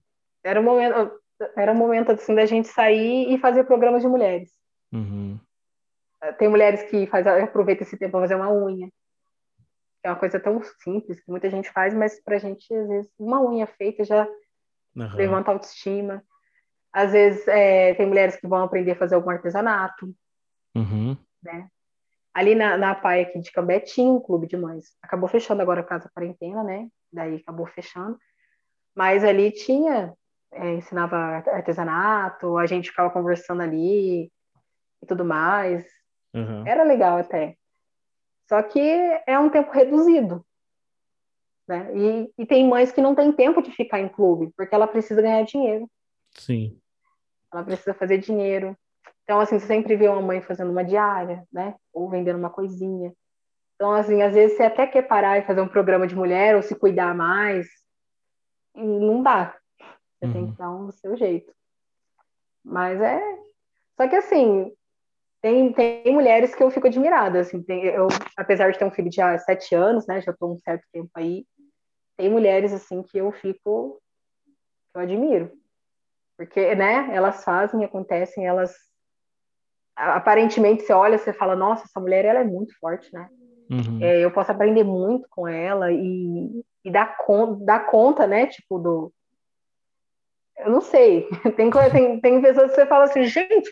era 0.44 0.60
o 0.60 0.62
momento 0.62 1.21
era 1.56 1.72
um 1.72 1.76
momento 1.76 2.12
assim 2.12 2.34
da 2.34 2.46
gente 2.46 2.68
sair 2.68 3.32
e 3.32 3.38
fazer 3.38 3.64
programas 3.64 4.02
de 4.02 4.08
mulheres. 4.08 4.50
Uhum. 4.92 5.38
Tem 6.38 6.48
mulheres 6.48 6.82
que 6.84 7.06
faz, 7.06 7.26
aproveita 7.26 7.82
esse 7.82 7.96
tempo 7.96 8.12
para 8.12 8.20
fazer 8.20 8.34
uma 8.36 8.52
unha. 8.52 8.88
É 10.04 10.10
uma 10.10 10.18
coisa 10.18 10.38
tão 10.38 10.60
simples 10.82 11.20
que 11.20 11.30
muita 11.30 11.48
gente 11.50 11.70
faz, 11.70 11.94
mas 11.94 12.20
pra 12.22 12.38
gente, 12.38 12.72
às 12.74 12.88
vezes, 12.88 13.12
uma 13.18 13.40
unha 13.40 13.66
feita 13.66 14.04
já 14.04 14.26
uhum. 14.96 15.14
levanta 15.14 15.50
a 15.50 15.54
autoestima. 15.54 16.22
Às 16.92 17.12
vezes, 17.12 17.46
é, 17.48 17.94
tem 17.94 18.06
mulheres 18.06 18.36
que 18.36 18.46
vão 18.46 18.62
aprender 18.62 18.92
a 18.92 18.96
fazer 18.96 19.14
algum 19.14 19.30
artesanato. 19.30 20.14
Uhum. 20.74 21.16
Né? 21.42 21.68
Ali 22.34 22.54
na, 22.54 22.76
na 22.76 22.94
PAI 22.94 23.22
aqui 23.22 23.40
de 23.40 23.52
Cambé 23.52 23.80
tinha 23.80 24.10
um 24.10 24.20
clube 24.20 24.46
de 24.46 24.56
mães. 24.56 24.96
Acabou 25.02 25.28
fechando 25.28 25.62
agora 25.62 25.80
a 25.80 25.84
casa 25.84 26.10
quarentena, 26.14 26.62
né? 26.62 26.88
Daí 27.12 27.36
acabou 27.36 27.66
fechando. 27.66 28.18
Mas 28.94 29.24
ali 29.24 29.50
tinha 29.50 30.14
é, 30.52 30.74
ensinava 30.74 31.16
artesanato, 31.16 32.58
a 32.58 32.66
gente 32.66 32.90
ficava 32.90 33.10
conversando 33.10 33.62
ali 33.62 34.30
e 35.02 35.06
tudo 35.06 35.24
mais. 35.24 35.84
Uhum. 36.34 36.66
Era 36.66 36.82
legal 36.82 37.18
até. 37.18 37.56
Só 38.48 38.62
que 38.62 38.80
é 39.26 39.38
um 39.38 39.50
tempo 39.50 39.70
reduzido. 39.72 40.44
Né? 41.66 41.90
E, 41.94 42.32
e 42.38 42.46
tem 42.46 42.68
mães 42.68 42.92
que 42.92 43.00
não 43.00 43.14
têm 43.14 43.32
tempo 43.32 43.62
de 43.62 43.70
ficar 43.70 44.00
em 44.00 44.08
clube, 44.08 44.52
porque 44.56 44.74
ela 44.74 44.86
precisa 44.86 45.22
ganhar 45.22 45.42
dinheiro. 45.44 45.88
Sim. 46.34 46.78
Ela 47.52 47.62
precisa 47.62 47.94
fazer 47.94 48.18
dinheiro. 48.18 48.76
Então, 49.24 49.40
assim, 49.40 49.58
você 49.58 49.66
sempre 49.66 49.96
vê 49.96 50.08
uma 50.08 50.20
mãe 50.20 50.40
fazendo 50.40 50.70
uma 50.70 50.84
diária, 50.84 51.44
né? 51.52 51.74
Ou 51.92 52.08
vendendo 52.08 52.38
uma 52.38 52.50
coisinha. 52.50 53.12
Então, 53.74 53.92
assim, 53.92 54.22
às 54.22 54.34
vezes 54.34 54.56
você 54.56 54.64
até 54.64 54.86
quer 54.86 55.02
parar 55.02 55.38
e 55.38 55.46
fazer 55.46 55.60
um 55.60 55.68
programa 55.68 56.06
de 56.06 56.14
mulher 56.14 56.56
ou 56.56 56.62
se 56.62 56.74
cuidar 56.74 57.14
mais. 57.14 57.66
E 58.74 58.82
não 58.82 59.22
dá. 59.22 59.56
Você 60.22 60.26
uhum. 60.26 60.32
tem 60.32 60.50
que 60.52 60.58
dar 60.58 60.70
um 60.70 60.86
do 60.86 60.92
seu 60.92 61.16
jeito. 61.16 61.52
Mas 62.64 63.00
é. 63.00 63.20
Só 63.96 64.08
que, 64.08 64.14
assim, 64.14 64.72
tem, 65.40 65.72
tem 65.72 66.12
mulheres 66.12 66.54
que 66.54 66.62
eu 66.62 66.70
fico 66.70 66.86
admirada. 66.86 67.40
Assim, 67.40 67.60
tem, 67.60 67.84
eu, 67.86 68.06
apesar 68.36 68.70
de 68.70 68.78
ter 68.78 68.84
um 68.84 68.90
filho 68.92 69.10
de 69.10 69.20
há 69.20 69.36
sete 69.38 69.74
anos, 69.74 70.06
né? 70.06 70.20
Já 70.20 70.30
estou 70.30 70.52
um 70.52 70.58
certo 70.60 70.84
tempo 70.92 71.10
aí. 71.14 71.44
Tem 72.16 72.30
mulheres, 72.30 72.72
assim, 72.72 73.02
que 73.02 73.18
eu 73.18 73.32
fico. 73.32 74.00
eu 74.94 75.00
admiro. 75.00 75.50
Porque, 76.36 76.72
né? 76.76 77.08
Elas 77.12 77.42
fazem, 77.42 77.84
acontecem, 77.84 78.46
elas 78.46 78.72
aparentemente 79.94 80.82
você 80.82 80.92
olha, 80.92 81.18
você 81.18 81.32
fala, 81.32 81.54
nossa, 81.54 81.84
essa 81.84 82.00
mulher 82.00 82.24
ela 82.24 82.40
é 82.40 82.44
muito 82.44 82.74
forte, 82.78 83.12
né? 83.12 83.28
Uhum. 83.70 83.98
É, 84.02 84.24
eu 84.24 84.30
posso 84.30 84.50
aprender 84.50 84.84
muito 84.84 85.26
com 85.30 85.46
ela 85.46 85.92
e, 85.92 86.64
e 86.84 86.90
dar, 86.90 87.16
con 87.18 87.64
dar 87.64 87.86
conta, 87.86 88.26
né? 88.26 88.46
Tipo, 88.46 88.78
do. 88.78 89.12
Eu 90.64 90.70
não 90.70 90.80
sei. 90.80 91.28
Tem, 91.56 91.70
tem, 91.70 92.20
tem 92.20 92.42
pessoas 92.42 92.70
que 92.70 92.76
você 92.76 92.86
fala 92.86 93.04
assim, 93.04 93.24
gente, 93.24 93.70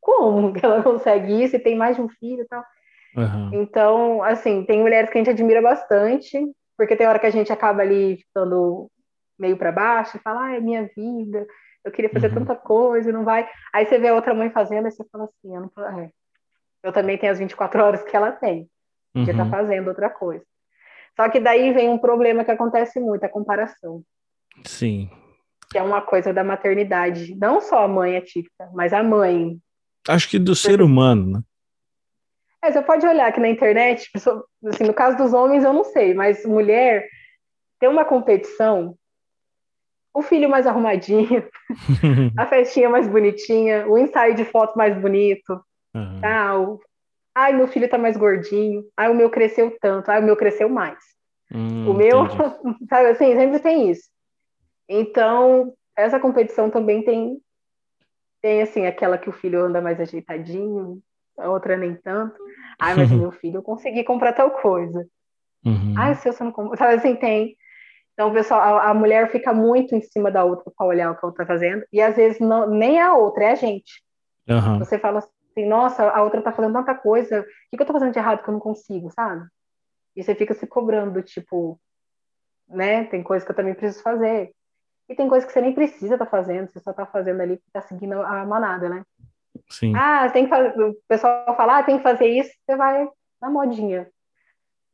como 0.00 0.52
que 0.54 0.64
ela 0.64 0.82
consegue 0.82 1.42
isso 1.42 1.56
e 1.56 1.60
tem 1.60 1.76
mais 1.76 1.96
de 1.96 2.02
um 2.02 2.08
filho 2.08 2.42
e 2.42 2.46
tal? 2.46 2.64
Uhum. 3.16 3.50
Então, 3.52 4.22
assim, 4.22 4.64
tem 4.64 4.80
mulheres 4.80 5.10
que 5.10 5.18
a 5.18 5.20
gente 5.20 5.30
admira 5.30 5.60
bastante, 5.60 6.38
porque 6.76 6.96
tem 6.96 7.06
hora 7.06 7.18
que 7.18 7.26
a 7.26 7.30
gente 7.30 7.52
acaba 7.52 7.82
ali 7.82 8.16
ficando 8.16 8.90
meio 9.38 9.56
para 9.56 9.72
baixo 9.72 10.16
e 10.16 10.20
fala, 10.20 10.46
ah, 10.46 10.56
é 10.56 10.60
minha 10.60 10.88
vida, 10.96 11.46
eu 11.84 11.92
queria 11.92 12.10
fazer 12.10 12.28
uhum. 12.28 12.34
tanta 12.34 12.56
coisa 12.56 13.10
e 13.10 13.12
não 13.12 13.24
vai. 13.24 13.48
Aí 13.72 13.86
você 13.86 13.98
vê 13.98 14.08
a 14.08 14.14
outra 14.14 14.34
mãe 14.34 14.50
fazendo 14.50 14.88
e 14.88 14.90
você 14.90 15.04
fala 15.10 15.24
assim, 15.24 15.54
eu, 15.54 15.60
não... 15.60 16.00
É. 16.00 16.10
eu 16.82 16.92
também 16.92 17.18
tenho 17.18 17.32
as 17.32 17.38
24 17.38 17.82
horas 17.82 18.02
que 18.02 18.16
ela 18.16 18.32
tem, 18.32 18.68
tá 19.14 19.20
uhum. 19.20 19.36
tá 19.36 19.46
fazendo 19.46 19.88
outra 19.88 20.08
coisa. 20.08 20.44
Só 21.16 21.28
que 21.28 21.38
daí 21.38 21.72
vem 21.72 21.90
um 21.90 21.98
problema 21.98 22.44
que 22.44 22.50
acontece 22.50 22.98
muito, 22.98 23.24
a 23.24 23.28
comparação. 23.28 24.02
Sim. 24.64 25.10
Que 25.72 25.78
é 25.78 25.82
uma 25.82 26.00
coisa 26.00 26.32
da 26.32 26.44
maternidade. 26.44 27.34
Não 27.36 27.60
só 27.60 27.84
a 27.84 27.88
mãe 27.88 28.14
é 28.14 28.20
típica, 28.20 28.70
mas 28.72 28.92
a 28.92 29.02
mãe. 29.02 29.58
Acho 30.06 30.28
que 30.28 30.38
do 30.38 30.54
ser 30.54 30.80
humano, 30.80 31.32
né? 31.32 31.40
É, 32.62 32.70
você 32.70 32.80
pode 32.82 33.04
olhar 33.04 33.26
aqui 33.26 33.40
na 33.40 33.48
internet, 33.48 34.08
assim, 34.14 34.84
no 34.84 34.94
caso 34.94 35.16
dos 35.16 35.32
homens 35.32 35.64
eu 35.64 35.72
não 35.72 35.82
sei, 35.82 36.14
mas 36.14 36.46
mulher 36.46 37.08
tem 37.80 37.88
uma 37.88 38.04
competição 38.04 38.96
o 40.14 40.20
filho 40.20 40.48
mais 40.48 40.66
arrumadinho, 40.66 41.44
a 42.36 42.46
festinha 42.46 42.88
mais 42.88 43.08
bonitinha, 43.08 43.86
o 43.88 43.96
ensaio 43.96 44.34
de 44.34 44.44
foto 44.44 44.76
mais 44.76 44.96
bonito, 45.00 45.60
uhum. 45.94 46.20
tal. 46.20 46.80
Ai, 47.34 47.54
meu 47.54 47.66
filho 47.66 47.88
tá 47.88 47.96
mais 47.96 48.16
gordinho. 48.16 48.84
Ai, 48.96 49.10
o 49.10 49.14
meu 49.14 49.30
cresceu 49.30 49.74
tanto. 49.80 50.10
Ai, 50.10 50.20
o 50.20 50.24
meu 50.24 50.36
cresceu 50.36 50.68
mais. 50.68 50.98
Hum, 51.50 51.88
o 51.88 51.94
meu, 51.94 52.24
entendi. 52.24 52.86
sabe 52.90 53.08
assim, 53.08 53.34
sempre 53.34 53.58
tem 53.58 53.90
isso. 53.90 54.02
Então, 54.88 55.72
essa 55.96 56.20
competição 56.20 56.70
também 56.70 57.04
tem, 57.04 57.40
tem 58.40 58.62
assim, 58.62 58.86
aquela 58.86 59.18
que 59.18 59.28
o 59.28 59.32
filho 59.32 59.64
anda 59.64 59.80
mais 59.80 60.00
ajeitadinho, 60.00 61.00
a 61.38 61.48
outra 61.48 61.76
nem 61.76 61.94
tanto. 61.94 62.38
Ai, 62.80 62.94
mas 62.94 63.10
o 63.10 63.16
meu 63.18 63.32
filho 63.32 63.58
eu 63.58 63.62
consegui 63.62 64.04
comprar 64.04 64.32
tal 64.32 64.50
coisa. 64.50 65.06
Uhum. 65.64 65.94
Ai, 65.96 66.14
se 66.14 66.30
você 66.30 66.42
não 66.42 66.52
comprou. 66.52 66.76
Sabe 66.76 66.94
assim, 66.94 67.14
tem. 67.16 67.56
Então, 68.12 68.30
o 68.30 68.32
pessoal, 68.32 68.60
a, 68.60 68.90
a 68.90 68.94
mulher 68.94 69.30
fica 69.30 69.52
muito 69.54 69.94
em 69.94 70.02
cima 70.02 70.30
da 70.30 70.44
outra 70.44 70.70
para 70.76 70.86
olhar 70.86 71.10
o 71.10 71.16
que 71.16 71.24
a 71.24 71.28
outra 71.28 71.44
está 71.44 71.54
fazendo, 71.54 71.84
e 71.92 72.00
às 72.00 72.16
vezes 72.16 72.38
não, 72.40 72.68
nem 72.68 73.00
a 73.00 73.14
outra, 73.14 73.44
é 73.44 73.50
a 73.52 73.54
gente. 73.54 74.02
Uhum. 74.48 74.78
Você 74.78 74.98
fala 74.98 75.18
assim, 75.18 75.66
nossa, 75.66 76.08
a 76.10 76.22
outra 76.22 76.40
está 76.40 76.52
fazendo 76.52 76.74
tanta 76.74 76.94
coisa, 76.94 77.40
o 77.40 77.44
que, 77.44 77.76
que 77.76 77.80
eu 77.80 77.84
estou 77.84 77.94
fazendo 77.94 78.12
de 78.12 78.18
errado 78.18 78.42
que 78.42 78.48
eu 78.48 78.52
não 78.52 78.60
consigo, 78.60 79.10
sabe? 79.10 79.46
E 80.14 80.22
você 80.22 80.34
fica 80.34 80.52
se 80.52 80.66
cobrando, 80.66 81.22
tipo, 81.22 81.80
né? 82.68 83.04
Tem 83.04 83.22
coisa 83.22 83.44
que 83.44 83.50
eu 83.50 83.56
também 83.56 83.74
preciso 83.74 84.02
fazer. 84.02 84.52
E 85.12 85.14
tem 85.14 85.28
coisa 85.28 85.46
que 85.46 85.52
você 85.52 85.60
nem 85.60 85.74
precisa 85.74 86.14
estar 86.14 86.24
tá 86.24 86.30
fazendo, 86.30 86.70
você 86.70 86.80
só 86.80 86.90
está 86.90 87.04
fazendo 87.04 87.42
ali 87.42 87.56
porque 87.56 87.68
está 87.68 87.82
seguindo 87.82 88.14
a 88.14 88.46
manada, 88.46 88.88
né? 88.88 89.04
Sim. 89.68 89.92
Ah, 89.94 90.30
tem 90.30 90.44
que 90.44 90.50
fazer, 90.50 90.80
o 90.80 90.96
pessoal 91.06 91.54
fala, 91.54 91.78
ah, 91.78 91.82
tem 91.82 91.98
que 91.98 92.02
fazer 92.02 92.26
isso, 92.26 92.50
você 92.64 92.74
vai 92.74 93.06
na 93.38 93.50
modinha. 93.50 94.08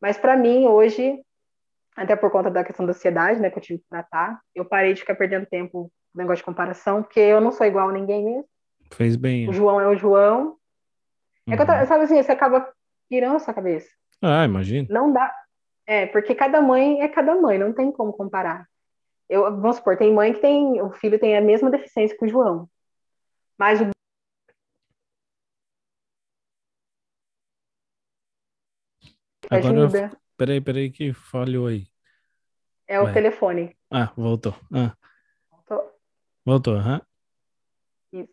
Mas 0.00 0.18
para 0.18 0.36
mim, 0.36 0.66
hoje, 0.66 1.20
até 1.96 2.16
por 2.16 2.32
conta 2.32 2.50
da 2.50 2.64
questão 2.64 2.84
da 2.84 2.90
ansiedade, 2.90 3.40
né, 3.40 3.48
que 3.48 3.58
eu 3.58 3.62
tive 3.62 3.78
que 3.78 3.88
tratar. 3.88 4.40
Eu 4.52 4.64
parei 4.64 4.92
de 4.92 5.00
ficar 5.00 5.14
perdendo 5.14 5.46
tempo 5.46 5.90
no 6.12 6.18
negócio 6.18 6.38
de 6.38 6.44
comparação, 6.44 7.04
porque 7.04 7.20
eu 7.20 7.40
não 7.40 7.52
sou 7.52 7.64
igual 7.64 7.90
a 7.90 7.92
ninguém 7.92 8.24
mesmo. 8.24 8.44
Fez 8.92 9.14
bem. 9.14 9.48
O 9.48 9.52
João 9.52 9.80
é 9.80 9.86
o 9.86 9.96
João. 9.96 10.56
Uhum. 11.46 11.54
É 11.54 11.56
que 11.56 11.62
eu, 11.62 11.66
uhum. 11.66 11.86
sabe 11.86 12.04
assim, 12.04 12.20
você 12.20 12.32
acaba 12.32 12.68
pirando 13.08 13.36
a 13.36 13.38
sua 13.38 13.54
cabeça. 13.54 13.88
Ah, 14.20 14.44
imagina. 14.44 14.88
Não 14.90 15.12
dá. 15.12 15.32
É, 15.86 16.06
porque 16.06 16.34
cada 16.34 16.60
mãe 16.60 17.02
é 17.02 17.08
cada 17.08 17.36
mãe, 17.36 17.56
não 17.56 17.72
tem 17.72 17.92
como 17.92 18.12
comparar. 18.12 18.66
Eu, 19.29 19.43
vamos 19.61 19.76
supor, 19.76 19.97
tem 19.97 20.12
mãe 20.12 20.33
que 20.33 20.41
tem, 20.41 20.81
o 20.81 20.91
filho 20.91 21.18
tem 21.18 21.37
a 21.37 21.41
mesma 21.41 21.70
deficiência 21.70 22.16
que 22.16 22.24
o 22.24 22.29
João. 22.29 22.68
Mas 23.59 23.81
o 23.81 23.91
Agora. 29.51 30.11
Peraí, 30.37 30.61
peraí, 30.61 30.91
que 30.91 31.12
falhou 31.12 31.66
aí. 31.66 31.87
É 32.87 33.01
o 33.01 33.05
Vai. 33.05 33.14
telefone. 33.14 33.76
Ah, 33.91 34.12
voltou. 34.16 34.55
Ah. 34.72 34.95
Voltou? 35.51 35.93
Voltou, 36.45 36.74
aham. 36.76 37.01
Uhum. 38.12 38.20
Isso. 38.22 38.33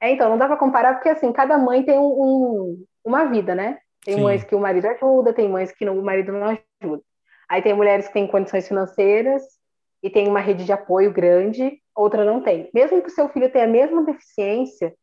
É, 0.00 0.10
então, 0.10 0.30
não 0.30 0.38
dá 0.38 0.46
para 0.46 0.56
comparar 0.56 0.94
porque, 0.94 1.08
assim, 1.08 1.32
cada 1.32 1.58
mãe 1.58 1.84
tem 1.84 1.98
um, 1.98 2.04
um, 2.04 2.86
uma 3.04 3.24
vida, 3.26 3.54
né? 3.54 3.80
Tem 4.02 4.14
Sim. 4.14 4.22
mães 4.22 4.44
que 4.44 4.54
o 4.54 4.60
marido 4.60 4.86
ajuda, 4.86 5.34
tem 5.34 5.48
mães 5.48 5.72
que 5.72 5.84
não, 5.84 5.98
o 5.98 6.02
marido 6.02 6.32
não 6.32 6.58
ajuda. 6.82 7.02
Aí 7.48 7.60
tem 7.60 7.74
mulheres 7.74 8.06
que 8.06 8.14
têm 8.14 8.26
condições 8.26 8.68
financeiras 8.68 9.59
e 10.02 10.08
tem 10.08 10.28
uma 10.28 10.40
rede 10.40 10.64
de 10.64 10.72
apoio 10.72 11.12
grande, 11.12 11.80
outra 11.94 12.24
não 12.24 12.42
tem. 12.42 12.70
Mesmo 12.72 13.00
que 13.02 13.08
o 13.08 13.14
seu 13.14 13.28
filho 13.28 13.50
tenha 13.50 13.64
a 13.64 13.68
mesma 13.68 14.02
deficiência, 14.04 14.94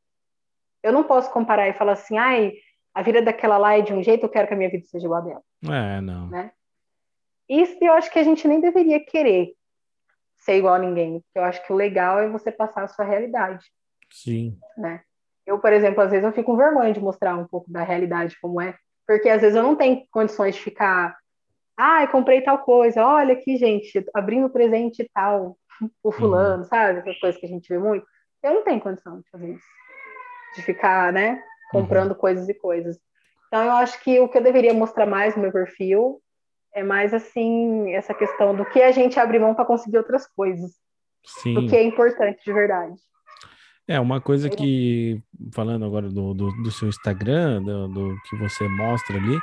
eu 0.83 0.91
não 0.91 1.03
posso 1.03 1.31
comparar 1.31 1.67
e 1.67 1.73
falar 1.73 1.93
assim, 1.93 2.17
ai, 2.17 2.53
a 2.93 3.01
vida 3.01 3.21
daquela 3.21 3.57
lá 3.57 3.77
é 3.77 3.81
de 3.81 3.93
um 3.93 4.01
jeito, 4.01 4.25
eu 4.25 4.29
quero 4.29 4.47
que 4.47 4.53
a 4.53 4.57
minha 4.57 4.69
vida 4.69 4.85
seja 4.85 5.05
igual 5.05 5.21
a 5.21 5.25
dela. 5.25 5.43
É, 5.63 6.01
não. 6.01 6.27
Né? 6.29 6.51
Isso 7.47 7.77
eu 7.81 7.93
acho 7.93 8.11
que 8.11 8.19
a 8.19 8.23
gente 8.23 8.47
nem 8.47 8.59
deveria 8.59 8.99
querer 8.99 9.53
ser 10.39 10.57
igual 10.57 10.75
a 10.75 10.79
ninguém, 10.79 11.23
eu 11.35 11.43
acho 11.43 11.65
que 11.65 11.73
o 11.73 11.75
legal 11.75 12.19
é 12.19 12.29
você 12.29 12.51
passar 12.51 12.83
a 12.83 12.87
sua 12.87 13.05
realidade. 13.05 13.65
Sim. 14.11 14.57
Né? 14.77 15.01
Eu, 15.45 15.59
por 15.59 15.73
exemplo, 15.73 16.01
às 16.01 16.11
vezes 16.11 16.25
eu 16.25 16.31
fico 16.31 16.51
com 16.51 16.57
vergonha 16.57 16.93
de 16.93 16.99
mostrar 16.99 17.35
um 17.35 17.47
pouco 17.47 17.71
da 17.71 17.83
realidade 17.83 18.37
como 18.41 18.61
é, 18.61 18.77
porque 19.07 19.29
às 19.29 19.41
vezes 19.41 19.55
eu 19.55 19.63
não 19.63 19.75
tenho 19.75 20.05
condições 20.11 20.55
de 20.55 20.61
ficar, 20.61 21.17
ah, 21.77 22.07
comprei 22.07 22.41
tal 22.41 22.59
coisa, 22.59 23.05
olha 23.05 23.33
aqui, 23.33 23.57
gente, 23.57 24.03
abrindo 24.13 24.49
presente 24.49 25.09
tal, 25.13 25.57
o 26.03 26.11
fulano, 26.11 26.63
uhum. 26.63 26.63
sabe? 26.63 26.99
Essas 26.99 27.19
coisas 27.19 27.39
que 27.39 27.45
a 27.45 27.49
gente 27.49 27.69
vê 27.69 27.77
muito. 27.77 28.05
Eu 28.43 28.55
não 28.55 28.63
tenho 28.63 28.81
condição 28.81 29.19
de 29.19 29.29
fazer 29.29 29.53
isso. 29.53 29.65
De 30.55 30.61
ficar, 30.63 31.13
né? 31.13 31.41
comprando 31.69 32.11
uhum. 32.11 32.17
coisas 32.17 32.47
e 32.49 32.53
coisas. 32.53 32.97
Então, 33.47 33.63
eu 33.63 33.71
acho 33.73 34.01
que 34.03 34.19
o 34.19 34.27
que 34.27 34.37
eu 34.37 34.43
deveria 34.43 34.73
mostrar 34.73 35.05
mais 35.05 35.35
no 35.35 35.41
meu 35.41 35.51
perfil 35.51 36.21
é 36.73 36.83
mais 36.83 37.13
assim, 37.13 37.93
essa 37.93 38.13
questão 38.13 38.55
do 38.55 38.65
que 38.65 38.81
a 38.81 38.91
gente 38.91 39.19
abre 39.19 39.39
mão 39.39 39.55
para 39.55 39.65
conseguir 39.65 39.97
outras 39.97 40.27
coisas. 40.27 40.71
Sim. 41.25 41.53
Do 41.53 41.67
que 41.67 41.75
é 41.75 41.83
importante 41.83 42.43
de 42.45 42.53
verdade. 42.53 42.95
É, 43.87 43.99
uma 43.99 44.19
coisa 44.19 44.49
que, 44.49 45.21
falando 45.53 45.85
agora 45.85 46.09
do, 46.09 46.33
do, 46.33 46.51
do 46.61 46.71
seu 46.71 46.89
Instagram, 46.89 47.63
do, 47.63 47.87
do, 47.87 48.15
que 48.29 48.35
você 48.35 48.67
mostra 48.67 49.15
ali, 49.15 49.39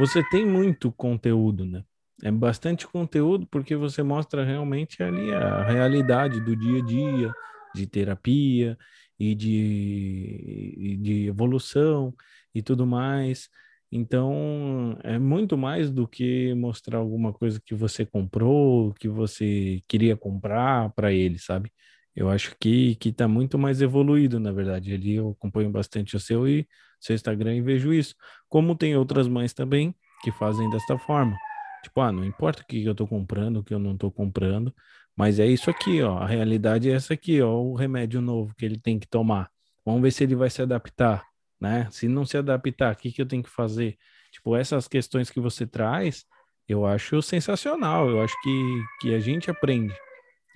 você 0.00 0.22
tem 0.30 0.46
muito 0.46 0.90
conteúdo, 0.92 1.64
né? 1.64 1.84
É 2.22 2.30
bastante 2.30 2.86
conteúdo 2.86 3.46
porque 3.46 3.76
você 3.76 4.02
mostra 4.02 4.44
realmente 4.44 5.02
ali 5.02 5.32
a 5.32 5.64
realidade 5.64 6.40
do 6.40 6.54
dia 6.56 6.78
a 6.78 6.82
dia, 6.82 7.32
de 7.74 7.86
terapia, 7.86 8.76
e 9.20 9.34
de, 9.34 10.96
de 11.02 11.26
evolução 11.26 12.14
e 12.54 12.62
tudo 12.62 12.86
mais. 12.86 13.48
Então, 13.92 14.98
é 15.04 15.18
muito 15.18 15.58
mais 15.58 15.90
do 15.90 16.08
que 16.08 16.54
mostrar 16.54 16.98
alguma 16.98 17.32
coisa 17.32 17.60
que 17.64 17.74
você 17.74 18.06
comprou, 18.06 18.94
que 18.94 19.08
você 19.08 19.82
queria 19.88 20.16
comprar 20.16 20.90
para 20.94 21.12
ele, 21.12 21.38
sabe? 21.38 21.70
Eu 22.14 22.28
acho 22.30 22.56
que 22.60 22.94
que 22.96 23.10
está 23.10 23.28
muito 23.28 23.58
mais 23.58 23.82
evoluído, 23.82 24.40
na 24.40 24.52
verdade. 24.52 24.92
Ali 24.94 25.14
eu 25.16 25.30
acompanho 25.30 25.70
bastante 25.70 26.16
o 26.16 26.20
seu 26.20 26.48
e 26.48 26.66
seu 27.00 27.14
Instagram 27.14 27.56
e 27.56 27.60
vejo 27.60 27.92
isso. 27.92 28.14
Como 28.48 28.74
tem 28.76 28.96
outras 28.96 29.26
mães 29.26 29.52
também 29.52 29.94
que 30.22 30.30
fazem 30.32 30.68
desta 30.70 30.98
forma. 30.98 31.36
Tipo, 31.82 32.00
ah, 32.02 32.12
não 32.12 32.24
importa 32.24 32.62
o 32.62 32.66
que 32.66 32.84
eu 32.84 32.92
estou 32.92 33.06
comprando, 33.08 33.58
o 33.58 33.64
que 33.64 33.72
eu 33.72 33.78
não 33.78 33.94
estou 33.94 34.10
comprando, 34.12 34.74
mas 35.16 35.38
é 35.38 35.46
isso 35.46 35.70
aqui, 35.70 36.02
ó. 36.02 36.18
A 36.18 36.26
realidade 36.26 36.90
é 36.90 36.94
essa 36.94 37.14
aqui, 37.14 37.40
ó. 37.40 37.54
O 37.58 37.74
remédio 37.74 38.20
novo 38.20 38.54
que 38.54 38.64
ele 38.64 38.78
tem 38.78 38.98
que 38.98 39.08
tomar. 39.08 39.50
Vamos 39.84 40.02
ver 40.02 40.10
se 40.10 40.24
ele 40.24 40.34
vai 40.36 40.50
se 40.50 40.62
adaptar. 40.62 41.24
né? 41.60 41.88
Se 41.90 42.08
não 42.08 42.24
se 42.24 42.36
adaptar, 42.36 42.94
o 42.94 42.96
que, 42.96 43.12
que 43.12 43.20
eu 43.22 43.26
tenho 43.26 43.42
que 43.42 43.50
fazer? 43.50 43.98
Tipo, 44.32 44.56
essas 44.56 44.86
questões 44.88 45.30
que 45.30 45.40
você 45.40 45.66
traz, 45.66 46.24
eu 46.68 46.86
acho 46.86 47.20
sensacional. 47.22 48.08
Eu 48.08 48.20
acho 48.22 48.34
que, 48.42 48.82
que 49.00 49.14
a 49.14 49.20
gente 49.20 49.50
aprende. 49.50 49.94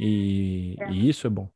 E, 0.00 0.76
é. 0.80 0.90
e 0.92 1.08
isso 1.08 1.26
é 1.26 1.30
bom. 1.30 1.50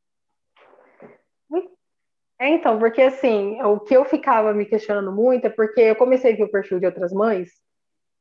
É, 2.40 2.48
então, 2.48 2.78
porque 2.78 3.02
assim, 3.02 3.60
o 3.62 3.80
que 3.80 3.96
eu 3.96 4.04
ficava 4.04 4.54
me 4.54 4.64
questionando 4.64 5.12
muito 5.12 5.46
é 5.46 5.50
porque 5.50 5.80
eu 5.80 5.96
comecei 5.96 6.32
a 6.32 6.36
ver 6.36 6.44
o 6.44 6.50
perfil 6.50 6.78
de 6.78 6.86
outras 6.86 7.12
mães, 7.12 7.50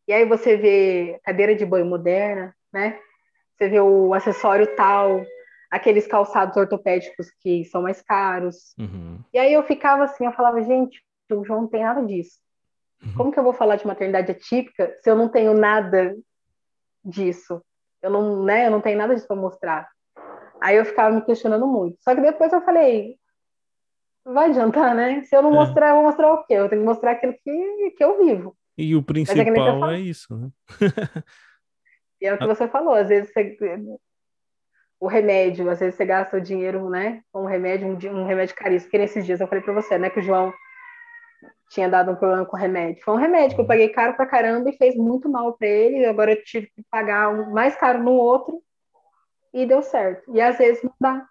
e 0.07 0.13
aí 0.13 0.25
você 0.25 0.57
vê 0.57 1.19
cadeira 1.23 1.55
de 1.55 1.65
banho 1.65 1.85
moderna, 1.85 2.55
né? 2.73 2.99
Você 3.55 3.69
vê 3.69 3.79
o 3.79 4.13
acessório 4.13 4.75
tal, 4.75 5.23
aqueles 5.69 6.07
calçados 6.07 6.55
ortopédicos 6.55 7.29
que 7.41 7.65
são 7.65 7.81
mais 7.81 8.01
caros. 8.01 8.73
Uhum. 8.79 9.19
E 9.33 9.37
aí 9.37 9.51
eu 9.51 9.63
ficava 9.63 10.05
assim, 10.05 10.25
eu 10.25 10.31
falava, 10.31 10.61
gente, 10.61 11.01
o 11.31 11.43
João 11.43 11.61
não 11.61 11.67
tem 11.67 11.83
nada 11.83 12.03
disso. 12.05 12.39
Uhum. 13.03 13.13
Como 13.15 13.31
que 13.31 13.39
eu 13.39 13.43
vou 13.43 13.53
falar 13.53 13.75
de 13.75 13.85
maternidade 13.85 14.31
atípica 14.31 14.95
se 15.01 15.09
eu 15.09 15.15
não 15.15 15.27
tenho 15.27 15.53
nada 15.53 16.15
disso? 17.03 17.61
Eu 18.01 18.09
não, 18.09 18.43
né, 18.43 18.67
eu 18.67 18.71
não 18.71 18.81
tenho 18.81 18.97
nada 18.97 19.13
disso 19.13 19.27
para 19.27 19.35
mostrar. 19.35 19.89
Aí 20.61 20.75
eu 20.75 20.85
ficava 20.85 21.13
me 21.13 21.21
questionando 21.21 21.67
muito. 21.67 21.97
Só 22.01 22.15
que 22.15 22.21
depois 22.21 22.53
eu 22.53 22.61
falei, 22.61 23.17
vai 24.33 24.49
adiantar, 24.49 24.95
né? 24.95 25.21
Se 25.23 25.35
eu 25.35 25.41
não 25.41 25.51
é. 25.51 25.53
mostrar, 25.53 25.89
eu 25.89 25.95
vou 25.95 26.03
mostrar 26.03 26.33
o 26.33 26.43
quê? 26.43 26.53
Eu 26.53 26.69
tenho 26.69 26.81
que 26.81 26.87
mostrar 26.87 27.11
aquilo 27.11 27.33
que, 27.33 27.91
que 27.97 28.03
eu 28.03 28.17
vivo. 28.23 28.55
E 28.77 28.95
o 28.95 28.99
é 28.99 29.01
principal 29.01 29.89
é, 29.89 29.95
é, 29.95 29.99
isso, 29.99 30.37
né? 30.37 30.49
e 32.21 32.27
é 32.27 32.33
o 32.33 32.37
que 32.37 32.43
ah. 32.43 32.47
você 32.47 32.67
falou, 32.67 32.93
às 32.93 33.07
vezes 33.07 33.33
você, 33.33 33.57
o 34.99 35.07
remédio, 35.07 35.69
às 35.69 35.79
vezes 35.79 35.95
você 35.95 36.05
gasta 36.05 36.37
o 36.37 36.41
dinheiro, 36.41 36.89
né, 36.89 37.21
com 37.31 37.43
um 37.43 37.47
remédio, 37.47 37.87
um, 37.87 38.25
remédio 38.25 38.55
caríssimo, 38.55 38.91
que 38.91 38.97
nesses 38.97 39.25
dias 39.25 39.41
eu 39.41 39.47
falei 39.47 39.63
para 39.63 39.73
você, 39.73 39.97
né, 39.97 40.11
que 40.11 40.19
o 40.19 40.23
João 40.23 40.53
tinha 41.69 41.89
dado 41.89 42.11
um 42.11 42.15
problema 42.15 42.45
com 42.45 42.55
remédio. 42.55 43.03
Foi 43.03 43.15
um 43.15 43.17
remédio 43.17 43.55
que 43.55 43.61
eu 43.61 43.67
paguei 43.67 43.89
caro 43.89 44.15
pra 44.15 44.25
caramba 44.25 44.69
e 44.69 44.77
fez 44.77 44.95
muito 44.95 45.27
mal 45.27 45.53
para 45.53 45.67
ele, 45.67 46.05
agora 46.05 46.31
eu 46.31 46.43
tive 46.43 46.67
que 46.67 46.83
pagar 46.89 47.29
um 47.29 47.51
mais 47.51 47.75
caro 47.75 48.03
no 48.03 48.11
outro 48.11 48.61
e 49.51 49.65
deu 49.65 49.81
certo. 49.81 50.35
E 50.35 50.41
às 50.41 50.57
vezes 50.57 50.83
não 50.83 50.93
dá. 50.99 51.27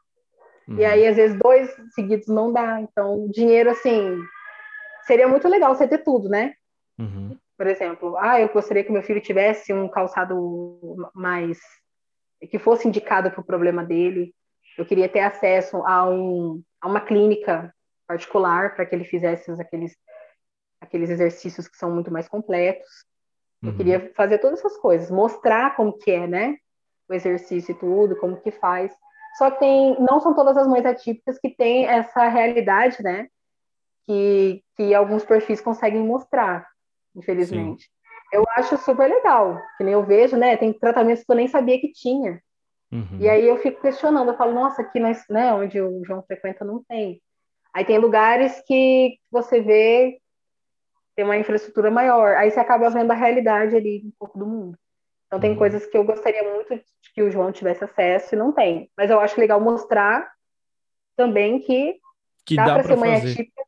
Uhum. 0.69 0.79
E 0.79 0.85
aí, 0.85 1.07
às 1.07 1.17
vezes, 1.17 1.39
dois 1.39 1.75
seguidos 1.95 2.27
não 2.29 2.53
dá. 2.53 2.81
Então, 2.81 3.29
dinheiro, 3.31 3.71
assim, 3.71 4.19
seria 5.07 5.29
muito 5.29 5.49
legal 5.49 5.75
você 5.75 5.87
ter 5.87 5.99
tudo, 5.99 6.29
né? 6.29 6.55
Uhum. 6.99 7.39
Por 7.57 7.67
exemplo, 7.67 8.17
ah, 8.19 8.41
eu 8.41 8.49
gostaria 8.49 8.85
que 8.85 8.93
meu 8.93 9.03
filho 9.03 9.21
tivesse 9.21 9.73
um 9.73 9.89
calçado 9.89 11.11
mais 11.15 11.59
que 12.51 12.59
fosse 12.59 12.87
indicado 12.87 13.31
para 13.31 13.41
o 13.41 13.45
problema 13.45 13.83
dele. 13.83 14.35
Eu 14.77 14.85
queria 14.85 15.09
ter 15.09 15.21
acesso 15.21 15.79
a, 15.87 16.09
um, 16.09 16.63
a 16.81 16.87
uma 16.87 17.01
clínica 17.01 17.75
particular 18.07 18.75
para 18.75 18.85
que 18.85 18.95
ele 18.95 19.05
fizesse 19.05 19.51
aqueles, 19.61 19.97
aqueles 20.81 21.09
exercícios 21.09 21.67
que 21.67 21.77
são 21.77 21.91
muito 21.91 22.13
mais 22.13 22.29
completos. 22.29 22.89
Uhum. 23.63 23.71
Eu 23.71 23.77
queria 23.77 24.13
fazer 24.15 24.39
todas 24.39 24.59
essas 24.59 24.77
coisas, 24.77 25.11
mostrar 25.11 25.75
como 25.77 25.97
que 25.97 26.11
é, 26.11 26.27
né? 26.27 26.57
O 27.09 27.15
exercício 27.15 27.73
e 27.73 27.79
tudo, 27.79 28.17
como 28.17 28.41
que 28.41 28.51
faz. 28.51 28.93
Só 29.37 29.51
que 29.51 29.59
tem, 29.59 29.97
não 30.01 30.21
são 30.21 30.35
todas 30.35 30.57
as 30.57 30.67
mães 30.67 30.85
atípicas 30.85 31.39
que 31.39 31.51
têm 31.51 31.87
essa 31.87 32.29
realidade, 32.29 33.03
né? 33.03 33.29
Que, 34.07 34.63
que 34.77 34.95
alguns 34.95 35.25
perfis 35.25 35.61
conseguem 35.61 36.01
mostrar, 36.01 36.67
infelizmente. 37.15 37.85
Sim. 37.85 37.91
Eu 38.33 38.45
acho 38.57 38.77
super 38.79 39.09
legal, 39.09 39.61
que 39.77 39.85
nem 39.85 39.93
eu 39.93 40.05
vejo, 40.05 40.37
né? 40.37 40.57
Tem 40.57 40.73
tratamentos 40.73 41.25
que 41.25 41.31
eu 41.31 41.37
nem 41.37 41.49
sabia 41.49 41.81
que 41.81 41.93
tinha. 41.93 42.41
Uhum. 42.91 43.19
E 43.21 43.29
aí 43.29 43.47
eu 43.47 43.57
fico 43.59 43.81
questionando, 43.81 44.31
eu 44.31 44.37
falo, 44.37 44.55
nossa, 44.55 44.83
aqui 44.83 45.01
nós, 45.01 45.25
né, 45.29 45.53
onde 45.53 45.81
o 45.81 46.05
João 46.05 46.23
frequenta 46.23 46.65
não 46.65 46.83
tem. 46.85 47.21
Aí 47.75 47.85
tem 47.85 47.99
lugares 47.99 48.63
que 48.67 49.19
você 49.31 49.61
vê 49.61 50.19
tem 51.17 51.25
uma 51.25 51.37
infraestrutura 51.39 51.91
maior, 51.91 52.37
aí 52.37 52.51
você 52.51 52.61
acaba 52.61 52.91
vendo 52.91 53.11
a 53.11 53.15
realidade 53.15 53.75
ali 53.75 54.03
um 54.05 54.13
pouco 54.19 54.39
do 54.39 54.47
mundo. 54.47 54.79
Então 55.27 55.41
tem 55.41 55.53
uhum. 55.53 55.57
coisas 55.57 55.87
que 55.87 55.97
eu 55.97 56.05
gostaria 56.05 56.43
muito 56.43 56.77
de 56.77 57.06
que 57.17 57.23
o 57.23 57.31
João 57.31 57.51
tivesse 57.51 57.83
acesso 57.83 58.35
e 58.35 58.39
não 58.39 58.53
tem. 58.53 58.91
Mas 58.95 59.11
eu 59.11 59.19
acho 59.19 59.41
legal 59.41 59.59
mostrar 59.59 60.31
também 61.17 61.59
que, 61.59 61.99
que 62.45 62.55
dá, 62.55 62.67
dá 62.67 62.75
para 62.75 62.83
ser 62.85 62.97
mãe 62.97 63.15
fazer. 63.15 63.33
atípica 63.33 63.63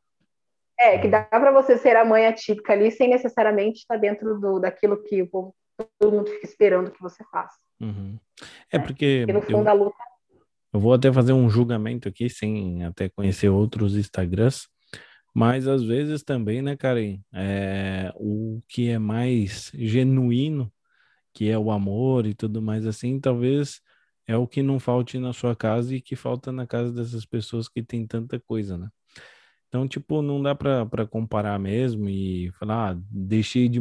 é, 0.79 0.97
que 0.99 1.07
dá 1.07 1.23
para 1.23 1.51
você 1.51 1.77
ser 1.77 1.97
a 1.97 2.05
mãe 2.05 2.27
atípica 2.27 2.73
ali 2.73 2.91
sem 2.91 3.09
necessariamente 3.09 3.79
estar 3.79 3.97
dentro 3.97 4.39
do, 4.39 4.59
daquilo 4.59 5.03
que 5.03 5.21
o 5.21 5.27
povo, 5.27 5.55
todo 5.97 6.15
mundo 6.15 6.29
fica 6.29 6.45
esperando 6.45 6.91
que 6.91 7.01
você 7.01 7.23
faça. 7.31 7.57
Uhum. 7.81 8.17
É, 8.71 8.77
é 8.77 8.79
porque. 8.79 9.25
no 9.25 9.41
fundo 9.41 9.57
eu, 9.57 9.63
da 9.63 9.73
luta. 9.73 9.97
Eu 10.71 10.79
vou 10.79 10.93
até 10.93 11.11
fazer 11.11 11.33
um 11.33 11.49
julgamento 11.49 12.07
aqui, 12.07 12.29
sem 12.29 12.85
até 12.85 13.09
conhecer 13.09 13.49
outros 13.49 13.97
Instagrams, 13.97 14.67
mas 15.33 15.67
às 15.67 15.83
vezes 15.83 16.23
também, 16.23 16.61
né, 16.61 16.77
Karen? 16.77 17.19
É, 17.33 18.13
o 18.15 18.61
que 18.69 18.89
é 18.89 18.99
mais 18.99 19.71
genuíno, 19.73 20.71
que 21.39 21.49
é 21.49 21.57
o 21.57 21.71
amor 21.71 22.25
e 22.25 22.33
tudo 22.33 22.61
mais 22.61 22.85
assim, 22.85 23.17
talvez 23.17 23.79
é 24.27 24.35
o 24.35 24.45
que 24.45 24.61
não 24.61 24.77
falte 24.77 25.17
na 25.17 25.31
sua 25.31 25.55
casa 25.55 25.95
e 25.95 26.01
que 26.01 26.13
falta 26.13 26.51
na 26.51 26.67
casa 26.67 26.91
dessas 26.91 27.25
pessoas 27.25 27.69
que 27.69 27.81
tem 27.81 28.05
tanta 28.05 28.37
coisa, 28.41 28.77
né? 28.77 28.89
Então, 29.69 29.87
tipo, 29.87 30.21
não 30.21 30.41
dá 30.43 30.53
para 30.53 31.07
comparar 31.07 31.57
mesmo 31.57 32.09
e 32.09 32.51
falar, 32.59 32.91
ah, 32.91 33.01
deixei 33.09 33.69
de. 33.69 33.79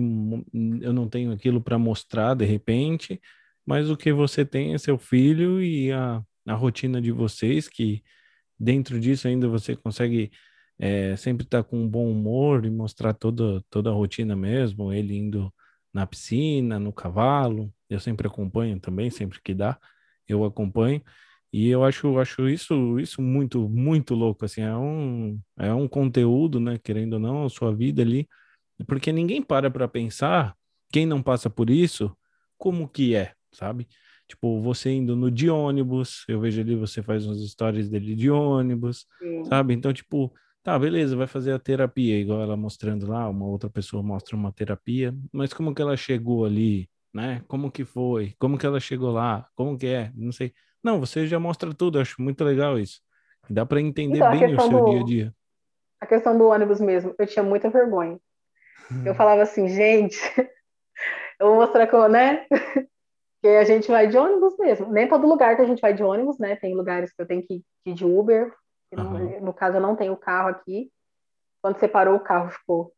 Eu 0.80 0.92
não 0.92 1.08
tenho 1.08 1.32
aquilo 1.32 1.60
para 1.60 1.76
mostrar 1.76 2.34
de 2.34 2.44
repente, 2.44 3.20
mas 3.66 3.90
o 3.90 3.96
que 3.96 4.12
você 4.12 4.44
tem 4.44 4.74
é 4.74 4.78
seu 4.78 4.96
filho 4.96 5.60
e 5.60 5.90
a, 5.90 6.22
a 6.46 6.54
rotina 6.54 7.02
de 7.02 7.10
vocês, 7.10 7.68
que 7.68 8.04
dentro 8.58 9.00
disso 9.00 9.26
ainda 9.26 9.48
você 9.48 9.74
consegue 9.74 10.30
é, 10.78 11.16
sempre 11.16 11.44
estar 11.44 11.64
tá 11.64 11.68
com 11.68 11.82
um 11.82 11.88
bom 11.88 12.08
humor 12.08 12.64
e 12.64 12.70
mostrar 12.70 13.14
toda, 13.14 13.60
toda 13.68 13.90
a 13.90 13.94
rotina 13.94 14.36
mesmo, 14.36 14.92
ele 14.92 15.16
indo 15.16 15.52
na 15.98 16.06
piscina, 16.06 16.78
no 16.78 16.92
cavalo. 16.92 17.72
Eu 17.90 17.98
sempre 18.00 18.26
acompanho 18.26 18.78
também, 18.78 19.10
sempre 19.10 19.40
que 19.42 19.52
dá, 19.54 19.78
eu 20.26 20.44
acompanho. 20.44 21.02
E 21.52 21.68
eu 21.68 21.82
acho, 21.84 22.18
acho 22.18 22.48
isso, 22.48 22.98
isso 23.00 23.22
muito, 23.22 23.68
muito 23.68 24.14
louco, 24.14 24.44
assim, 24.44 24.60
é 24.60 24.76
um, 24.76 25.40
é 25.58 25.72
um 25.72 25.88
conteúdo, 25.88 26.60
né, 26.60 26.78
querendo 26.78 27.14
ou 27.14 27.18
não, 27.18 27.46
a 27.46 27.48
sua 27.48 27.74
vida 27.74 28.02
ali, 28.02 28.28
porque 28.86 29.10
ninguém 29.10 29.42
para 29.42 29.70
para 29.70 29.88
pensar, 29.88 30.54
quem 30.92 31.06
não 31.06 31.22
passa 31.22 31.48
por 31.48 31.70
isso, 31.70 32.14
como 32.58 32.86
que 32.86 33.14
é, 33.14 33.32
sabe? 33.50 33.88
Tipo, 34.28 34.60
você 34.60 34.90
indo 34.90 35.16
no 35.16 35.30
de 35.30 35.48
ônibus, 35.48 36.24
eu 36.28 36.38
vejo 36.38 36.60
ali, 36.60 36.76
você 36.76 37.02
faz 37.02 37.24
umas 37.24 37.40
histórias 37.40 37.88
dele 37.88 38.14
de 38.14 38.30
ônibus, 38.30 39.06
Sim. 39.18 39.44
sabe? 39.44 39.72
Então, 39.72 39.90
tipo, 39.90 40.30
tá, 40.68 40.78
beleza, 40.78 41.16
vai 41.16 41.26
fazer 41.26 41.52
a 41.52 41.58
terapia, 41.58 42.20
igual 42.20 42.42
ela 42.42 42.54
mostrando 42.54 43.10
lá, 43.10 43.26
uma 43.26 43.46
outra 43.46 43.70
pessoa 43.70 44.02
mostra 44.02 44.36
uma 44.36 44.52
terapia, 44.52 45.14
mas 45.32 45.54
como 45.54 45.74
que 45.74 45.80
ela 45.80 45.96
chegou 45.96 46.44
ali, 46.44 46.90
né? 47.12 47.42
Como 47.48 47.70
que 47.70 47.86
foi? 47.86 48.34
Como 48.38 48.58
que 48.58 48.66
ela 48.66 48.78
chegou 48.78 49.10
lá? 49.10 49.48
Como 49.54 49.78
que 49.78 49.86
é? 49.86 50.12
Não 50.14 50.30
sei. 50.30 50.52
Não, 50.84 51.00
você 51.00 51.26
já 51.26 51.40
mostra 51.40 51.72
tudo, 51.72 51.98
acho 51.98 52.20
muito 52.20 52.44
legal 52.44 52.78
isso. 52.78 53.00
Dá 53.48 53.64
para 53.64 53.80
entender 53.80 54.18
então, 54.18 54.30
bem 54.30 54.54
o 54.54 54.60
seu 54.60 54.68
do, 54.68 54.90
dia 54.90 55.00
a 55.00 55.04
dia. 55.04 55.34
A 56.02 56.06
questão 56.06 56.36
do 56.36 56.48
ônibus 56.48 56.82
mesmo, 56.82 57.14
eu 57.18 57.26
tinha 57.26 57.42
muita 57.42 57.70
vergonha. 57.70 58.18
Eu 59.06 59.12
hum. 59.12 59.14
falava 59.14 59.40
assim, 59.40 59.68
gente, 59.68 60.18
eu 61.40 61.46
vou 61.46 61.56
mostrar 61.56 61.86
como, 61.86 62.08
né? 62.08 62.46
que 63.40 63.48
a 63.48 63.64
gente 63.64 63.88
vai 63.88 64.06
de 64.06 64.18
ônibus 64.18 64.54
mesmo. 64.58 64.92
Nem 64.92 65.08
todo 65.08 65.26
lugar 65.26 65.56
que 65.56 65.62
a 65.62 65.66
gente 65.66 65.80
vai 65.80 65.94
de 65.94 66.02
ônibus, 66.02 66.38
né? 66.38 66.56
Tem 66.56 66.74
lugares 66.74 67.10
que 67.10 67.22
eu 67.22 67.26
tenho 67.26 67.42
que 67.42 67.62
ir 67.86 67.94
de 67.94 68.04
Uber. 68.04 68.52
Uhum. 68.92 69.40
No, 69.40 69.52
caso, 69.52 69.76
eu 69.76 69.80
não 69.80 69.96
tenho 69.96 70.16
carro 70.16 70.48
aqui. 70.48 70.90
Quando 71.62 71.78
separou, 71.78 72.16
o 72.16 72.20
carro 72.20 72.50
ficou 72.50 72.92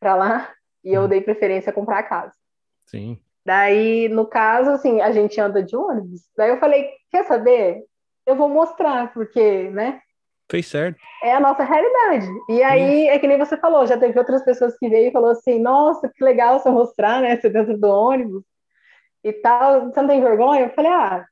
para 0.00 0.14
lá. 0.14 0.52
E 0.84 0.94
eu 0.94 1.02
uhum. 1.02 1.08
dei 1.08 1.20
preferência 1.20 1.70
a 1.70 1.72
comprar 1.72 1.98
a 1.98 2.02
casa. 2.04 2.32
Sim. 2.86 3.20
Daí, 3.44 4.08
no 4.08 4.24
caso, 4.24 4.70
assim, 4.70 5.00
a 5.00 5.10
gente 5.10 5.38
anda 5.40 5.60
de 5.60 5.76
ônibus. 5.76 6.22
Daí 6.36 6.50
eu 6.50 6.60
falei, 6.60 6.88
quer 7.10 7.24
saber? 7.24 7.82
Eu 8.24 8.36
vou 8.36 8.48
mostrar, 8.48 9.12
porque, 9.12 9.68
né? 9.70 10.00
Fez 10.50 10.66
certo. 10.66 10.98
É 11.22 11.34
a 11.34 11.40
nossa 11.40 11.64
realidade. 11.64 12.28
E 12.48 12.62
aí, 12.62 13.06
Isso. 13.06 13.10
é 13.10 13.18
que 13.18 13.26
nem 13.26 13.36
você 13.36 13.56
falou, 13.56 13.86
já 13.86 13.98
teve 13.98 14.18
outras 14.18 14.42
pessoas 14.44 14.78
que 14.78 14.88
veio 14.88 15.08
e 15.08 15.12
falou 15.12 15.30
assim, 15.30 15.58
nossa, 15.58 16.08
que 16.08 16.24
legal 16.24 16.58
você 16.58 16.70
mostrar, 16.70 17.20
né? 17.20 17.36
Você 17.36 17.50
dentro 17.50 17.76
do 17.76 17.88
ônibus 17.88 18.44
e 19.24 19.32
tal. 19.32 19.90
Você 19.90 20.00
não 20.00 20.08
tem 20.08 20.22
vergonha? 20.22 20.62
Eu 20.62 20.70
falei, 20.70 20.90
ah, 20.90 21.26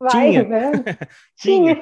vai, 0.00 0.30
Tinha. 0.30 0.44
né? 0.44 0.72
Tinha. 1.38 1.78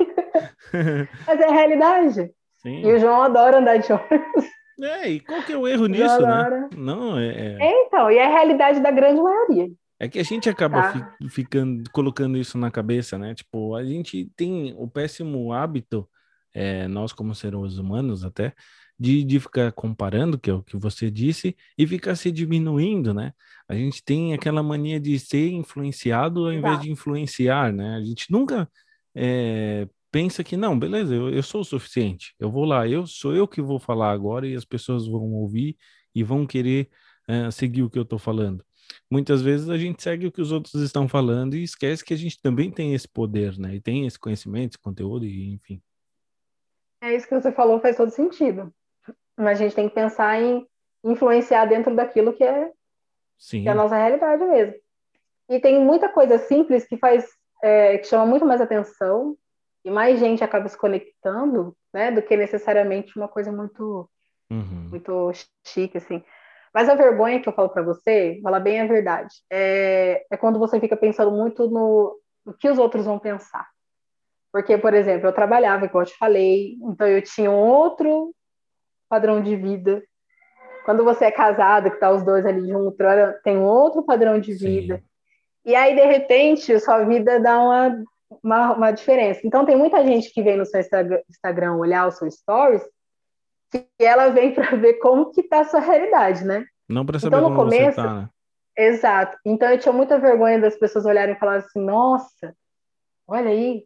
Mas 1.27 1.41
é 1.41 1.49
a 1.49 1.53
realidade. 1.53 2.31
Sim. 2.59 2.81
E 2.81 2.93
o 2.93 2.99
João 2.99 3.23
adora 3.23 3.59
andar 3.59 3.79
de 3.79 3.93
ônibus. 3.93 4.45
É, 4.81 5.11
e 5.11 5.21
qual 5.21 5.43
que 5.43 5.53
é 5.53 5.57
o 5.57 5.69
erro 5.69 5.87
nisso, 5.87 6.21
né? 6.21 6.69
Não, 6.77 7.19
é, 7.19 7.29
é... 7.29 7.59
é, 7.61 7.83
então, 7.83 8.11
e 8.11 8.17
é 8.17 8.27
a 8.27 8.31
realidade 8.31 8.81
da 8.81 8.91
grande 8.91 9.21
maioria. 9.21 9.69
É 10.01 10.09
que 10.09 10.19
a 10.19 10.25
gente 10.25 10.49
acaba 10.49 10.83
tá. 10.83 11.17
fi, 11.19 11.29
ficando, 11.29 11.89
colocando 11.93 12.37
isso 12.37 12.59
na 12.59 12.71
cabeça, 12.71 13.17
né? 13.17 13.35
Tipo, 13.35 13.77
a 13.77 13.85
gente 13.85 14.29
tem 14.37 14.75
o 14.77 14.89
péssimo 14.89 15.53
hábito, 15.53 16.09
é, 16.53 16.89
nós 16.89 17.13
como 17.13 17.35
seres 17.35 17.79
humanos 17.79 18.25
até, 18.25 18.53
de, 18.99 19.25
de 19.25 19.41
ficar 19.41 19.73
comparando, 19.73 20.39
que 20.39 20.51
é 20.51 20.55
o 20.55 20.63
que 20.63 20.77
você 20.77 21.11
disse, 21.11 21.57
e 21.77 21.87
ficar 21.87 22.15
se 22.15 22.31
diminuindo, 22.31 23.13
né? 23.13 23.33
A 23.69 23.75
gente 23.75 24.03
tem 24.05 24.35
aquela 24.35 24.63
mania 24.63 25.01
de 25.01 25.19
ser 25.19 25.51
influenciado 25.51 26.47
ao 26.47 26.53
invés 26.53 26.81
de 26.81 26.91
influenciar, 26.91 27.73
né? 27.73 27.97
A 27.97 28.03
gente 28.03 28.31
nunca 28.31 28.71
é, 29.15 29.89
pensa 30.11 30.45
que 30.45 30.57
não, 30.57 30.79
beleza, 30.79 31.15
eu, 31.15 31.31
eu 31.31 31.43
sou 31.43 31.63
o 31.63 31.65
suficiente. 31.65 32.35
Eu 32.39 32.51
vou 32.51 32.65
lá, 32.65 32.87
eu 32.87 33.07
sou 33.07 33.35
eu 33.35 33.49
que 33.49 33.63
vou 33.63 33.79
falar 33.79 34.13
agora 34.13 34.47
e 34.47 34.55
as 34.55 34.65
pessoas 34.65 35.07
vão 35.07 35.33
ouvir 35.33 35.77
e 36.15 36.23
vão 36.23 36.47
querer 36.47 36.91
uh, 37.29 37.51
seguir 37.51 37.83
o 37.83 37.91
que 37.91 37.99
eu 37.99 38.03
estou 38.03 38.19
falando. 38.19 38.65
Muitas 39.11 39.43
vezes 39.43 39.69
a 39.71 39.79
gente 39.79 40.03
segue 40.03 40.27
o 40.27 40.33
que 40.33 40.41
os 40.41 40.53
outros 40.53 40.75
estão 40.75 41.09
falando 41.09 41.55
e 41.57 41.63
esquece 41.63 42.05
que 42.05 42.13
a 42.13 42.17
gente 42.17 42.41
também 42.41 42.71
tem 42.71 42.95
esse 42.95 43.09
poder, 43.09 43.59
né? 43.59 43.75
E 43.75 43.81
tem 43.81 44.07
esse 44.07 44.19
conhecimento, 44.19 44.73
esse 44.73 44.79
conteúdo, 44.79 45.25
e 45.25 45.55
enfim. 45.55 45.83
É 47.01 47.17
isso 47.17 47.27
que 47.27 47.35
você 47.35 47.51
falou, 47.51 47.81
faz 47.81 47.97
todo 47.97 48.11
sentido. 48.11 48.73
Mas 49.43 49.61
a 49.61 49.65
gente 49.65 49.75
tem 49.75 49.89
que 49.89 49.95
pensar 49.95 50.41
em 50.41 50.67
influenciar 51.05 51.67
dentro 51.67 51.95
daquilo 51.95 52.33
que 52.33 52.45
é, 52.45 52.71
que 53.51 53.69
é 53.69 53.71
a 53.71 53.75
nossa 53.75 53.97
realidade 53.97 54.45
mesmo. 54.45 54.75
E 55.49 55.61
tem 55.61 55.85
muita 55.85 56.09
coisa 56.09 56.39
simples 56.39 56.87
que 56.87 56.97
faz, 56.97 57.27
é, 57.63 57.99
que 57.99 58.07
chama 58.07 58.25
muito 58.25 58.47
mais 58.47 58.61
atenção 58.61 59.37
e 59.85 59.91
mais 59.91 60.19
gente 60.21 60.45
acaba 60.45 60.69
se 60.69 60.79
conectando, 60.79 61.77
né, 61.93 62.11
do 62.11 62.23
que 62.23 62.37
necessariamente 62.37 63.17
uma 63.17 63.29
coisa 63.29 63.51
muito, 63.51 64.09
uhum. 64.51 64.89
muito 64.91 65.33
chique, 65.67 65.99
assim. 65.99 66.23
Mas 66.73 66.89
a 66.89 66.95
vergonha 66.95 67.41
que 67.41 67.49
eu 67.49 67.53
falo 67.53 67.69
para 67.69 67.83
você, 67.83 68.41
falar 68.43 68.61
bem 68.61 68.81
a 68.81 68.87
verdade, 68.87 69.35
é, 69.51 70.25
é 70.31 70.37
quando 70.37 70.59
você 70.59 70.81
fica 70.81 70.97
pensando 70.97 71.31
muito 71.31 71.69
no, 71.69 72.19
no 72.47 72.55
que 72.55 72.71
os 72.71 72.79
outros 72.79 73.05
vão 73.05 73.19
pensar. 73.19 73.69
Porque, 74.53 74.79
por 74.79 74.95
exemplo, 74.95 75.27
eu 75.27 75.33
trabalhava, 75.35 75.89
como 75.89 76.03
eu 76.03 76.07
te 76.07 76.17
falei, 76.17 76.77
então 76.83 77.07
eu 77.07 77.23
tinha 77.23 77.51
outro 77.51 78.35
padrão 79.13 79.43
de 79.43 79.55
vida. 79.55 80.03
Quando 80.87 81.05
você 81.05 81.27
é 81.27 81.31
casado, 81.31 81.91
que 81.91 82.01
tá 82.01 82.11
os 82.11 82.25
dois 82.25 82.47
ali 82.47 82.67
juntos, 82.67 82.97
tem 83.45 83.59
um 83.59 83.63
outro 83.63 84.03
padrão 84.03 84.41
de 84.41 84.55
vida. 84.55 84.97
Sim. 84.97 85.03
E 85.67 85.75
aí, 85.75 85.95
de 85.95 86.03
repente, 86.03 86.81
sua 86.81 87.05
vida 87.05 87.39
dá 87.39 87.59
uma 87.59 88.03
uma, 88.43 88.73
uma 88.73 88.91
diferença. 88.91 89.43
Então, 89.45 89.67
tem 89.67 89.77
muita 89.77 90.03
gente 90.03 90.33
que 90.33 90.43
vem 90.43 90.57
no 90.57 90.65
seu 90.65 90.81
Instagram 90.81 91.75
olhar 91.75 92.07
o 92.07 92.11
seu 92.11 92.31
stories 92.31 92.83
que 93.71 93.87
ela 93.99 94.31
vem 94.31 94.55
para 94.55 94.75
ver 94.77 94.95
como 94.95 95.31
que 95.31 95.43
tá 95.43 95.61
a 95.61 95.65
sua 95.65 95.81
realidade, 95.81 96.43
né? 96.43 96.65
Não 96.89 97.05
para 97.05 97.19
saber 97.19 97.37
então, 97.37 97.51
no 97.51 97.55
como 97.55 97.71
começo, 97.71 97.97
tá, 97.97 98.15
né? 98.15 98.29
Exato. 98.75 99.37
Então, 99.45 99.69
eu 99.69 99.79
tinha 99.79 99.93
muita 99.93 100.19
vergonha 100.19 100.59
das 100.59 100.77
pessoas 100.77 101.05
olharem 101.05 101.35
e 101.35 101.39
falarem 101.39 101.61
assim, 101.61 101.85
nossa, 101.85 102.57
olha 103.29 103.51
aí, 103.51 103.85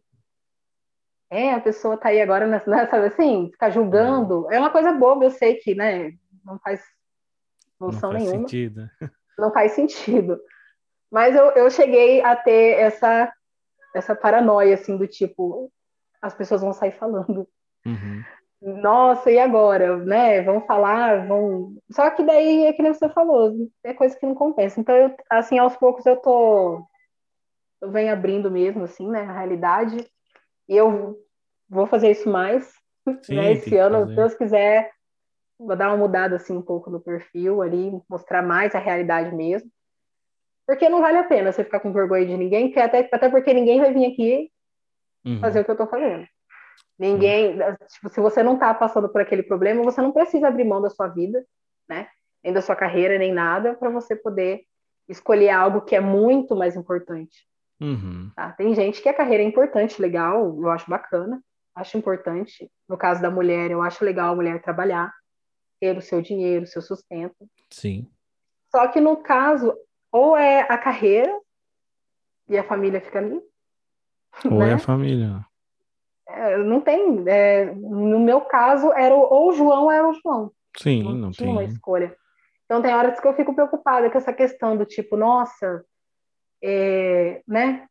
é, 1.29 1.53
a 1.53 1.59
pessoa 1.59 1.97
tá 1.97 2.09
aí 2.09 2.21
agora, 2.21 2.47
né, 2.47 2.61
sabe 2.89 3.07
assim, 3.07 3.49
ficar 3.51 3.69
julgando. 3.69 4.45
Uhum. 4.45 4.51
É 4.51 4.59
uma 4.59 4.69
coisa 4.69 4.91
boba, 4.91 5.25
eu 5.25 5.31
sei 5.31 5.55
que, 5.55 5.75
né, 5.75 6.13
não 6.45 6.59
faz 6.59 6.81
função 7.77 8.11
não 8.11 8.19
faz 8.19 8.23
nenhuma. 8.23 8.47
Sentido. 8.47 8.89
Não 9.37 9.53
faz 9.53 9.73
sentido. 9.73 10.41
Mas 11.11 11.35
eu, 11.35 11.51
eu 11.51 11.69
cheguei 11.69 12.23
a 12.23 12.35
ter 12.35 12.79
essa 12.79 13.31
essa 13.93 14.15
paranoia, 14.15 14.75
assim, 14.75 14.97
do 14.97 15.07
tipo, 15.07 15.71
as 16.21 16.33
pessoas 16.33 16.61
vão 16.61 16.73
sair 16.73 16.91
falando. 16.91 17.47
Uhum. 17.85 18.23
Nossa, 18.61 19.29
e 19.31 19.37
agora? 19.37 19.97
Né? 19.97 20.41
Vão 20.41 20.61
falar, 20.61 21.27
vão. 21.27 21.75
Só 21.91 22.09
que 22.09 22.23
daí 22.23 22.65
é 22.65 22.73
que 22.73 22.81
nem 22.81 22.93
você 22.93 23.09
falou, 23.09 23.53
é 23.83 23.93
coisa 23.93 24.17
que 24.17 24.25
não 24.25 24.35
compensa. 24.35 24.79
Então, 24.79 24.95
eu, 24.95 25.15
assim, 25.29 25.57
aos 25.57 25.75
poucos 25.77 26.05
eu 26.05 26.17
tô. 26.17 26.83
Eu 27.79 27.91
venho 27.91 28.11
abrindo 28.11 28.49
mesmo, 28.49 28.83
assim, 28.83 29.07
né? 29.09 29.21
A 29.21 29.33
realidade. 29.33 30.09
E 30.67 30.75
eu 30.75 31.17
vou 31.69 31.87
fazer 31.87 32.11
isso 32.11 32.29
mais. 32.29 32.73
Sim, 33.23 33.35
né? 33.35 33.53
Esse 33.53 33.75
ano, 33.77 34.07
se 34.07 34.15
Deus 34.15 34.33
quiser, 34.33 34.91
vou 35.57 35.75
dar 35.75 35.89
uma 35.89 35.97
mudada 35.97 36.35
assim 36.35 36.55
um 36.55 36.61
pouco 36.61 36.89
no 36.89 36.99
perfil 36.99 37.61
ali, 37.61 37.91
mostrar 38.09 38.41
mais 38.41 38.75
a 38.75 38.79
realidade 38.79 39.33
mesmo. 39.35 39.69
Porque 40.67 40.89
não 40.89 41.01
vale 41.01 41.17
a 41.17 41.23
pena 41.23 41.51
você 41.51 41.63
ficar 41.63 41.79
com 41.79 41.93
vergonha 41.93 42.25
de 42.25 42.35
ninguém, 42.35 42.69
que 42.71 42.79
até, 42.79 43.09
até 43.11 43.29
porque 43.29 43.53
ninguém 43.53 43.79
vai 43.79 43.93
vir 43.93 44.11
aqui 44.11 44.51
uhum. 45.25 45.39
fazer 45.39 45.61
o 45.61 45.63
que 45.63 45.71
eu 45.71 45.75
estou 45.75 45.87
fazendo. 45.87 46.27
Ninguém, 46.99 47.53
uhum. 47.53 47.75
tipo, 47.87 48.09
se 48.09 48.19
você 48.19 48.43
não 48.43 48.55
está 48.55 48.73
passando 48.73 49.07
por 49.07 49.21
aquele 49.21 49.43
problema, 49.43 49.81
você 49.83 50.01
não 50.01 50.11
precisa 50.11 50.47
abrir 50.47 50.65
mão 50.65 50.81
da 50.81 50.89
sua 50.89 51.07
vida, 51.07 51.45
né? 51.87 52.09
Nem 52.43 52.53
da 52.53 52.61
sua 52.61 52.75
carreira, 52.75 53.17
nem 53.17 53.31
nada, 53.31 53.75
para 53.75 53.89
você 53.89 54.15
poder 54.15 54.63
escolher 55.07 55.49
algo 55.49 55.81
que 55.81 55.95
é 55.95 56.01
muito 56.01 56.53
mais 56.55 56.75
importante. 56.75 57.47
Uhum. 57.79 58.31
Tá? 58.35 58.51
Tem 58.53 58.73
gente 58.73 59.01
que 59.01 59.09
a 59.09 59.13
carreira 59.13 59.43
é 59.43 59.45
importante, 59.45 60.01
legal, 60.01 60.57
eu 60.59 60.69
acho 60.69 60.89
bacana, 60.89 61.41
acho 61.75 61.97
importante. 61.97 62.69
No 62.87 62.97
caso 62.97 63.21
da 63.21 63.29
mulher, 63.29 63.69
eu 63.71 63.81
acho 63.81 64.03
legal 64.03 64.33
a 64.33 64.35
mulher 64.35 64.61
trabalhar, 64.61 65.13
ter 65.79 65.95
o 65.97 66.01
seu 66.01 66.21
dinheiro, 66.21 66.63
o 66.63 66.67
seu 66.67 66.81
sustento. 66.81 67.35
Sim. 67.69 68.09
Só 68.71 68.87
que 68.87 68.99
no 68.99 69.17
caso, 69.17 69.75
ou 70.11 70.35
é 70.35 70.61
a 70.61 70.77
carreira 70.77 71.33
e 72.49 72.57
a 72.57 72.63
família 72.63 73.01
fica 73.01 73.19
ali. 73.19 73.39
Ou 74.45 74.59
né? 74.59 74.71
é 74.71 74.73
a 74.73 74.79
família. 74.79 75.45
É, 76.27 76.57
não 76.57 76.81
tem. 76.81 77.23
É, 77.27 77.73
no 77.73 78.19
meu 78.19 78.41
caso, 78.41 78.91
era 78.93 79.15
o, 79.15 79.19
ou 79.19 79.49
o 79.49 79.53
João 79.53 79.91
era 79.91 80.07
o 80.07 80.13
João. 80.13 80.51
Sim, 80.77 81.03
não, 81.03 81.13
não 81.13 81.31
tinha 81.31 81.47
tem. 81.47 81.55
uma 81.55 81.63
escolha. 81.63 82.15
Então 82.65 82.81
tem 82.81 82.93
horas 82.93 83.19
que 83.19 83.27
eu 83.27 83.33
fico 83.33 83.55
preocupada 83.55 84.09
com 84.09 84.17
essa 84.17 84.33
questão 84.33 84.75
do 84.75 84.85
tipo, 84.85 85.15
nossa, 85.15 85.83
é, 86.63 87.41
né? 87.47 87.87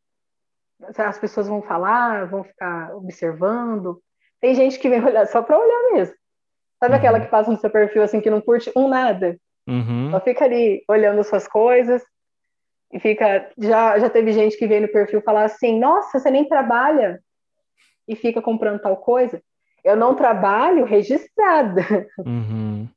As 0.97 1.17
pessoas 1.17 1.47
vão 1.47 1.61
falar, 1.61 2.27
vão 2.27 2.43
ficar 2.43 2.95
observando. 2.95 4.01
Tem 4.39 4.53
gente 4.53 4.77
que 4.79 4.89
vem 4.89 5.03
olhar 5.03 5.25
só 5.27 5.41
para 5.41 5.57
olhar 5.57 5.93
mesmo. 5.93 6.15
Sabe 6.79 6.93
uhum. 6.93 6.99
aquela 6.99 7.19
que 7.19 7.27
passa 7.27 7.51
no 7.51 7.57
seu 7.57 7.69
perfil 7.69 8.03
assim 8.03 8.21
que 8.21 8.29
não 8.29 8.41
curte 8.41 8.71
um 8.75 8.87
nada? 8.87 9.37
Uhum. 9.67 10.11
Só 10.11 10.19
fica 10.21 10.45
ali 10.45 10.83
olhando 10.87 11.23
suas 11.23 11.47
coisas 11.47 12.03
e 12.93 12.99
fica. 12.99 13.49
Já, 13.57 13.97
já 13.99 14.09
teve 14.09 14.31
gente 14.31 14.57
que 14.57 14.67
veio 14.67 14.81
no 14.81 14.87
perfil 14.87 15.21
falar 15.21 15.45
assim: 15.45 15.79
Nossa, 15.79 16.19
você 16.19 16.29
nem 16.29 16.47
trabalha 16.47 17.19
e 18.07 18.15
fica 18.15 18.41
comprando 18.41 18.79
tal 18.79 18.97
coisa. 18.97 19.41
Eu 19.83 19.95
não 19.95 20.15
trabalho 20.15 20.85
registrada. 20.85 21.81
Uhum. 22.19 22.87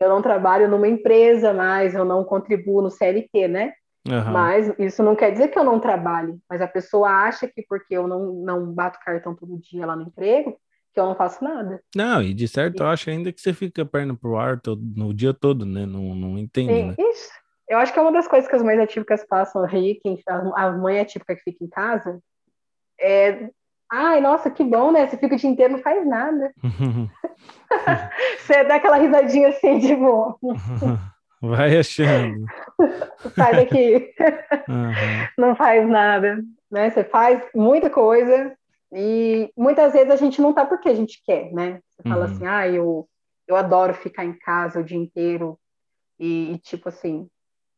Eu 0.00 0.08
não 0.08 0.20
trabalho 0.20 0.68
numa 0.68 0.88
empresa 0.88 1.52
mais, 1.52 1.94
eu 1.94 2.04
não 2.04 2.24
contribuo 2.24 2.82
no 2.82 2.90
CLT, 2.90 3.46
né? 3.46 3.72
Uhum. 4.08 4.32
Mas 4.32 4.72
isso 4.78 5.02
não 5.02 5.14
quer 5.14 5.30
dizer 5.30 5.48
que 5.48 5.58
eu 5.58 5.64
não 5.64 5.78
trabalhe. 5.78 6.36
Mas 6.48 6.60
a 6.60 6.66
pessoa 6.66 7.08
acha 7.08 7.46
que 7.46 7.62
porque 7.68 7.96
eu 7.96 8.08
não, 8.08 8.32
não 8.32 8.72
bato 8.72 8.98
cartão 9.04 9.34
todo 9.34 9.60
dia 9.60 9.86
lá 9.86 9.94
no 9.94 10.02
emprego, 10.02 10.58
que 10.92 11.00
eu 11.00 11.06
não 11.06 11.14
faço 11.14 11.42
nada. 11.42 11.80
Não, 11.94 12.22
e 12.22 12.34
de 12.34 12.48
certo 12.48 12.80
e... 12.80 12.82
eu 12.82 12.88
acho 12.88 13.10
ainda 13.10 13.32
que 13.32 13.40
você 13.40 13.52
fica 13.52 13.84
perna 13.84 14.14
pro 14.14 14.36
ar 14.36 14.60
todo, 14.60 14.82
no 14.96 15.14
dia 15.14 15.32
todo, 15.32 15.64
né? 15.64 15.86
Não, 15.86 16.14
não 16.14 16.38
entende, 16.38 16.72
Sim, 16.72 16.86
né? 16.88 16.94
Isso. 16.98 17.30
Eu 17.68 17.78
acho 17.78 17.92
que 17.92 17.98
é 17.98 18.02
uma 18.02 18.12
das 18.12 18.28
coisas 18.28 18.48
que 18.48 18.56
as 18.56 18.62
mães 18.62 18.78
atípicas 18.78 19.24
passam 19.26 19.64
aí, 19.64 19.98
quem, 20.02 20.20
a 20.28 20.70
mãe 20.72 21.00
atípica 21.00 21.34
que 21.34 21.42
fica 21.42 21.64
em 21.64 21.68
casa, 21.68 22.20
é. 23.00 23.50
Ai, 23.94 24.22
nossa, 24.22 24.50
que 24.50 24.64
bom, 24.64 24.90
né? 24.90 25.06
Você 25.06 25.18
fica 25.18 25.34
o 25.34 25.38
dia 25.38 25.50
inteiro, 25.50 25.74
não 25.74 25.82
faz 25.82 26.06
nada. 26.06 26.50
você 28.38 28.64
dá 28.64 28.76
aquela 28.76 28.96
risadinha 28.96 29.48
assim, 29.48 29.78
de 29.78 29.94
bom. 29.94 30.34
Vai 31.42 31.76
achando. 31.76 32.46
Sai 33.34 33.56
daqui. 33.56 34.14
Uhum. 34.68 34.92
Não 35.36 35.56
faz 35.56 35.86
nada. 35.88 36.42
Né? 36.70 36.88
Você 36.88 37.04
faz 37.04 37.42
muita 37.54 37.90
coisa, 37.90 38.56
e 38.92 39.50
muitas 39.56 39.94
vezes 39.94 40.10
a 40.10 40.16
gente 40.16 40.40
não 40.42 40.52
tá 40.52 40.66
porque 40.66 40.88
a 40.88 40.94
gente 40.94 41.22
quer, 41.24 41.50
né? 41.50 41.80
Você 41.88 42.02
fala 42.02 42.26
uhum. 42.26 42.32
assim, 42.32 42.46
ah, 42.46 42.68
eu, 42.68 43.08
eu 43.48 43.56
adoro 43.56 43.94
ficar 43.94 44.24
em 44.24 44.34
casa 44.34 44.80
o 44.80 44.84
dia 44.84 44.98
inteiro. 44.98 45.58
E, 46.20 46.52
e 46.52 46.58
tipo 46.58 46.90
assim, 46.90 47.26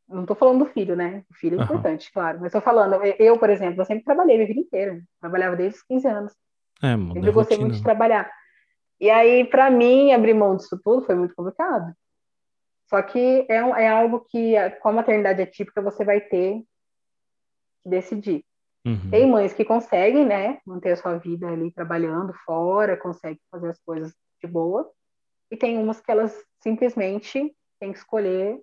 não 0.09 0.27
tô 0.27 0.35
falando 0.35 0.65
do 0.65 0.71
filho, 0.73 0.97
né? 0.97 1.23
O 1.31 1.35
filho 1.35 1.55
é 1.55 1.59
uhum. 1.59 1.65
importante, 1.65 2.13
claro. 2.13 2.41
Mas 2.41 2.53
tô 2.53 2.61
falando, 2.61 3.01
eu, 3.05 3.39
por 3.39 3.49
exemplo, 3.49 3.81
eu 3.81 3.85
sempre 3.85 4.05
trabalhei 4.05 4.43
a 4.43 4.47
vida 4.47 4.59
inteira. 4.59 5.01
Trabalhava 5.21 5.55
desde 5.55 5.79
os 5.79 5.85
15 5.85 6.09
anos. 6.09 6.33
É, 6.83 6.97
sempre 6.97 7.31
gostei 7.31 7.59
muito 7.59 7.77
de 7.77 7.83
trabalhar. 7.83 8.29
E 9.01 9.09
aí, 9.09 9.45
para 9.45 9.71
mim, 9.71 10.13
abrir 10.13 10.35
mão 10.35 10.57
disso 10.57 10.79
tudo 10.83 11.07
foi 11.07 11.15
muito 11.15 11.35
complicado. 11.35 11.95
Só 12.87 13.01
que 13.03 13.47
é, 13.49 13.55
é 13.55 13.89
algo 13.89 14.21
que, 14.21 14.55
com 14.81 14.89
a 14.91 14.93
maternidade 14.93 15.43
atípica, 15.43 15.81
você 15.81 16.05
vai 16.05 16.21
ter 16.21 16.63
que 17.83 17.89
decidir. 17.89 18.45
Uhum. 18.87 19.11
Tem 19.11 19.27
mães 19.27 19.55
que 19.55 19.65
conseguem, 19.65 20.27
né, 20.27 20.61
manter 20.67 20.93
a 20.93 20.97
sua 20.97 21.17
vida 21.17 21.49
ali 21.49 21.71
trabalhando 21.71 22.35
fora, 22.45 22.97
conseguem 22.97 23.41
fazer 23.51 23.71
as 23.71 23.81
coisas 23.81 24.15
de 24.43 24.47
boa, 24.47 24.91
e 25.51 25.57
tem 25.57 25.79
umas 25.79 26.01
que 26.01 26.11
elas 26.11 26.39
simplesmente 26.61 27.55
têm 27.81 27.93
que 27.93 27.99
escolher 27.99 28.61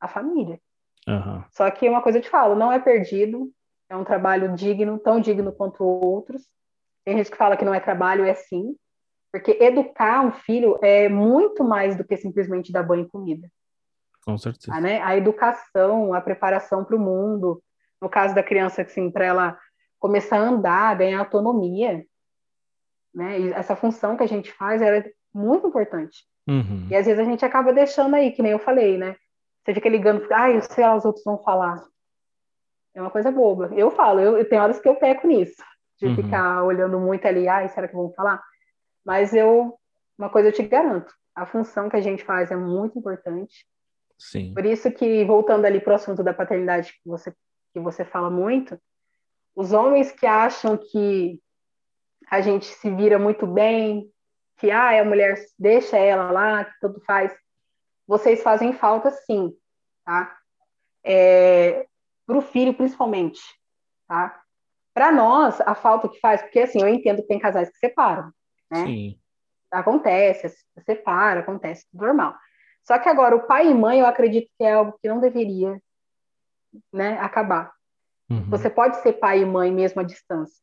a 0.00 0.06
família. 0.06 0.60
Uhum. 1.08 1.44
Só 1.50 1.68
que 1.70 1.88
uma 1.88 2.02
coisa 2.02 2.18
eu 2.18 2.22
te 2.22 2.30
falo, 2.30 2.54
não 2.54 2.70
é 2.70 2.78
perdido, 2.78 3.50
é 3.88 3.96
um 3.96 4.04
trabalho 4.04 4.54
digno, 4.54 4.98
tão 4.98 5.20
digno 5.20 5.52
quanto 5.52 5.84
outros. 5.84 6.48
Tem 7.04 7.16
gente 7.16 7.30
que 7.30 7.36
fala 7.36 7.56
que 7.56 7.64
não 7.64 7.74
é 7.74 7.80
trabalho, 7.80 8.24
é 8.24 8.34
sim, 8.34 8.76
porque 9.32 9.56
educar 9.60 10.24
um 10.24 10.30
filho 10.30 10.78
é 10.82 11.08
muito 11.08 11.64
mais 11.64 11.96
do 11.96 12.04
que 12.04 12.16
simplesmente 12.18 12.70
dar 12.70 12.82
banho 12.82 13.04
e 13.04 13.08
comida. 13.08 13.48
Com 14.24 14.36
certeza. 14.36 14.76
A, 14.76 14.80
né? 14.80 15.00
a 15.00 15.16
educação, 15.16 16.12
a 16.12 16.20
preparação 16.20 16.84
para 16.84 16.94
o 16.94 17.00
mundo, 17.00 17.62
no 18.00 18.08
caso 18.08 18.34
da 18.34 18.42
criança, 18.42 18.82
assim, 18.82 19.10
para 19.10 19.24
ela 19.24 19.58
começar 19.98 20.36
a 20.36 20.42
andar, 20.42 20.96
ganhar 20.96 21.18
autonomia, 21.18 22.04
né? 23.14 23.40
E 23.40 23.52
essa 23.52 23.74
função 23.74 24.16
que 24.16 24.22
a 24.22 24.28
gente 24.28 24.52
faz 24.52 24.82
era 24.82 24.98
é 24.98 25.12
muito 25.34 25.66
importante. 25.66 26.24
Uhum. 26.46 26.88
E 26.90 26.94
às 26.96 27.06
vezes 27.06 27.20
a 27.20 27.24
gente 27.24 27.44
acaba 27.44 27.72
deixando 27.72 28.14
aí, 28.14 28.32
que 28.32 28.42
nem 28.42 28.52
eu 28.52 28.58
falei, 28.58 28.98
né? 28.98 29.16
Você 29.64 29.74
fica 29.74 29.88
ligando, 29.88 30.26
ah, 30.32 30.50
eu 30.50 30.60
sei 30.60 30.84
lá, 30.84 30.94
os 30.94 31.04
outros 31.04 31.24
vão 31.24 31.38
falar. 31.38 31.82
É 32.94 33.00
uma 33.00 33.10
coisa 33.10 33.30
boba. 33.30 33.70
Eu 33.74 33.90
falo, 33.90 34.20
eu, 34.20 34.48
tenho 34.48 34.62
horas 34.62 34.80
que 34.80 34.88
eu 34.88 34.96
peco 34.96 35.26
nisso. 35.26 35.62
de 35.98 36.06
uhum. 36.06 36.16
ficar 36.16 36.64
olhando 36.64 36.98
muito 36.98 37.26
ali, 37.26 37.48
ai, 37.48 37.68
será 37.68 37.86
que 37.86 37.94
vão 37.94 38.12
falar? 38.12 38.42
Mas 39.04 39.34
eu, 39.34 39.78
uma 40.16 40.30
coisa 40.30 40.48
eu 40.48 40.52
te 40.52 40.62
garanto, 40.62 41.12
a 41.34 41.46
função 41.46 41.88
que 41.88 41.96
a 41.96 42.00
gente 42.00 42.24
faz 42.24 42.50
é 42.50 42.56
muito 42.56 42.98
importante. 42.98 43.66
Sim. 44.18 44.54
Por 44.54 44.64
isso 44.64 44.90
que, 44.90 45.24
voltando 45.24 45.64
ali 45.64 45.80
para 45.80 45.92
o 45.92 45.96
assunto 45.96 46.22
da 46.22 46.32
paternidade 46.32 46.92
que 46.92 47.08
você, 47.08 47.32
que 47.72 47.80
você 47.80 48.04
fala 48.04 48.30
muito, 48.30 48.78
os 49.54 49.72
homens 49.72 50.12
que 50.12 50.26
acham 50.26 50.76
que 50.76 51.40
a 52.30 52.40
gente 52.40 52.66
se 52.66 52.90
vira 52.94 53.18
muito 53.18 53.46
bem, 53.46 54.10
que 54.58 54.70
ah, 54.70 55.00
a 55.00 55.04
mulher 55.04 55.36
deixa 55.58 55.96
ela 55.96 56.30
lá, 56.30 56.64
que 56.64 56.72
tudo 56.80 57.00
faz, 57.04 57.34
vocês 58.06 58.42
fazem 58.42 58.72
falta 58.72 59.10
sim, 59.10 59.52
tá? 60.04 60.38
É, 61.04 61.86
para 62.26 62.38
o 62.38 62.42
filho, 62.42 62.74
principalmente, 62.74 63.40
tá? 64.06 64.40
Para 64.94 65.10
nós, 65.10 65.60
a 65.62 65.74
falta 65.74 66.08
que 66.08 66.20
faz, 66.20 66.42
porque 66.42 66.60
assim, 66.60 66.80
eu 66.80 66.88
entendo 66.88 67.22
que 67.22 67.28
tem 67.28 67.38
casais 67.38 67.70
que 67.70 67.78
separam, 67.78 68.32
né? 68.72 68.86
Sim. 68.86 69.18
Acontece, 69.70 70.52
separa, 70.84 71.40
acontece, 71.40 71.86
tudo 71.90 72.04
normal. 72.04 72.34
Só 72.84 72.98
que 72.98 73.08
agora, 73.08 73.36
o 73.36 73.46
pai 73.46 73.70
e 73.70 73.74
mãe, 73.74 74.00
eu 74.00 74.06
acredito 74.06 74.50
que 74.58 74.64
é 74.64 74.72
algo 74.72 74.98
que 75.00 75.08
não 75.08 75.20
deveria 75.20 75.80
né, 76.92 77.18
acabar. 77.20 77.72
Uhum. 78.28 78.48
Você 78.50 78.68
pode 78.68 78.96
ser 79.02 79.14
pai 79.14 79.42
e 79.42 79.44
mãe 79.44 79.70
mesmo 79.70 80.00
à 80.00 80.04
distância. 80.04 80.56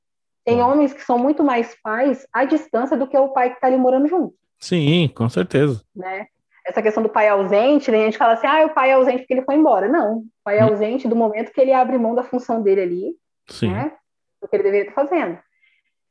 Tem 0.44 0.62
uhum. 0.62 0.70
homens 0.70 0.94
que 0.94 1.02
são 1.02 1.18
muito 1.18 1.44
mais 1.44 1.76
pais 1.82 2.28
à 2.34 2.44
distância 2.44 2.98
do 2.98 3.08
que 3.08 3.18
o 3.18 3.30
pai 3.30 3.50
que 3.50 3.56
está 3.56 3.68
ali 3.68 3.78
morando 3.78 4.08
junto. 4.08 4.36
Sim, 4.58 5.08
com 5.16 5.30
certeza. 5.30 5.82
Né? 5.96 6.28
Essa 6.66 6.82
questão 6.82 7.02
do 7.02 7.10
pai 7.10 7.28
ausente, 7.30 7.90
né, 7.90 8.02
a 8.02 8.06
gente 8.06 8.18
fala 8.18 8.34
assim, 8.34 8.48
ah, 8.48 8.66
o 8.66 8.74
pai 8.74 8.90
é 8.90 8.94
ausente 8.94 9.20
porque 9.20 9.34
ele 9.34 9.46
foi 9.46 9.56
embora. 9.56 9.88
Não, 9.88 10.18
o 10.18 10.26
pai 10.44 10.60
é 10.60 10.66
uhum. 10.66 10.72
ausente 10.72 11.08
do 11.08 11.16
momento 11.16 11.52
que 11.52 11.62
ele 11.62 11.74
abre 11.74 11.98
mão 11.98 12.14
da 12.14 12.24
função 12.24 12.62
dele 12.62 12.82
ali, 12.82 13.16
Sim. 13.48 13.72
né? 13.72 13.94
Do 14.42 14.48
que 14.48 14.56
ele 14.56 14.64
deveria 14.64 14.90
estar 14.90 15.02
fazendo. 15.02 15.40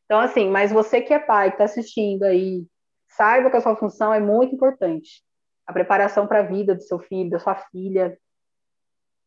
Então, 0.09 0.21
assim, 0.21 0.49
mas 0.49 0.73
você 0.73 1.03
que 1.03 1.13
é 1.13 1.19
pai, 1.19 1.51
que 1.51 1.57
está 1.57 1.65
assistindo 1.65 2.23
aí, 2.23 2.65
saiba 3.11 3.51
que 3.51 3.59
a 3.59 3.61
sua 3.61 3.77
função 3.77 4.13
é 4.13 4.19
muito 4.19 4.55
importante. 4.55 5.23
A 5.67 5.73
preparação 5.73 6.27
para 6.27 6.39
a 6.39 6.45
vida 6.45 6.75
do 6.75 6.81
seu 6.81 6.99
filho, 6.99 7.29
da 7.29 7.39
sua 7.39 7.55
filha, 7.55 8.19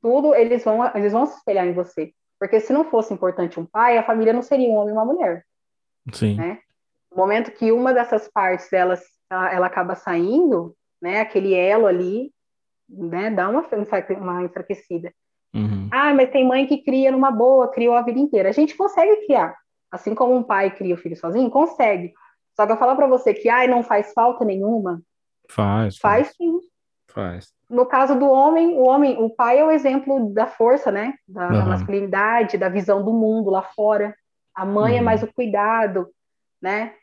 tudo 0.01 0.33
eles 0.33 0.63
vão, 0.63 0.83
eles 0.95 1.13
vão 1.13 1.27
se 1.27 1.37
espelhar 1.37 1.67
em 1.67 1.73
você. 1.73 2.11
Porque 2.39 2.59
se 2.59 2.73
não 2.73 2.83
fosse 2.83 3.13
importante 3.13 3.59
um 3.59 3.65
pai, 3.65 3.95
a 3.95 4.03
família 4.03 4.33
não 4.33 4.41
seria 4.41 4.67
um 4.67 4.73
homem 4.73 4.89
e 4.89 4.97
uma 4.97 5.05
mulher. 5.05 5.45
Sim. 6.11 6.37
Né? 6.37 6.57
No 7.11 7.17
momento 7.17 7.51
que 7.51 7.71
uma 7.71 7.93
dessas 7.93 8.27
partes 8.27 8.67
delas, 8.71 9.03
ela, 9.29 9.53
ela 9.53 9.67
acaba 9.67 9.93
saindo, 9.93 10.75
né, 10.99 11.21
aquele 11.21 11.53
elo 11.53 11.85
ali, 11.85 12.33
né, 12.89 13.29
dá 13.29 13.47
uma, 13.47 13.63
uma 14.17 14.43
enfraquecida. 14.43 15.13
Uhum. 15.53 15.89
Ah, 15.91 16.11
mas 16.15 16.31
tem 16.31 16.47
mãe 16.47 16.65
que 16.65 16.81
cria 16.81 17.11
numa 17.11 17.29
boa, 17.29 17.71
criou 17.71 17.93
a 17.93 18.01
vida 18.01 18.17
inteira. 18.17 18.49
A 18.49 18.53
gente 18.53 18.75
consegue 18.75 19.27
criar. 19.27 19.55
Assim 19.91 20.15
como 20.15 20.35
um 20.35 20.43
pai 20.43 20.71
cria 20.71 20.95
o 20.95 20.97
filho 20.97 21.17
sozinho, 21.17 21.49
consegue. 21.49 22.13
Só 22.55 22.65
que 22.65 22.71
eu 22.71 22.77
falar 22.77 22.95
para 22.95 23.07
você 23.07 23.33
que 23.33 23.49
ai, 23.49 23.67
não 23.67 23.83
faz 23.83 24.13
falta 24.13 24.45
nenhuma. 24.45 25.01
Faz. 25.49 25.97
Faz, 25.97 26.27
faz 26.27 26.35
sim. 26.35 26.59
Faz. 27.07 27.53
No 27.69 27.85
caso 27.85 28.17
do 28.17 28.29
homem, 28.29 28.77
o 28.77 28.83
homem, 28.83 29.17
o 29.21 29.29
pai 29.29 29.59
é 29.59 29.65
o 29.65 29.71
exemplo 29.71 30.33
da 30.33 30.47
força, 30.47 30.91
né? 30.91 31.13
Da, 31.27 31.47
uhum. 31.47 31.53
da 31.53 31.65
masculinidade, 31.65 32.57
da 32.57 32.69
visão 32.69 33.03
do 33.03 33.13
mundo 33.13 33.49
lá 33.49 33.61
fora. 33.61 34.15
A 34.55 34.65
mãe 34.65 34.93
é 34.93 34.95
uhum. 34.95 35.01
é 35.01 35.03
mais 35.03 35.23
o 35.23 35.33
cuidado, 35.33 36.09
né? 36.61 36.93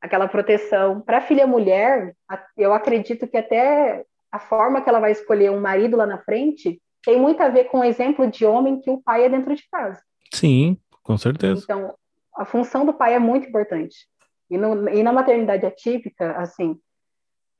Aquela 0.00 0.28
proteção. 0.28 1.00
Para 1.00 1.18
a 1.18 1.22
filha 1.22 1.46
mulher, 1.46 2.14
eu 2.56 2.72
acredito 2.72 3.26
que 3.26 3.36
até 3.36 4.04
a 4.30 4.38
forma 4.38 4.80
que 4.80 4.88
ela 4.88 5.00
vai 5.00 5.12
escolher 5.12 5.50
um 5.50 5.60
marido 5.60 5.96
lá 5.96 6.06
na 6.06 6.18
frente 6.18 6.80
tem 7.02 7.18
muito 7.18 7.42
a 7.42 7.48
ver 7.48 7.64
com 7.64 7.80
o 7.80 7.84
exemplo 7.84 8.30
de 8.30 8.44
homem 8.44 8.80
que 8.80 8.90
o 8.90 9.00
pai 9.02 9.24
é 9.24 9.28
dentro 9.28 9.54
de 9.54 9.66
casa. 9.70 10.00
Sim, 10.32 10.78
com 11.02 11.16
certeza. 11.16 11.62
Então, 11.64 11.94
a 12.38 12.44
função 12.44 12.86
do 12.86 12.94
pai 12.94 13.14
é 13.14 13.18
muito 13.18 13.48
importante. 13.48 14.08
E, 14.48 14.56
no, 14.56 14.88
e 14.88 15.02
na 15.02 15.12
maternidade 15.12 15.66
atípica, 15.66 16.32
assim, 16.38 16.80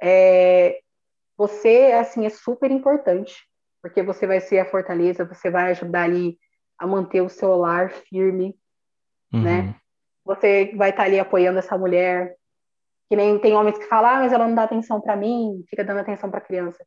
é, 0.00 0.80
você 1.36 1.92
assim 1.92 2.24
é 2.24 2.30
super 2.30 2.70
importante, 2.70 3.36
porque 3.82 4.02
você 4.02 4.26
vai 4.26 4.40
ser 4.40 4.60
a 4.60 4.70
fortaleza, 4.70 5.24
você 5.24 5.50
vai 5.50 5.72
ajudar 5.72 6.04
ali 6.04 6.38
a 6.78 6.86
manter 6.86 7.20
o 7.20 7.28
seu 7.28 7.56
lar 7.56 7.90
firme, 7.90 8.56
uhum. 9.32 9.42
né? 9.42 9.74
Você 10.24 10.72
vai 10.76 10.90
estar 10.90 11.04
ali 11.04 11.18
apoiando 11.18 11.58
essa 11.58 11.76
mulher, 11.76 12.36
que 13.08 13.16
nem 13.16 13.38
tem 13.38 13.54
homens 13.54 13.78
que 13.78 13.86
falam, 13.86 14.10
ah, 14.10 14.18
mas 14.20 14.32
ela 14.32 14.46
não 14.46 14.54
dá 14.54 14.64
atenção 14.64 15.00
para 15.00 15.16
mim, 15.16 15.64
fica 15.68 15.84
dando 15.84 16.00
atenção 16.00 16.30
para 16.30 16.38
a 16.38 16.44
criança. 16.44 16.84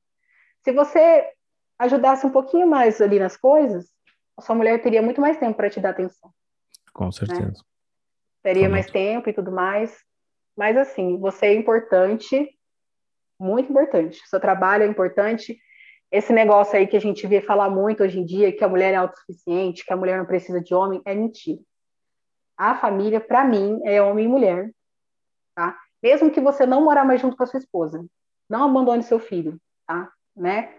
Se 0.63 0.71
você 0.71 1.27
ajudasse 1.77 2.25
um 2.25 2.31
pouquinho 2.31 2.67
mais 2.67 3.01
ali 3.01 3.19
nas 3.19 3.35
coisas, 3.35 3.89
a 4.37 4.41
sua 4.41 4.55
mulher 4.55 4.81
teria 4.81 5.01
muito 5.01 5.19
mais 5.19 5.37
tempo 5.37 5.57
para 5.57 5.69
te 5.69 5.79
dar 5.79 5.89
atenção. 5.89 6.31
Com 6.93 7.05
né? 7.05 7.11
certeza. 7.11 7.47
Né? 7.47 7.70
Teria 8.43 8.69
mais 8.69 8.89
tempo 8.89 9.29
e 9.29 9.33
tudo 9.33 9.51
mais. 9.51 9.95
Mas 10.57 10.75
assim, 10.77 11.17
você 11.19 11.47
é 11.47 11.53
importante 11.53 12.49
muito 13.41 13.71
importante. 13.71 14.21
seu 14.27 14.39
trabalho 14.39 14.83
é 14.83 14.87
importante. 14.87 15.59
Esse 16.11 16.31
negócio 16.31 16.77
aí 16.77 16.85
que 16.85 16.95
a 16.95 17.01
gente 17.01 17.25
vê 17.25 17.41
falar 17.41 17.69
muito 17.69 18.03
hoje 18.03 18.19
em 18.19 18.25
dia, 18.25 18.55
que 18.55 18.63
a 18.63 18.69
mulher 18.69 18.93
é 18.93 18.97
autossuficiente, 18.97 19.83
que 19.83 19.91
a 19.91 19.97
mulher 19.97 20.17
não 20.17 20.25
precisa 20.25 20.61
de 20.61 20.75
homem, 20.75 21.01
é 21.05 21.15
mentira. 21.15 21.59
A 22.55 22.75
família, 22.75 23.19
para 23.19 23.43
mim, 23.43 23.79
é 23.83 24.01
homem 24.01 24.25
e 24.25 24.27
mulher, 24.27 24.69
tá? 25.55 25.75
Mesmo 26.03 26.29
que 26.29 26.39
você 26.39 26.65
não 26.65 26.83
morar 26.83 27.05
mais 27.05 27.19
junto 27.19 27.35
com 27.35 27.43
a 27.43 27.47
sua 27.47 27.59
esposa, 27.59 28.05
não 28.49 28.65
abandone 28.65 29.03
seu 29.03 29.19
filho, 29.19 29.57
tá? 29.87 30.11
Né? 30.35 30.73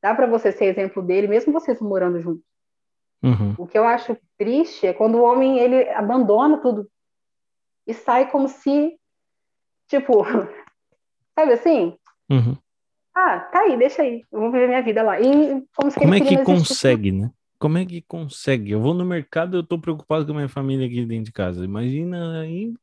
Dá 0.00 0.14
para 0.14 0.26
você 0.26 0.52
ser 0.52 0.66
exemplo 0.66 1.02
dele, 1.02 1.26
mesmo 1.26 1.52
vocês 1.52 1.80
morando 1.80 2.20
juntos. 2.20 2.44
Uhum. 3.22 3.54
O 3.58 3.66
que 3.66 3.76
eu 3.76 3.84
acho 3.84 4.16
triste 4.38 4.86
é 4.86 4.92
quando 4.92 5.16
o 5.16 5.22
homem 5.22 5.58
ele 5.58 5.88
abandona 5.90 6.58
tudo 6.58 6.88
e 7.86 7.94
sai 7.94 8.30
como 8.30 8.48
se, 8.48 8.98
tipo, 9.88 10.24
sabe 11.34 11.52
assim? 11.52 11.96
Uhum. 12.30 12.56
Ah, 13.14 13.40
tá 13.40 13.60
aí, 13.60 13.78
deixa 13.78 14.02
aí. 14.02 14.22
Eu 14.30 14.40
vou 14.40 14.52
viver 14.52 14.68
minha 14.68 14.82
vida 14.82 15.02
lá. 15.02 15.18
E 15.20 15.62
como, 15.74 15.94
como 15.94 16.14
é 16.14 16.20
que 16.20 16.44
consegue, 16.44 17.12
né? 17.12 17.30
Como 17.58 17.78
é 17.78 17.86
que 17.86 18.02
consegue? 18.02 18.72
Eu 18.72 18.80
vou 18.80 18.92
no 18.92 19.04
mercado, 19.04 19.56
eu 19.56 19.62
tô 19.62 19.78
preocupado 19.78 20.26
com 20.26 20.32
a 20.32 20.34
minha 20.34 20.48
família 20.48 20.86
aqui 20.86 21.04
dentro 21.06 21.24
de 21.24 21.32
casa. 21.32 21.64
Imagina 21.64 22.40
aí, 22.40 22.74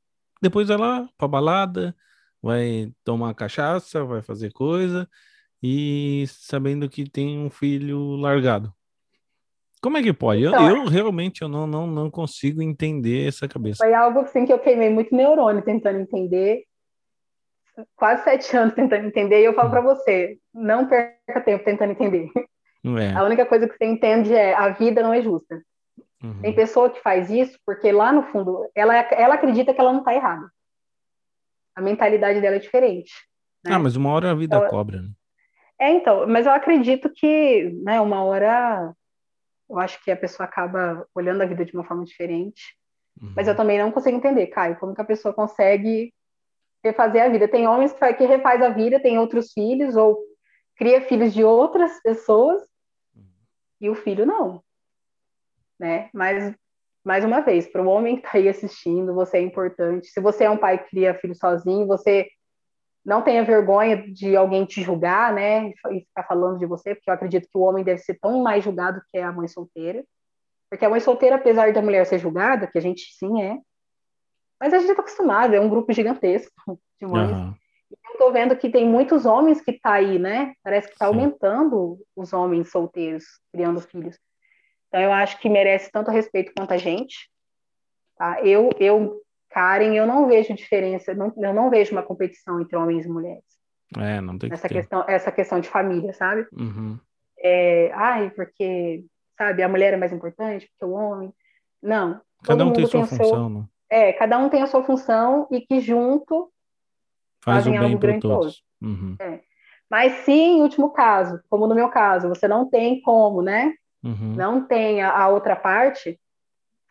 depois 0.41 0.67
vai 0.67 0.77
lá 0.77 1.07
pra 1.17 1.27
balada, 1.27 1.95
vai 2.41 2.91
tomar 3.03 3.35
cachaça, 3.35 4.03
vai 4.03 4.23
fazer 4.23 4.51
coisa 4.51 5.07
e 5.61 6.25
sabendo 6.27 6.89
que 6.89 7.07
tem 7.07 7.37
um 7.37 7.49
filho 7.49 8.15
largado. 8.15 8.73
Como 9.83 9.97
é 9.97 10.01
que 10.01 10.13
pode? 10.13 10.45
Então, 10.45 10.69
eu, 10.69 10.77
eu, 10.77 10.85
realmente 10.85 11.41
eu 11.41 11.49
não, 11.49 11.67
não, 11.67 11.85
não 11.85 12.09
consigo 12.09 12.61
entender 12.61 13.27
essa 13.27 13.49
cabeça. 13.49 13.83
Foi 13.83 13.93
algo 13.93 14.19
assim 14.19 14.45
que 14.45 14.53
eu 14.53 14.57
queimei 14.57 14.89
muito 14.89 15.13
neurônio 15.13 15.61
tentando 15.61 15.99
entender 15.99 16.63
quase 17.93 18.23
sete 18.23 18.55
anos 18.55 18.73
tentando 18.73 19.05
entender 19.05 19.41
e 19.41 19.43
eu 19.43 19.53
falo 19.53 19.69
para 19.69 19.81
você, 19.81 20.37
não 20.53 20.87
perca 20.87 21.41
tempo 21.41 21.65
tentando 21.65 21.91
entender. 21.91 22.29
É. 22.97 23.13
A 23.13 23.25
única 23.25 23.45
coisa 23.45 23.67
que 23.67 23.77
você 23.77 23.85
entende 23.85 24.33
é 24.33 24.53
a 24.53 24.69
vida 24.69 25.03
não 25.03 25.13
é 25.13 25.21
justa. 25.21 25.61
Uhum. 26.23 26.39
Tem 26.41 26.55
pessoa 26.55 26.89
que 26.89 27.01
faz 27.01 27.29
isso 27.29 27.59
porque 27.65 27.91
lá 27.91 28.13
no 28.13 28.23
fundo 28.23 28.65
ela, 28.73 28.95
ela 28.95 29.35
acredita 29.35 29.73
que 29.73 29.81
ela 29.81 29.91
não 29.91 29.99
está 29.99 30.13
errada. 30.13 30.49
A 31.75 31.81
mentalidade 31.81 32.39
dela 32.39 32.55
é 32.55 32.59
diferente. 32.59 33.11
Né? 33.65 33.73
Ah, 33.73 33.79
mas 33.79 33.97
uma 33.97 34.11
hora 34.13 34.31
a 34.31 34.35
vida 34.35 34.55
então, 34.55 34.69
cobra, 34.69 35.01
né? 35.01 35.09
É, 35.77 35.91
então, 35.91 36.25
mas 36.25 36.45
eu 36.45 36.53
acredito 36.53 37.09
que, 37.13 37.69
né, 37.83 37.99
uma 37.99 38.23
hora 38.23 38.93
eu 39.73 39.79
acho 39.79 40.03
que 40.03 40.11
a 40.11 40.17
pessoa 40.17 40.47
acaba 40.47 41.05
olhando 41.15 41.41
a 41.41 41.45
vida 41.45 41.65
de 41.65 41.73
uma 41.73 41.83
forma 41.83 42.05
diferente. 42.05 42.77
Uhum. 43.21 43.33
Mas 43.35 43.47
eu 43.47 43.55
também 43.55 43.79
não 43.79 43.91
consigo 43.91 44.17
entender, 44.17 44.47
Caio, 44.47 44.77
como 44.79 44.93
que 44.93 45.01
a 45.01 45.05
pessoa 45.05 45.33
consegue 45.33 46.13
refazer 46.83 47.23
a 47.23 47.29
vida. 47.29 47.47
Tem 47.47 47.67
homens 47.67 47.93
que 47.93 48.25
refaz 48.25 48.61
a 48.61 48.69
vida, 48.69 48.99
tem 48.99 49.17
outros 49.17 49.51
filhos, 49.51 49.95
ou 49.95 50.19
cria 50.75 51.01
filhos 51.01 51.33
de 51.33 51.43
outras 51.43 52.01
pessoas, 52.01 52.61
e 53.81 53.89
o 53.89 53.95
filho 53.95 54.25
não. 54.25 54.63
Né? 55.79 56.09
Mas, 56.13 56.55
mais 57.03 57.25
uma 57.25 57.41
vez, 57.41 57.67
para 57.67 57.81
o 57.81 57.87
homem 57.87 58.17
que 58.17 58.25
está 58.25 58.37
aí 58.37 58.47
assistindo, 58.47 59.13
você 59.13 59.37
é 59.37 59.41
importante. 59.41 60.07
Se 60.07 60.21
você 60.21 60.43
é 60.43 60.49
um 60.49 60.57
pai 60.57 60.83
que 60.83 60.89
cria 60.91 61.15
filho 61.15 61.35
sozinho, 61.35 61.87
você 61.87 62.27
não 63.05 63.21
tenha 63.21 63.43
vergonha 63.43 63.97
de 64.11 64.35
alguém 64.35 64.65
te 64.65 64.81
julgar, 64.81 65.33
né? 65.33 65.71
E 65.91 66.01
ficar 66.01 66.23
falando 66.23 66.57
de 66.57 66.65
você, 66.65 66.95
porque 66.95 67.09
eu 67.09 67.13
acredito 67.13 67.47
que 67.49 67.57
o 67.57 67.61
homem 67.61 67.83
deve 67.83 67.99
ser 67.99 68.17
tão 68.19 68.41
mais 68.41 68.63
julgado 68.63 69.01
que 69.11 69.17
a 69.17 69.31
mãe 69.31 69.47
solteira. 69.47 70.03
Porque 70.69 70.85
a 70.85 70.89
mãe 70.89 70.99
solteira, 70.99 71.35
apesar 71.35 71.71
da 71.73 71.81
mulher 71.81 72.05
ser 72.05 72.17
julgada, 72.17 72.67
que 72.67 72.77
a 72.77 72.81
gente 72.81 73.13
sim 73.13 73.41
é, 73.41 73.59
mas 74.63 74.73
a 74.73 74.79
gente 74.79 74.91
está 74.91 75.01
acostumado, 75.01 75.53
é 75.53 75.59
um 75.59 75.67
grupo 75.67 75.91
gigantesco 75.91 76.53
de 76.97 77.05
mães. 77.05 77.31
Uhum. 77.31 77.53
Eu 77.91 78.11
estou 78.13 78.31
vendo 78.31 78.55
que 78.55 78.69
tem 78.69 78.87
muitos 78.87 79.25
homens 79.25 79.59
que 79.59 79.73
tá 79.73 79.93
aí, 79.93 80.17
né? 80.17 80.53
Parece 80.63 80.87
que 80.87 80.93
está 80.93 81.07
aumentando 81.07 81.99
os 82.15 82.31
homens 82.31 82.71
solteiros 82.71 83.25
criando 83.51 83.81
filhos. 83.81 84.17
Então 84.87 85.01
eu 85.01 85.11
acho 85.11 85.37
que 85.39 85.49
merece 85.49 85.91
tanto 85.91 86.11
respeito 86.11 86.53
quanto 86.55 86.73
a 86.73 86.77
gente. 86.77 87.29
Tá? 88.17 88.41
Eu, 88.41 88.69
eu, 88.79 89.21
Karen, 89.53 89.93
eu 89.93 90.07
não 90.07 90.27
vejo 90.27 90.53
diferença, 90.53 91.13
não, 91.13 91.31
eu 91.37 91.53
não 91.53 91.69
vejo 91.69 91.91
uma 91.91 92.01
competição 92.01 92.59
entre 92.59 92.75
homens 92.75 93.05
e 93.05 93.09
mulheres. 93.09 93.43
É, 93.97 94.19
não 94.19 94.37
tem 94.37 94.51
essa 94.51 94.67
que 94.67 94.73
questão, 94.73 95.05
essa 95.07 95.31
questão 95.31 95.59
de 95.59 95.69
família, 95.69 96.11
sabe? 96.13 96.47
Uhum. 96.51 96.99
É, 97.37 97.91
ai, 97.93 98.31
porque, 98.31 99.05
sabe, 99.37 99.61
a 99.61 99.69
mulher 99.69 99.93
é 99.93 99.97
mais 99.97 100.11
importante 100.11 100.67
que 100.67 100.85
o 100.85 100.91
homem. 100.91 101.31
Não. 101.81 102.19
Cada 102.43 102.65
um 102.65 102.73
tem 102.73 102.87
sua 102.87 103.05
função, 103.05 103.27
seu, 103.27 103.49
né? 103.49 103.65
é, 103.89 104.13
cada 104.13 104.37
um 104.39 104.49
tem 104.49 104.63
a 104.63 104.67
sua 104.67 104.83
função 104.83 105.47
e 105.51 105.61
que 105.61 105.79
junto 105.79 106.51
Faz 107.43 107.65
fazem 107.65 107.77
algo 107.77 107.97
grandioso. 107.97 108.61
Uhum. 108.81 109.15
É. 109.19 109.41
Mas 109.89 110.13
se 110.25 110.31
em 110.31 110.61
último 110.61 110.91
caso, 110.91 111.39
como 111.49 111.67
no 111.67 111.75
meu 111.75 111.89
caso, 111.89 112.27
você 112.27 112.47
não 112.47 112.67
tem 112.67 113.01
como, 113.01 113.41
né? 113.41 113.73
Uhum. 114.03 114.33
Não 114.35 114.65
tem 114.65 115.01
a, 115.01 115.11
a, 115.11 115.27
outra 115.29 115.55
parte, 115.55 116.19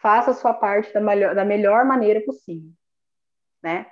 faça 0.02 0.32
a 0.32 0.34
sua 0.34 0.52
parte 0.52 0.92
da 0.92 1.00
melhor, 1.00 1.34
da 1.34 1.44
melhor 1.44 1.84
maneira 1.84 2.20
possível, 2.20 2.70
né? 3.62 3.86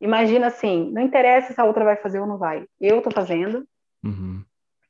Imagina 0.00 0.46
assim, 0.46 0.90
não 0.92 1.02
interessa 1.02 1.52
se 1.52 1.60
a 1.60 1.64
outra 1.64 1.84
vai 1.84 1.96
fazer 1.96 2.20
ou 2.20 2.26
não 2.26 2.38
vai. 2.38 2.64
Eu 2.80 3.02
tô 3.02 3.10
fazendo. 3.10 3.66
Uhum. 4.04 4.44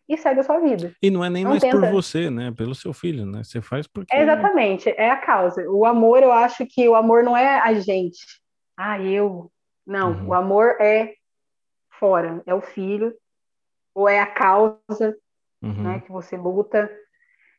E 0.06 0.16
segue 0.16 0.40
a 0.40 0.43
sua 0.43 0.59
vida. 0.59 0.94
E 1.02 1.10
não 1.10 1.24
é 1.24 1.30
nem 1.30 1.44
não 1.44 1.52
mais 1.52 1.62
tenta... 1.62 1.78
por 1.78 1.90
você, 1.90 2.28
né? 2.28 2.52
Pelo 2.56 2.74
seu 2.74 2.93
filho, 2.93 3.24
né? 3.24 3.44
Você 3.44 3.60
faz 3.60 3.86
porque. 3.86 4.14
É 4.14 4.22
exatamente, 4.22 4.89
é 4.90 5.10
a 5.10 5.16
causa. 5.16 5.64
O 5.70 5.86
amor, 5.86 6.22
eu 6.22 6.32
acho 6.32 6.66
que 6.66 6.89
o 6.89 6.94
amor 6.94 7.22
não 7.22 7.36
é 7.36 7.60
a 7.60 7.72
gente. 7.74 8.18
Ah, 8.76 9.01
eu. 9.01 9.51
Não, 9.86 10.12
uhum. 10.12 10.28
o 10.28 10.35
amor 10.35 10.76
é 10.80 11.14
fora, 11.98 12.43
é 12.47 12.55
o 12.55 12.60
filho, 12.60 13.14
ou 13.94 14.09
é 14.09 14.20
a 14.20 14.26
causa 14.26 15.16
uhum. 15.62 15.82
né, 15.82 16.01
que 16.01 16.10
você 16.10 16.36
luta. 16.36 16.90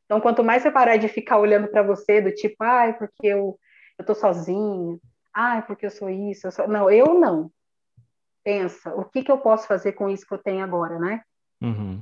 Então, 0.10 0.19
quanto 0.19 0.44
mais 0.44 0.64
você 0.64 0.72
parar 0.72 0.98
de 0.98 1.07
ficar 1.07 1.38
olhando 1.38 1.68
para 1.68 1.84
você, 1.84 2.19
do 2.19 2.34
tipo, 2.34 2.56
ai, 2.64 2.98
porque 2.98 3.27
eu, 3.27 3.60
eu 3.95 4.03
tô 4.03 4.15
sozinha, 4.15 4.98
ai, 5.31 5.64
porque 5.68 5.86
eu 5.86 5.91
sou 5.91 6.10
isso, 6.10 6.48
eu 6.48 6.52
sou... 6.52 6.68
não, 6.68 6.90
eu 6.90 7.14
não. 7.14 7.52
Pensa, 8.44 8.91
o 8.95 9.06
que, 9.06 9.22
que 9.22 9.31
eu 9.31 9.38
posso 9.38 9.68
fazer 9.68 9.91
com 9.91 10.10
isso 10.10 10.26
que 10.26 10.34
eu 10.34 10.40
tenho 10.40 10.64
agora, 10.64 10.98
né? 10.98 11.22
Uhum. 11.61 12.02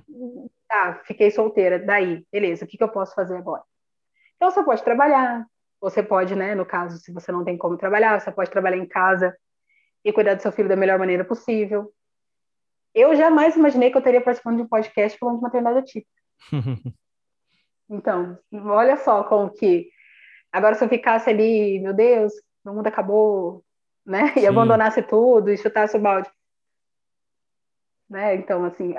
Ah, 0.71 1.01
fiquei 1.03 1.29
solteira, 1.29 1.79
daí, 1.79 2.25
beleza, 2.31 2.63
o 2.63 2.67
que, 2.67 2.77
que 2.77 2.83
eu 2.83 2.87
posso 2.87 3.13
fazer 3.13 3.35
agora? 3.35 3.63
Então, 4.37 4.49
você 4.49 4.63
pode 4.63 4.81
trabalhar, 4.85 5.45
você 5.81 6.01
pode, 6.01 6.33
né, 6.33 6.55
no 6.55 6.65
caso, 6.65 6.99
se 6.99 7.11
você 7.11 7.29
não 7.29 7.43
tem 7.43 7.57
como 7.57 7.77
trabalhar, 7.77 8.21
você 8.21 8.31
pode 8.31 8.49
trabalhar 8.49 8.77
em 8.77 8.87
casa 8.87 9.35
e 10.05 10.13
cuidar 10.13 10.35
do 10.35 10.41
seu 10.41 10.53
filho 10.53 10.69
da 10.69 10.77
melhor 10.77 10.97
maneira 10.97 11.25
possível. 11.25 11.91
Eu 12.95 13.17
jamais 13.17 13.57
imaginei 13.57 13.91
que 13.91 13.97
eu 13.97 14.01
teria 14.01 14.21
participando 14.21 14.55
de 14.55 14.61
um 14.61 14.67
podcast 14.67 15.19
falando 15.19 15.39
de 15.39 15.43
maternidade 15.43 15.79
atípica. 15.79 16.21
então, 17.89 18.37
olha 18.53 18.97
só 18.97 19.23
como 19.23 19.51
que. 19.51 19.89
Agora, 20.51 20.75
se 20.75 20.83
eu 20.83 20.89
ficasse 20.89 21.29
ali, 21.29 21.79
meu 21.79 21.93
Deus, 21.93 22.33
meu 22.63 22.73
mundo 22.73 22.87
acabou, 22.87 23.63
né? 24.05 24.33
E 24.35 24.41
Sim. 24.41 24.47
abandonasse 24.47 25.01
tudo 25.01 25.51
e 25.51 25.57
chutasse 25.57 25.95
o 25.97 25.99
balde. 25.99 26.29
Né? 28.09 28.35
Então, 28.35 28.63
assim, 28.63 28.95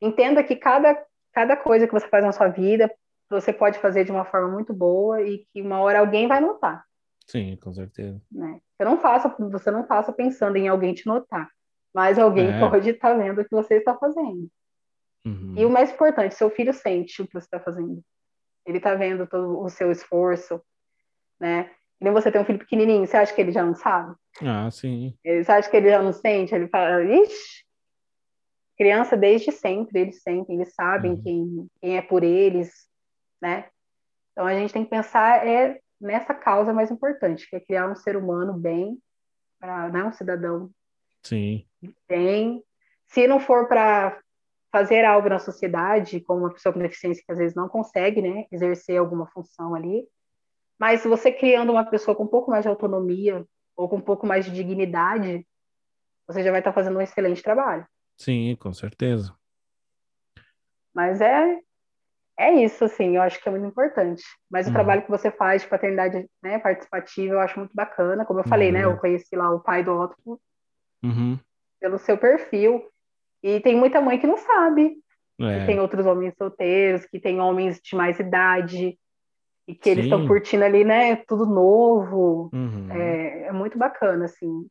entenda 0.00 0.42
que 0.42 0.56
cada, 0.56 0.98
cada 1.32 1.56
coisa 1.56 1.86
que 1.86 1.92
você 1.92 2.08
faz 2.08 2.24
na 2.24 2.32
sua 2.32 2.48
vida, 2.48 2.90
você 3.28 3.52
pode 3.52 3.78
fazer 3.78 4.04
de 4.04 4.10
uma 4.10 4.24
forma 4.24 4.48
muito 4.48 4.72
boa 4.72 5.20
e 5.22 5.46
que 5.52 5.60
uma 5.60 5.80
hora 5.80 6.00
alguém 6.00 6.26
vai 6.26 6.40
notar. 6.40 6.82
Sim, 7.26 7.56
com 7.56 7.72
certeza. 7.74 8.20
Né? 8.32 8.58
Você 8.76 8.84
não 8.84 8.98
faça, 8.98 9.28
você 9.38 9.70
não 9.70 9.86
faça 9.86 10.12
pensando 10.12 10.56
em 10.56 10.66
alguém 10.66 10.94
te 10.94 11.06
notar 11.06 11.50
mas 11.98 12.18
alguém 12.18 12.48
é. 12.48 12.60
pode 12.60 12.90
estar 12.90 13.10
tá 13.10 13.16
vendo 13.16 13.40
o 13.40 13.44
que 13.44 13.50
você 13.50 13.74
está 13.74 13.92
fazendo. 13.96 14.48
Uhum. 15.24 15.54
E 15.56 15.64
o 15.64 15.70
mais 15.70 15.90
importante, 15.90 16.34
seu 16.34 16.50
filho 16.50 16.72
sente 16.72 17.20
o 17.20 17.26
que 17.26 17.32
você 17.32 17.46
está 17.46 17.60
fazendo. 17.60 18.00
Ele 18.68 18.78
está 18.78 18.94
vendo 18.94 19.26
todo 19.26 19.60
o 19.60 19.68
seu 19.68 19.90
esforço, 19.90 20.60
né? 21.40 21.70
E 22.00 22.04
nem 22.04 22.12
você 22.12 22.30
tem 22.30 22.40
um 22.40 22.44
filho 22.44 22.58
pequenininho, 22.58 23.06
você 23.06 23.16
acha 23.16 23.34
que 23.34 23.40
ele 23.40 23.50
já 23.50 23.64
não 23.64 23.74
sabe? 23.74 24.14
Ah, 24.42 24.70
sim. 24.70 25.16
Ele, 25.24 25.42
você 25.42 25.50
acha 25.50 25.68
que 25.68 25.76
ele 25.76 25.90
já 25.90 26.02
não 26.02 26.12
sente? 26.12 26.54
Ele 26.54 26.68
fala, 26.68 27.02
ixi, 27.02 27.64
criança 28.76 29.16
desde 29.16 29.50
sempre, 29.50 30.00
eles 30.00 30.22
sentem, 30.22 30.56
eles 30.56 30.74
sabem 30.74 31.12
uhum. 31.12 31.22
quem, 31.22 31.68
quem 31.80 31.96
é 31.96 32.02
por 32.02 32.22
eles, 32.22 32.70
né? 33.42 33.68
Então 34.32 34.46
a 34.46 34.54
gente 34.54 34.72
tem 34.72 34.84
que 34.84 34.90
pensar 34.90 35.44
é 35.46 35.80
nessa 36.00 36.32
causa 36.32 36.72
mais 36.72 36.90
importante, 36.90 37.48
que 37.50 37.56
é 37.56 37.60
criar 37.60 37.90
um 37.90 37.96
ser 37.96 38.16
humano 38.16 38.52
bem, 38.52 38.96
para 39.58 39.88
né, 39.88 40.04
um 40.04 40.12
cidadão 40.12 40.70
Sim. 41.22 41.66
Tem. 42.06 42.62
Se 43.06 43.26
não 43.26 43.40
for 43.40 43.68
para 43.68 44.18
fazer 44.78 45.04
algo 45.04 45.28
na 45.28 45.40
sociedade, 45.40 46.20
como 46.20 46.40
uma 46.40 46.52
pessoa 46.52 46.72
com 46.72 46.78
deficiência 46.78 47.22
que 47.24 47.32
às 47.32 47.38
vezes 47.38 47.56
não 47.56 47.68
consegue, 47.68 48.22
né, 48.22 48.46
exercer 48.52 48.96
alguma 48.98 49.26
função 49.26 49.74
ali, 49.74 50.06
mas 50.78 51.02
você 51.02 51.32
criando 51.32 51.72
uma 51.72 51.84
pessoa 51.84 52.16
com 52.16 52.22
um 52.22 52.28
pouco 52.28 52.50
mais 52.50 52.62
de 52.62 52.68
autonomia 52.68 53.44
ou 53.76 53.88
com 53.88 53.96
um 53.96 54.00
pouco 54.00 54.24
mais 54.24 54.44
de 54.44 54.52
dignidade, 54.52 55.44
você 56.28 56.44
já 56.44 56.52
vai 56.52 56.60
estar 56.60 56.72
fazendo 56.72 56.96
um 56.96 57.00
excelente 57.00 57.42
trabalho. 57.42 57.84
Sim, 58.16 58.56
com 58.56 58.72
certeza. 58.72 59.34
Mas 60.94 61.20
é 61.20 61.60
é 62.40 62.54
isso, 62.54 62.84
assim, 62.84 63.16
eu 63.16 63.22
acho 63.22 63.42
que 63.42 63.48
é 63.48 63.50
muito 63.50 63.66
importante. 63.66 64.22
Mas 64.48 64.66
uhum. 64.66 64.70
o 64.70 64.74
trabalho 64.74 65.02
que 65.02 65.10
você 65.10 65.28
faz 65.28 65.62
de 65.62 65.68
paternidade 65.68 66.24
né, 66.40 66.60
participativa, 66.60 67.34
eu 67.34 67.40
acho 67.40 67.58
muito 67.58 67.74
bacana. 67.74 68.24
Como 68.24 68.38
eu 68.38 68.44
falei, 68.44 68.70
né, 68.70 68.86
uhum. 68.86 68.92
né, 68.92 68.96
eu 68.96 69.00
conheci 69.00 69.34
lá 69.34 69.50
o 69.50 69.58
pai 69.58 69.82
do 69.82 69.90
Otto 69.90 70.40
uhum. 71.02 71.36
pelo 71.80 71.98
seu 71.98 72.16
perfil. 72.16 72.88
E 73.42 73.60
tem 73.60 73.76
muita 73.76 74.00
mãe 74.00 74.18
que 74.18 74.26
não 74.26 74.36
sabe. 74.36 74.96
É. 75.40 75.60
Que 75.60 75.66
tem 75.66 75.80
outros 75.80 76.04
homens 76.04 76.34
solteiros, 76.36 77.06
que 77.06 77.20
tem 77.20 77.40
homens 77.40 77.80
de 77.80 77.94
mais 77.94 78.18
idade, 78.18 78.98
e 79.68 79.74
que 79.74 79.84
Sim. 79.84 79.90
eles 79.90 80.04
estão 80.04 80.26
curtindo 80.26 80.64
ali, 80.64 80.84
né? 80.84 81.16
Tudo 81.16 81.46
novo. 81.46 82.50
Uhum. 82.52 82.90
É, 82.90 83.46
é, 83.46 83.52
muito 83.52 83.78
bacana, 83.78 84.24
assim. 84.24 84.66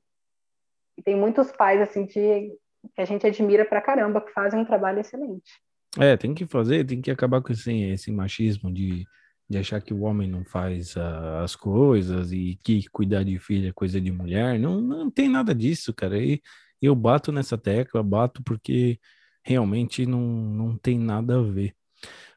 E 0.97 1.01
tem 1.01 1.15
muitos 1.15 1.51
pais, 1.51 1.79
assim, 1.79 2.05
de, 2.05 2.51
que 2.95 3.01
a 3.01 3.05
gente 3.05 3.25
admira 3.25 3.63
pra 3.63 3.81
caramba, 3.81 4.19
que 4.19 4.31
fazem 4.33 4.59
um 4.59 4.65
trabalho 4.65 4.99
excelente. 4.99 5.51
É, 5.97 6.17
tem 6.17 6.33
que 6.33 6.45
fazer, 6.45 6.85
tem 6.85 7.01
que 7.01 7.11
acabar 7.11 7.41
com 7.41 7.53
esse, 7.53 7.73
esse 7.83 8.11
machismo 8.11 8.71
de 8.71 9.05
de 9.49 9.57
achar 9.57 9.81
que 9.81 9.93
o 9.93 10.01
homem 10.01 10.29
não 10.29 10.43
faz 10.43 10.95
uh, 10.95 11.41
as 11.41 11.55
coisas 11.55 12.31
e 12.31 12.59
que 12.63 12.87
cuidar 12.89 13.23
de 13.23 13.39
filho 13.39 13.69
é 13.69 13.73
coisa 13.73 13.99
de 13.99 14.11
mulher. 14.11 14.59
Não, 14.59 14.81
não 14.81 15.09
tem 15.09 15.29
nada 15.29 15.55
disso, 15.55 15.93
cara. 15.93 16.17
E 16.17 16.41
eu 16.81 16.95
bato 16.95 17.31
nessa 17.31 17.57
tecla, 17.57 18.03
bato 18.03 18.43
porque 18.43 18.99
realmente 19.43 20.05
não, 20.05 20.19
não 20.19 20.77
tem 20.77 20.99
nada 20.99 21.39
a 21.39 21.41
ver. 21.41 21.73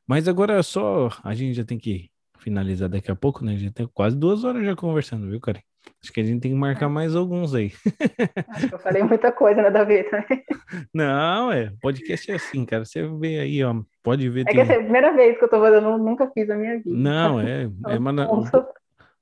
Mas 0.06 0.28
agora 0.28 0.58
é 0.58 0.62
só 0.62 1.10
a 1.22 1.34
gente 1.34 1.54
já 1.54 1.64
tem 1.64 1.78
que 1.78 2.10
finalizar 2.38 2.88
daqui 2.88 3.10
a 3.10 3.16
pouco, 3.16 3.44
né? 3.44 3.52
A 3.52 3.56
gente 3.56 3.72
tem 3.72 3.88
quase 3.92 4.16
duas 4.16 4.44
horas 4.44 4.64
já 4.64 4.74
conversando, 4.74 5.28
viu, 5.28 5.40
cara? 5.40 5.60
Acho 6.02 6.12
que 6.12 6.20
a 6.20 6.24
gente 6.24 6.40
tem 6.40 6.52
que 6.52 6.56
marcar 6.56 6.86
é. 6.86 6.88
mais 6.88 7.14
alguns 7.14 7.54
aí. 7.54 7.72
Acho 8.48 8.68
que 8.68 8.74
eu 8.74 8.78
falei 8.78 9.02
muita 9.02 9.30
coisa, 9.32 9.62
né, 9.62 9.70
Davi? 9.70 10.04
Não, 10.94 11.52
é. 11.52 11.72
Podcast 11.80 12.30
é 12.30 12.34
assim, 12.34 12.64
cara. 12.64 12.84
Você 12.84 13.06
vê 13.18 13.40
aí, 13.40 13.62
ó. 13.62 13.74
Pode 14.02 14.28
ver. 14.28 14.42
É 14.42 14.44
tem... 14.44 14.54
que 14.54 14.60
essa 14.60 14.72
é 14.72 14.76
a 14.76 14.82
primeira 14.82 15.14
vez 15.14 15.38
que 15.38 15.44
eu 15.44 15.48
tô 15.48 15.60
fazendo, 15.60 15.88
eu 15.88 15.98
nunca 15.98 16.30
fiz 16.32 16.48
na 16.48 16.56
minha 16.56 16.78
vida. 16.78 16.90
Não, 16.90 17.40
é. 17.40 17.64
é 17.88 17.98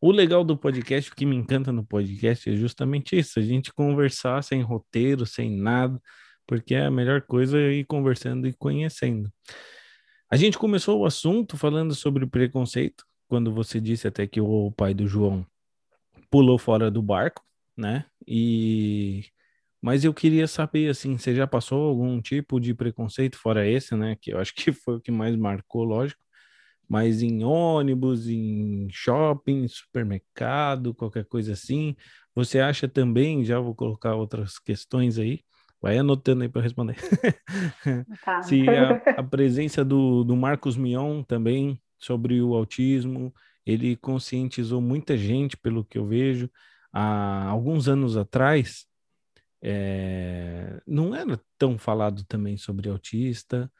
O 0.00 0.12
legal 0.12 0.44
do 0.44 0.56
podcast, 0.56 1.10
o 1.10 1.14
que 1.14 1.26
me 1.26 1.34
encanta 1.34 1.72
no 1.72 1.84
podcast 1.84 2.48
é 2.48 2.56
justamente 2.56 3.18
isso: 3.18 3.38
a 3.38 3.42
gente 3.42 3.72
conversar 3.72 4.42
sem 4.42 4.62
roteiro, 4.62 5.26
sem 5.26 5.50
nada, 5.50 6.00
porque 6.46 6.74
é 6.74 6.86
a 6.86 6.90
melhor 6.90 7.22
coisa 7.22 7.58
é 7.58 7.72
ir 7.72 7.84
conversando 7.84 8.46
e 8.46 8.52
conhecendo. 8.52 9.30
A 10.30 10.36
gente 10.36 10.58
começou 10.58 11.00
o 11.00 11.06
assunto 11.06 11.56
falando 11.56 11.94
sobre 11.94 12.26
preconceito, 12.26 13.04
quando 13.28 13.52
você 13.52 13.80
disse 13.80 14.06
até 14.06 14.26
que 14.26 14.40
o 14.40 14.70
pai 14.72 14.94
do 14.94 15.06
João 15.06 15.46
pulou 16.30 16.58
fora 16.58 16.90
do 16.90 17.02
barco, 17.02 17.42
né? 17.76 18.04
E 18.26 19.24
mas 19.80 20.04
eu 20.04 20.12
queria 20.12 20.46
saber 20.48 20.90
assim, 20.90 21.16
você 21.16 21.34
já 21.34 21.46
passou 21.46 21.88
algum 21.88 22.20
tipo 22.20 22.60
de 22.60 22.74
preconceito 22.74 23.38
fora 23.38 23.66
esse, 23.66 23.94
né? 23.94 24.16
Que 24.20 24.32
eu 24.32 24.38
acho 24.38 24.54
que 24.54 24.72
foi 24.72 24.96
o 24.96 25.00
que 25.00 25.10
mais 25.10 25.36
marcou, 25.36 25.84
lógico. 25.84 26.20
Mas 26.88 27.22
em 27.22 27.44
ônibus, 27.44 28.28
em 28.28 28.88
shopping, 28.90 29.68
supermercado, 29.68 30.94
qualquer 30.94 31.26
coisa 31.26 31.52
assim, 31.52 31.94
você 32.34 32.60
acha 32.60 32.88
também? 32.88 33.44
Já 33.44 33.60
vou 33.60 33.74
colocar 33.74 34.14
outras 34.14 34.58
questões 34.58 35.18
aí. 35.18 35.40
Vai 35.80 35.98
anotando 35.98 36.42
aí 36.42 36.48
para 36.48 36.62
responder. 36.62 36.96
Tá. 38.24 38.42
Se 38.42 38.68
a, 38.68 39.20
a 39.20 39.22
presença 39.22 39.84
do, 39.84 40.24
do 40.24 40.36
Marcos 40.36 40.76
Mion 40.76 41.22
também 41.22 41.80
sobre 41.98 42.40
o 42.40 42.54
autismo, 42.54 43.32
ele 43.64 43.96
conscientizou 43.96 44.80
muita 44.80 45.16
gente, 45.16 45.56
pelo 45.56 45.84
que 45.84 45.98
eu 45.98 46.06
vejo. 46.06 46.50
Há 46.92 47.44
alguns 47.44 47.88
anos 47.88 48.16
atrás, 48.16 48.86
é, 49.62 50.80
não 50.86 51.14
era 51.14 51.40
tão 51.58 51.76
falado 51.78 52.24
também 52.24 52.56
sobre 52.56 52.88
autista, 52.88 53.70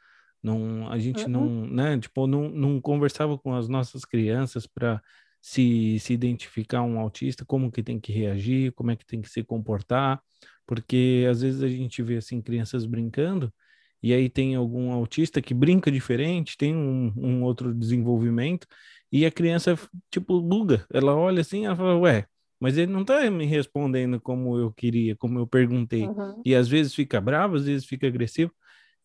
não, 0.41 0.89
a 0.89 0.97
gente 0.97 1.23
uhum. 1.23 1.29
não, 1.29 1.65
né, 1.67 1.99
tipo, 1.99 2.25
não, 2.27 2.49
não 2.49 2.81
conversava 2.81 3.37
com 3.37 3.53
as 3.53 3.67
nossas 3.67 4.05
crianças 4.05 4.65
para 4.65 5.01
se, 5.41 5.97
se 5.99 6.13
identificar 6.13 6.81
um 6.81 6.99
autista, 6.99 7.45
como 7.45 7.71
que 7.71 7.83
tem 7.83 7.99
que 7.99 8.11
reagir, 8.11 8.71
como 8.73 8.91
é 8.91 8.95
que 8.95 9.05
tem 9.05 9.21
que 9.21 9.29
se 9.29 9.43
comportar, 9.43 10.21
porque 10.65 11.25
às 11.29 11.41
vezes 11.41 11.63
a 11.63 11.67
gente 11.67 12.01
vê 12.01 12.17
assim 12.17 12.41
crianças 12.41 12.85
brincando 12.85 13.53
e 14.01 14.13
aí 14.13 14.29
tem 14.29 14.55
algum 14.55 14.91
autista 14.91 15.41
que 15.41 15.53
brinca 15.53 15.91
diferente, 15.91 16.57
tem 16.57 16.75
um, 16.75 17.13
um 17.17 17.43
outro 17.43 17.73
desenvolvimento 17.73 18.65
e 19.11 19.25
a 19.25 19.31
criança, 19.31 19.77
tipo, 20.11 20.39
buga. 20.41 20.85
Ela 20.93 21.15
olha 21.15 21.41
assim, 21.41 21.65
ela 21.65 21.75
fala, 21.75 21.97
ué, 21.97 22.25
mas 22.59 22.77
ele 22.77 22.91
não 22.91 23.03
tá 23.03 23.29
me 23.29 23.45
respondendo 23.45 24.19
como 24.19 24.57
eu 24.57 24.71
queria, 24.71 25.15
como 25.15 25.39
eu 25.39 25.47
perguntei. 25.47 26.07
Uhum. 26.07 26.41
E 26.45 26.55
às 26.55 26.67
vezes 26.67 26.93
fica 26.93 27.19
bravo, 27.19 27.55
às 27.55 27.65
vezes 27.65 27.85
fica 27.85 28.07
agressivo. 28.07 28.51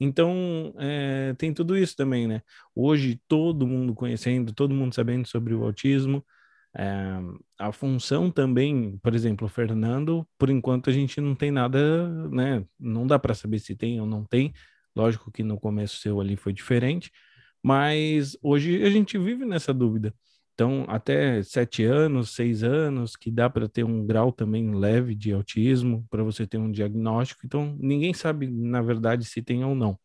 Então, 0.00 0.74
é, 0.78 1.34
tem 1.38 1.52
tudo 1.54 1.76
isso 1.76 1.96
também, 1.96 2.26
né? 2.26 2.42
Hoje, 2.74 3.20
todo 3.28 3.66
mundo 3.66 3.94
conhecendo, 3.94 4.52
todo 4.54 4.74
mundo 4.74 4.94
sabendo 4.94 5.26
sobre 5.28 5.54
o 5.54 5.64
autismo, 5.64 6.24
É, 6.78 7.18
a 7.58 7.72
função 7.72 8.30
também, 8.30 8.98
por 8.98 9.14
exemplo, 9.14 9.46
o 9.46 9.50
Fernando, 9.50 10.26
por 10.38 10.50
enquanto 10.50 10.90
a 10.90 10.92
gente 10.92 11.20
não 11.20 11.34
tem 11.34 11.50
nada, 11.50 12.08
né? 12.30 12.64
Não 12.78 13.06
dá 13.06 13.18
para 13.18 13.34
saber 13.34 13.60
se 13.60 13.76
tem 13.76 14.00
ou 14.00 14.06
não 14.06 14.24
tem. 14.24 14.52
Lógico 14.96 15.30
que 15.32 15.42
no 15.42 15.58
começo 15.60 15.98
seu 15.98 16.20
ali 16.20 16.36
foi 16.36 16.52
diferente, 16.52 17.10
mas 17.62 18.36
hoje 18.42 18.82
a 18.84 18.90
gente 18.90 19.16
vive 19.18 19.44
nessa 19.44 19.72
dúvida. 19.74 20.14
Então, 20.54 20.84
até 20.88 21.42
sete 21.42 21.82
anos, 21.84 22.34
seis 22.34 22.62
anos, 22.62 23.16
que 23.16 23.30
dá 23.30 23.50
para 23.50 23.68
ter 23.68 23.84
um 23.84 24.06
grau 24.06 24.30
também 24.32 24.72
leve 24.74 25.14
de 25.14 25.32
autismo, 25.32 26.06
para 26.10 26.22
você 26.22 26.46
ter 26.46 26.58
um 26.58 26.70
diagnóstico. 26.70 27.42
Então, 27.44 27.76
ninguém 27.80 28.14
sabe, 28.14 28.48
na 28.48 28.80
verdade, 28.80 29.24
se 29.24 29.42
tem 29.42 29.64
ou 29.64 29.74
não. 29.74 29.98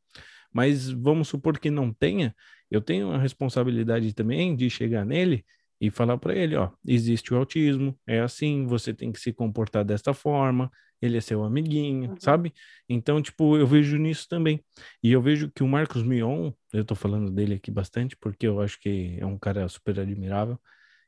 Mas 0.53 0.89
vamos 0.89 1.27
supor 1.30 1.59
que 1.59 1.69
não 1.71 1.93
tenha, 1.93 2.35
eu 2.71 2.81
tenho 2.81 3.11
a 3.11 3.17
responsabilidade 3.17 4.13
também 4.13 4.55
de 4.55 4.69
chegar 4.69 5.05
nele 5.05 5.45
e 5.80 5.89
falar 5.89 6.18
para 6.18 6.35
ele, 6.35 6.56
ó, 6.56 6.69
existe 6.85 7.34
o 7.34 7.38
autismo, 7.38 7.97
é 8.06 8.19
assim, 8.19 8.65
você 8.65 8.93
tem 8.93 9.11
que 9.11 9.19
se 9.19 9.31
comportar 9.31 9.85
desta 9.85 10.14
forma, 10.14 10.69
ele 11.01 11.18
é 11.18 11.22
seu 11.22 11.43
amiguinho, 11.43 12.11
uhum. 12.11 12.19
sabe? 12.19 12.53
Então, 12.88 13.22
tipo, 13.22 13.56
eu 13.57 13.65
vejo 13.65 13.97
nisso 13.97 14.27
também. 14.27 14.61
E 15.01 15.11
eu 15.11 15.22
vejo 15.22 15.49
que 15.49 15.64
o 15.64 15.68
Marcos 15.68 16.03
Mion, 16.03 16.51
eu 16.73 16.84
tô 16.84 16.95
falando 16.95 17.31
dele 17.31 17.56
aqui 17.56 17.72
bastante, 17.72 18.18
porque 18.18 18.45
eu 18.45 18.60
acho 18.60 18.80
que 18.80 19.18
é 19.18 19.26
um 19.26 19.38
cara 19.38 19.68
super 19.69 19.99
admirável, 19.99 20.60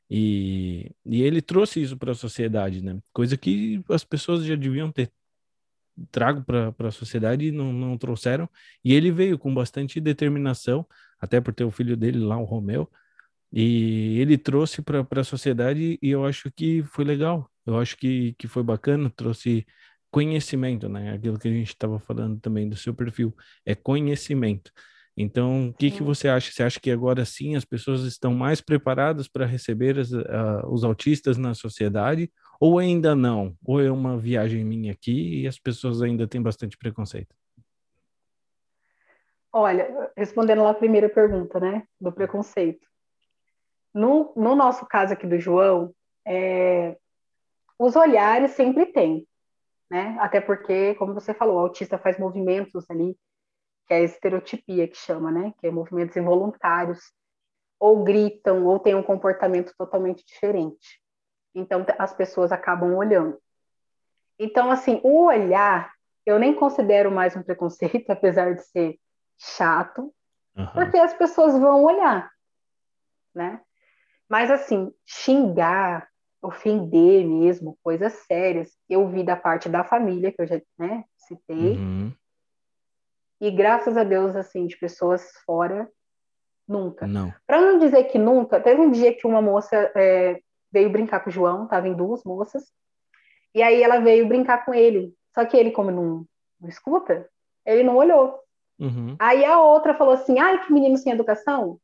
e, 0.08 0.90
e 1.06 1.22
ele 1.22 1.40
trouxe 1.40 1.80
isso 1.82 1.96
para 1.96 2.12
a 2.12 2.14
sociedade, 2.14 2.82
né? 2.82 2.98
Coisa 3.12 3.36
que 3.36 3.82
as 3.88 4.04
pessoas 4.04 4.44
já 4.44 4.54
deviam 4.54 4.92
ter 4.92 5.10
trago 6.10 6.42
para 6.44 6.88
a 6.88 6.90
sociedade 6.90 7.46
e 7.46 7.52
não, 7.52 7.72
não 7.72 7.96
trouxeram. 7.96 8.48
E 8.84 8.92
ele 8.92 9.10
veio 9.10 9.38
com 9.38 9.52
bastante 9.54 10.00
determinação, 10.00 10.86
até 11.20 11.40
por 11.40 11.54
ter 11.54 11.64
o 11.64 11.70
filho 11.70 11.96
dele 11.96 12.18
lá, 12.18 12.36
o 12.36 12.44
Romeu, 12.44 12.90
e 13.52 14.18
ele 14.20 14.38
trouxe 14.38 14.80
para 14.82 15.20
a 15.20 15.24
sociedade 15.24 15.98
e 16.00 16.10
eu 16.10 16.24
acho 16.24 16.50
que 16.50 16.82
foi 16.84 17.04
legal. 17.04 17.50
Eu 17.66 17.78
acho 17.78 17.96
que, 17.96 18.34
que 18.38 18.48
foi 18.48 18.62
bacana, 18.62 19.10
trouxe 19.14 19.66
conhecimento, 20.10 20.88
né? 20.88 21.12
Aquilo 21.12 21.38
que 21.38 21.48
a 21.48 21.52
gente 21.52 21.68
estava 21.68 21.98
falando 21.98 22.40
também 22.40 22.68
do 22.68 22.76
seu 22.76 22.94
perfil, 22.94 23.34
é 23.64 23.74
conhecimento. 23.74 24.72
Então, 25.16 25.68
o 25.68 25.74
que, 25.74 25.90
que 25.90 26.02
você 26.02 26.28
acha? 26.28 26.50
Você 26.50 26.62
acha 26.62 26.80
que 26.80 26.90
agora 26.90 27.24
sim 27.24 27.54
as 27.54 27.64
pessoas 27.64 28.02
estão 28.04 28.32
mais 28.34 28.60
preparadas 28.60 29.28
para 29.28 29.44
receber 29.44 29.98
as, 29.98 30.10
uh, 30.10 30.66
os 30.68 30.84
autistas 30.84 31.36
na 31.36 31.54
sociedade? 31.54 32.30
Ou 32.58 32.78
ainda 32.78 33.14
não? 33.14 33.54
Ou 33.64 33.80
é 33.80 33.90
uma 33.90 34.16
viagem 34.16 34.64
minha 34.64 34.92
aqui 34.92 35.42
e 35.42 35.46
as 35.46 35.58
pessoas 35.58 36.00
ainda 36.00 36.26
têm 36.26 36.40
bastante 36.40 36.78
preconceito? 36.78 37.34
Olha, 39.52 40.10
respondendo 40.16 40.62
lá 40.62 40.70
a 40.70 40.74
primeira 40.74 41.10
pergunta, 41.10 41.60
né, 41.60 41.82
do 42.00 42.10
preconceito. 42.10 42.91
No, 43.94 44.32
no 44.36 44.54
nosso 44.54 44.86
caso 44.86 45.12
aqui 45.12 45.26
do 45.26 45.38
João, 45.38 45.94
é, 46.26 46.96
os 47.78 47.96
olhares 47.96 48.52
sempre 48.52 48.86
tem, 48.86 49.26
né? 49.90 50.16
Até 50.20 50.40
porque, 50.40 50.94
como 50.94 51.14
você 51.14 51.34
falou, 51.34 51.56
o 51.56 51.60
autista 51.60 51.98
faz 51.98 52.18
movimentos 52.18 52.88
ali, 52.90 53.16
que 53.86 53.94
é 53.94 53.98
a 53.98 54.02
estereotipia 54.02 54.88
que 54.88 54.96
chama, 54.96 55.30
né? 55.30 55.52
Que 55.58 55.66
é 55.66 55.70
movimentos 55.70 56.16
involuntários, 56.16 57.00
ou 57.78 58.04
gritam, 58.04 58.64
ou 58.64 58.78
tem 58.78 58.94
um 58.94 59.02
comportamento 59.02 59.74
totalmente 59.76 60.24
diferente. 60.24 61.02
Então, 61.54 61.84
as 61.98 62.14
pessoas 62.14 62.52
acabam 62.52 62.94
olhando. 62.94 63.38
Então, 64.38 64.70
assim, 64.70 65.00
o 65.02 65.24
olhar, 65.24 65.92
eu 66.24 66.38
nem 66.38 66.54
considero 66.54 67.10
mais 67.10 67.36
um 67.36 67.42
preconceito, 67.42 68.08
apesar 68.10 68.54
de 68.54 68.62
ser 68.62 68.98
chato, 69.36 70.14
uhum. 70.56 70.66
porque 70.72 70.96
as 70.96 71.12
pessoas 71.14 71.58
vão 71.58 71.84
olhar, 71.84 72.30
né? 73.34 73.60
Mas, 74.32 74.50
assim, 74.50 74.90
xingar, 75.04 76.08
ofender 76.40 77.22
mesmo, 77.22 77.76
coisas 77.82 78.14
sérias, 78.26 78.74
eu 78.88 79.06
vi 79.06 79.22
da 79.22 79.36
parte 79.36 79.68
da 79.68 79.84
família, 79.84 80.32
que 80.32 80.40
eu 80.40 80.46
já 80.46 80.58
né, 80.78 81.04
citei. 81.18 81.76
Uhum. 81.76 82.10
E 83.38 83.50
graças 83.50 83.94
a 83.94 84.02
Deus, 84.02 84.34
assim, 84.34 84.66
de 84.66 84.78
pessoas 84.78 85.30
fora, 85.44 85.86
nunca. 86.66 87.06
Não. 87.06 87.30
Para 87.46 87.60
não 87.60 87.78
dizer 87.78 88.04
que 88.04 88.16
nunca, 88.16 88.58
teve 88.58 88.80
um 88.80 88.90
dia 88.90 89.14
que 89.14 89.26
uma 89.26 89.42
moça 89.42 89.92
é, 89.94 90.40
veio 90.72 90.88
brincar 90.88 91.20
com 91.20 91.28
o 91.28 91.32
João, 91.32 91.68
tava 91.68 91.86
em 91.86 91.94
duas 91.94 92.24
moças, 92.24 92.64
e 93.54 93.62
aí 93.62 93.82
ela 93.82 94.00
veio 94.00 94.26
brincar 94.26 94.64
com 94.64 94.72
ele. 94.72 95.14
Só 95.34 95.44
que 95.44 95.58
ele, 95.58 95.72
como 95.72 95.90
não, 95.90 96.24
não 96.58 96.70
escuta, 96.70 97.28
ele 97.66 97.82
não 97.82 97.96
olhou. 97.96 98.40
Uhum. 98.78 99.14
Aí 99.18 99.44
a 99.44 99.60
outra 99.60 99.92
falou 99.92 100.14
assim: 100.14 100.38
ai, 100.38 100.64
que 100.64 100.72
menino 100.72 100.96
sem 100.96 101.12
educação. 101.12 101.78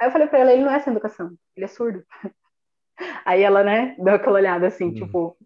Aí 0.00 0.08
eu 0.08 0.12
falei 0.12 0.28
pra 0.28 0.38
ela, 0.38 0.52
ele 0.52 0.62
não 0.62 0.72
é 0.72 0.78
sem 0.80 0.92
educação, 0.92 1.32
ele 1.56 1.64
é 1.64 1.68
surdo. 1.68 2.04
Aí 3.24 3.42
ela, 3.42 3.62
né, 3.62 3.94
deu 3.98 4.14
aquela 4.14 4.36
olhada 4.36 4.66
assim, 4.66 4.86
uhum. 4.86 4.94
tipo. 4.94 5.36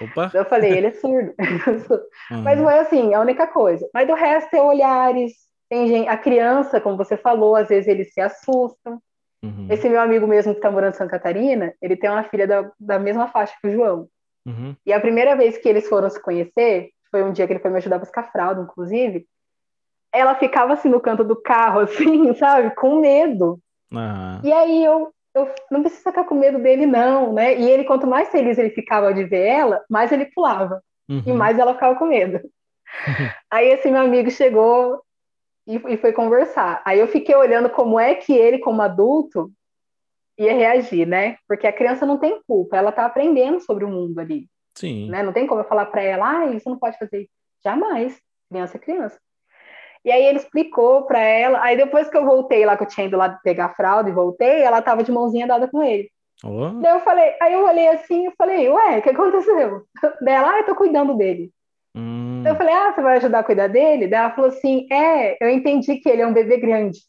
Opa! 0.00 0.30
Eu 0.32 0.44
falei, 0.44 0.72
ele 0.72 0.86
é 0.88 0.92
surdo. 0.92 1.34
uhum. 2.30 2.42
Mas 2.42 2.60
é 2.60 2.78
assim, 2.80 3.12
é 3.12 3.16
a 3.16 3.20
única 3.20 3.46
coisa. 3.46 3.88
Mas 3.92 4.06
do 4.06 4.14
resto 4.14 4.54
é 4.54 4.62
olhares. 4.62 5.32
Tem 5.68 5.86
gente, 5.86 6.08
a 6.08 6.16
criança, 6.16 6.80
como 6.80 6.96
você 6.96 7.16
falou, 7.16 7.56
às 7.56 7.68
vezes 7.68 7.88
eles 7.88 8.12
se 8.12 8.20
assustam. 8.20 9.00
Uhum. 9.42 9.66
Esse 9.70 9.88
meu 9.88 10.00
amigo 10.00 10.26
mesmo 10.26 10.54
que 10.54 10.60
tá 10.60 10.70
morando 10.70 10.94
em 10.94 10.96
Santa 10.96 11.10
Catarina, 11.10 11.74
ele 11.80 11.96
tem 11.96 12.08
uma 12.08 12.24
filha 12.24 12.46
da, 12.46 12.70
da 12.78 12.98
mesma 12.98 13.28
faixa 13.28 13.54
que 13.60 13.68
o 13.68 13.72
João. 13.72 14.08
Uhum. 14.46 14.74
E 14.86 14.92
a 14.92 15.00
primeira 15.00 15.36
vez 15.36 15.58
que 15.58 15.68
eles 15.68 15.88
foram 15.88 16.08
se 16.08 16.20
conhecer, 16.20 16.90
foi 17.10 17.22
um 17.22 17.32
dia 17.32 17.46
que 17.46 17.52
ele 17.52 17.60
foi 17.60 17.70
me 17.70 17.76
ajudar 17.76 17.96
a 17.96 18.00
buscar 18.00 18.30
fralda, 18.32 18.62
inclusive, 18.62 19.26
ela 20.12 20.34
ficava 20.34 20.72
assim 20.72 20.88
no 20.88 21.00
canto 21.00 21.22
do 21.22 21.36
carro, 21.36 21.80
assim, 21.84 22.34
sabe, 22.34 22.74
com 22.74 23.00
medo. 23.00 23.60
Uhum. 23.92 24.40
E 24.44 24.52
aí 24.52 24.84
eu, 24.84 25.12
eu 25.34 25.50
não 25.70 25.82
preciso 25.82 26.02
ficar 26.02 26.24
com 26.24 26.34
medo 26.34 26.58
dele, 26.58 26.86
não, 26.86 27.32
né? 27.32 27.58
E 27.58 27.68
ele, 27.68 27.84
quanto 27.84 28.06
mais 28.06 28.28
feliz 28.30 28.58
ele 28.58 28.70
ficava 28.70 29.12
de 29.12 29.24
ver 29.24 29.46
ela, 29.46 29.84
mais 29.88 30.12
ele 30.12 30.26
pulava. 30.26 30.82
Uhum. 31.08 31.22
E 31.26 31.32
mais 31.32 31.58
ela 31.58 31.74
ficava 31.74 31.98
com 31.98 32.06
medo. 32.06 32.40
Aí 33.50 33.68
esse 33.68 33.90
meu 33.90 34.02
amigo 34.02 34.30
chegou 34.30 35.02
e, 35.66 35.76
e 35.76 35.96
foi 35.96 36.12
conversar. 36.12 36.82
Aí 36.84 36.98
eu 36.98 37.08
fiquei 37.08 37.34
olhando 37.34 37.70
como 37.70 37.98
é 37.98 38.14
que 38.14 38.32
ele, 38.32 38.58
como 38.58 38.82
adulto, 38.82 39.50
ia 40.38 40.54
reagir, 40.54 41.06
né? 41.06 41.36
Porque 41.46 41.66
a 41.66 41.72
criança 41.72 42.06
não 42.06 42.18
tem 42.18 42.40
culpa, 42.46 42.76
ela 42.76 42.92
tá 42.92 43.04
aprendendo 43.04 43.60
sobre 43.60 43.84
o 43.84 43.88
mundo 43.88 44.18
ali. 44.18 44.46
Sim. 44.76 45.10
Né? 45.10 45.22
Não 45.22 45.32
tem 45.32 45.46
como 45.46 45.60
eu 45.60 45.68
falar 45.68 45.86
para 45.86 46.02
ela, 46.02 46.40
ah, 46.40 46.46
isso 46.46 46.68
não 46.70 46.78
pode 46.78 46.96
fazer. 46.98 47.28
Jamais. 47.64 48.20
Criança 48.48 48.76
é 48.76 48.80
criança. 48.80 49.18
E 50.08 50.10
aí 50.10 50.24
ele 50.24 50.38
explicou 50.38 51.02
para 51.02 51.20
ela. 51.20 51.62
Aí 51.62 51.76
depois 51.76 52.08
que 52.08 52.16
eu 52.16 52.24
voltei 52.24 52.64
lá, 52.64 52.78
que 52.78 52.82
eu 52.82 52.88
tinha 52.88 53.06
ido 53.06 53.18
lá 53.18 53.38
pegar 53.44 53.66
a 53.66 53.74
fralda 53.74 54.08
e 54.08 54.12
voltei, 54.12 54.62
ela 54.62 54.80
tava 54.80 55.04
de 55.04 55.12
mãozinha 55.12 55.46
dada 55.46 55.68
com 55.68 55.82
ele. 55.82 56.10
Oh. 56.42 56.70
Daí 56.80 56.94
eu 56.94 57.00
falei, 57.00 57.34
aí 57.42 57.52
eu 57.52 57.66
olhei 57.66 57.88
assim 57.88 58.26
e 58.26 58.32
falei, 58.38 58.70
ué, 58.70 58.98
o 58.98 59.02
que 59.02 59.10
aconteceu? 59.10 59.82
Daí 60.22 60.34
ela, 60.34 60.50
ah, 60.50 60.58
eu 60.60 60.64
tô 60.64 60.74
cuidando 60.74 61.14
dele. 61.14 61.52
Hum. 61.94 62.42
eu 62.46 62.54
falei, 62.54 62.72
ah, 62.72 62.92
você 62.94 63.02
vai 63.02 63.16
ajudar 63.18 63.40
a 63.40 63.44
cuidar 63.44 63.66
dele? 63.66 64.08
Daí 64.08 64.20
ela 64.20 64.30
falou 64.30 64.48
assim, 64.48 64.86
é, 64.90 65.36
eu 65.44 65.50
entendi 65.50 65.96
que 65.96 66.08
ele 66.08 66.22
é 66.22 66.26
um 66.26 66.32
bebê 66.32 66.56
grande. 66.56 67.00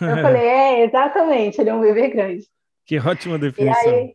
eu 0.00 0.16
falei, 0.22 0.46
é, 0.46 0.84
exatamente, 0.84 1.60
ele 1.60 1.68
é 1.68 1.74
um 1.74 1.82
bebê 1.82 2.08
grande. 2.08 2.46
Que 2.86 2.98
ótima 2.98 3.38
definição. 3.38 3.92
Aí, 3.92 4.14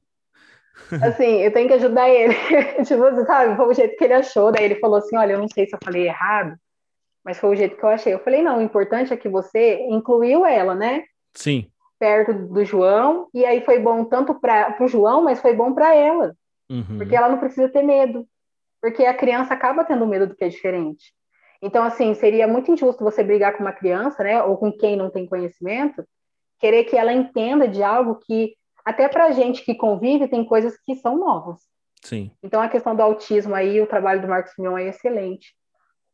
assim, 1.03 1.41
eu 1.41 1.53
tenho 1.53 1.68
que 1.68 1.76
ajudar 1.76 2.10
ele. 2.10 2.34
tipo, 2.84 3.26
sabe, 3.26 3.55
foi 3.55 3.68
o 3.68 3.73
jeito 3.73 3.95
que 3.95 4.03
ele 4.05 4.14
achou. 4.14 4.51
Daí 4.51 4.64
ele 4.64 4.80
falou 4.80 4.97
assim, 4.97 5.15
olha, 5.18 5.34
eu 5.34 5.39
não 5.39 5.47
sei 5.47 5.68
se 5.68 5.76
eu 5.76 5.80
falei 5.84 6.07
errado, 6.07 6.55
mas 7.23 7.39
foi 7.39 7.51
o 7.51 7.55
jeito 7.55 7.77
que 7.77 7.83
eu 7.83 7.89
achei. 7.89 8.13
Eu 8.13 8.19
falei, 8.19 8.41
não, 8.41 8.57
o 8.57 8.61
importante 8.61 9.13
é 9.13 9.17
que 9.17 9.29
você 9.29 9.79
incluiu 9.89 10.45
ela, 10.45 10.75
né? 10.75 11.05
Sim. 11.33 11.67
Perto 11.97 12.33
do 12.33 12.65
João, 12.65 13.29
e 13.33 13.45
aí 13.45 13.61
foi 13.61 13.79
bom 13.79 14.03
tanto 14.03 14.35
para 14.35 14.75
o 14.81 14.87
João, 14.87 15.23
mas 15.23 15.39
foi 15.39 15.53
bom 15.53 15.73
para 15.73 15.95
ela. 15.95 16.35
Uhum. 16.69 16.97
Porque 16.97 17.15
ela 17.15 17.29
não 17.29 17.37
precisa 17.37 17.69
ter 17.69 17.81
medo. 17.81 18.27
Porque 18.81 19.05
a 19.05 19.13
criança 19.13 19.53
acaba 19.53 19.85
tendo 19.85 20.05
medo 20.05 20.27
do 20.27 20.35
que 20.35 20.43
é 20.43 20.49
diferente. 20.49 21.13
Então, 21.61 21.85
assim, 21.85 22.13
seria 22.13 22.45
muito 22.45 22.69
injusto 22.69 23.05
você 23.05 23.23
brigar 23.23 23.55
com 23.55 23.63
uma 23.63 23.71
criança, 23.71 24.21
né? 24.21 24.43
Ou 24.43 24.57
com 24.57 24.69
quem 24.69 24.97
não 24.97 25.09
tem 25.09 25.25
conhecimento, 25.25 26.03
querer 26.59 26.83
que 26.83 26.97
ela 26.97 27.13
entenda 27.13 27.69
de 27.69 27.81
algo 27.81 28.15
que, 28.15 28.53
até 28.83 29.07
para 29.07 29.31
gente 29.31 29.63
que 29.63 29.73
convive, 29.73 30.27
tem 30.27 30.43
coisas 30.43 30.77
que 30.85 30.95
são 30.95 31.17
novas. 31.17 31.61
Sim. 32.03 32.31
Então, 32.43 32.61
a 32.61 32.67
questão 32.67 32.93
do 32.93 33.01
autismo 33.01 33.55
aí, 33.55 33.79
o 33.79 33.87
trabalho 33.87 34.21
do 34.21 34.27
Marcos 34.27 34.51
Mion 34.57 34.77
é 34.77 34.89
excelente 34.89 35.55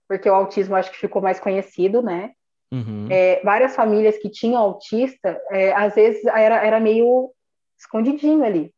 porque 0.10 0.28
o 0.28 0.34
autismo 0.34 0.76
acho 0.76 0.92
que 0.92 0.98
ficou 0.98 1.22
mais 1.22 1.40
conhecido, 1.40 2.02
né? 2.02 2.32
Uhum. 2.74 3.08
É, 3.12 3.42
várias 3.44 3.76
famílias 3.76 4.18
que 4.18 4.30
tinham 4.30 4.60
autista, 4.60 5.40
é, 5.52 5.72
às 5.74 5.94
vezes 5.94 6.26
era, 6.26 6.66
era 6.66 6.80
meio 6.80 7.32
escondidinho 7.78 8.44
ali, 8.44 8.74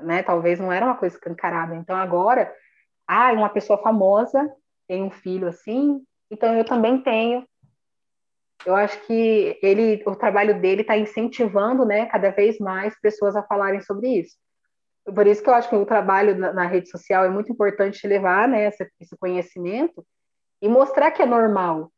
né? 0.00 0.24
Talvez 0.24 0.58
não 0.58 0.72
era 0.72 0.84
uma 0.84 0.96
coisa 0.96 1.14
escancarada. 1.14 1.76
Então 1.76 1.96
agora, 1.96 2.52
ah, 3.06 3.32
uma 3.32 3.48
pessoa 3.48 3.80
famosa 3.80 4.52
tem 4.88 5.04
um 5.04 5.10
filho 5.10 5.46
assim, 5.46 6.02
então 6.28 6.52
eu 6.56 6.64
também 6.64 7.00
tenho. 7.00 7.46
Eu 8.66 8.74
acho 8.74 9.00
que 9.06 9.56
ele, 9.62 10.02
o 10.04 10.16
trabalho 10.16 10.60
dele 10.60 10.82
está 10.82 10.96
incentivando, 10.96 11.84
né, 11.84 12.06
cada 12.06 12.30
vez 12.30 12.58
mais 12.58 12.98
pessoas 13.00 13.36
a 13.36 13.42
falarem 13.44 13.80
sobre 13.80 14.08
isso. 14.08 14.36
Por 15.04 15.26
isso 15.26 15.42
que 15.42 15.48
eu 15.48 15.54
acho 15.54 15.68
que 15.68 15.76
o 15.76 15.86
trabalho 15.86 16.36
na, 16.36 16.52
na 16.52 16.66
rede 16.66 16.90
social 16.90 17.24
é 17.24 17.30
muito 17.30 17.50
importante 17.50 18.06
levar, 18.06 18.46
né, 18.48 18.66
esse, 18.66 18.86
esse 19.00 19.16
conhecimento 19.16 20.04
e 20.60 20.68
mostrar 20.68 21.10
que 21.10 21.22
é 21.22 21.26
normal. 21.26 21.90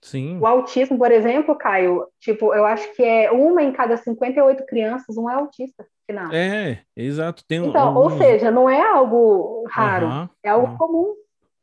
Sim. 0.00 0.38
O 0.38 0.46
autismo, 0.46 0.96
por 0.96 1.10
exemplo, 1.10 1.56
Caio, 1.56 2.06
tipo, 2.20 2.54
eu 2.54 2.64
acho 2.64 2.94
que 2.94 3.02
é 3.02 3.30
uma 3.30 3.62
em 3.62 3.72
cada 3.72 3.96
58 3.96 4.64
crianças, 4.66 5.16
um 5.16 5.28
é 5.28 5.34
autista. 5.34 5.86
nasce. 6.08 6.36
É, 6.36 6.82
exato. 6.96 7.44
Tem 7.46 7.64
então, 7.64 7.88
alguns... 7.88 8.12
ou 8.12 8.18
seja, 8.18 8.50
não 8.50 8.70
é 8.70 8.80
algo 8.80 9.64
raro, 9.68 10.06
uhum, 10.06 10.28
é 10.42 10.48
algo 10.50 10.68
uhum. 10.68 10.76
comum. 10.76 11.14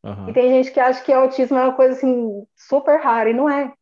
Uhum. 0.03 0.29
E 0.29 0.33
tem 0.33 0.49
gente 0.49 0.71
que 0.71 0.79
acha 0.79 1.03
que 1.03 1.11
autismo 1.11 1.57
é 1.57 1.63
uma 1.63 1.73
coisa 1.73 1.93
assim 1.93 2.45
super 2.55 2.99
rara, 2.99 3.29
e 3.29 3.33
não 3.33 3.49
é. 3.49 3.73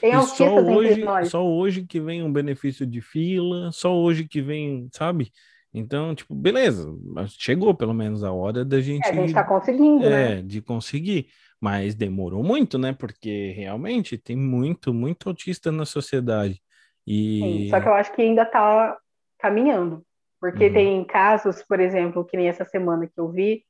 Tem 0.00 0.12
e 0.12 0.22
só 0.22 0.56
hoje, 0.56 1.04
só 1.30 1.46
hoje 1.46 1.86
que 1.86 2.00
vem 2.00 2.22
um 2.22 2.32
benefício 2.32 2.86
de 2.86 3.00
fila, 3.00 3.70
só 3.72 3.94
hoje 3.94 4.26
que 4.26 4.42
vem, 4.42 4.88
sabe? 4.92 5.30
Então, 5.72 6.14
tipo, 6.14 6.34
beleza, 6.34 6.88
chegou 7.28 7.74
pelo 7.74 7.94
menos 7.94 8.24
a 8.24 8.32
hora 8.32 8.64
da 8.64 8.80
gente. 8.80 9.06
É, 9.06 9.10
a 9.10 9.14
gente 9.14 9.32
tá 9.32 9.44
conseguindo, 9.44 10.04
é, 10.04 10.36
né? 10.36 10.42
de 10.42 10.60
conseguir. 10.60 11.28
Mas 11.60 11.94
demorou 11.94 12.42
muito, 12.42 12.78
né? 12.78 12.92
Porque 12.92 13.52
realmente 13.56 14.16
tem 14.16 14.36
muito, 14.36 14.94
muito 14.94 15.28
autista 15.28 15.72
na 15.72 15.84
sociedade. 15.84 16.62
E... 17.06 17.40
Sim, 17.40 17.70
só 17.70 17.80
que 17.80 17.88
eu 17.88 17.94
acho 17.94 18.12
que 18.12 18.22
ainda 18.22 18.44
tá 18.44 18.96
caminhando. 19.38 20.04
Porque 20.40 20.68
uhum. 20.68 20.72
tem 20.72 21.04
casos, 21.04 21.62
por 21.62 21.80
exemplo, 21.80 22.24
que 22.24 22.36
nem 22.36 22.48
essa 22.48 22.64
semana 22.64 23.06
que 23.06 23.18
eu 23.18 23.28
vi, 23.30 23.64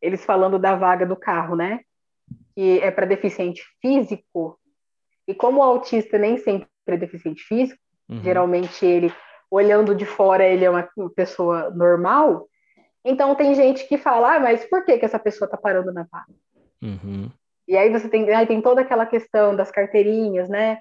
eles 0.00 0.24
falando 0.24 0.58
da 0.58 0.74
vaga 0.74 1.04
do 1.04 1.16
carro, 1.16 1.54
né? 1.54 1.80
Que 2.54 2.78
é 2.80 2.90
para 2.90 3.06
deficiente 3.06 3.62
físico. 3.80 4.58
E 5.26 5.34
como 5.34 5.60
o 5.60 5.62
autista 5.62 6.18
nem 6.18 6.38
sempre 6.38 6.68
é 6.86 6.96
deficiente 6.96 7.42
físico, 7.42 7.80
uhum. 8.08 8.22
geralmente 8.22 8.84
ele, 8.84 9.12
olhando 9.50 9.94
de 9.94 10.06
fora, 10.06 10.46
ele 10.46 10.64
é 10.64 10.70
uma 10.70 10.88
pessoa 11.14 11.70
normal. 11.70 12.46
Então 13.04 13.34
tem 13.34 13.54
gente 13.54 13.86
que 13.86 13.98
fala, 13.98 14.36
ah, 14.36 14.40
mas 14.40 14.64
por 14.64 14.84
que, 14.84 14.98
que 14.98 15.04
essa 15.04 15.18
pessoa 15.18 15.46
está 15.46 15.58
parando 15.58 15.92
na 15.92 16.06
vaga? 16.10 16.32
Uhum. 16.82 17.30
E 17.66 17.76
aí 17.76 17.90
você 17.90 18.08
tem, 18.08 18.28
aí 18.32 18.46
tem 18.46 18.60
toda 18.60 18.82
aquela 18.82 19.06
questão 19.06 19.56
das 19.56 19.70
carteirinhas, 19.70 20.48
né? 20.48 20.80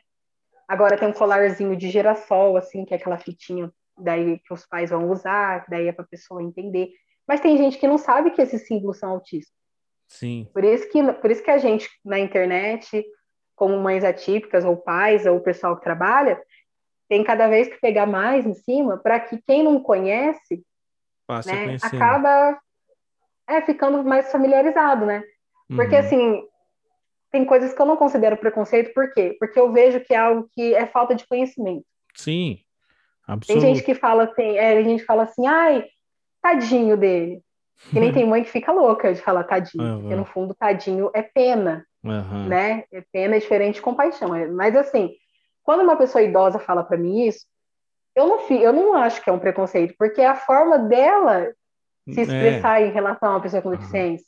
Agora 0.68 0.98
tem 0.98 1.08
um 1.08 1.14
colarzinho 1.14 1.76
de 1.76 1.90
girassol, 1.90 2.58
assim, 2.58 2.86
que 2.86 2.94
é 2.94 2.98
aquela 2.98 3.18
fitinha 3.18 3.72
daí 3.98 4.40
que 4.40 4.54
os 4.54 4.66
pais 4.66 4.90
vão 4.90 5.10
usar, 5.10 5.66
daí 5.70 5.88
é 5.88 5.92
para 5.92 6.04
a 6.04 6.08
pessoa 6.08 6.42
entender. 6.42 6.90
Mas 7.28 7.40
tem 7.40 7.58
gente 7.58 7.78
que 7.78 7.88
não 7.88 7.98
sabe 7.98 8.32
que 8.32 8.42
esses 8.42 8.68
símbolos 8.68 9.00
são 9.00 9.12
autistas. 9.12 9.54
Sim. 10.08 10.48
Por 10.54 10.64
isso 10.64 10.90
que, 10.90 11.14
por 11.14 11.32
isso 11.32 11.44
que 11.44 11.52
a 11.52 11.58
gente 11.58 11.90
na 12.04 12.20
internet, 12.20 13.04
como 13.56 13.80
mães 13.80 14.04
atípicas 14.04 14.66
ou 14.66 14.78
pais 14.78 15.26
ou 15.26 15.38
o 15.38 15.42
pessoal 15.42 15.76
que 15.78 15.84
trabalha, 15.84 16.42
tem 17.08 17.24
cada 17.24 17.48
vez 17.48 17.68
que 17.68 17.80
pegar 17.80 18.06
mais 18.06 18.46
em 18.46 18.54
cima 18.54 18.98
para 18.98 19.20
que 19.20 19.42
quem 19.46 19.64
não 19.64 19.82
conhece, 19.82 20.64
né, 21.46 21.78
acaba 21.82 22.60
é, 23.48 23.62
ficando 23.62 24.04
mais 24.04 24.32
familiarizado, 24.32 25.06
né? 25.06 25.24
Porque, 25.68 25.96
uhum. 25.96 26.02
assim, 26.02 26.44
tem 27.32 27.46
coisas 27.46 27.74
que 27.74 27.82
eu 27.82 27.86
não 27.86 27.98
considero 27.98 28.38
preconceito, 28.38 28.94
por 28.94 29.12
quê? 29.12 29.36
Porque 29.40 29.60
eu 29.60 29.72
vejo 29.72 30.00
que 30.02 30.14
é 30.14 30.18
algo 30.18 30.48
que 30.54 30.74
é 30.74 30.86
falta 30.86 31.16
de 31.16 31.26
conhecimento. 31.28 31.86
Sim, 32.16 32.60
absoluto. 33.28 33.62
Tem 33.62 33.76
gente 33.76 33.86
que 33.86 33.96
fala 33.96 34.26
assim, 34.26 34.58
é, 34.58 34.78
a 34.78 34.84
gente 34.84 35.04
fala 35.04 35.24
assim, 35.24 35.48
ai, 35.48 35.86
tadinho 36.42 36.96
dele. 36.96 37.42
Que 37.90 38.00
nem 38.00 38.14
tem 38.14 38.26
mãe 38.26 38.44
que 38.44 38.52
fica 38.52 38.72
louca 38.72 39.14
de 39.14 39.20
falar 39.20 39.44
tadinho, 39.44 39.84
uhum. 39.84 40.02
porque 40.02 40.16
no 40.16 40.26
fundo 40.26 40.54
tadinho 40.54 41.10
é 41.14 41.22
pena, 41.22 41.86
uhum. 42.04 42.48
né? 42.48 42.86
É 42.92 43.04
pena 43.12 43.36
é 43.36 43.40
diferente 43.40 43.76
de 43.76 43.82
compaixão. 43.82 44.34
É, 44.34 44.48
mas 44.48 44.76
assim, 44.76 45.12
quando 45.64 45.82
uma 45.82 45.98
pessoa 45.98 46.22
idosa 46.22 46.60
fala 46.60 46.84
para 46.84 46.98
mim 46.98 47.26
isso, 47.26 47.46
eu 48.16 48.28
não, 48.28 48.48
eu 48.50 48.72
não 48.72 48.94
acho 48.94 49.22
que 49.22 49.30
é 49.30 49.34
um 49.34 49.40
preconceito, 49.40 49.96
porque 49.98 50.22
é 50.22 50.28
a 50.28 50.36
forma 50.36 50.78
dela 50.78 51.52
se 52.10 52.20
é. 52.20 52.24
expressar 52.24 52.82
é. 52.82 52.88
em 52.88 52.92
relação 52.92 53.30
a 53.30 53.32
uma 53.34 53.42
pessoa 53.42 53.62
com 53.62 53.72
deficiência. 53.72 54.28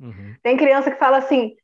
Uhum. 0.00 0.34
Tem 0.42 0.56
criança 0.56 0.90
que 0.90 0.98
fala 0.98 1.18
assim, 1.18 1.54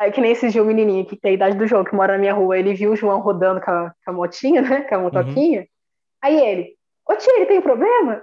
é 0.00 0.10
que 0.10 0.20
nem 0.20 0.32
esse 0.32 0.50
dia 0.50 0.62
o 0.62 0.66
menininho 0.66 1.04
que 1.04 1.16
tem 1.16 1.32
a 1.32 1.34
idade 1.34 1.56
do 1.56 1.66
João, 1.66 1.84
que 1.84 1.94
mora 1.94 2.14
na 2.14 2.18
minha 2.18 2.34
rua, 2.34 2.58
ele 2.58 2.74
viu 2.74 2.92
o 2.92 2.96
João 2.96 3.20
rodando 3.20 3.60
com 3.60 3.70
a, 3.70 3.92
com 4.04 4.10
a 4.10 4.14
motinha, 4.14 4.62
né, 4.62 4.82
com 4.82 4.94
a 4.94 4.98
motoquinha, 4.98 5.60
uhum. 5.60 5.66
aí 6.22 6.40
ele, 6.40 6.76
ô 7.08 7.16
tia, 7.16 7.36
ele 7.36 7.46
tem 7.46 7.60
problema? 7.60 8.22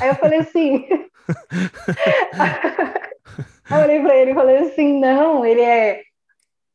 Aí 0.00 0.08
eu 0.08 0.14
falei 0.16 0.40
assim... 0.40 0.86
aí 3.70 3.78
eu 3.78 3.84
olhei 3.84 4.00
pra 4.00 4.16
ele 4.16 4.32
e 4.32 4.34
falei 4.34 4.58
assim, 4.58 4.98
não, 4.98 5.44
ele 5.44 5.62
é 5.62 6.02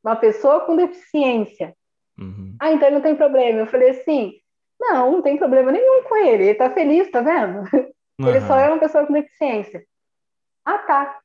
uma 0.03 0.15
pessoa 0.15 0.61
com 0.61 0.75
deficiência. 0.75 1.75
Uhum. 2.19 2.55
Ah, 2.59 2.71
então 2.71 2.87
ele 2.87 2.95
não 2.95 3.03
tem 3.03 3.15
problema. 3.15 3.59
Eu 3.59 3.67
falei 3.67 3.91
assim, 3.91 4.33
não, 4.79 5.11
não 5.11 5.21
tem 5.21 5.37
problema 5.37 5.71
nenhum 5.71 6.01
com 6.03 6.17
ele, 6.17 6.45
ele 6.45 6.55
tá 6.55 6.71
feliz, 6.71 7.11
tá 7.11 7.21
vendo? 7.21 7.59
Uhum. 7.59 7.91
Ele 8.27 8.41
só 8.41 8.59
é 8.59 8.67
uma 8.67 8.77
pessoa 8.77 9.05
com 9.05 9.13
deficiência. 9.13 9.83
Ah, 10.63 10.77
tá. 10.79 11.20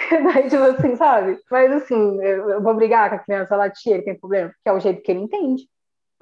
Daí, 0.32 0.48
tipo 0.48 0.62
assim, 0.62 0.96
sabe? 0.96 1.38
Mas 1.50 1.72
assim, 1.72 2.22
eu 2.22 2.62
vou 2.62 2.74
brigar 2.74 3.10
com 3.10 3.16
a 3.16 3.18
criança 3.18 3.70
tia, 3.70 3.94
ele 3.94 4.02
tem 4.02 4.18
problema, 4.18 4.50
que 4.50 4.68
é 4.68 4.72
o 4.72 4.80
jeito 4.80 5.02
que 5.02 5.10
ele 5.10 5.20
entende. 5.20 5.64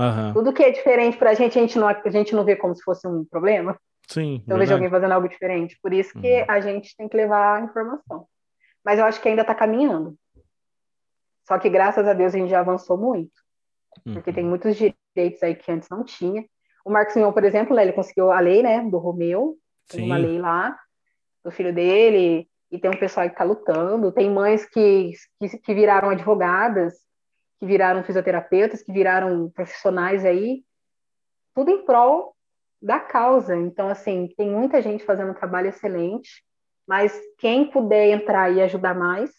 Uhum. 0.00 0.32
Tudo 0.32 0.52
que 0.52 0.62
é 0.62 0.70
diferente 0.70 1.16
pra 1.16 1.34
gente, 1.34 1.58
a 1.58 1.60
gente, 1.60 1.78
não, 1.78 1.88
a 1.88 2.10
gente 2.10 2.34
não 2.34 2.44
vê 2.44 2.56
como 2.56 2.74
se 2.74 2.82
fosse 2.82 3.06
um 3.06 3.24
problema. 3.24 3.78
Sim. 4.06 4.42
Eu 4.46 4.56
vejo 4.56 4.72
alguém 4.72 4.88
fazendo 4.88 5.12
algo 5.12 5.28
diferente. 5.28 5.78
Por 5.82 5.92
isso 5.92 6.18
que 6.18 6.40
uhum. 6.40 6.44
a 6.48 6.60
gente 6.60 6.96
tem 6.96 7.08
que 7.08 7.16
levar 7.16 7.56
a 7.56 7.64
informação. 7.64 8.26
Mas 8.84 8.98
eu 8.98 9.04
acho 9.04 9.20
que 9.20 9.28
ainda 9.28 9.44
tá 9.44 9.54
caminhando. 9.54 10.16
Só 11.46 11.58
que 11.58 11.68
graças 11.68 12.06
a 12.06 12.12
Deus 12.12 12.34
a 12.34 12.38
gente 12.38 12.50
já 12.50 12.60
avançou 12.60 12.96
muito. 12.96 13.32
Porque 14.04 14.32
tem 14.32 14.44
uhum. 14.44 14.50
muitos 14.50 14.76
direitos 14.76 15.42
aí 15.42 15.54
que 15.54 15.70
antes 15.70 15.88
não 15.88 16.04
tinha. 16.04 16.44
O 16.84 16.90
Marcos 16.90 17.16
Mion, 17.16 17.32
por 17.32 17.44
exemplo, 17.44 17.74
né, 17.74 17.82
ele 17.82 17.92
conseguiu 17.92 18.30
a 18.30 18.40
lei, 18.40 18.62
né, 18.62 18.82
do 18.88 18.98
Romeu, 18.98 19.58
tem 19.88 20.04
uma 20.04 20.16
lei 20.16 20.38
lá, 20.38 20.78
do 21.44 21.50
filho 21.50 21.74
dele, 21.74 22.47
e 22.70 22.78
tem 22.78 22.90
um 22.90 22.98
pessoal 22.98 23.26
que 23.26 23.32
está 23.32 23.44
lutando, 23.44 24.12
tem 24.12 24.30
mães 24.30 24.64
que, 24.66 25.12
que, 25.40 25.58
que, 25.58 25.74
viraram 25.74 26.10
advogadas, 26.10 26.94
que 27.58 27.66
viraram 27.66 28.04
fisioterapeutas, 28.04 28.82
que 28.82 28.92
viraram 28.92 29.50
profissionais 29.50 30.24
aí, 30.24 30.62
tudo 31.54 31.70
em 31.70 31.84
prol 31.84 32.34
da 32.80 33.00
causa. 33.00 33.56
Então, 33.56 33.88
assim, 33.88 34.28
tem 34.36 34.50
muita 34.50 34.82
gente 34.82 35.04
fazendo 35.04 35.30
um 35.30 35.34
trabalho 35.34 35.68
excelente, 35.68 36.44
mas 36.86 37.18
quem 37.38 37.70
puder 37.70 38.10
entrar 38.10 38.50
e 38.50 38.60
ajudar 38.62 38.94
mais. 38.94 39.30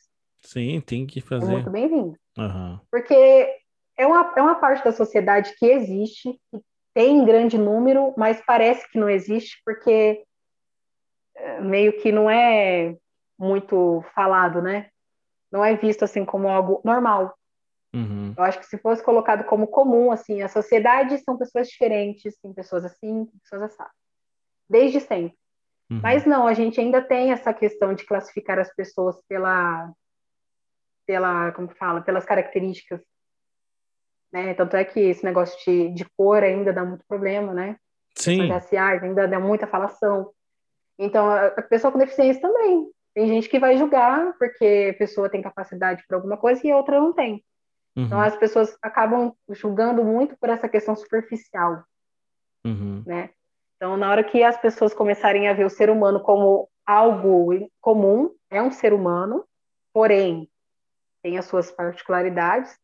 Sim, 0.41 0.81
tem 0.81 1.05
que 1.05 1.21
fazer. 1.21 1.45
É 1.45 1.49
muito 1.49 1.69
bem-vindo. 1.69 2.17
Uhum. 2.37 2.79
Porque 2.91 3.55
é 3.95 4.07
uma, 4.07 4.33
é 4.35 4.41
uma 4.41 4.55
parte 4.55 4.83
da 4.83 4.91
sociedade 4.91 5.53
que 5.57 5.65
existe, 5.65 6.33
que 6.51 6.61
tem 6.93 7.23
grande 7.23 7.57
número, 7.57 8.13
mas 8.17 8.41
parece 8.45 8.89
que 8.91 8.97
não 8.97 9.09
existe, 9.09 9.61
porque 9.63 10.23
eh, 11.35 11.61
meio 11.61 11.97
que 12.01 12.11
não 12.11 12.29
é 12.29 12.95
muito 13.39 14.03
falado, 14.13 14.61
né? 14.61 14.89
Não 15.51 15.63
é 15.63 15.75
visto 15.75 16.03
assim 16.03 16.25
como 16.25 16.49
algo 16.49 16.81
normal. 16.83 17.33
Uhum. 17.93 18.33
Eu 18.37 18.43
acho 18.43 18.59
que 18.59 18.65
se 18.65 18.77
fosse 18.77 19.03
colocado 19.03 19.45
como 19.45 19.65
comum, 19.65 20.11
assim, 20.11 20.41
a 20.41 20.47
sociedade 20.47 21.17
são 21.19 21.37
pessoas 21.37 21.69
diferentes, 21.69 22.37
tem 22.39 22.53
pessoas 22.53 22.85
assim, 22.85 23.25
tem 23.25 23.39
pessoas 23.41 23.63
assim, 23.63 23.89
desde 24.69 24.99
sempre. 24.99 25.37
Uhum. 25.89 26.01
Mas 26.03 26.25
não, 26.25 26.45
a 26.45 26.53
gente 26.53 26.79
ainda 26.79 27.01
tem 27.01 27.31
essa 27.31 27.51
questão 27.53 27.95
de 27.95 28.05
classificar 28.05 28.59
as 28.59 28.71
pessoas 28.75 29.19
pela, 29.27 29.91
pela, 31.07 31.51
como 31.53 31.69
fala, 31.69 32.01
pelas 32.01 32.25
características, 32.25 33.01
né? 34.31 34.53
Tanto 34.53 34.75
é 34.75 34.83
que 34.83 34.99
esse 34.99 35.23
negócio 35.23 35.57
de, 35.65 35.89
de 35.91 36.05
cor 36.15 36.43
ainda 36.43 36.71
dá 36.71 36.85
muito 36.85 37.03
problema, 37.07 37.53
né? 37.53 37.77
Sim. 38.15 38.49
raciais 38.49 39.01
ainda 39.01 39.27
dá 39.27 39.39
muita 39.39 39.65
falação. 39.65 40.31
Então, 40.99 41.27
a, 41.27 41.47
a 41.47 41.61
pessoa 41.63 41.91
com 41.91 41.97
deficiência 41.97 42.41
também 42.41 42.91
tem 43.13 43.27
gente 43.27 43.49
que 43.49 43.59
vai 43.59 43.77
julgar 43.77 44.33
porque 44.37 44.91
a 44.93 44.97
pessoa 44.97 45.29
tem 45.29 45.41
capacidade 45.41 46.03
para 46.07 46.17
alguma 46.17 46.37
coisa 46.37 46.65
e 46.65 46.71
a 46.71 46.77
outra 46.77 46.99
não 46.99 47.13
tem. 47.13 47.43
Então, 47.95 48.03
uhum. 48.03 48.05
Então 48.05 48.21
as 48.21 48.35
pessoas 48.37 48.77
acabam 48.81 49.33
julgando 49.49 50.03
muito 50.03 50.37
por 50.37 50.49
essa 50.49 50.69
questão 50.69 50.95
superficial, 50.95 51.83
uhum. 52.65 53.03
né? 53.05 53.31
Então 53.75 53.97
na 53.97 54.09
hora 54.09 54.23
que 54.23 54.43
as 54.43 54.57
pessoas 54.57 54.93
começarem 54.93 55.47
a 55.47 55.53
ver 55.53 55.65
o 55.65 55.69
ser 55.69 55.89
humano 55.89 56.21
como 56.21 56.69
algo 56.85 57.69
comum, 57.81 58.33
é 58.49 58.61
um 58.61 58.71
ser 58.71 58.93
humano, 58.93 59.45
porém 59.93 60.49
tem 61.21 61.37
as 61.37 61.45
suas 61.45 61.71
particularidades, 61.71 62.77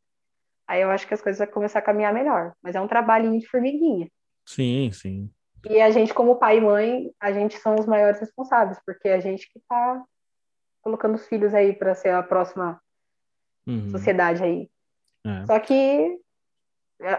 aí 0.68 0.82
eu 0.82 0.92
acho 0.92 1.08
que 1.08 1.14
as 1.14 1.22
coisas 1.22 1.40
vão 1.40 1.54
começar 1.54 1.80
a 1.80 1.82
caminhar 1.82 2.14
melhor. 2.14 2.54
Mas 2.62 2.76
é 2.76 2.82
um 2.82 2.88
trabalhinho 2.88 3.40
de 3.40 3.48
formiguinha. 3.48 4.10
Sim, 4.46 4.92
sim. 4.92 5.30
E 5.68 5.82
a 5.82 5.90
gente, 5.90 6.14
como 6.14 6.36
pai 6.36 6.58
e 6.58 6.62
mãe, 6.62 7.12
a 7.20 7.32
gente 7.32 7.58
são 7.58 7.76
os 7.76 7.86
maiores 7.86 8.20
responsáveis, 8.20 8.80
porque 8.86 9.08
é 9.08 9.16
a 9.16 9.20
gente 9.20 9.50
que 9.52 9.58
está 9.58 10.04
colocando 10.86 11.16
os 11.16 11.26
filhos 11.28 11.52
aí 11.56 11.74
para 11.74 11.96
ser 11.96 12.10
a 12.10 12.22
próxima 12.22 12.80
uhum. 13.66 13.90
sociedade 13.90 14.44
aí. 14.44 14.70
É. 15.26 15.46
Só 15.48 15.60
que, 15.60 16.20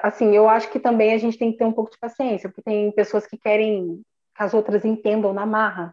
assim, 0.04 0.36
eu 0.36 0.48
acho 0.48 0.70
que 0.70 0.78
também 0.78 1.12
a 1.12 1.18
gente 1.18 1.36
tem 1.36 1.50
que 1.50 1.58
ter 1.58 1.64
um 1.64 1.72
pouco 1.72 1.90
de 1.90 1.98
paciência, 1.98 2.48
porque 2.48 2.62
tem 2.62 2.92
pessoas 2.92 3.26
que 3.26 3.36
querem 3.36 4.00
que 4.36 4.42
as 4.42 4.54
outras 4.54 4.84
entendam 4.84 5.32
na 5.32 5.44
marra. 5.44 5.92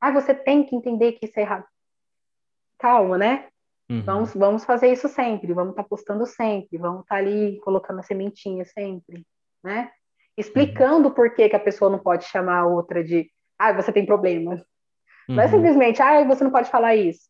Ah, 0.00 0.12
você 0.12 0.32
tem 0.32 0.64
que 0.64 0.76
entender 0.76 1.12
que 1.12 1.26
isso 1.26 1.38
é 1.40 1.42
errado. 1.42 1.66
Calma, 2.78 3.18
né? 3.18 3.48
Uhum. 3.90 4.02
Vamos, 4.02 4.34
vamos 4.34 4.64
fazer 4.64 4.92
isso 4.92 5.08
sempre, 5.08 5.52
vamos 5.52 5.72
estar 5.72 5.82
tá 5.82 5.88
postando 5.88 6.24
sempre, 6.26 6.78
vamos 6.78 7.02
estar 7.02 7.16
tá 7.16 7.20
ali 7.20 7.58
colocando 7.60 7.98
a 7.98 8.04
sementinha 8.04 8.64
sempre, 8.64 9.26
né? 9.64 9.90
Explicando 10.38 11.08
uhum. 11.08 11.14
por 11.14 11.34
que, 11.34 11.48
que 11.48 11.56
a 11.56 11.60
pessoa 11.60 11.90
não 11.90 11.98
pode 11.98 12.24
chamar 12.24 12.60
a 12.60 12.66
outra 12.66 13.02
de 13.02 13.28
ah, 13.58 13.72
você 13.72 13.92
tem 13.92 14.06
problema. 14.06 14.64
Uhum. 15.28 15.36
Não 15.36 15.42
é 15.42 15.46
uhum. 15.46 15.52
simplesmente, 15.52 16.02
ah, 16.02 16.24
você 16.24 16.44
não 16.44 16.50
pode 16.50 16.70
falar 16.70 16.94
isso. 16.94 17.28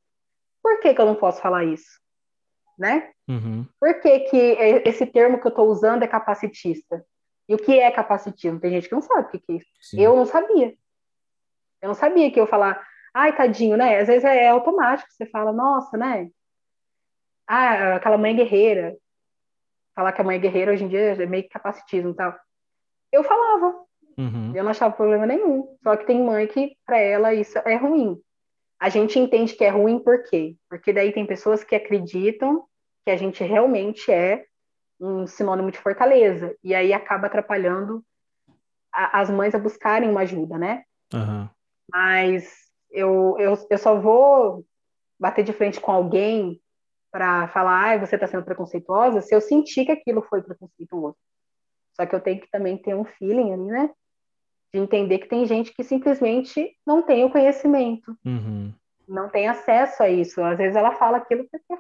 Por 0.63 0.81
que, 0.81 0.95
que 0.95 1.01
eu 1.01 1.07
não 1.07 1.15
posso 1.15 1.41
falar 1.41 1.65
isso? 1.65 2.01
Né? 2.79 3.11
Uhum. 3.29 3.67
Por 3.79 4.01
que, 4.01 4.21
que 4.21 4.37
esse 4.85 5.07
termo 5.07 5.41
que 5.41 5.47
eu 5.47 5.51
estou 5.51 5.69
usando 5.69 6.03
é 6.03 6.07
capacitista? 6.07 7.05
E 7.49 7.55
o 7.55 7.59
que 7.59 7.79
é 7.79 7.91
capacitismo? 7.91 8.61
Tem 8.61 8.71
gente 8.71 8.89
que 8.89 8.95
não 8.95 9.03
sabe 9.03 9.27
o 9.27 9.29
que 9.29 9.43
é 9.49 9.55
isso. 9.57 9.67
Sim. 9.81 10.01
Eu 10.01 10.17
não 10.17 10.25
sabia. 10.25 10.75
Eu 11.81 11.89
não 11.89 11.95
sabia 11.95 12.31
que 12.31 12.41
eu 12.41 12.47
falar, 12.47 12.87
ai, 13.13 13.35
tadinho, 13.37 13.77
né? 13.77 13.99
Às 13.99 14.09
vezes 14.09 14.25
é, 14.25 14.45
é 14.45 14.49
automático, 14.49 15.11
você 15.11 15.27
fala, 15.27 15.53
nossa, 15.53 15.97
né? 15.97 16.31
Ah, 17.47 17.97
aquela 17.97 18.17
mãe 18.17 18.35
guerreira. 18.35 18.97
Falar 19.95 20.13
que 20.13 20.21
a 20.21 20.25
mãe 20.25 20.37
é 20.37 20.41
guerreira 20.41 20.73
hoje 20.73 20.85
em 20.85 20.89
dia 20.89 21.23
é 21.23 21.27
meio 21.27 21.43
que 21.43 21.51
capacitismo 21.51 22.11
e 22.11 22.15
tal. 22.15 22.35
Eu 23.11 23.23
falava. 23.25 23.85
Uhum. 24.23 24.53
Eu 24.55 24.63
não 24.63 24.71
achava 24.71 24.95
problema 24.95 25.27
nenhum. 25.27 25.77
Só 25.83 25.97
que 25.97 26.07
tem 26.07 26.23
mãe 26.23 26.47
que, 26.47 26.77
para 26.87 26.99
ela, 26.99 27.35
isso 27.35 27.59
é 27.59 27.77
ruim. 27.77 28.21
A 28.79 28.89
gente 28.89 29.19
entende 29.19 29.55
que 29.55 29.65
é 29.65 29.69
ruim 29.69 29.99
por 29.99 30.23
quê? 30.25 30.57
Porque 30.69 30.93
daí 30.93 31.13
tem 31.13 31.27
pessoas 31.27 31.63
que 31.65 31.75
acreditam 31.75 32.65
que 33.05 33.11
a 33.11 33.17
gente 33.17 33.43
realmente 33.43 34.11
é 34.11 34.45
um 35.01 35.27
sinônimo 35.27 35.71
de 35.71 35.79
fortaleza. 35.79 36.57
E 36.63 36.75
aí 36.75 36.93
acaba 36.93 37.27
atrapalhando 37.27 38.05
a, 38.93 39.21
as 39.21 39.31
mães 39.31 39.55
a 39.55 39.59
buscarem 39.59 40.09
uma 40.09 40.21
ajuda, 40.21 40.59
né? 40.59 40.85
Uhum. 41.13 41.49
Mas 41.91 42.49
eu, 42.91 43.37
eu, 43.39 43.67
eu 43.71 43.79
só 43.79 43.99
vou 44.01 44.65
bater 45.19 45.45
de 45.45 45.53
frente 45.53 45.81
com 45.81 45.91
alguém 45.91 46.61
para 47.11 47.49
falar, 47.49 47.93
ah, 47.93 47.99
você 47.99 48.17
está 48.17 48.27
sendo 48.27 48.45
preconceituosa, 48.45 49.21
se 49.21 49.35
eu 49.35 49.41
sentir 49.41 49.85
que 49.85 49.93
aquilo 49.93 50.23
foi 50.23 50.43
preconceituoso. 50.43 51.17
Só 51.95 52.07
que 52.07 52.15
eu 52.15 52.21
tenho 52.21 52.41
que 52.41 52.51
também 52.51 52.79
ter 52.79 52.95
um 52.95 53.05
feeling 53.05 53.53
ali, 53.53 53.65
né? 53.65 53.91
De 54.73 54.81
entender 54.81 55.19
que 55.19 55.29
tem 55.29 55.45
gente 55.47 55.73
que 55.75 55.85
simplesmente 55.85 56.75
não 56.87 57.03
tem 57.03 57.25
o 57.25 57.31
conhecimento, 57.31 58.17
uhum. 58.25 58.73
não 59.07 59.29
tem 59.29 59.47
acesso 59.49 60.03
a 60.03 60.09
isso. 60.09 60.43
Às 60.43 60.57
vezes 60.57 60.77
ela 60.77 60.93
fala 60.93 61.19
aquilo 61.19 61.47
porque 61.51 61.75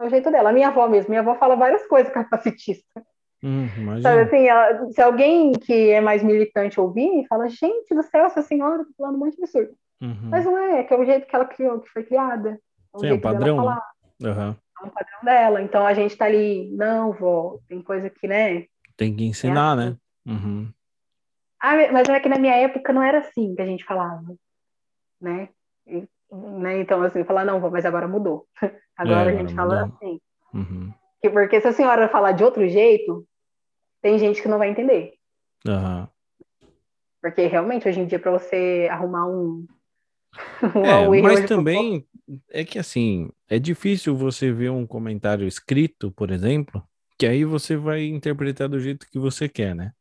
é 0.00 0.04
o 0.04 0.08
jeito 0.08 0.30
dela. 0.30 0.50
A 0.50 0.52
minha 0.52 0.68
avó 0.68 0.88
mesmo, 0.88 1.10
minha 1.10 1.20
avó 1.20 1.34
fala 1.34 1.56
várias 1.56 1.86
coisas 1.86 2.12
capacitista. 2.12 3.02
Hum, 3.42 3.66
Sabe 4.02 4.20
assim, 4.20 4.48
ela, 4.48 4.90
se 4.90 5.00
alguém 5.00 5.52
que 5.52 5.90
é 5.90 6.00
mais 6.00 6.22
militante 6.22 6.78
ouvir, 6.78 7.26
fala, 7.26 7.48
gente 7.48 7.94
do 7.94 8.02
céu, 8.02 8.26
essa 8.26 8.42
senhora 8.42 8.84
tá 8.84 8.90
falando 8.96 9.16
um 9.16 9.18
monte 9.18 9.36
de 9.36 9.42
absurdo. 9.42 9.72
Uhum. 10.00 10.28
Mas 10.30 10.44
não 10.44 10.58
é, 10.58 10.80
é, 10.80 10.84
que 10.84 10.92
é 10.92 10.96
o 10.96 11.04
jeito 11.04 11.26
que 11.26 11.34
ela 11.34 11.44
criou, 11.46 11.80
que 11.80 11.88
foi 11.88 12.04
criada. 12.04 12.50
É 12.50 12.96
o 12.96 13.00
Sim, 13.00 13.08
é 13.08 13.12
o 13.12 13.20
padrão. 13.20 13.56
Falar. 13.56 13.82
Uhum. 14.22 14.56
É 14.82 14.86
um 14.86 14.90
padrão 14.90 15.18
dela. 15.22 15.62
Então 15.62 15.86
a 15.86 15.94
gente 15.94 16.16
tá 16.16 16.26
ali, 16.26 16.70
não, 16.72 17.12
vó, 17.12 17.58
tem 17.68 17.82
coisa 17.82 18.10
que, 18.10 18.26
né? 18.26 18.66
Tem 18.96 19.14
que 19.14 19.24
ensinar, 19.24 19.78
é 19.78 19.80
assim. 19.80 19.90
né? 19.90 19.96
Uhum. 20.26 20.72
Ah, 21.60 21.76
mas 21.92 22.08
é 22.08 22.20
que 22.20 22.28
na 22.28 22.38
minha 22.38 22.54
época 22.54 22.92
não 22.92 23.02
era 23.02 23.18
assim 23.18 23.54
que 23.54 23.60
a 23.60 23.66
gente 23.66 23.84
falava, 23.84 24.34
né? 25.20 25.48
E, 25.86 26.08
né? 26.32 26.80
Então, 26.80 27.02
assim, 27.02 27.22
falar, 27.24 27.44
não, 27.44 27.60
mas 27.70 27.84
agora 27.84 28.08
mudou. 28.08 28.46
Agora 28.96 29.30
é, 29.30 29.34
a 29.34 29.38
gente 29.38 29.54
fala 29.54 29.86
mudou. 29.86 29.96
assim. 29.96 30.20
Uhum. 30.52 30.92
Porque 31.32 31.60
se 31.60 31.68
a 31.68 31.72
senhora 31.72 32.08
falar 32.08 32.32
de 32.32 32.44
outro 32.44 32.68
jeito, 32.68 33.26
tem 34.02 34.18
gente 34.18 34.42
que 34.42 34.48
não 34.48 34.58
vai 34.58 34.68
entender. 34.68 35.14
Uhum. 35.66 36.06
Porque 37.20 37.46
realmente, 37.46 37.88
hoje 37.88 38.00
em 38.00 38.06
dia, 38.06 38.18
para 38.18 38.30
você 38.30 38.88
arrumar 38.90 39.26
um. 39.26 39.66
um 40.76 41.14
é, 41.14 41.22
mas 41.22 41.46
também 41.46 42.06
é 42.50 42.64
que 42.64 42.78
assim, 42.78 43.30
é 43.48 43.58
difícil 43.58 44.16
você 44.16 44.52
ver 44.52 44.70
um 44.70 44.86
comentário 44.86 45.46
escrito, 45.46 46.10
por 46.12 46.30
exemplo, 46.30 46.82
que 47.18 47.26
aí 47.26 47.44
você 47.44 47.76
vai 47.76 48.04
interpretar 48.04 48.68
do 48.68 48.80
jeito 48.80 49.06
que 49.10 49.18
você 49.18 49.48
quer, 49.48 49.74
né? 49.74 49.92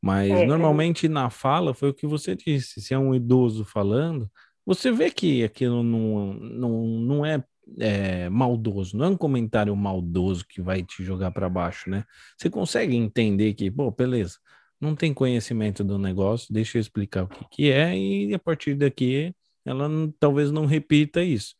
Mas 0.00 0.30
é, 0.30 0.42
é. 0.42 0.46
normalmente 0.46 1.06
é. 1.06 1.08
na 1.08 1.30
fala 1.30 1.74
foi 1.74 1.90
o 1.90 1.94
que 1.94 2.06
você 2.06 2.36
disse. 2.36 2.80
Se 2.80 2.94
é 2.94 2.98
um 2.98 3.14
idoso 3.14 3.64
falando, 3.64 4.30
você 4.64 4.92
vê 4.92 5.10
que 5.10 5.42
aquilo 5.44 5.82
não, 5.82 6.34
não, 6.34 6.86
não 6.86 7.26
é, 7.26 7.42
é 7.78 8.28
maldoso, 8.28 8.96
não 8.96 9.06
é 9.06 9.08
um 9.08 9.16
comentário 9.16 9.74
maldoso 9.74 10.46
que 10.46 10.60
vai 10.62 10.82
te 10.82 11.02
jogar 11.02 11.30
para 11.30 11.48
baixo, 11.48 11.90
né? 11.90 12.04
Você 12.36 12.50
consegue 12.50 12.96
entender 12.96 13.54
que, 13.54 13.70
pô, 13.70 13.90
beleza, 13.90 14.36
não 14.80 14.94
tem 14.94 15.12
conhecimento 15.12 15.82
do 15.82 15.98
negócio, 15.98 16.52
deixa 16.52 16.78
eu 16.78 16.80
explicar 16.80 17.24
o 17.24 17.28
que, 17.28 17.44
que 17.50 17.70
é, 17.70 17.96
e 17.96 18.32
a 18.34 18.38
partir 18.38 18.74
daqui 18.74 19.34
ela 19.64 19.88
não, 19.88 20.10
talvez 20.18 20.50
não 20.50 20.66
repita 20.66 21.22
isso. 21.22 21.54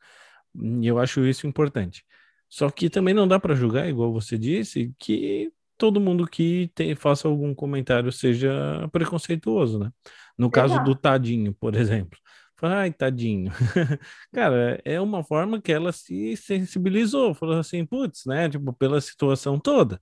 E 0.55 0.87
eu 0.87 0.99
acho 0.99 1.27
isso 1.27 1.47
importante. 1.47 2.05
Só 2.49 2.71
que 2.71 2.89
também 2.89 3.13
não 3.15 3.29
dá 3.29 3.39
para 3.39 3.55
julgar, 3.55 3.89
igual 3.89 4.13
você 4.13 4.39
disse, 4.39 4.93
que 4.99 5.53
todo 5.79 6.01
mundo 6.01 6.27
que 6.27 6.71
tem, 6.75 6.95
faça 6.97 7.29
algum 7.29 7.55
comentário 7.55 8.11
seja 8.11 8.89
preconceituoso, 8.93 9.79
né? 9.79 9.91
No 10.37 10.51
caso 10.51 10.83
do 10.85 10.95
tadinho, 10.95 11.55
por 11.55 11.75
exemplo. 11.75 12.19
Ai, 12.61 12.93
tadinho. 12.93 13.53
Cara, 14.35 14.81
é 14.85 15.01
uma 15.01 15.23
forma 15.23 15.61
que 15.61 15.73
ela 15.73 15.93
se 15.93 16.37
sensibilizou, 16.37 17.33
falou 17.33 17.57
assim, 17.57 17.87
putz, 17.87 18.27
né? 18.27 18.49
Tipo, 18.49 18.73
pela 18.73 19.01
situação 19.01 19.59
toda. 19.59 20.01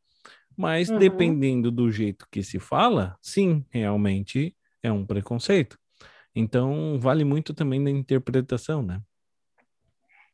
Mas 0.57 0.89
uhum. 0.89 0.99
dependendo 0.99 1.71
do 1.71 1.91
jeito 1.91 2.27
que 2.31 2.43
se 2.43 2.59
fala, 2.59 3.17
sim, 3.21 3.65
realmente 3.71 4.57
é 4.83 4.91
um 4.91 5.05
preconceito. 5.05 5.79
Então, 6.35 6.99
vale 6.99 7.25
muito 7.25 7.53
também 7.53 7.83
da 7.83 7.91
interpretação, 7.91 8.83
né? 8.83 9.01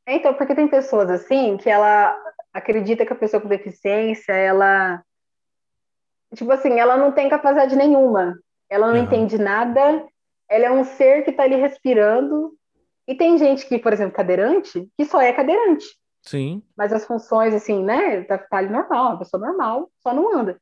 É, 0.06 0.16
então, 0.16 0.34
porque 0.34 0.54
tem 0.54 0.68
pessoas 0.68 1.10
assim 1.10 1.56
que 1.56 1.68
ela 1.68 2.16
acredita 2.52 3.04
que 3.04 3.12
a 3.12 3.16
pessoa 3.16 3.40
com 3.40 3.48
deficiência, 3.48 4.32
ela 4.32 5.02
tipo 6.34 6.50
assim, 6.52 6.78
ela 6.78 6.96
não 6.96 7.12
tem 7.12 7.28
capacidade 7.28 7.76
nenhuma. 7.76 8.38
Ela 8.70 8.88
não 8.88 8.96
uhum. 8.96 9.04
entende 9.04 9.38
nada 9.38 10.06
ela 10.52 10.66
é 10.66 10.70
um 10.70 10.84
ser 10.84 11.24
que 11.24 11.30
está 11.30 11.44
ali 11.44 11.56
respirando. 11.56 12.52
E 13.08 13.14
tem 13.14 13.38
gente 13.38 13.66
que, 13.66 13.78
por 13.78 13.90
exemplo, 13.90 14.14
cadeirante, 14.14 14.86
que 14.98 15.04
só 15.06 15.20
é 15.20 15.32
cadeirante. 15.32 15.86
Sim. 16.20 16.62
Mas 16.76 16.92
as 16.92 17.06
funções, 17.06 17.54
assim, 17.54 17.82
né? 17.82 18.22
Tá, 18.24 18.36
tá 18.36 18.58
ali 18.58 18.68
normal, 18.68 19.12
uma 19.12 19.18
pessoa 19.18 19.44
normal, 19.44 19.90
só 20.02 20.12
não 20.12 20.36
anda. 20.36 20.60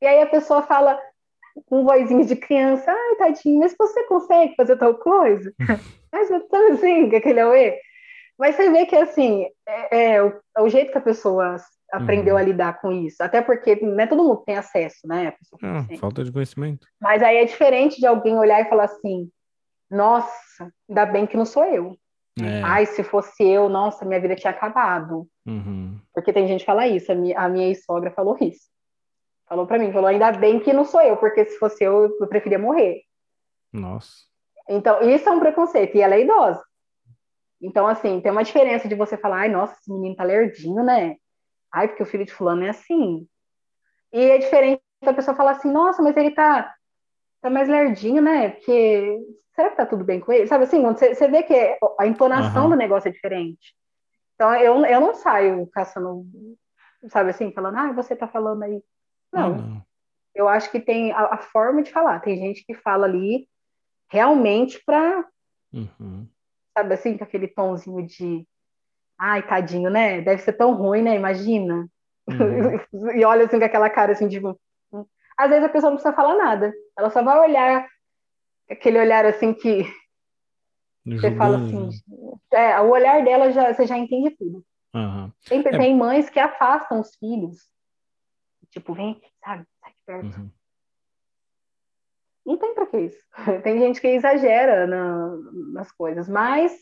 E 0.00 0.06
aí 0.06 0.20
a 0.20 0.26
pessoa 0.26 0.62
fala 0.62 1.00
com 1.66 1.84
vozinho 1.84 2.24
de 2.24 2.36
criança, 2.36 2.92
ai, 2.92 3.16
tadinho, 3.16 3.58
mas 3.58 3.74
você 3.76 4.04
consegue 4.04 4.54
fazer 4.56 4.76
tal 4.76 4.94
coisa? 4.94 5.52
mas 6.12 6.28
sabe 6.28 6.72
assim, 6.72 7.16
aquele 7.16 7.40
auê? 7.40 7.78
Mas 8.38 8.56
você 8.56 8.70
vê 8.70 8.86
que, 8.86 8.96
assim, 8.96 9.46
é, 9.66 10.14
é, 10.14 10.22
o, 10.22 10.38
é 10.56 10.62
o 10.62 10.68
jeito 10.68 10.92
que 10.92 10.98
a 10.98 11.02
pessoa 11.02 11.56
aprendeu 11.92 12.34
uhum. 12.34 12.40
a 12.40 12.44
lidar 12.44 12.80
com 12.80 12.92
isso. 12.92 13.22
Até 13.22 13.42
porque 13.42 13.76
não 13.76 14.00
é 14.00 14.06
todo 14.06 14.22
mundo 14.22 14.42
tem 14.44 14.56
acesso, 14.56 15.06
né? 15.06 15.34
Ah, 15.62 15.86
falta 15.98 16.24
de 16.24 16.32
conhecimento. 16.32 16.86
Mas 17.00 17.22
aí 17.22 17.36
é 17.36 17.44
diferente 17.44 17.98
de 17.98 18.06
alguém 18.06 18.38
olhar 18.38 18.60
e 18.60 18.68
falar 18.68 18.84
assim: 18.84 19.30
nossa, 19.90 20.72
ainda 20.88 21.06
bem 21.06 21.26
que 21.26 21.36
não 21.36 21.44
sou 21.44 21.64
eu. 21.64 21.96
É. 22.40 22.62
Ai, 22.62 22.86
se 22.86 23.02
fosse 23.02 23.44
eu, 23.44 23.68
nossa, 23.68 24.04
minha 24.04 24.20
vida 24.20 24.36
tinha 24.36 24.52
acabado. 24.52 25.26
Uhum. 25.46 25.98
Porque 26.14 26.32
tem 26.32 26.46
gente 26.46 26.60
que 26.60 26.66
fala 26.66 26.86
isso, 26.86 27.10
a 27.10 27.14
minha, 27.14 27.38
a 27.38 27.48
minha 27.48 27.66
ex-sogra 27.66 28.10
falou 28.12 28.36
isso. 28.40 28.70
Falou 29.48 29.66
para 29.66 29.78
mim, 29.78 29.92
falou, 29.92 30.06
ainda 30.06 30.30
bem 30.32 30.60
que 30.60 30.72
não 30.72 30.84
sou 30.84 31.02
eu, 31.02 31.16
porque 31.16 31.44
se 31.44 31.58
fosse 31.58 31.82
eu, 31.82 32.16
eu 32.20 32.26
preferia 32.28 32.58
morrer. 32.58 33.02
Nossa. 33.72 34.12
Então, 34.68 35.02
isso 35.02 35.28
é 35.28 35.32
um 35.32 35.40
preconceito, 35.40 35.96
e 35.96 36.00
ela 36.00 36.14
é 36.14 36.22
idosa. 36.22 36.62
Então, 37.60 37.86
assim, 37.86 38.20
tem 38.20 38.30
uma 38.30 38.44
diferença 38.44 38.88
de 38.88 38.94
você 38.94 39.16
falar, 39.16 39.40
ai, 39.40 39.48
nossa, 39.48 39.74
esse 39.74 39.92
menino 39.92 40.14
tá 40.14 40.22
lerdinho, 40.22 40.84
né? 40.84 41.16
Ai, 41.72 41.88
porque 41.88 42.02
o 42.02 42.06
filho 42.06 42.24
de 42.24 42.32
fulano 42.32 42.64
é 42.64 42.70
assim. 42.70 43.26
E 44.12 44.20
é 44.20 44.38
diferente 44.38 44.82
da 45.02 45.14
pessoa 45.14 45.36
falar 45.36 45.52
assim, 45.52 45.70
nossa, 45.70 46.02
mas 46.02 46.16
ele 46.16 46.32
tá, 46.32 46.74
tá 47.40 47.48
mais 47.48 47.68
lerdinho, 47.68 48.20
né? 48.20 48.50
Porque 48.50 49.18
será 49.54 49.70
que 49.70 49.76
tá 49.76 49.86
tudo 49.86 50.04
bem 50.04 50.20
com 50.20 50.32
ele? 50.32 50.46
Sabe 50.46 50.64
assim, 50.64 50.82
você, 50.82 51.14
você 51.14 51.28
vê 51.28 51.42
que 51.42 51.78
a 51.98 52.06
entonação 52.06 52.64
uhum. 52.64 52.70
do 52.70 52.76
negócio 52.76 53.08
é 53.08 53.12
diferente. 53.12 53.74
Então, 54.34 54.54
eu, 54.54 54.84
eu 54.86 55.00
não 55.00 55.14
saio 55.14 55.66
caçando, 55.68 56.26
sabe 57.08 57.30
assim, 57.30 57.52
falando, 57.52 57.76
ah, 57.78 57.92
você 57.92 58.16
tá 58.16 58.26
falando 58.26 58.62
aí. 58.62 58.82
Não. 59.32 59.52
Uhum. 59.52 59.82
Eu 60.34 60.48
acho 60.48 60.70
que 60.70 60.80
tem 60.80 61.12
a, 61.12 61.34
a, 61.34 61.38
forma 61.38 61.82
de 61.82 61.90
falar. 61.90 62.20
Tem 62.20 62.36
gente 62.36 62.64
que 62.64 62.74
fala 62.74 63.06
ali 63.06 63.48
realmente 64.08 64.82
pra, 64.84 65.24
uhum. 65.72 66.26
sabe 66.76 66.94
assim, 66.94 67.16
com 67.16 67.24
aquele 67.24 67.48
tomzinho 67.48 68.06
de 68.06 68.46
ai, 69.20 69.46
tadinho, 69.46 69.90
né? 69.90 70.22
Deve 70.22 70.40
ser 70.40 70.54
tão 70.54 70.74
ruim, 70.74 71.02
né? 71.02 71.14
Imagina. 71.14 71.86
Uhum. 72.26 73.10
e 73.14 73.24
olha 73.24 73.44
assim 73.44 73.58
com 73.58 73.64
aquela 73.64 73.90
cara 73.90 74.12
assim, 74.12 74.28
tipo. 74.28 74.58
Às 75.36 75.50
vezes 75.50 75.64
a 75.64 75.68
pessoa 75.68 75.90
não 75.90 75.96
precisa 75.96 76.16
falar 76.16 76.36
nada. 76.36 76.72
Ela 76.98 77.10
só 77.10 77.22
vai 77.22 77.38
olhar 77.38 77.86
aquele 78.68 78.98
olhar 78.98 79.24
assim 79.26 79.52
que 79.52 79.84
você 81.04 81.34
fala 81.36 81.58
assim. 81.58 81.90
É, 82.52 82.80
o 82.80 82.90
olhar 82.90 83.22
dela 83.22 83.50
já, 83.52 83.72
você 83.72 83.86
já 83.86 83.96
entende 83.96 84.30
tudo. 84.30 84.64
Uhum. 84.94 85.30
Tem, 85.46 85.60
é... 85.60 85.70
tem 85.70 85.96
mães 85.96 86.28
que 86.28 86.38
afastam 86.38 87.00
os 87.00 87.14
filhos. 87.16 87.70
Tipo, 88.70 88.94
vem, 88.94 89.20
sabe, 89.44 89.66
sai 89.80 89.90
de 89.90 89.98
perto. 90.06 90.40
Uhum. 90.40 90.50
Não 92.46 92.56
tem 92.56 92.74
pra 92.74 92.86
que 92.86 92.98
isso. 92.98 93.22
Tem 93.62 93.78
gente 93.78 94.00
que 94.00 94.08
exagera 94.08 94.86
na, 94.86 95.36
nas 95.72 95.92
coisas, 95.92 96.28
mas 96.28 96.72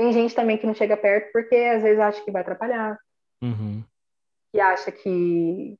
tem 0.00 0.14
gente 0.14 0.34
também 0.34 0.56
que 0.56 0.66
não 0.66 0.74
chega 0.74 0.96
perto 0.96 1.30
porque 1.30 1.54
às 1.54 1.82
vezes 1.82 2.00
acha 2.00 2.24
que 2.24 2.30
vai 2.30 2.40
atrapalhar. 2.40 2.98
Uhum. 3.42 3.84
Que 4.50 4.58
acha 4.58 4.90
que, 4.90 5.78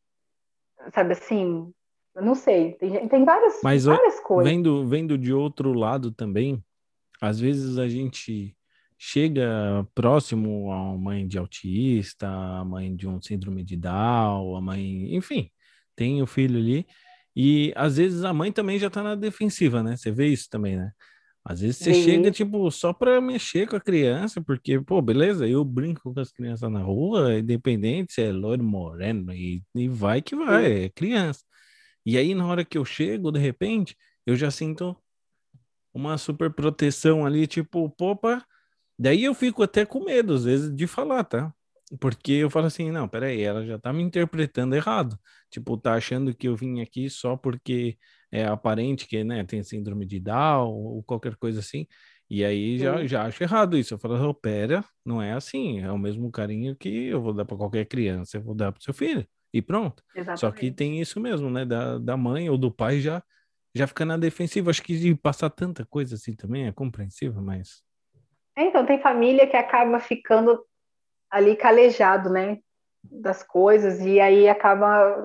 sabe 0.92 1.12
assim, 1.12 1.72
eu 2.14 2.22
não 2.22 2.34
sei, 2.34 2.74
tem, 2.74 3.08
tem 3.08 3.24
várias, 3.24 3.60
Mas, 3.64 3.86
várias 3.86 4.20
coisas. 4.20 4.52
Vendo, 4.52 4.86
vendo 4.86 5.16
de 5.16 5.32
outro 5.32 5.72
lado 5.72 6.12
também, 6.12 6.62
às 7.18 7.40
vezes 7.40 7.78
a 7.78 7.88
gente 7.88 8.54
chega 8.98 9.88
próximo 9.94 10.70
a 10.70 10.98
mãe 10.98 11.26
de 11.26 11.38
autista, 11.38 12.28
a 12.28 12.62
mãe 12.62 12.94
de 12.94 13.08
um 13.08 13.22
síndrome 13.22 13.64
de 13.64 13.74
Down, 13.74 14.54
a 14.54 14.60
mãe, 14.60 15.16
enfim, 15.16 15.50
tem 15.96 16.20
o 16.20 16.26
filho 16.26 16.58
ali, 16.58 16.86
E 17.34 17.72
às 17.74 17.96
vezes 17.96 18.22
a 18.22 18.34
mãe 18.34 18.52
também 18.52 18.78
já 18.78 18.90
tá 18.90 19.02
na 19.02 19.14
defensiva, 19.14 19.82
né? 19.82 19.96
Você 19.96 20.10
vê 20.10 20.26
isso 20.26 20.46
também, 20.50 20.76
né? 20.76 20.92
Às 21.50 21.60
vezes 21.60 21.78
você 21.78 21.92
chega, 21.92 22.30
tipo, 22.30 22.70
só 22.70 22.92
pra 22.92 23.20
mexer 23.20 23.68
com 23.68 23.74
a 23.74 23.80
criança, 23.80 24.40
porque, 24.40 24.80
pô, 24.80 25.02
beleza, 25.02 25.48
eu 25.48 25.64
brinco 25.64 26.14
com 26.14 26.20
as 26.20 26.30
crianças 26.30 26.70
na 26.70 26.80
rua, 26.80 27.40
independente 27.40 28.12
se 28.12 28.22
é 28.22 28.30
loiro, 28.30 28.62
moreno, 28.62 29.32
e, 29.34 29.60
e 29.74 29.88
vai 29.88 30.22
que 30.22 30.36
vai, 30.36 30.84
é 30.84 30.88
criança. 30.90 31.42
E 32.06 32.16
aí, 32.16 32.36
na 32.36 32.46
hora 32.46 32.64
que 32.64 32.78
eu 32.78 32.84
chego, 32.84 33.32
de 33.32 33.40
repente, 33.40 33.96
eu 34.24 34.36
já 34.36 34.48
sinto 34.48 34.96
uma 35.92 36.16
super 36.18 36.52
proteção 36.52 37.26
ali, 37.26 37.48
tipo, 37.48 37.90
popa. 37.90 38.44
Daí 38.98 39.24
eu 39.24 39.34
fico 39.34 39.62
até 39.64 39.84
com 39.84 40.04
medo, 40.04 40.34
às 40.34 40.44
vezes, 40.44 40.72
de 40.74 40.86
falar, 40.86 41.24
tá? 41.24 41.52
Porque 41.98 42.32
eu 42.32 42.50
falo 42.50 42.66
assim, 42.66 42.92
não, 42.92 43.08
peraí, 43.08 43.42
ela 43.42 43.66
já 43.66 43.76
tá 43.76 43.92
me 43.92 44.02
interpretando 44.04 44.76
errado. 44.76 45.18
Tipo, 45.50 45.76
tá 45.76 45.94
achando 45.94 46.32
que 46.32 46.46
eu 46.46 46.54
vim 46.54 46.80
aqui 46.80 47.10
só 47.10 47.36
porque 47.36 47.98
é 48.32 48.44
aparente 48.44 49.06
que, 49.06 49.24
né, 49.24 49.44
tem 49.44 49.62
síndrome 49.62 50.06
de 50.06 50.20
Down 50.20 50.70
ou 50.70 51.02
qualquer 51.02 51.36
coisa 51.36 51.60
assim. 51.60 51.86
E 52.28 52.44
aí 52.44 52.78
já, 52.78 53.04
já 53.06 53.24
acho 53.24 53.42
errado 53.42 53.76
isso. 53.76 53.94
Eu 53.94 53.98
falo, 53.98 54.28
oh, 54.28 54.32
pera, 54.32 54.84
não 55.04 55.20
é 55.20 55.32
assim. 55.32 55.80
É 55.80 55.90
o 55.90 55.98
mesmo 55.98 56.30
carinho 56.30 56.76
que 56.76 57.06
eu 57.08 57.20
vou 57.20 57.32
dar 57.34 57.44
para 57.44 57.56
qualquer 57.56 57.86
criança, 57.86 58.36
eu 58.36 58.42
vou 58.42 58.54
dar 58.54 58.70
para 58.70 58.80
seu 58.80 58.94
filho. 58.94 59.26
E 59.52 59.60
pronto. 59.60 60.00
Exatamente. 60.14 60.40
Só 60.40 60.50
que 60.52 60.70
tem 60.70 61.00
isso 61.00 61.18
mesmo, 61.18 61.50
né? 61.50 61.64
Da, 61.64 61.98
da 61.98 62.16
mãe 62.16 62.48
ou 62.48 62.56
do 62.56 62.70
pai 62.70 63.00
já, 63.00 63.20
já 63.74 63.84
fica 63.88 64.04
na 64.04 64.16
defensiva. 64.16 64.70
Acho 64.70 64.82
que 64.82 64.96
de 64.96 65.12
passar 65.16 65.50
tanta 65.50 65.84
coisa 65.84 66.14
assim 66.14 66.36
também 66.36 66.68
é 66.68 66.72
compreensível, 66.72 67.42
mas. 67.42 67.82
É, 68.56 68.62
então, 68.62 68.86
tem 68.86 69.02
família 69.02 69.48
que 69.48 69.56
acaba 69.56 69.98
ficando 69.98 70.64
ali 71.28 71.56
calejado, 71.56 72.30
né, 72.30 72.58
das 73.02 73.42
coisas 73.42 74.00
e 74.00 74.20
aí 74.20 74.48
acaba 74.48 75.16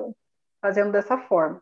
fazendo 0.62 0.92
dessa 0.92 1.18
forma. 1.18 1.62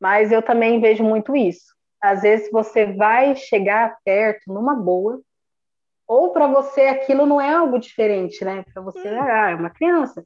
Mas 0.00 0.30
eu 0.30 0.42
também 0.42 0.80
vejo 0.80 1.02
muito 1.02 1.34
isso. 1.34 1.74
Às 2.00 2.22
vezes 2.22 2.50
você 2.50 2.86
vai 2.86 3.34
chegar 3.34 3.96
perto 4.04 4.52
numa 4.52 4.74
boa, 4.74 5.20
ou 6.06 6.32
para 6.32 6.46
você 6.46 6.82
aquilo 6.82 7.26
não 7.26 7.40
é 7.40 7.52
algo 7.52 7.78
diferente, 7.78 8.44
né? 8.44 8.64
Para 8.72 8.82
você 8.82 9.08
ah, 9.08 9.50
é 9.50 9.54
uma 9.54 9.70
criança. 9.70 10.24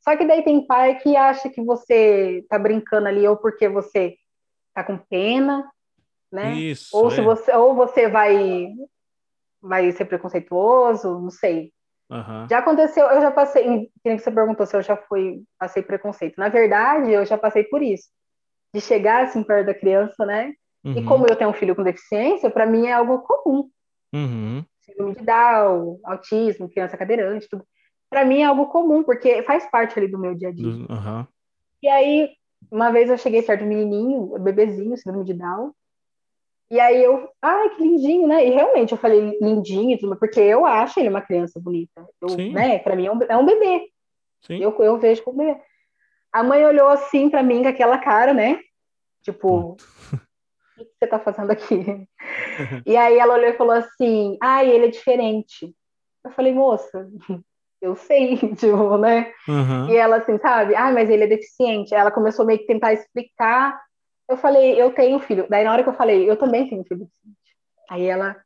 Só 0.00 0.16
que 0.16 0.24
daí 0.24 0.42
tem 0.42 0.66
pai 0.66 0.98
que 1.00 1.16
acha 1.16 1.50
que 1.50 1.62
você 1.62 2.44
tá 2.48 2.58
brincando 2.58 3.08
ali 3.08 3.26
ou 3.26 3.36
porque 3.36 3.68
você 3.68 4.16
tá 4.72 4.82
com 4.82 4.96
pena, 4.96 5.70
né? 6.32 6.52
Isso, 6.52 6.96
ou 6.96 7.10
se 7.10 7.20
é. 7.20 7.22
você 7.22 7.52
ou 7.54 7.74
você 7.74 8.08
vai 8.08 8.68
vai 9.60 9.90
ser 9.92 10.04
preconceituoso, 10.04 11.18
não 11.18 11.30
sei. 11.30 11.72
Uhum. 12.10 12.48
Já 12.48 12.58
aconteceu, 12.58 13.06
eu 13.06 13.20
já 13.20 13.30
passei, 13.30 13.90
que 14.02 14.18
você 14.18 14.30
perguntou 14.30 14.64
se 14.64 14.74
eu 14.74 14.82
já 14.82 14.96
fui, 14.96 15.42
passei 15.58 15.82
preconceito. 15.82 16.38
Na 16.38 16.48
verdade, 16.48 17.12
eu 17.12 17.24
já 17.26 17.36
passei 17.36 17.64
por 17.64 17.82
isso. 17.82 18.08
De 18.74 18.80
chegar 18.80 19.24
assim 19.24 19.42
perto 19.42 19.66
da 19.66 19.74
criança, 19.74 20.24
né? 20.26 20.52
Uhum. 20.84 20.98
E 20.98 21.04
como 21.04 21.26
eu 21.26 21.36
tenho 21.36 21.50
um 21.50 21.54
filho 21.54 21.74
com 21.74 21.82
deficiência, 21.82 22.50
para 22.50 22.66
mim 22.66 22.86
é 22.86 22.92
algo 22.92 23.18
comum. 23.20 23.68
Uhum. 24.12 24.64
Síndrome 24.80 25.16
de 25.16 25.24
Down, 25.24 26.00
autismo, 26.04 26.68
criança 26.68 26.96
cadeirante, 26.96 27.48
tudo. 27.48 27.64
Para 28.10 28.24
mim 28.24 28.40
é 28.40 28.44
algo 28.44 28.66
comum, 28.66 29.02
porque 29.02 29.42
faz 29.42 29.70
parte 29.70 29.98
ali 29.98 30.08
do 30.08 30.18
meu 30.18 30.34
dia 30.34 30.48
a 30.48 30.52
dia. 30.52 30.66
Uhum. 30.66 31.26
E 31.82 31.88
aí, 31.88 32.30
uma 32.70 32.90
vez 32.90 33.10
eu 33.10 33.18
cheguei 33.18 33.42
perto 33.42 33.60
do 33.60 33.66
menininho, 33.66 34.38
bebezinho, 34.38 34.96
síndrome 34.96 35.24
de 35.24 35.34
Down, 35.34 35.72
e 36.70 36.78
aí 36.78 37.02
eu, 37.02 37.28
ai, 37.40 37.70
que 37.70 37.82
lindinho, 37.82 38.28
né? 38.28 38.46
E 38.46 38.50
realmente 38.50 38.92
eu 38.92 38.98
falei 38.98 39.38
lindinho, 39.40 39.98
porque 40.18 40.40
eu 40.40 40.66
acho 40.66 41.00
ele 41.00 41.08
uma 41.08 41.22
criança 41.22 41.58
bonita. 41.58 42.06
Eu, 42.20 42.28
Sim. 42.28 42.52
né? 42.52 42.78
Para 42.78 42.94
mim 42.94 43.06
é 43.06 43.12
um, 43.12 43.18
é 43.22 43.36
um 43.36 43.46
bebê. 43.46 43.88
Sim. 44.42 44.58
Eu, 44.58 44.76
eu 44.80 44.98
vejo 44.98 45.22
como 45.22 45.38
bebê. 45.38 45.58
A 46.32 46.42
mãe 46.42 46.64
olhou 46.64 46.88
assim 46.88 47.30
para 47.30 47.42
mim 47.42 47.62
com 47.62 47.68
aquela 47.68 47.98
cara, 47.98 48.32
né? 48.34 48.60
Tipo, 49.22 49.72
o 49.72 49.76
que 50.76 50.84
você 50.98 51.06
tá 51.06 51.18
fazendo 51.18 51.50
aqui? 51.50 52.06
e 52.86 52.96
aí 52.96 53.18
ela 53.18 53.34
olhou 53.34 53.48
e 53.48 53.56
falou 53.56 53.74
assim: 53.74 54.36
ai, 54.42 54.70
ele 54.70 54.86
é 54.86 54.90
diferente. 54.90 55.74
Eu 56.24 56.30
falei, 56.32 56.52
moça, 56.52 57.08
eu 57.80 57.96
sei, 57.96 58.36
tipo, 58.56 58.96
né? 58.98 59.32
Uhum. 59.48 59.88
E 59.88 59.96
ela 59.96 60.16
assim, 60.16 60.38
sabe? 60.38 60.74
Ah, 60.74 60.92
mas 60.92 61.08
ele 61.08 61.24
é 61.24 61.28
deficiente. 61.28 61.94
Ela 61.94 62.10
começou 62.10 62.44
meio 62.44 62.58
que 62.58 62.66
tentar 62.66 62.92
explicar 62.92 63.80
eu 64.28 64.36
falei, 64.36 64.80
eu 64.80 64.92
tenho 64.92 65.18
filho. 65.20 65.46
Daí 65.48 65.64
na 65.64 65.72
hora 65.72 65.82
que 65.82 65.88
eu 65.88 65.94
falei, 65.94 66.28
eu 66.28 66.36
também 66.36 66.68
tenho 66.68 66.84
filho 66.84 67.08
Aí 67.88 68.04
ela 68.04 68.36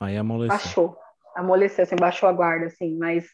Aí 0.00 0.16
amoleceu. 0.16 0.48
baixou. 0.48 0.98
Amoleceu, 1.36 1.84
assim, 1.84 1.96
baixou 1.96 2.28
a 2.28 2.32
guarda, 2.32 2.66
assim, 2.66 2.96
mas 2.98 3.26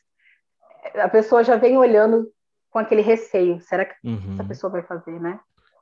a 0.94 1.08
pessoa 1.08 1.42
já 1.42 1.56
vem 1.56 1.78
olhando 1.78 2.30
com 2.72 2.78
aquele 2.78 3.02
receio. 3.02 3.60
Será 3.60 3.84
que 3.84 3.94
uhum. 4.02 4.34
essa 4.34 4.44
pessoa 4.44 4.72
vai 4.72 4.82
fazer, 4.82 5.20
né? 5.20 5.38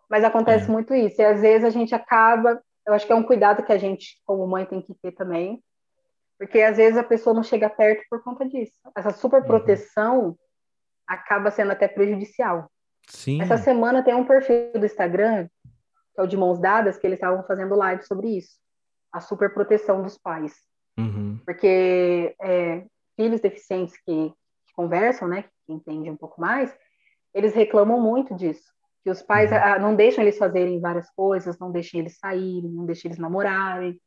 Mas 0.08 0.24
acontece 0.24 0.68
é. 0.68 0.70
muito 0.70 0.94
isso. 0.94 1.22
E 1.22 1.24
às 1.24 1.40
vezes 1.40 1.64
a 1.64 1.70
gente 1.70 1.94
acaba. 1.94 2.60
Eu 2.86 2.92
acho 2.92 3.06
que 3.06 3.12
é 3.12 3.16
um 3.16 3.22
cuidado 3.22 3.62
que 3.62 3.72
a 3.72 3.78
gente, 3.78 4.20
como 4.26 4.46
mãe, 4.46 4.66
tem 4.66 4.82
que 4.82 4.94
ter 4.94 5.12
também. 5.12 5.62
Porque 6.38 6.60
às 6.60 6.76
vezes 6.76 6.98
a 6.98 7.04
pessoa 7.04 7.34
não 7.34 7.42
chega 7.42 7.70
perto 7.70 8.02
por 8.10 8.22
conta 8.22 8.46
disso. 8.48 8.72
Essa 8.96 9.10
super 9.10 9.44
proteção 9.44 10.20
uhum. 10.20 10.36
acaba 11.06 11.50
sendo 11.50 11.72
até 11.72 11.86
prejudicial. 11.86 12.70
Sim. 13.08 13.40
Essa 13.40 13.56
semana 13.56 14.02
tem 14.02 14.14
um 14.14 14.24
perfil 14.24 14.72
do 14.72 14.86
Instagram 14.86 15.48
que 16.14 16.20
é 16.20 16.22
o 16.22 16.26
de 16.26 16.36
mãos 16.36 16.58
dadas, 16.58 16.98
que 16.98 17.06
eles 17.06 17.18
estavam 17.18 17.44
fazendo 17.44 17.76
live 17.76 18.02
sobre 18.02 18.36
isso, 18.36 18.56
a 19.12 19.20
super 19.20 19.52
proteção 19.54 20.02
dos 20.02 20.18
pais. 20.18 20.54
Uhum. 20.98 21.38
Porque 21.44 22.34
é, 22.40 22.84
filhos 23.16 23.40
deficientes 23.40 23.96
que, 24.04 24.32
conversam, 24.80 25.28
né, 25.28 25.44
que 25.66 25.72
entendem 25.72 26.10
um 26.10 26.16
pouco 26.16 26.40
mais, 26.40 26.74
eles 27.34 27.54
reclamam 27.54 28.00
muito 28.00 28.34
disso, 28.34 28.72
que 29.04 29.10
os 29.10 29.20
pais 29.20 29.50
uhum. 29.50 29.58
a, 29.58 29.78
não 29.78 29.94
deixam 29.94 30.24
eles 30.24 30.38
fazerem 30.38 30.80
várias 30.80 31.10
coisas, 31.10 31.58
não 31.58 31.70
deixam 31.70 32.00
eles 32.00 32.18
saírem, 32.18 32.70
não 32.70 32.86
deixam 32.86 33.08
eles 33.08 33.18
namorarem, 33.18 34.00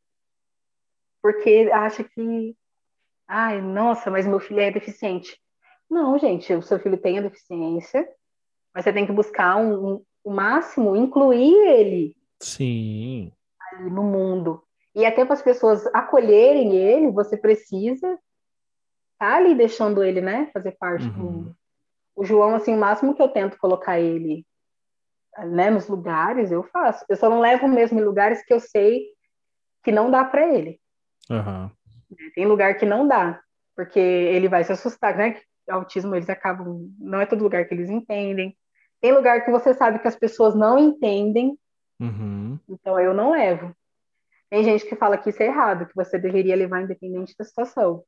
porque 1.21 1.69
acha 1.71 2.03
que, 2.03 2.55
ai, 3.27 3.61
nossa, 3.61 4.09
mas 4.09 4.25
meu 4.25 4.39
filho 4.39 4.59
é 4.59 4.71
deficiente. 4.71 5.39
Não, 5.89 6.17
gente, 6.17 6.51
o 6.53 6.61
seu 6.63 6.79
filho 6.79 6.97
tem 6.97 7.19
a 7.19 7.21
deficiência, 7.21 8.09
mas 8.73 8.83
você 8.83 8.91
tem 8.91 9.05
que 9.05 9.11
buscar 9.11 9.57
um, 9.57 10.03
o 10.23 10.31
máximo, 10.31 10.95
incluir 10.95 11.53
ele 11.67 12.15
Sim. 12.41 13.31
no 13.91 14.03
mundo. 14.03 14.63
E 14.95 15.05
até 15.05 15.23
para 15.23 15.35
as 15.35 15.41
pessoas 15.41 15.85
acolherem 15.93 16.75
ele, 16.75 17.11
você 17.11 17.37
precisa 17.37 18.19
tá 19.23 19.35
ali 19.37 19.55
deixando 19.55 20.03
ele, 20.03 20.19
né, 20.19 20.49
fazer 20.53 20.73
parte 20.73 21.07
uhum. 21.07 21.43
do 21.43 21.55
o 22.15 22.25
João, 22.25 22.55
assim, 22.55 22.75
o 22.75 22.79
máximo 22.79 23.15
que 23.15 23.21
eu 23.21 23.29
tento 23.29 23.57
colocar 23.57 23.99
ele 23.99 24.45
né, 25.47 25.71
nos 25.71 25.87
lugares, 25.87 26.51
eu 26.51 26.61
faço. 26.63 27.03
Eu 27.09 27.15
só 27.15 27.27
não 27.27 27.39
levo 27.39 27.67
mesmo 27.67 27.99
em 27.99 28.03
lugares 28.03 28.45
que 28.45 28.53
eu 28.53 28.59
sei 28.59 29.07
que 29.83 29.91
não 29.91 30.11
dá 30.11 30.23
para 30.23 30.47
ele. 30.47 30.79
Uhum. 31.29 31.71
Tem 32.35 32.45
lugar 32.45 32.77
que 32.77 32.85
não 32.85 33.07
dá, 33.07 33.41
porque 33.75 33.99
ele 33.99 34.47
vai 34.47 34.63
se 34.63 34.71
assustar, 34.71 35.17
né? 35.17 35.41
Autismo, 35.67 36.13
eles 36.13 36.29
acabam. 36.29 36.87
Não 36.99 37.19
é 37.19 37.25
todo 37.25 37.43
lugar 37.43 37.65
que 37.65 37.73
eles 37.73 37.89
entendem. 37.89 38.55
Tem 39.01 39.11
lugar 39.11 39.43
que 39.43 39.49
você 39.49 39.73
sabe 39.73 39.99
que 39.99 40.07
as 40.07 40.15
pessoas 40.15 40.53
não 40.53 40.77
entendem, 40.77 41.57
uhum. 41.99 42.59
então 42.69 42.99
eu 42.99 43.13
não 43.13 43.31
levo. 43.31 43.75
Tem 44.51 44.63
gente 44.63 44.85
que 44.85 44.95
fala 44.95 45.17
que 45.17 45.31
isso 45.31 45.41
é 45.41 45.47
errado, 45.47 45.87
que 45.87 45.95
você 45.95 46.19
deveria 46.19 46.55
levar 46.55 46.83
independente 46.83 47.33
da 47.37 47.43
situação. 47.43 48.03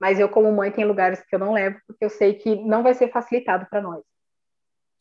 Mas 0.00 0.18
eu, 0.18 0.28
como 0.28 0.50
mãe, 0.50 0.70
tem 0.70 0.84
lugares 0.84 1.20
que 1.20 1.34
eu 1.34 1.38
não 1.38 1.52
levo, 1.52 1.78
porque 1.86 2.04
eu 2.04 2.10
sei 2.10 2.34
que 2.34 2.56
não 2.64 2.82
vai 2.82 2.94
ser 2.94 3.12
facilitado 3.12 3.66
para 3.66 3.82
nós. 3.82 4.02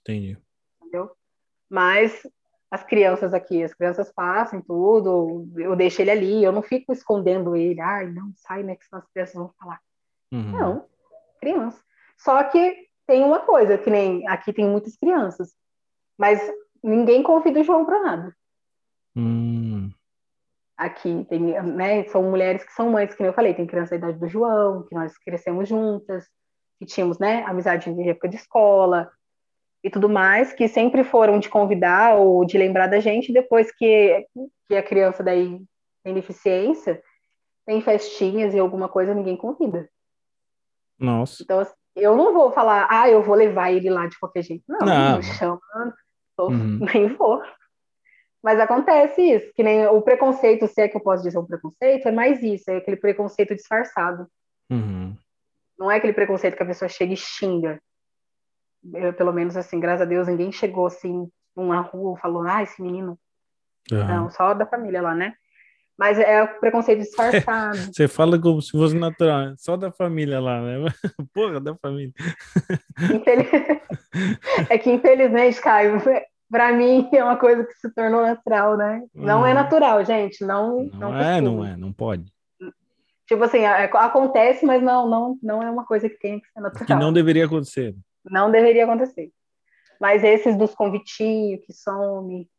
Entendi. 0.01 0.37
Entendeu? 0.81 1.11
Mas 1.69 2.27
as 2.69 2.83
crianças 2.83 3.33
aqui, 3.33 3.63
as 3.63 3.73
crianças 3.73 4.11
passam 4.11 4.61
tudo, 4.61 5.47
eu 5.57 5.75
deixo 5.75 6.01
ele 6.01 6.11
ali, 6.11 6.43
eu 6.43 6.51
não 6.51 6.61
fico 6.61 6.91
escondendo 6.91 7.55
ele, 7.55 7.79
ai, 7.79 8.11
não, 8.11 8.31
sai, 8.35 8.61
né, 8.61 8.75
que 8.75 8.85
senão 8.85 9.01
as 9.01 9.09
crianças 9.11 9.35
vão 9.35 9.51
falar. 9.57 9.81
Uhum. 10.31 10.51
Não, 10.51 10.85
criança. 11.39 11.81
Só 12.17 12.43
que 12.43 12.87
tem 13.07 13.23
uma 13.23 13.39
coisa, 13.39 13.77
que 13.77 13.89
nem 13.89 14.27
aqui 14.27 14.53
tem 14.53 14.69
muitas 14.69 14.95
crianças, 14.97 15.55
mas 16.17 16.39
ninguém 16.83 17.23
convida 17.23 17.61
o 17.61 17.63
João 17.63 17.85
para 17.85 18.03
nada. 18.03 18.35
Hum. 19.15 19.89
Aqui 20.79 21.25
tem, 21.29 21.41
né, 21.61 22.05
são 22.05 22.23
mulheres 22.23 22.63
que 22.63 22.71
são 22.71 22.89
mães, 22.89 23.13
que 23.13 23.21
nem 23.21 23.27
eu 23.27 23.33
falei, 23.33 23.53
tem 23.53 23.67
criança 23.67 23.91
da 23.91 23.97
idade 23.97 24.17
do 24.17 24.29
João, 24.29 24.85
que 24.87 24.95
nós 24.95 25.17
crescemos 25.17 25.67
juntas, 25.67 26.25
que 26.79 26.85
tínhamos, 26.85 27.19
né, 27.19 27.43
amizade 27.43 27.93
de 27.93 28.09
época 28.09 28.29
de 28.29 28.37
escola 28.37 29.11
e 29.83 29.89
tudo 29.89 30.07
mais, 30.07 30.53
que 30.53 30.69
sempre 30.69 31.03
foram 31.03 31.37
de 31.37 31.49
convidar 31.49 32.15
ou 32.15 32.45
de 32.45 32.57
lembrar 32.57 32.87
da 32.87 33.01
gente, 33.01 33.33
depois 33.33 33.69
que, 33.75 34.25
que 34.69 34.75
a 34.77 34.81
criança 34.81 35.21
daí 35.21 35.59
tem 36.01 36.13
deficiência, 36.13 37.03
tem 37.65 37.81
festinhas 37.81 38.53
e 38.53 38.59
alguma 38.59 38.87
coisa, 38.87 39.13
ninguém 39.13 39.35
convida. 39.35 39.89
Nossa. 40.97 41.43
Então, 41.43 41.59
assim, 41.59 41.73
eu 41.93 42.15
não 42.15 42.33
vou 42.33 42.53
falar, 42.53 42.87
ah, 42.89 43.09
eu 43.09 43.21
vou 43.21 43.35
levar 43.35 43.69
ele 43.69 43.89
lá 43.89 44.07
de 44.07 44.17
qualquer 44.17 44.43
jeito. 44.43 44.63
Não, 44.65 44.79
não. 44.79 45.17
me 45.17 45.23
chama, 45.23 45.59
uhum. 46.39 46.79
nem 46.93 47.13
vou. 47.15 47.41
Mas 48.43 48.59
acontece 48.59 49.21
isso, 49.21 49.53
que 49.53 49.61
nem 49.61 49.85
o 49.87 50.01
preconceito, 50.01 50.67
se 50.67 50.81
é 50.81 50.87
que 50.87 50.95
eu 50.95 51.01
posso 51.01 51.23
dizer 51.23 51.37
um 51.37 51.45
preconceito, 51.45 52.07
é 52.07 52.11
mais 52.11 52.41
isso, 52.41 52.71
é 52.71 52.77
aquele 52.77 52.95
preconceito 52.95 53.53
disfarçado. 53.53 54.27
Uhum. 54.69 55.15
Não 55.77 55.91
é 55.91 55.97
aquele 55.97 56.13
preconceito 56.13 56.55
que 56.55 56.63
a 56.63 56.65
pessoa 56.65 56.87
chega 56.87 57.13
e 57.13 57.17
xinga. 57.17 57.81
Eu, 58.93 59.13
pelo 59.13 59.33
menos 59.33 59.57
assim, 59.57 59.79
graças 59.79 60.01
a 60.01 60.05
Deus, 60.05 60.27
ninguém 60.27 60.51
chegou 60.51 60.85
assim, 60.85 61.29
numa 61.55 61.81
rua 61.81 62.17
falou, 62.17 62.47
ah, 62.47 62.63
esse 62.63 62.81
menino. 62.81 63.19
Uhum. 63.91 64.07
Não, 64.07 64.29
só 64.29 64.53
da 64.53 64.65
família 64.65 65.01
lá, 65.01 65.13
né? 65.13 65.33
Mas 65.97 66.17
é 66.17 66.41
o 66.41 66.59
preconceito 66.61 66.99
disfarçado. 66.99 67.77
Você 67.91 68.07
fala 68.07 68.39
como 68.39 68.61
se 68.61 68.71
fosse 68.71 68.95
natural, 68.95 69.53
só 69.57 69.75
da 69.75 69.91
família 69.91 70.39
lá, 70.39 70.61
né? 70.61 70.77
Porra, 71.33 71.59
da 71.59 71.75
família. 71.75 72.13
É 74.69 74.77
que 74.77 74.89
infelizmente, 74.89 75.61
Caio, 75.61 76.01
para 76.49 76.71
mim 76.71 77.07
é 77.13 77.23
uma 77.23 77.37
coisa 77.37 77.63
que 77.63 77.73
se 77.73 77.93
tornou 77.93 78.21
natural, 78.21 78.77
né? 78.77 79.03
Não 79.13 79.45
é 79.45 79.49
uhum. 79.49 79.55
natural, 79.55 80.03
gente. 80.05 80.43
Não, 80.43 80.83
não, 80.83 81.11
não 81.11 81.17
é, 81.17 81.41
não 81.41 81.65
é, 81.65 81.77
não 81.77 81.93
pode. 81.93 82.31
Tipo 83.27 83.43
assim, 83.43 83.59
é, 83.59 83.83
acontece, 83.83 84.65
mas 84.65 84.81
não, 84.81 85.07
não, 85.07 85.37
não 85.41 85.61
é 85.61 85.69
uma 85.69 85.85
coisa 85.85 86.09
que 86.09 86.17
tem 86.17 86.39
que 86.39 86.47
ser 86.51 86.61
natural. 86.61 86.85
Que 86.85 86.95
não 86.95 87.13
deveria 87.13 87.45
acontecer. 87.45 87.95
Não 88.25 88.49
deveria 88.49 88.85
acontecer. 88.85 89.31
Mas 90.01 90.23
esses 90.23 90.57
dos 90.57 90.73
convitinhos 90.73 91.61
que 91.65 91.73
some, 91.73 92.49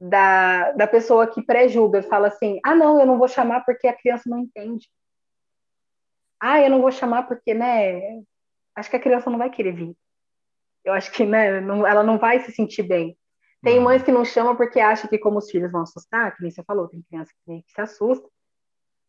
da, 0.00 0.72
da 0.72 0.86
pessoa 0.86 1.26
que 1.26 1.42
pré-julga, 1.42 2.02
fala 2.02 2.28
assim: 2.28 2.60
ah, 2.64 2.74
não, 2.74 3.00
eu 3.00 3.06
não 3.06 3.18
vou 3.18 3.26
chamar 3.26 3.64
porque 3.64 3.88
a 3.88 3.96
criança 3.96 4.28
não 4.28 4.38
entende. 4.38 4.88
Ah, 6.40 6.60
eu 6.60 6.70
não 6.70 6.80
vou 6.80 6.92
chamar 6.92 7.24
porque, 7.24 7.54
né? 7.54 8.22
Acho 8.76 8.90
que 8.90 8.96
a 8.96 9.00
criança 9.00 9.30
não 9.30 9.38
vai 9.38 9.50
querer 9.50 9.72
vir. 9.72 9.96
Eu 10.86 10.92
acho 10.92 11.10
que, 11.10 11.26
né, 11.26 11.60
não, 11.60 11.86
ela 11.86 12.04
não 12.04 12.16
vai 12.16 12.38
se 12.40 12.52
sentir 12.52 12.84
bem. 12.84 13.18
Tem 13.62 13.80
mães 13.80 14.02
que 14.04 14.12
não 14.12 14.24
chamam 14.24 14.54
porque 14.54 14.78
acham 14.78 15.10
que, 15.10 15.18
como 15.18 15.38
os 15.38 15.50
filhos 15.50 15.72
vão 15.72 15.82
assustar, 15.82 16.36
que 16.36 16.42
nem 16.42 16.52
você 16.52 16.62
falou, 16.62 16.88
tem 16.88 17.02
criança 17.02 17.32
que 17.44 17.64
se 17.66 17.80
assusta. 17.80 18.28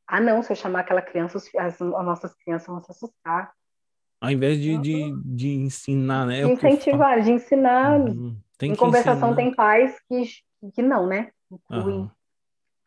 Ah, 0.08 0.20
não, 0.20 0.42
se 0.42 0.52
eu 0.52 0.56
chamar 0.56 0.80
aquela 0.80 1.02
criança, 1.02 1.38
as, 1.38 1.54
as 1.56 1.80
nossas 1.80 2.34
crianças 2.34 2.68
vão 2.68 2.82
se 2.82 2.90
assustar. 2.90 3.54
Ao 4.20 4.32
invés 4.32 4.60
de, 4.60 4.78
de, 4.80 5.14
de 5.24 5.50
ensinar, 5.50 6.26
né? 6.26 6.44
De 6.44 6.52
incentivar, 6.52 7.22
de 7.22 7.32
ensinar. 7.32 8.00
Uhum. 8.00 8.36
em 8.64 8.76
conversação, 8.76 9.30
ensinar. 9.30 9.36
tem 9.36 9.54
pais 9.54 10.00
que 10.10 10.24
que 10.74 10.82
não, 10.82 11.06
né? 11.06 11.32
Incluem 11.52 12.00
uhum. 12.00 12.12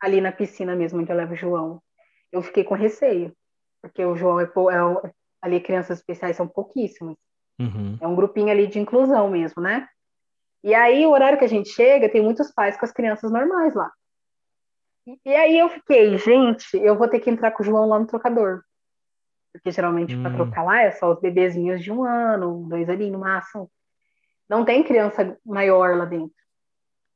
ali 0.01 0.19
na 0.19 0.33
piscina 0.33 0.75
mesmo, 0.75 0.99
onde 0.99 1.09
eu 1.09 1.15
levo 1.15 1.33
o 1.33 1.37
João. 1.37 1.81
Eu 2.31 2.41
fiquei 2.41 2.65
com 2.65 2.75
receio, 2.75 3.33
porque 3.81 4.03
o 4.03 4.15
João 4.15 4.41
é, 4.41 4.43
é 4.43 5.11
ali 5.41 5.61
crianças 5.61 5.99
especiais 5.99 6.35
são 6.35 6.47
pouquíssimas. 6.47 7.15
Uhum. 7.61 7.97
É 8.01 8.07
um 8.07 8.15
grupinho 8.15 8.49
ali 8.49 8.67
de 8.67 8.79
inclusão 8.79 9.29
mesmo, 9.29 9.61
né? 9.61 9.87
E 10.63 10.73
aí, 10.73 11.05
o 11.05 11.11
horário 11.11 11.39
que 11.39 11.45
a 11.45 11.49
gente 11.49 11.69
chega, 11.69 12.09
tem 12.09 12.21
muitos 12.21 12.51
pais 12.51 12.77
com 12.77 12.85
as 12.85 12.91
crianças 12.91 13.31
normais 13.31 13.73
lá. 13.73 13.91
E, 15.25 15.33
aí 15.33 15.57
eu 15.57 15.69
fiquei, 15.69 16.17
gente, 16.17 16.77
eu 16.77 16.95
vou 16.95 17.07
ter 17.07 17.19
que 17.19 17.29
entrar 17.29 17.51
com 17.51 17.63
o 17.63 17.65
João 17.65 17.87
lá 17.87 17.99
no 17.99 18.05
trocador. 18.05 18.61
Porque 19.51 19.71
geralmente 19.71 20.15
para 20.15 20.31
hum. 20.31 20.35
trocar 20.35 20.63
lá 20.63 20.81
é 20.81 20.91
só 20.91 21.11
os 21.11 21.19
bebezinhos 21.19 21.83
de 21.83 21.91
um 21.91 22.03
ano, 22.03 22.67
dois 22.69 22.87
ali 22.89 23.09
no 23.09 23.19
máximo. 23.19 23.69
Não 24.47 24.63
tem 24.63 24.83
criança 24.83 25.37
maior 25.45 25.97
lá 25.97 26.05
dentro. 26.05 26.35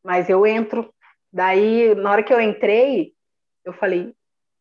Mas 0.03 0.29
eu 0.29 0.45
entro, 0.45 0.91
daí, 1.31 1.93
na 1.95 2.11
hora 2.11 2.23
que 2.23 2.33
eu 2.33 2.41
entrei, 2.41 3.13
eu 3.63 3.73
falei, 3.73 4.13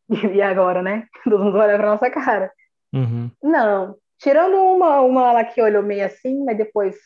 e 0.35 0.43
agora, 0.43 0.83
né? 0.83 1.07
Todo 1.25 1.39
mundo 1.39 1.57
olha 1.59 1.77
pra 1.77 1.91
nossa 1.91 2.11
cara. 2.11 2.53
Uhum. 2.93 3.31
Não, 3.43 3.97
tirando 4.19 4.57
uma, 4.57 5.01
uma 5.01 5.33
lá 5.33 5.45
que 5.45 5.61
olhou 5.61 5.83
meio 5.83 6.07
assim, 6.07 6.45
mas 6.45 6.57
depois, 6.57 6.97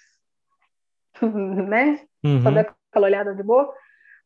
né? 1.23 2.01
Uhum. 2.25 2.43
Só 2.43 2.51
deu 2.51 2.67
aquela 2.91 3.07
olhada 3.07 3.35
de 3.35 3.43
boa. 3.43 3.73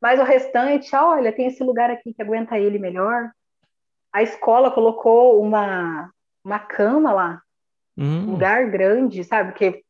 Mas 0.01 0.19
o 0.19 0.25
restante, 0.25 0.95
olha, 0.97 1.33
tem 1.33 1.47
esse 1.47 1.63
lugar 1.63 1.91
aqui 1.91 2.13
que 2.13 2.23
aguenta 2.23 2.59
ele 2.59 2.79
melhor. 2.79 3.31
A 4.13 4.23
escola 4.23 4.71
colocou 4.71 5.41
uma, 5.41 6.11
uma 6.45 6.59
cama 6.59 7.13
lá, 7.13 7.43
uhum. 7.97 8.29
um 8.29 8.31
lugar 8.33 8.71
grande, 8.71 9.25
sabe? 9.25 9.53
Porque 9.53 9.83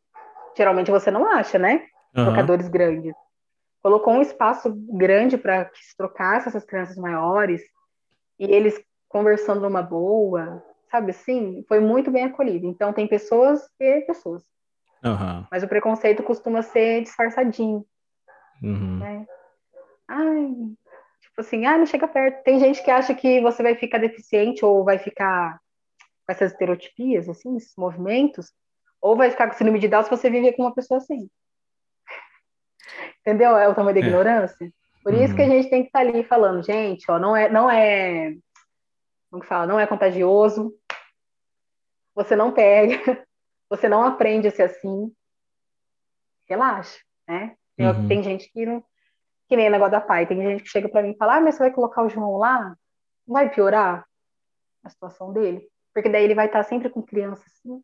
geralmente 0.56 0.90
você 0.90 1.10
não 1.10 1.26
acha, 1.26 1.58
né? 1.58 1.86
Trocadores 2.14 2.68
grandes 2.68 3.14
colocou 3.82 4.14
um 4.14 4.22
espaço 4.22 4.72
grande 4.92 5.36
para 5.36 5.64
que 5.64 5.84
se 5.84 5.96
trocasse 5.96 6.48
essas 6.48 6.64
crianças 6.64 6.96
maiores 6.96 7.60
e 8.38 8.44
eles 8.44 8.80
conversando 9.08 9.60
numa 9.60 9.82
boa, 9.82 10.64
sabe 10.92 11.10
assim? 11.10 11.64
Foi 11.66 11.80
muito 11.80 12.10
bem 12.10 12.24
acolhido. 12.24 12.66
Então, 12.66 12.92
tem 12.92 13.08
pessoas 13.08 13.62
e 13.80 14.02
pessoas. 14.02 14.42
Uhum. 15.02 15.46
Mas 15.50 15.62
o 15.62 15.68
preconceito 15.68 16.22
costuma 16.22 16.62
ser 16.62 17.02
disfarçadinho. 17.02 17.84
Uhum. 18.62 18.98
Né? 18.98 19.26
Ai, 20.06 20.48
tipo 21.22 21.40
assim, 21.40 21.64
ah, 21.64 21.78
não 21.78 21.86
chega 21.86 22.06
perto. 22.06 22.44
Tem 22.44 22.60
gente 22.60 22.84
que 22.84 22.90
acha 22.90 23.14
que 23.14 23.40
você 23.40 23.62
vai 23.62 23.74
ficar 23.74 23.98
deficiente 23.98 24.64
ou 24.64 24.84
vai 24.84 24.98
ficar 24.98 25.58
com 26.26 26.32
essas 26.32 26.52
estereotipias, 26.52 27.26
assim, 27.26 27.56
esses 27.56 27.72
movimentos, 27.76 28.52
ou 29.00 29.16
vai 29.16 29.30
ficar 29.30 29.48
com 29.48 29.54
síndrome 29.54 29.78
de 29.78 29.88
Down 29.88 30.04
se 30.04 30.10
você 30.10 30.30
viver 30.30 30.52
com 30.52 30.62
uma 30.62 30.74
pessoa 30.74 30.98
assim. 30.98 31.28
Entendeu? 33.20 33.56
É 33.56 33.66
o 33.66 33.74
tamanho 33.74 33.94
da 33.94 34.00
é. 34.00 34.04
ignorância. 34.04 34.70
Por 35.02 35.14
isso 35.14 35.30
uhum. 35.30 35.36
que 35.36 35.42
a 35.42 35.48
gente 35.48 35.70
tem 35.70 35.82
que 35.82 35.88
estar 35.88 36.04
tá 36.04 36.06
ali 36.06 36.22
falando, 36.22 36.62
gente, 36.62 37.10
ó, 37.10 37.18
não 37.18 37.34
é, 37.34 37.48
não 37.48 37.68
é, 37.68 38.36
como 39.30 39.42
que 39.42 39.48
fala, 39.48 39.66
não 39.66 39.80
é 39.80 39.86
contagioso, 39.86 40.72
você 42.14 42.36
não 42.36 42.52
pega, 42.52 42.96
você 43.68 43.88
não 43.88 44.04
aprende 44.04 44.48
a 44.48 44.50
ser 44.50 44.64
assim, 44.64 45.12
relaxa, 46.48 47.00
né? 47.26 47.56
Tem, 47.76 47.86
uhum. 47.86 48.08
tem 48.08 48.22
gente 48.22 48.50
que 48.50 48.66
não, 48.66 48.84
que 49.48 49.56
nem 49.56 49.68
o 49.68 49.70
negócio 49.70 49.92
da 49.92 50.00
pai, 50.00 50.26
tem 50.26 50.40
gente 50.42 50.62
que 50.62 50.68
chega 50.68 50.88
para 50.88 51.02
mim 51.02 51.10
e 51.10 51.16
fala, 51.16 51.36
ah, 51.36 51.40
mas 51.40 51.54
você 51.54 51.64
vai 51.64 51.72
colocar 51.72 52.02
o 52.02 52.08
João 52.08 52.36
lá, 52.36 52.76
não 53.26 53.34
vai 53.34 53.50
piorar 53.50 54.06
a 54.84 54.90
situação 54.90 55.32
dele? 55.32 55.68
Porque 55.94 56.08
daí 56.08 56.24
ele 56.24 56.34
vai 56.34 56.46
estar 56.46 56.62
sempre 56.64 56.88
com 56.88 57.02
criança 57.02 57.42
assim, 57.46 57.82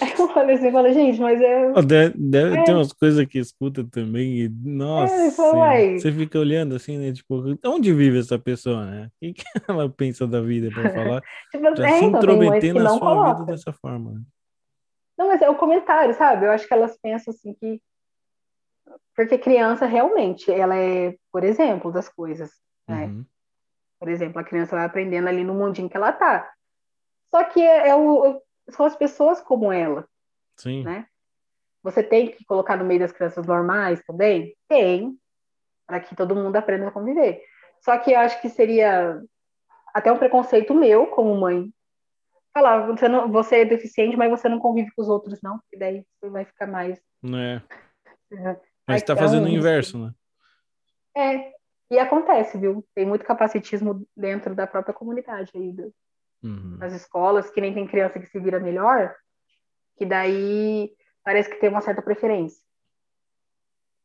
Aí 0.00 0.12
eu 0.18 0.28
falei 0.28 0.56
assim, 0.56 0.72
falei, 0.72 0.92
gente, 0.92 1.20
mas 1.20 1.40
é. 1.40 1.72
Deve, 1.82 2.14
deve 2.18 2.58
é. 2.58 2.64
ter 2.64 2.74
umas 2.74 2.92
coisas 2.92 3.24
que 3.26 3.38
escuta 3.38 3.84
também, 3.84 4.40
e 4.40 4.48
nossa, 4.48 5.14
é, 5.14 5.98
você 5.98 6.12
fica 6.12 6.38
olhando 6.38 6.74
assim, 6.74 6.98
né? 6.98 7.12
Tipo, 7.12 7.58
onde 7.64 7.92
vive 7.92 8.18
essa 8.18 8.38
pessoa, 8.38 8.84
né? 8.84 9.06
O 9.06 9.10
que, 9.20 9.32
que 9.34 9.44
ela 9.68 9.88
pensa 9.88 10.26
da 10.26 10.40
vida 10.40 10.70
para 10.70 10.92
falar? 10.92 11.22
tipo, 11.52 11.66
assim, 11.68 11.82
é, 11.82 11.98
se 11.98 12.04
então, 12.04 12.20
intrometer 12.20 12.74
na 12.74 12.90
sua 12.90 12.98
coloca. 12.98 13.34
vida 13.40 13.52
dessa 13.52 13.72
forma. 13.72 14.12
Né? 14.12 14.20
Não, 15.18 15.28
mas 15.28 15.42
é 15.42 15.48
o 15.48 15.56
comentário, 15.56 16.14
sabe? 16.14 16.46
Eu 16.46 16.50
acho 16.50 16.66
que 16.66 16.74
elas 16.74 16.98
pensam 17.00 17.32
assim 17.32 17.54
que. 17.54 17.80
Porque 19.14 19.38
criança 19.38 19.86
realmente, 19.86 20.50
ela 20.52 20.76
é, 20.76 21.16
por 21.32 21.42
exemplo, 21.42 21.90
das 21.90 22.08
coisas, 22.08 22.50
né? 22.86 23.06
Uhum. 23.06 23.24
Por 23.98 24.08
exemplo, 24.08 24.38
a 24.38 24.44
criança 24.44 24.76
vai 24.76 24.84
aprendendo 24.84 25.28
ali 25.28 25.42
no 25.42 25.54
mundinho 25.54 25.88
que 25.88 25.96
ela 25.96 26.12
tá. 26.12 26.50
Só 27.30 27.44
que 27.44 27.60
é, 27.60 27.88
é 27.88 27.94
o, 27.94 28.40
são 28.70 28.86
as 28.86 28.96
pessoas 28.96 29.40
como 29.40 29.72
ela. 29.72 30.08
Sim. 30.56 30.84
Né? 30.84 31.06
Você 31.82 32.02
tem 32.02 32.30
que 32.30 32.44
colocar 32.44 32.76
no 32.76 32.84
meio 32.84 33.00
das 33.00 33.12
crianças 33.12 33.46
normais 33.46 34.02
também? 34.06 34.56
Tem, 34.68 35.16
para 35.86 36.00
que 36.00 36.16
todo 36.16 36.34
mundo 36.34 36.56
aprenda 36.56 36.88
a 36.88 36.92
conviver. 36.92 37.42
Só 37.80 37.96
que 37.98 38.12
eu 38.12 38.18
acho 38.18 38.40
que 38.40 38.48
seria 38.48 39.22
até 39.94 40.10
um 40.10 40.18
preconceito 40.18 40.74
meu, 40.74 41.06
como 41.06 41.34
mãe, 41.36 41.72
falar, 42.52 42.86
você, 42.86 43.08
não, 43.08 43.30
você 43.30 43.60
é 43.60 43.64
deficiente, 43.64 44.16
mas 44.16 44.30
você 44.30 44.48
não 44.48 44.58
convive 44.58 44.90
com 44.92 45.02
os 45.02 45.08
outros, 45.08 45.40
não, 45.42 45.58
porque 45.58 45.76
daí 45.76 46.04
você 46.18 46.30
vai 46.30 46.44
ficar 46.44 46.66
mais. 46.66 46.98
É. 47.24 47.62
Mas 48.86 49.02
está 49.02 49.14
fazendo 49.14 49.44
o 49.44 49.48
inverso, 49.48 49.98
né? 49.98 50.14
É, 51.14 51.52
e 51.90 51.98
acontece, 51.98 52.58
viu? 52.58 52.84
Tem 52.94 53.06
muito 53.06 53.24
capacitismo 53.24 54.06
dentro 54.16 54.54
da 54.54 54.66
própria 54.66 54.94
comunidade 54.94 55.50
aí, 55.54 55.72
uhum. 56.46 56.76
nas 56.78 56.92
escolas, 56.92 57.50
que 57.50 57.60
nem 57.60 57.74
tem 57.74 57.86
criança 57.86 58.18
que 58.18 58.26
se 58.26 58.38
vira 58.38 58.60
melhor, 58.60 59.14
que 59.96 60.06
daí 60.06 60.90
parece 61.24 61.50
que 61.50 61.56
tem 61.56 61.68
uma 61.68 61.80
certa 61.80 62.02
preferência. 62.02 62.62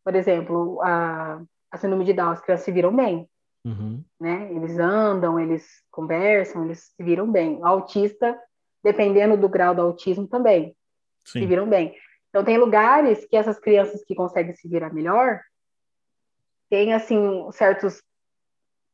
Por 0.03 0.15
exemplo, 0.15 0.81
a, 0.81 1.41
a 1.69 1.77
síndrome 1.77 2.05
de 2.05 2.13
Down, 2.13 2.31
as 2.31 2.41
crianças 2.41 2.65
se 2.65 2.71
viram 2.71 2.95
bem, 2.95 3.29
uhum. 3.63 4.03
né? 4.19 4.51
Eles 4.51 4.79
andam, 4.79 5.39
eles 5.39 5.67
conversam, 5.91 6.65
eles 6.65 6.91
se 6.95 7.03
viram 7.03 7.31
bem. 7.31 7.57
O 7.59 7.65
autista, 7.65 8.37
dependendo 8.83 9.37
do 9.37 9.47
grau 9.47 9.75
do 9.75 9.81
autismo 9.81 10.27
também, 10.27 10.75
Sim. 11.25 11.41
se 11.41 11.45
viram 11.45 11.69
bem. 11.69 11.95
Então, 12.29 12.43
tem 12.43 12.57
lugares 12.57 13.25
que 13.25 13.35
essas 13.35 13.59
crianças 13.59 14.03
que 14.03 14.15
conseguem 14.15 14.55
se 14.55 14.67
virar 14.67 14.91
melhor 14.93 15.41
têm, 16.69 16.93
assim, 16.93 17.51
certos, 17.51 18.01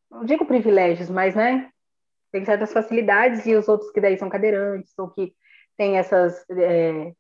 não 0.09 0.25
digo 0.25 0.45
privilégios, 0.45 1.09
mas, 1.09 1.35
né, 1.35 1.71
tem 2.37 2.45
certas 2.45 2.71
facilidades 2.71 3.45
e 3.45 3.55
os 3.55 3.67
outros 3.67 3.91
que 3.91 3.99
daí 3.99 4.17
são 4.17 4.29
cadeirantes 4.29 4.93
ou 4.97 5.09
que 5.09 5.33
têm 5.75 5.97
essas 5.97 6.45
é, 6.51 7.11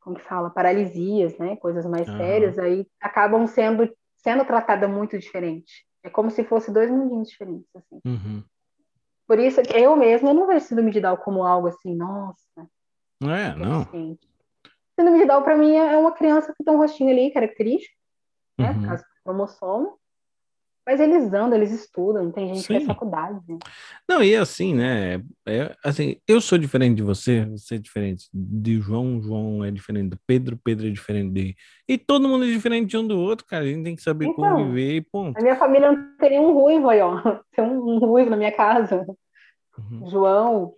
como 0.00 0.16
que 0.16 0.24
fala? 0.24 0.50
Paralisias 0.50 1.36
né? 1.38 1.56
Coisas 1.56 1.84
mais 1.84 2.08
uhum. 2.08 2.16
sérias 2.16 2.58
aí 2.58 2.86
acabam 3.00 3.46
sendo 3.46 3.88
sendo 4.16 4.44
tratada 4.44 4.88
muito 4.88 5.18
diferente. 5.18 5.86
É 6.02 6.08
como 6.08 6.30
se 6.30 6.44
fosse 6.44 6.72
dois 6.72 6.90
mundinhos 6.90 7.28
diferentes 7.28 7.68
assim. 7.76 8.00
Uhum. 8.06 8.42
por 9.26 9.38
isso 9.38 9.60
eu 9.74 9.94
mesma 9.96 10.30
eu 10.30 10.34
não 10.34 10.46
vejo 10.46 10.64
síndrome 10.64 10.90
de 10.90 11.00
Down 11.00 11.16
como 11.18 11.44
algo 11.44 11.68
assim 11.68 11.94
nossa 11.94 12.40
é 13.22 13.54
não. 13.54 13.84
síndrome 14.98 15.18
de 15.18 15.26
Down 15.26 15.42
para 15.42 15.56
mim 15.56 15.76
é 15.76 15.96
uma 15.96 16.12
criança 16.12 16.54
que 16.56 16.64
tem 16.64 16.74
um 16.74 16.78
rostinho 16.78 17.10
ali 17.10 17.30
característico 17.30 17.94
né? 18.58 18.70
Uhum. 18.70 18.96
cromossomo 19.24 19.98
Mas 20.84 20.98
eles 20.98 21.32
andam, 21.32 21.54
eles 21.54 21.70
estudam, 21.70 22.32
tem 22.32 22.48
gente 22.48 22.60
Sim. 22.60 22.66
que 22.66 22.72
faz 22.74 22.86
faculdade. 22.86 23.40
Não, 24.08 24.22
e 24.22 24.34
assim, 24.34 24.74
né? 24.74 25.22
É, 25.46 25.76
assim, 25.84 26.16
eu 26.26 26.40
sou 26.40 26.58
diferente 26.58 26.96
de 26.96 27.02
você, 27.02 27.44
você 27.44 27.76
é 27.76 27.78
diferente 27.78 28.28
de 28.34 28.80
João, 28.80 29.22
João 29.22 29.64
é 29.64 29.70
diferente 29.70 30.10
do 30.10 30.18
Pedro, 30.26 30.58
Pedro 30.62 30.88
é 30.88 30.90
diferente 30.90 31.30
de. 31.32 31.56
E 31.88 31.96
todo 31.96 32.28
mundo 32.28 32.44
é 32.44 32.48
diferente 32.48 32.90
de 32.90 32.96
um 32.96 33.06
do 33.06 33.18
outro, 33.18 33.46
cara. 33.46 33.62
A 33.62 33.66
gente 33.68 33.84
tem 33.84 33.94
que 33.94 34.02
saber 34.02 34.26
então, 34.26 34.56
conviver 34.56 34.96
e 34.96 35.00
ponto. 35.00 35.38
A 35.38 35.42
minha 35.42 35.56
família 35.56 35.92
não 35.92 36.16
tem 36.16 36.30
nenhum 36.30 36.52
ruivo 36.52 36.88
aí, 36.88 37.00
ó. 37.00 37.14
Tem 37.54 37.64
um 37.64 37.98
ruivo 37.98 38.30
na 38.30 38.36
minha 38.36 38.52
casa. 38.52 39.06
Uhum. 39.78 40.10
João, 40.10 40.74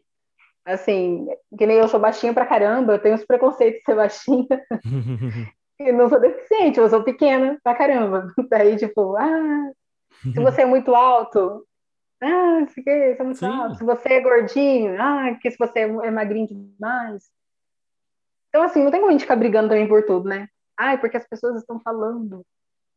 assim, 0.65 1.27
que 1.57 1.67
nem 1.67 1.79
eu 1.79 1.89
sou 1.89 1.99
baixinha 1.99 2.35
pra 2.35 2.47
caramba, 2.47 2.93
eu 2.93 2.99
tenho 2.99 3.15
os 3.15 3.25
preconceitos 3.25 3.81
de 3.81 3.85
ser 3.85 3.95
baixinha. 3.95 4.47
eu 5.79 5.95
não 5.95 6.09
sou 6.09 6.21
deficiente, 6.21 6.79
eu 6.79 6.89
sou 6.89 7.03
pequena 7.03 7.59
pra 7.63 7.75
caramba. 7.75 8.33
Daí, 8.51 8.77
tipo, 8.77 9.17
ah, 9.17 9.73
se 10.33 10.41
você 10.41 10.63
é 10.63 10.67
muito 10.67 10.95
alto, 10.95 11.67
ah, 12.23 12.67
se 12.69 12.83
é 12.87 13.23
muito 13.23 13.39
Sim. 13.39 13.47
alto. 13.47 13.77
Se 13.77 13.85
você 13.85 14.15
é 14.15 14.21
gordinho, 14.21 15.01
ah, 15.01 15.35
que 15.41 15.51
se 15.51 15.59
você 15.59 15.81
é 15.81 16.11
magrinho 16.11 16.47
demais. 16.47 17.31
Então, 18.49 18.63
assim, 18.63 18.83
não 18.83 18.91
tem 18.91 19.01
como 19.01 19.11
a 19.11 19.13
gente 19.13 19.23
ficar 19.23 19.37
brigando 19.37 19.69
também 19.69 19.89
por 19.89 20.05
tudo, 20.07 20.29
né? 20.29 20.49
Ah, 20.77 20.97
porque 20.97 21.17
as 21.17 21.27
pessoas 21.27 21.57
estão 21.57 21.81
falando. 21.81 22.47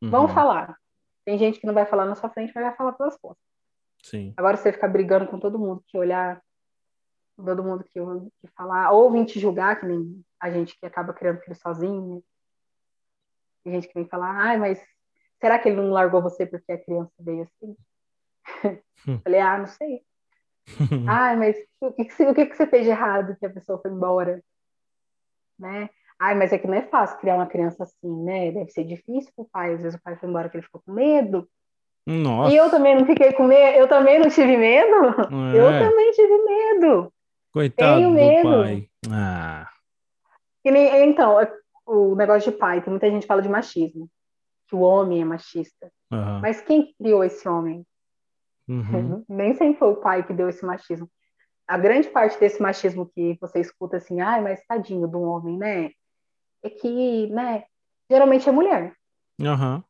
Uhum. 0.02 0.10
Vão 0.10 0.28
falar. 0.28 0.78
Tem 1.26 1.38
gente 1.38 1.60
que 1.60 1.68
não 1.68 1.74
vai 1.74 1.86
falar 1.86 2.06
na 2.06 2.16
sua 2.16 2.30
frente, 2.30 2.52
mas 2.56 2.64
vai 2.64 2.76
falar 2.76 2.94
pelas 2.94 3.18
costas. 3.18 3.44
Sim. 4.02 4.34
Agora 4.38 4.56
você 4.56 4.72
ficar 4.72 4.88
brigando 4.88 5.28
com 5.28 5.40
todo 5.40 5.60
mundo 5.60 5.84
que 5.88 5.98
olhar, 5.98 6.41
todo 7.36 7.64
mundo 7.64 7.84
que, 7.84 7.99
que 8.40 8.48
falar, 8.56 8.91
ou 8.91 9.12
vir 9.12 9.26
te 9.26 9.40
julgar, 9.40 9.80
que 9.80 9.86
nem 9.86 10.24
a 10.40 10.49
gente 10.52 10.78
que 10.80 10.86
acaba 10.86 11.14
criando 11.14 11.41
filho 11.41 11.56
sozinho, 11.56 12.16
né? 12.16 12.22
Tem 13.64 13.74
gente 13.74 13.88
que 13.88 13.94
vem 13.94 14.08
falar, 14.08 14.32
ai, 14.32 14.58
mas 14.58 14.82
será 15.39 15.59
que 15.59 15.69
ele 15.69 15.77
não 15.77 15.91
largou 15.91 16.22
você 16.22 16.45
porque 16.45 16.72
a 16.72 16.77
criança 16.77 17.11
veio 17.19 17.43
assim? 17.43 17.76
Hum. 19.07 19.19
Falei, 19.23 19.39
ah, 19.39 19.57
não 19.57 19.68
sei. 19.68 20.01
ah, 21.07 21.35
mas 21.35 21.55
o 21.80 21.91
que, 21.93 22.05
que, 22.05 22.23
o 22.23 22.34
que, 22.34 22.45
que 22.45 22.55
você 22.55 22.68
fez 22.68 22.84
de 22.84 22.89
errado 22.89 23.35
que 23.39 23.45
a 23.45 23.49
pessoa 23.49 23.80
foi 23.80 23.91
embora? 23.91 24.41
Né? 25.57 25.89
Ai, 26.19 26.35
mas 26.35 26.51
é 26.51 26.57
que 26.57 26.68
não 26.68 26.73
é 26.73 26.81
fácil 26.81 27.19
criar 27.19 27.35
uma 27.35 27.45
criança 27.45 27.84
assim, 27.84 28.23
né? 28.23 28.51
Deve 28.51 28.72
ser 28.72 28.84
difícil 28.84 29.31
pro 29.35 29.45
pai. 29.45 29.76
Às 29.76 29.81
vezes 29.81 29.99
o 29.99 30.01
pai 30.01 30.15
foi 30.15 30.27
embora 30.27 30.45
porque 30.45 30.57
ele 30.57 30.65
ficou 30.65 30.81
com 30.84 30.91
medo. 30.91 31.47
Nossa. 32.05 32.51
E 32.51 32.57
eu 32.57 32.69
também 32.72 32.95
não 32.95 33.05
fiquei 33.05 33.34
com 33.34 33.43
medo. 33.43 33.77
Eu 33.77 33.88
também 33.88 34.19
não 34.19 34.30
tive 34.30 34.57
medo. 34.57 34.95
É. 34.95 35.59
Eu 35.59 35.89
também 35.89 36.11
tive 36.11 36.38
medo. 36.43 37.14
Coitado 37.53 37.97
Tenho 37.97 38.09
medo. 38.11 38.49
do 38.49 38.64
pai. 38.64 38.89
Ah. 39.11 39.68
Nem, 40.65 41.09
então, 41.09 41.38
o 41.85 42.15
negócio 42.15 42.51
de 42.51 42.57
pai, 42.57 42.81
tem 42.81 42.89
muita 42.89 43.09
gente 43.09 43.22
que 43.22 43.27
fala 43.27 43.41
de 43.41 43.49
machismo 43.49 44.09
que 44.68 44.76
o 44.76 44.80
homem 44.80 45.22
é 45.22 45.26
machista. 45.26 45.91
Uhum. 46.11 46.39
Mas 46.41 46.61
quem 46.61 46.94
criou 46.98 47.23
esse 47.23 47.48
homem? 47.48 47.85
Uhum. 48.68 49.23
Nem 49.30 49.53
sempre 49.53 49.80
foi 49.80 49.89
o 49.89 49.98
pai 49.98 50.26
que 50.26 50.34
deu 50.34 50.49
esse 50.49 50.65
machismo. 50.65 51.10
A 51.68 51.77
grande 51.77 52.10
parte 52.10 52.39
desse 52.39 52.61
machismo 52.61 53.10
que 53.14 53.38
você 53.41 53.60
escuta 53.60 53.98
assim, 53.98 54.22
ai, 54.22 54.41
mas 54.41 54.65
tadinho 54.65 55.07
do 55.07 55.22
homem, 55.22 55.57
né? 55.57 55.91
É 56.64 56.69
que, 56.69 57.27
né, 57.27 57.65
geralmente 58.10 58.48
é 58.48 58.52
mulher. 58.52 58.94
Uhum. 59.39 59.84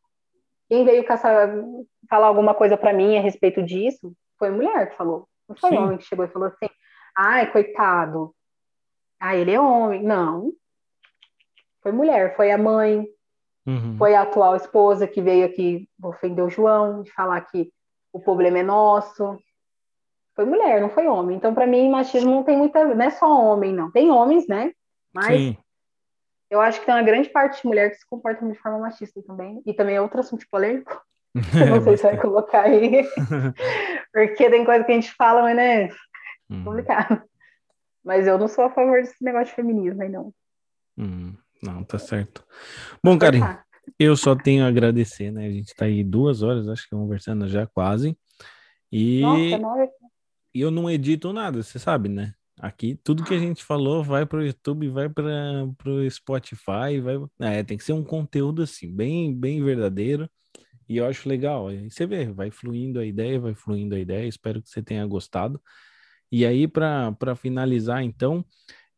Quem 0.67 0.83
veio 0.83 1.05
caçar, 1.05 1.49
falar 2.09 2.27
alguma 2.27 2.53
coisa 2.53 2.75
para 2.75 2.93
mim 2.93 3.17
a 3.17 3.21
respeito 3.21 3.63
disso 3.63 4.13
foi 4.37 4.49
mulher 4.49 4.89
que 4.89 4.97
falou. 4.97 5.27
Não 5.47 5.55
foi 5.55 5.69
Sim. 5.69 5.77
homem 5.77 5.97
que 5.97 6.03
chegou 6.03 6.25
e 6.25 6.29
falou 6.29 6.47
assim, 6.47 6.67
ai, 7.15 7.51
coitado. 7.51 8.35
Ah, 9.19 9.35
ele 9.35 9.51
é 9.51 9.59
homem. 9.59 10.03
Não. 10.03 10.51
Foi 11.81 11.91
mulher, 11.91 12.35
foi 12.35 12.51
a 12.51 12.57
mãe, 12.57 13.07
Uhum. 13.67 13.97
Foi 13.97 14.15
a 14.15 14.21
atual 14.21 14.55
esposa 14.55 15.05
que 15.05 15.21
veio 15.21 15.45
aqui 15.45 15.89
ofender 16.01 16.43
o 16.43 16.49
João, 16.49 17.03
de 17.03 17.11
falar 17.11 17.41
que 17.41 17.69
o 18.13 18.19
problema 18.19 18.59
é 18.59 18.63
nosso. 18.63 19.37
Foi 20.33 20.45
mulher, 20.45 20.79
não 20.79 20.89
foi 20.89 21.05
homem. 21.07 21.35
Então, 21.35 21.53
para 21.53 21.67
mim, 21.67 21.89
machismo 21.89 22.31
não 22.31 22.43
tem 22.43 22.57
muita. 22.57 22.85
Não 22.95 23.05
é 23.05 23.09
só 23.09 23.27
homem, 23.27 23.73
não. 23.73 23.91
Tem 23.91 24.09
homens, 24.09 24.47
né? 24.47 24.71
Mas 25.13 25.37
Sim. 25.37 25.57
eu 26.49 26.61
acho 26.61 26.79
que 26.79 26.85
tem 26.85 26.95
uma 26.95 27.03
grande 27.03 27.27
parte 27.29 27.61
de 27.61 27.67
mulher 27.67 27.89
que 27.89 27.97
se 27.97 28.07
comporta 28.09 28.47
de 28.47 28.57
forma 28.57 28.79
machista 28.79 29.21
também. 29.23 29.61
E 29.65 29.73
também 29.73 29.95
é 29.95 30.01
outro 30.01 30.21
assunto 30.21 30.45
polêmico. 30.49 31.01
Eu 31.53 31.75
não 31.75 31.81
sei 31.81 31.97
se 31.97 32.03
vai 32.03 32.17
colocar 32.17 32.63
aí. 32.63 33.03
Porque 34.13 34.49
tem 34.49 34.63
coisa 34.63 34.83
que 34.85 34.91
a 34.91 34.95
gente 34.95 35.13
fala, 35.13 35.41
mas 35.41 35.55
né? 35.55 35.89
Uhum. 36.49 36.63
Complicado. 36.63 37.21
Mas 38.03 38.25
eu 38.25 38.37
não 38.37 38.47
sou 38.47 38.63
a 38.63 38.69
favor 38.69 39.01
desse 39.01 39.21
negócio 39.21 39.47
de 39.47 39.55
feminismo 39.55 40.01
aí, 40.01 40.07
não. 40.07 40.33
Uhum. 40.97 41.35
Não, 41.61 41.83
tá 41.83 41.97
certo. 41.97 42.43
Bom, 43.03 43.17
Karim, 43.17 43.41
eu 43.97 44.15
só 44.15 44.35
tenho 44.35 44.63
a 44.63 44.67
agradecer, 44.67 45.31
né? 45.31 45.47
A 45.47 45.51
gente 45.51 45.73
tá 45.75 45.85
aí 45.85 46.03
duas 46.03 46.41
horas, 46.41 46.67
acho 46.67 46.83
que 46.83 46.89
conversando 46.89 47.47
já 47.47 47.65
quase. 47.65 48.17
E 48.91 49.21
Nossa, 49.21 49.91
e 50.53 50.61
eu 50.61 50.71
não 50.71 50.89
edito 50.89 51.31
nada, 51.33 51.61
você 51.61 51.77
sabe, 51.77 52.09
né? 52.09 52.33
Aqui 52.59 52.99
tudo 53.03 53.23
que 53.23 53.33
a 53.33 53.39
gente 53.39 53.63
falou 53.63 54.03
vai 54.03 54.25
para 54.25 54.39
o 54.39 54.45
YouTube, 54.45 54.89
vai 54.89 55.07
para 55.07 55.69
o 55.85 56.09
Spotify, 56.09 56.99
vai. 57.01 57.17
É, 57.39 57.63
tem 57.63 57.77
que 57.77 57.83
ser 57.83 57.93
um 57.93 58.03
conteúdo 58.03 58.63
assim, 58.63 58.91
bem, 58.91 59.35
bem 59.35 59.63
verdadeiro. 59.63 60.27
E 60.89 60.97
eu 60.97 61.05
acho 61.05 61.29
legal. 61.29 61.67
Aí 61.67 61.89
você 61.89 62.07
vê, 62.07 62.25
vai 62.31 62.49
fluindo 62.49 62.99
a 62.99 63.05
ideia, 63.05 63.39
vai 63.39 63.53
fluindo 63.53 63.93
a 63.93 63.99
ideia. 63.99 64.27
Espero 64.27 64.61
que 64.61 64.69
você 64.69 64.81
tenha 64.81 65.05
gostado. 65.05 65.61
E 66.31 66.45
aí, 66.45 66.67
para 66.67 67.35
finalizar, 67.35 68.01
então, 68.03 68.43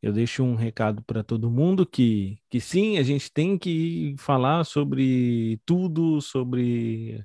eu 0.02 0.14
deixo 0.14 0.44
um 0.44 0.56
recado 0.56 1.04
para 1.04 1.24
todo 1.24 1.52
mundo 1.52 1.86
que, 1.86 2.40
que 2.50 2.60
sim, 2.62 2.98
a 2.98 3.04
gente 3.04 3.32
tem 3.32 3.58
que 3.58 4.16
falar 4.18 4.64
sobre 4.66 5.60
tudo, 5.66 6.22
sobre 6.22 7.24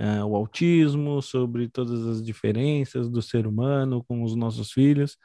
uh, 0.00 0.24
o 0.26 0.36
autismo, 0.36 1.22
sobre 1.22 1.68
todas 1.68 2.06
as 2.06 2.24
diferenças 2.24 3.08
do 3.08 3.22
ser 3.22 3.46
humano 3.46 4.04
com 4.04 4.22
os 4.22 4.34
nossos 4.36 4.72
filhos, 4.72 5.16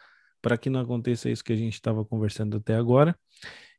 para 0.41 0.57
que 0.57 0.69
não 0.69 0.79
aconteça 0.81 1.29
isso 1.29 1.43
que 1.43 1.53
a 1.53 1.55
gente 1.55 1.73
estava 1.75 2.05
conversando 2.05 2.57
até 2.57 2.75
agora. 2.75 3.17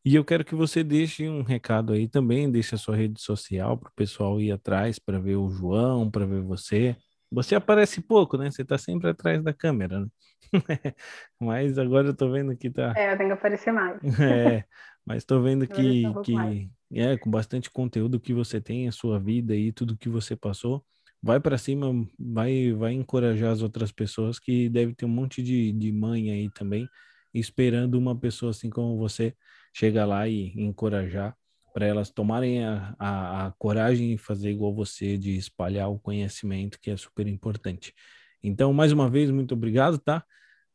E 0.04 0.14
eu 0.16 0.24
quero 0.24 0.44
que 0.44 0.54
você 0.54 0.82
deixe 0.82 1.28
um 1.28 1.42
recado 1.42 1.92
aí 1.92 2.08
também, 2.08 2.50
deixe 2.50 2.74
a 2.74 2.78
sua 2.78 2.96
rede 2.96 3.20
social 3.20 3.78
para 3.78 3.88
o 3.90 3.94
pessoal 3.94 4.40
ir 4.40 4.50
atrás 4.52 4.98
para 4.98 5.18
ver 5.20 5.36
o 5.36 5.48
João, 5.48 6.10
para 6.10 6.26
ver 6.26 6.42
você. 6.42 6.96
Você 7.32 7.54
aparece 7.54 8.00
pouco, 8.00 8.36
né? 8.36 8.50
Você 8.50 8.62
está 8.62 8.76
sempre 8.76 9.08
atrás 9.10 9.42
da 9.42 9.54
câmera, 9.54 10.00
né? 10.00 10.06
mas 11.40 11.78
agora 11.78 12.08
eu 12.08 12.14
tô 12.14 12.30
vendo 12.30 12.56
que 12.56 12.70
tá. 12.70 12.92
É, 12.96 13.12
eu 13.12 13.16
tenho 13.16 13.30
que 13.30 13.34
aparecer 13.34 13.72
mais. 13.72 13.98
é, 14.20 14.64
mas 15.04 15.24
tô 15.24 15.40
vendo 15.40 15.66
que, 15.66 16.06
um 16.06 16.22
que 16.22 16.70
é 16.92 17.16
com 17.16 17.30
bastante 17.30 17.70
conteúdo 17.70 18.20
que 18.20 18.34
você 18.34 18.60
tem, 18.60 18.86
a 18.86 18.92
sua 18.92 19.18
vida 19.18 19.54
e 19.56 19.72
tudo 19.72 19.96
que 19.96 20.08
você 20.08 20.36
passou. 20.36 20.84
Vai 21.22 21.40
para 21.40 21.56
cima, 21.56 21.86
vai, 22.18 22.72
vai 22.72 22.92
encorajar 22.92 23.52
as 23.52 23.62
outras 23.62 23.92
pessoas 23.92 24.38
que 24.38 24.68
deve 24.68 24.94
ter 24.94 25.04
um 25.06 25.08
monte 25.08 25.42
de, 25.42 25.72
de 25.72 25.92
mãe 25.92 26.30
aí 26.30 26.50
também, 26.50 26.86
esperando 27.32 27.94
uma 27.96 28.18
pessoa 28.18 28.50
assim 28.50 28.68
como 28.68 28.98
você 28.98 29.34
chegar 29.72 30.04
lá 30.04 30.28
e 30.28 30.52
encorajar 30.60 31.34
para 31.72 31.86
elas 31.86 32.10
tomarem 32.10 32.64
a, 32.64 32.94
a, 32.98 33.46
a, 33.46 33.50
coragem 33.52 34.12
e 34.12 34.18
fazer 34.18 34.50
igual 34.50 34.74
você, 34.74 35.16
de 35.16 35.36
espalhar 35.36 35.90
o 35.90 35.98
conhecimento, 35.98 36.78
que 36.80 36.90
é 36.90 36.96
super 36.96 37.26
importante. 37.26 37.94
Então, 38.42 38.72
mais 38.72 38.92
uma 38.92 39.08
vez, 39.08 39.30
muito 39.30 39.54
obrigado, 39.54 39.98
tá? 39.98 40.24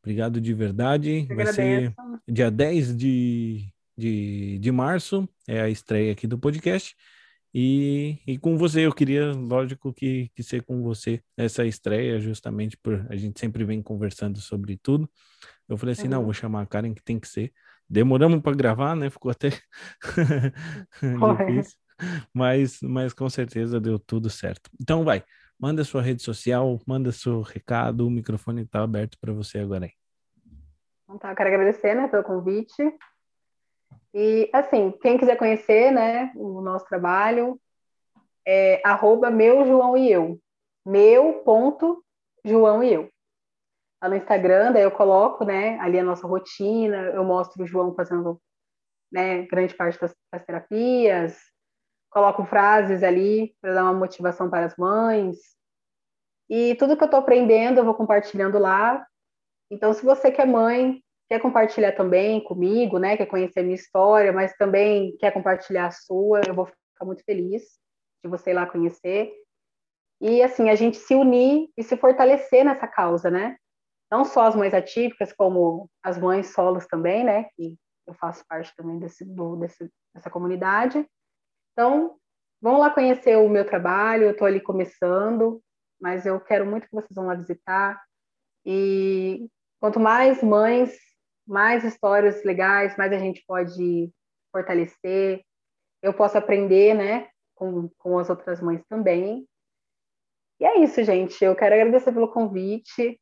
Obrigado 0.01 0.39
de 0.39 0.53
verdade. 0.53 1.27
Eu 1.29 1.35
Vai 1.35 1.47
agradeço. 1.47 1.55
ser 1.55 1.93
dia 2.27 2.49
10 2.49 2.95
de, 2.95 3.67
de, 3.97 4.57
de 4.59 4.71
março, 4.71 5.27
é 5.47 5.61
a 5.61 5.69
estreia 5.69 6.11
aqui 6.13 6.25
do 6.25 6.37
podcast. 6.37 6.95
E, 7.53 8.19
e 8.27 8.37
com 8.37 8.57
você, 8.57 8.85
eu 8.85 8.93
queria, 8.93 9.31
lógico, 9.31 9.93
que, 9.93 10.29
que 10.35 10.43
ser 10.43 10.63
com 10.63 10.83
você 10.83 11.21
essa 11.35 11.65
estreia, 11.65 12.19
justamente 12.19 12.77
por 12.77 13.05
a 13.09 13.15
gente 13.15 13.39
sempre 13.39 13.63
vem 13.63 13.81
conversando 13.81 14.39
sobre 14.39 14.77
tudo. 14.77 15.09
Eu 15.67 15.77
falei 15.77 15.93
assim: 15.93 16.03
uhum. 16.03 16.09
não, 16.11 16.23
vou 16.23 16.33
chamar 16.33 16.61
a 16.61 16.65
Karen 16.65 16.93
que 16.93 17.03
tem 17.03 17.19
que 17.19 17.27
ser. 17.27 17.51
Demoramos 17.89 18.41
para 18.41 18.55
gravar, 18.55 18.95
né? 18.95 19.09
Ficou 19.09 19.31
até 19.31 19.49
difícil, 21.47 21.77
mas, 22.33 22.79
mas 22.81 23.13
com 23.13 23.29
certeza 23.29 23.79
deu 23.79 23.97
tudo 23.97 24.29
certo. 24.29 24.69
Então, 24.79 25.03
vai 25.03 25.23
manda 25.59 25.83
sua 25.83 26.01
rede 26.01 26.21
social, 26.21 26.79
manda 26.85 27.11
seu 27.11 27.41
recado, 27.41 28.05
o 28.05 28.11
microfone 28.11 28.61
está 28.61 28.83
aberto 28.83 29.17
para 29.19 29.33
você 29.33 29.59
agora 29.59 29.85
aí. 29.85 29.91
Então 31.03 31.17
tá, 31.17 31.31
eu 31.31 31.35
quero 31.35 31.49
agradecer, 31.49 31.95
né, 31.95 32.07
pelo 32.07 32.23
convite. 32.23 32.93
E, 34.13 34.49
assim, 34.53 34.91
quem 35.01 35.17
quiser 35.17 35.37
conhecer, 35.37 35.91
né, 35.91 36.31
o 36.35 36.61
nosso 36.61 36.85
trabalho, 36.85 37.59
é 38.45 38.81
arroba 38.85 39.29
meu 39.29 39.65
João 39.65 39.97
e 39.97 40.11
eu. 40.11 40.39
Meu 40.85 41.41
ponto 41.43 42.03
João 42.43 42.83
e 42.83 42.93
eu. 42.93 43.09
Lá 44.01 44.09
no 44.09 44.15
Instagram, 44.15 44.71
daí 44.73 44.83
eu 44.83 44.91
coloco, 44.91 45.43
né, 45.43 45.79
ali 45.79 45.99
a 45.99 46.03
nossa 46.03 46.27
rotina, 46.27 46.97
eu 46.97 47.23
mostro 47.23 47.63
o 47.63 47.67
João 47.67 47.95
fazendo, 47.95 48.39
né, 49.11 49.43
grande 49.47 49.73
parte 49.73 49.99
das, 49.99 50.15
das 50.31 50.45
terapias, 50.45 51.37
coloco 52.11 52.45
frases 52.45 53.03
ali 53.03 53.55
para 53.61 53.73
dar 53.73 53.83
uma 53.83 53.93
motivação 53.93 54.49
para 54.49 54.65
as 54.65 54.75
mães. 54.77 55.37
E 56.49 56.75
tudo 56.75 56.95
que 56.95 57.03
eu 57.03 57.07
estou 57.07 57.19
aprendendo 57.19 57.79
eu 57.79 57.85
vou 57.85 57.93
compartilhando 57.95 58.57
lá. 58.59 59.05
Então, 59.69 59.91
se 59.93 60.05
você 60.05 60.31
que 60.31 60.41
é 60.41 60.45
mãe, 60.45 61.03
quer 61.29 61.41
compartilhar 61.41 61.91
também 61.91 62.41
comigo, 62.43 62.99
né, 62.99 63.17
quer 63.17 63.25
conhecer 63.25 63.59
a 63.59 63.63
minha 63.63 63.75
história, 63.75 64.31
mas 64.31 64.55
também 64.55 65.17
quer 65.17 65.31
compartilhar 65.31 65.87
a 65.87 65.91
sua, 65.91 66.41
eu 66.47 66.53
vou 66.53 66.67
ficar 66.67 67.05
muito 67.05 67.23
feliz 67.23 67.63
de 68.23 68.29
você 68.29 68.51
ir 68.51 68.53
lá 68.53 68.65
conhecer. 68.65 69.33
e 70.21 70.41
assim 70.41 70.69
a 70.69 70.75
gente 70.75 70.97
se 70.97 71.15
unir 71.15 71.69
e 71.77 71.83
se 71.83 71.97
fortalecer 71.97 72.65
nessa 72.65 72.87
causa, 72.87 73.29
né? 73.29 73.57
Não 74.11 74.23
só 74.23 74.47
as 74.47 74.55
mães 74.55 74.73
atípicas, 74.73 75.33
como 75.33 75.89
as 76.01 76.17
mães 76.17 76.53
solos 76.53 76.85
também, 76.87 77.23
né? 77.23 77.45
Que 77.55 77.77
eu 78.07 78.13
faço 78.13 78.45
parte 78.47 78.73
também 78.75 78.99
desse, 78.99 79.25
do, 79.25 79.57
desse, 79.57 79.91
dessa 80.13 80.29
comunidade. 80.29 81.05
Então, 81.73 82.17
vão 82.61 82.77
lá 82.77 82.89
conhecer 82.89 83.37
o 83.37 83.49
meu 83.49 83.65
trabalho, 83.65 84.23
eu 84.23 84.31
estou 84.31 84.47
ali 84.47 84.61
começando, 84.61 85.61
mas 85.99 86.25
eu 86.25 86.39
quero 86.39 86.65
muito 86.65 86.87
que 86.87 86.95
vocês 86.95 87.13
vão 87.13 87.27
lá 87.27 87.35
visitar. 87.35 88.01
E 88.65 89.47
quanto 89.79 89.99
mais 89.99 90.41
mães, 90.41 90.97
mais 91.45 91.83
histórias 91.83 92.43
legais, 92.43 92.97
mais 92.97 93.11
a 93.11 93.19
gente 93.19 93.43
pode 93.45 94.11
fortalecer. 94.51 95.41
Eu 96.01 96.13
posso 96.13 96.37
aprender, 96.37 96.93
né, 96.93 97.29
com, 97.55 97.89
com 97.97 98.17
as 98.19 98.29
outras 98.29 98.61
mães 98.61 98.83
também. 98.87 99.47
E 100.59 100.65
é 100.65 100.79
isso, 100.79 101.03
gente. 101.03 101.43
Eu 101.43 101.55
quero 101.55 101.75
agradecer 101.75 102.11
pelo 102.11 102.31
convite. 102.31 103.19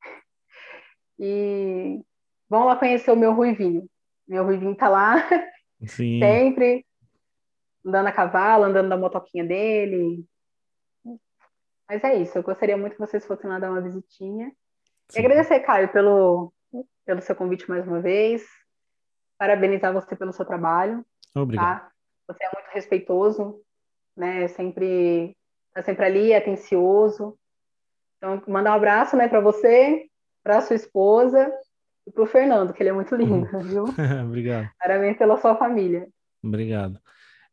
E 1.19 2.01
vão 2.49 2.65
lá 2.65 2.75
conhecer 2.75 3.11
o 3.11 3.15
meu 3.15 3.33
Ruivinho. 3.33 3.87
Meu 4.27 4.43
Ruivinho 4.43 4.75
tá 4.75 4.89
lá 4.89 5.15
Sim. 5.85 6.19
sempre 6.19 6.85
andando 7.85 8.07
a 8.07 8.11
cavalo, 8.11 8.63
andando 8.63 8.87
na 8.87 8.97
motoquinha 8.97 9.45
dele. 9.45 10.25
Mas 11.87 12.03
é 12.03 12.15
isso. 12.15 12.37
Eu 12.37 12.43
gostaria 12.43 12.75
muito 12.75 12.93
que 12.93 12.99
vocês 12.99 13.25
fossem 13.25 13.49
lá 13.49 13.59
dar 13.59 13.71
uma 13.71 13.81
visitinha. 13.81 14.51
Sim. 15.09 15.19
E 15.21 15.25
agradecer, 15.25 15.59
Caio, 15.59 15.91
pelo, 15.91 16.51
pelo 17.05 17.21
seu 17.21 17.35
convite 17.35 17.69
mais 17.69 17.87
uma 17.87 18.01
vez. 18.01 18.43
Parabenizar 19.37 19.93
você 19.93 20.15
pelo 20.15 20.33
seu 20.33 20.45
trabalho. 20.45 21.05
Obrigado. 21.35 21.81
Tá? 21.81 21.91
Você 22.27 22.43
é 22.43 22.49
muito 22.51 22.73
respeitoso, 22.73 23.61
né? 24.17 24.47
Sempre 24.47 25.37
tá 25.75 25.83
sempre 25.83 26.05
ali, 26.05 26.33
atencioso. 26.33 27.37
Então, 28.17 28.41
mandar 28.47 28.71
um 28.71 28.75
abraço, 28.75 29.17
né, 29.17 29.27
para 29.27 29.41
você, 29.41 30.09
para 30.45 30.61
sua 30.61 30.75
esposa 30.75 31.51
e 32.05 32.11
para 32.11 32.23
o 32.23 32.27
Fernando, 32.27 32.71
que 32.71 32.83
ele 32.83 32.91
é 32.91 32.93
muito 32.93 33.15
lindo, 33.15 33.49
uhum. 33.51 33.59
viu? 33.65 33.83
Obrigado. 34.23 34.69
Parabéns 34.79 35.17
pela 35.17 35.41
sua 35.41 35.55
família. 35.55 36.07
Obrigado. 36.43 36.99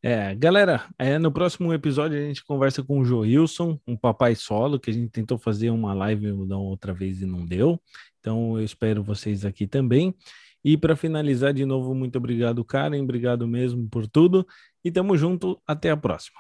É, 0.05 0.35
galera, 0.35 0.85
é, 0.99 1.17
no 1.17 1.33
próximo 1.33 1.73
episódio 1.73 2.19
a 2.19 2.23
gente 2.23 2.45
conversa 2.45 2.83
com 2.83 2.99
o 2.99 3.05
Joilson, 3.05 3.79
um 3.87 3.97
papai 3.97 4.35
solo, 4.35 4.79
que 4.79 4.91
a 4.91 4.93
gente 4.93 5.09
tentou 5.09 5.39
fazer 5.39 5.71
uma 5.71 5.95
live 5.95 6.33
uma 6.33 6.59
outra 6.59 6.93
vez 6.93 7.23
e 7.23 7.27
não 7.27 7.47
deu. 7.47 7.81
Então 8.21 8.59
eu 8.59 8.65
espero 8.65 9.03
vocês 9.03 9.45
aqui 9.47 9.67
também. 9.67 10.15
E 10.63 10.77
para 10.77 10.95
finalizar, 10.95 11.55
de 11.55 11.65
novo, 11.65 11.95
muito 11.95 12.19
obrigado, 12.19 12.65
Karen. 12.65 13.01
Obrigado 13.03 13.49
mesmo 13.49 13.89
por 13.89 14.07
tudo. 14.07 14.47
E 14.85 14.91
tamo 14.91 15.17
junto. 15.17 15.61
Até 15.67 15.91
a 15.91 15.97
próxima. 15.97 16.39